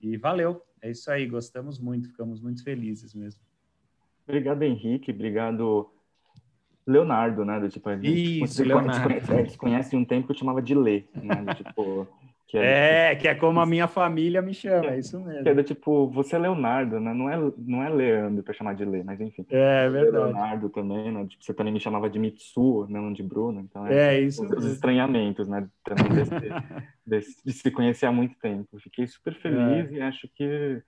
E 0.00 0.16
valeu. 0.16 0.62
É 0.80 0.90
isso 0.90 1.10
aí. 1.10 1.26
Gostamos 1.26 1.78
muito, 1.78 2.08
ficamos 2.08 2.40
muito 2.40 2.62
felizes 2.62 3.14
mesmo. 3.14 3.40
Obrigado, 4.26 4.62
Henrique. 4.62 5.10
Obrigado, 5.10 5.90
Leonardo, 6.86 7.44
né? 7.44 7.58
Do, 7.58 7.68
tipo, 7.68 7.88
a 7.88 7.96
gente, 7.96 8.42
Isso, 8.44 8.62
Leonardo. 8.62 9.08
A 9.08 9.18
gente, 9.18 9.26
conhece, 9.26 9.58
conhece 9.58 9.96
um 9.96 10.04
tempo 10.04 10.26
que 10.26 10.32
eu 10.32 10.38
chamava 10.38 10.60
de 10.60 10.74
Lê, 10.74 11.04
né? 11.14 11.34
Do, 11.34 11.54
tipo, 11.54 12.06
que 12.48 12.56
é, 12.56 13.12
é, 13.12 13.14
que 13.14 13.28
é 13.28 13.34
como 13.34 13.60
a 13.60 13.66
minha 13.66 13.86
família 13.86 14.40
me 14.40 14.54
chama, 14.54 14.86
é 14.86 14.98
isso 14.98 15.20
mesmo. 15.20 15.42
Que 15.42 15.50
é 15.50 15.54
do 15.54 15.62
tipo, 15.62 16.08
você 16.08 16.34
é 16.34 16.38
Leonardo, 16.38 16.98
né? 16.98 17.12
Não 17.12 17.28
é, 17.28 17.52
não 17.58 17.82
é 17.82 17.90
Leandro 17.90 18.42
para 18.42 18.54
chamar 18.54 18.74
de 18.74 18.86
Lê, 18.86 19.04
mas 19.04 19.20
enfim. 19.20 19.44
É, 19.50 19.84
é 19.84 19.90
verdade. 19.90 20.32
Leonardo 20.32 20.70
também, 20.70 21.12
né? 21.12 21.26
Tipo, 21.26 21.44
você 21.44 21.52
também 21.52 21.74
me 21.74 21.78
chamava 21.78 22.08
de 22.08 22.18
Mitsuo, 22.18 22.86
não 22.88 23.12
de 23.12 23.22
Bruno. 23.22 23.60
Então 23.60 23.86
é, 23.86 24.16
é 24.16 24.20
isso 24.22 24.42
os, 24.42 24.50
os, 24.50 24.64
estranhamentos, 24.64 25.46
né? 25.46 25.68
Também 25.84 26.06
desse, 27.06 27.36
de 27.44 27.52
se 27.52 27.70
conhecer 27.70 28.06
há 28.06 28.12
muito 28.12 28.34
tempo. 28.38 28.80
Fiquei 28.80 29.06
super 29.06 29.34
feliz 29.34 29.92
é. 29.92 29.96
e 29.96 30.00
acho 30.00 30.26
que 30.34 30.82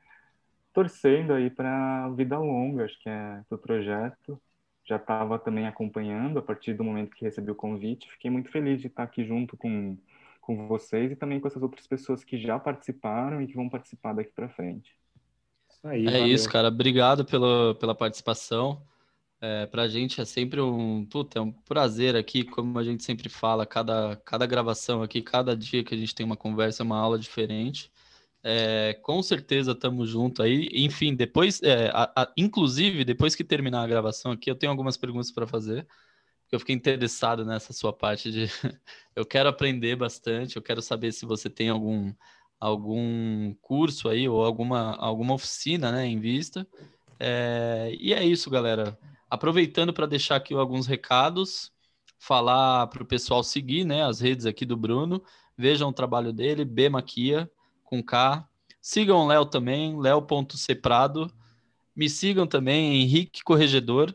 torcendo 0.73 1.35
aí 1.35 1.51
para 1.51 2.09
vida 2.17 2.39
longa, 2.39 2.87
acho 2.87 2.99
que 3.03 3.09
é 3.11 3.43
do 3.51 3.59
projeto. 3.59 4.41
Já 4.87 4.97
estava 4.97 5.39
também 5.39 5.67
acompanhando 5.67 6.39
a 6.39 6.43
partir 6.43 6.73
do 6.73 6.83
momento 6.83 7.15
que 7.15 7.27
recebi 7.27 7.51
o 7.51 7.55
convite. 7.55 8.11
Fiquei 8.13 8.31
muito 8.31 8.51
feliz 8.51 8.81
de 8.81 8.87
estar 8.87 9.03
aqui 9.03 9.27
junto 9.27 9.59
com 9.59 9.99
com 10.57 10.67
vocês 10.67 11.13
e 11.13 11.17
também 11.17 11.39
com 11.39 11.47
essas 11.47 11.63
outras 11.63 11.87
pessoas 11.87 12.25
que 12.25 12.39
já 12.39 12.59
participaram 12.59 13.41
e 13.41 13.47
que 13.47 13.55
vão 13.55 13.69
participar 13.69 14.13
daqui 14.13 14.33
para 14.33 14.49
frente. 14.49 14.95
Isso 15.69 15.87
aí, 15.87 16.07
é 16.07 16.11
valeu. 16.11 16.27
isso, 16.27 16.49
cara. 16.49 16.69
Obrigado 16.69 17.25
pela, 17.25 17.75
pela 17.77 17.95
participação. 17.95 18.83
É, 19.41 19.67
para 19.67 19.83
a 19.83 19.89
gente 19.89 20.21
é 20.21 20.25
sempre 20.25 20.61
um, 20.61 21.07
puta, 21.07 21.39
é 21.39 21.43
um 21.43 21.51
prazer 21.51 22.15
aqui, 22.15 22.45
como 22.45 22.79
a 22.79 22.85
gente 22.85 23.03
sempre 23.03 23.29
fala, 23.29 23.65
cada, 23.65 24.17
cada 24.17 24.45
gravação 24.45 25.03
aqui, 25.03 25.23
cada 25.23 25.57
dia 25.57 25.83
que 25.83 25.95
a 25.95 25.99
gente 25.99 26.15
tem 26.15 26.27
uma 26.27 26.37
conversa, 26.37 26.83
uma 26.83 26.99
aula 26.99 27.19
diferente. 27.19 27.91
É, 28.43 28.95
com 29.03 29.23
certeza 29.23 29.73
estamos 29.73 30.11
juntos 30.11 30.45
aí. 30.45 30.69
Enfim, 30.73 31.15
depois, 31.15 31.63
é, 31.63 31.91
a, 31.95 32.23
a, 32.23 32.33
inclusive, 32.37 33.05
depois 33.05 33.35
que 33.35 33.45
terminar 33.45 33.83
a 33.83 33.87
gravação 33.87 34.33
aqui, 34.33 34.51
eu 34.51 34.57
tenho 34.57 34.71
algumas 34.73 34.97
perguntas 34.97 35.31
para 35.31 35.47
fazer 35.47 35.87
eu 36.51 36.59
fiquei 36.59 36.75
interessado 36.75 37.45
nessa 37.45 37.73
sua 37.73 37.93
parte 37.93 38.31
de 38.31 38.47
eu 39.15 39.25
quero 39.25 39.49
aprender 39.49 39.97
bastante, 39.97 40.57
eu 40.57 40.63
quero 40.63 40.83
saber 40.83 41.13
se 41.13 41.25
você 41.27 41.49
tem 41.49 41.69
algum 41.69 42.13
algum 42.59 43.55
curso 43.63 44.09
aí 44.09 44.29
ou 44.29 44.45
alguma 44.45 44.97
alguma 44.97 45.35
oficina, 45.35 45.91
né, 45.93 46.07
em 46.07 46.21
vista. 46.21 46.67
É, 47.19 47.95
e 47.99 48.13
é 48.13 48.25
isso, 48.25 48.51
galera. 48.51 48.99
Aproveitando 49.29 49.93
para 49.93 50.07
deixar 50.07 50.37
aqui 50.37 50.55
alguns 50.55 50.87
recados, 50.87 51.73
falar 52.19 52.87
para 52.89 53.03
o 53.03 53.07
pessoal 53.07 53.43
seguir, 53.43 53.85
né, 53.85 54.05
as 54.05 54.21
redes 54.21 54.47
aqui 54.47 54.67
do 54.67 54.77
Bruno, 54.77 55.23
vejam 55.57 55.89
o 55.89 55.93
trabalho 55.93 56.33
dele, 56.33 56.65
B 56.65 56.89
Maquia 56.89 57.51
com 57.85 58.03
K. 58.03 58.47
Sigam 58.81 59.19
o 59.19 59.27
Léo 59.27 59.45
também, 59.47 60.01
Léo.ceprado. 60.01 61.31
Me 61.95 62.09
sigam 62.09 62.47
também, 62.47 63.03
Henrique 63.03 63.43
Corregedor. 63.43 64.15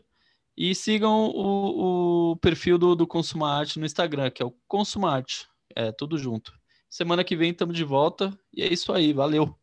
E 0.56 0.74
sigam 0.74 1.26
o, 1.34 2.30
o 2.30 2.36
perfil 2.36 2.78
do, 2.78 2.96
do 2.96 3.06
Consumarte 3.06 3.78
no 3.78 3.84
Instagram, 3.84 4.30
que 4.30 4.42
é 4.42 4.46
o 4.46 4.54
Consumarte. 4.66 5.46
É, 5.74 5.92
tudo 5.92 6.16
junto. 6.16 6.52
Semana 6.88 7.22
que 7.22 7.36
vem 7.36 7.50
estamos 7.50 7.76
de 7.76 7.84
volta. 7.84 8.32
E 8.54 8.62
é 8.62 8.72
isso 8.72 8.92
aí. 8.92 9.12
Valeu. 9.12 9.54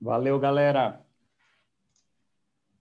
Valeu, 0.00 0.38
galera. 0.38 1.02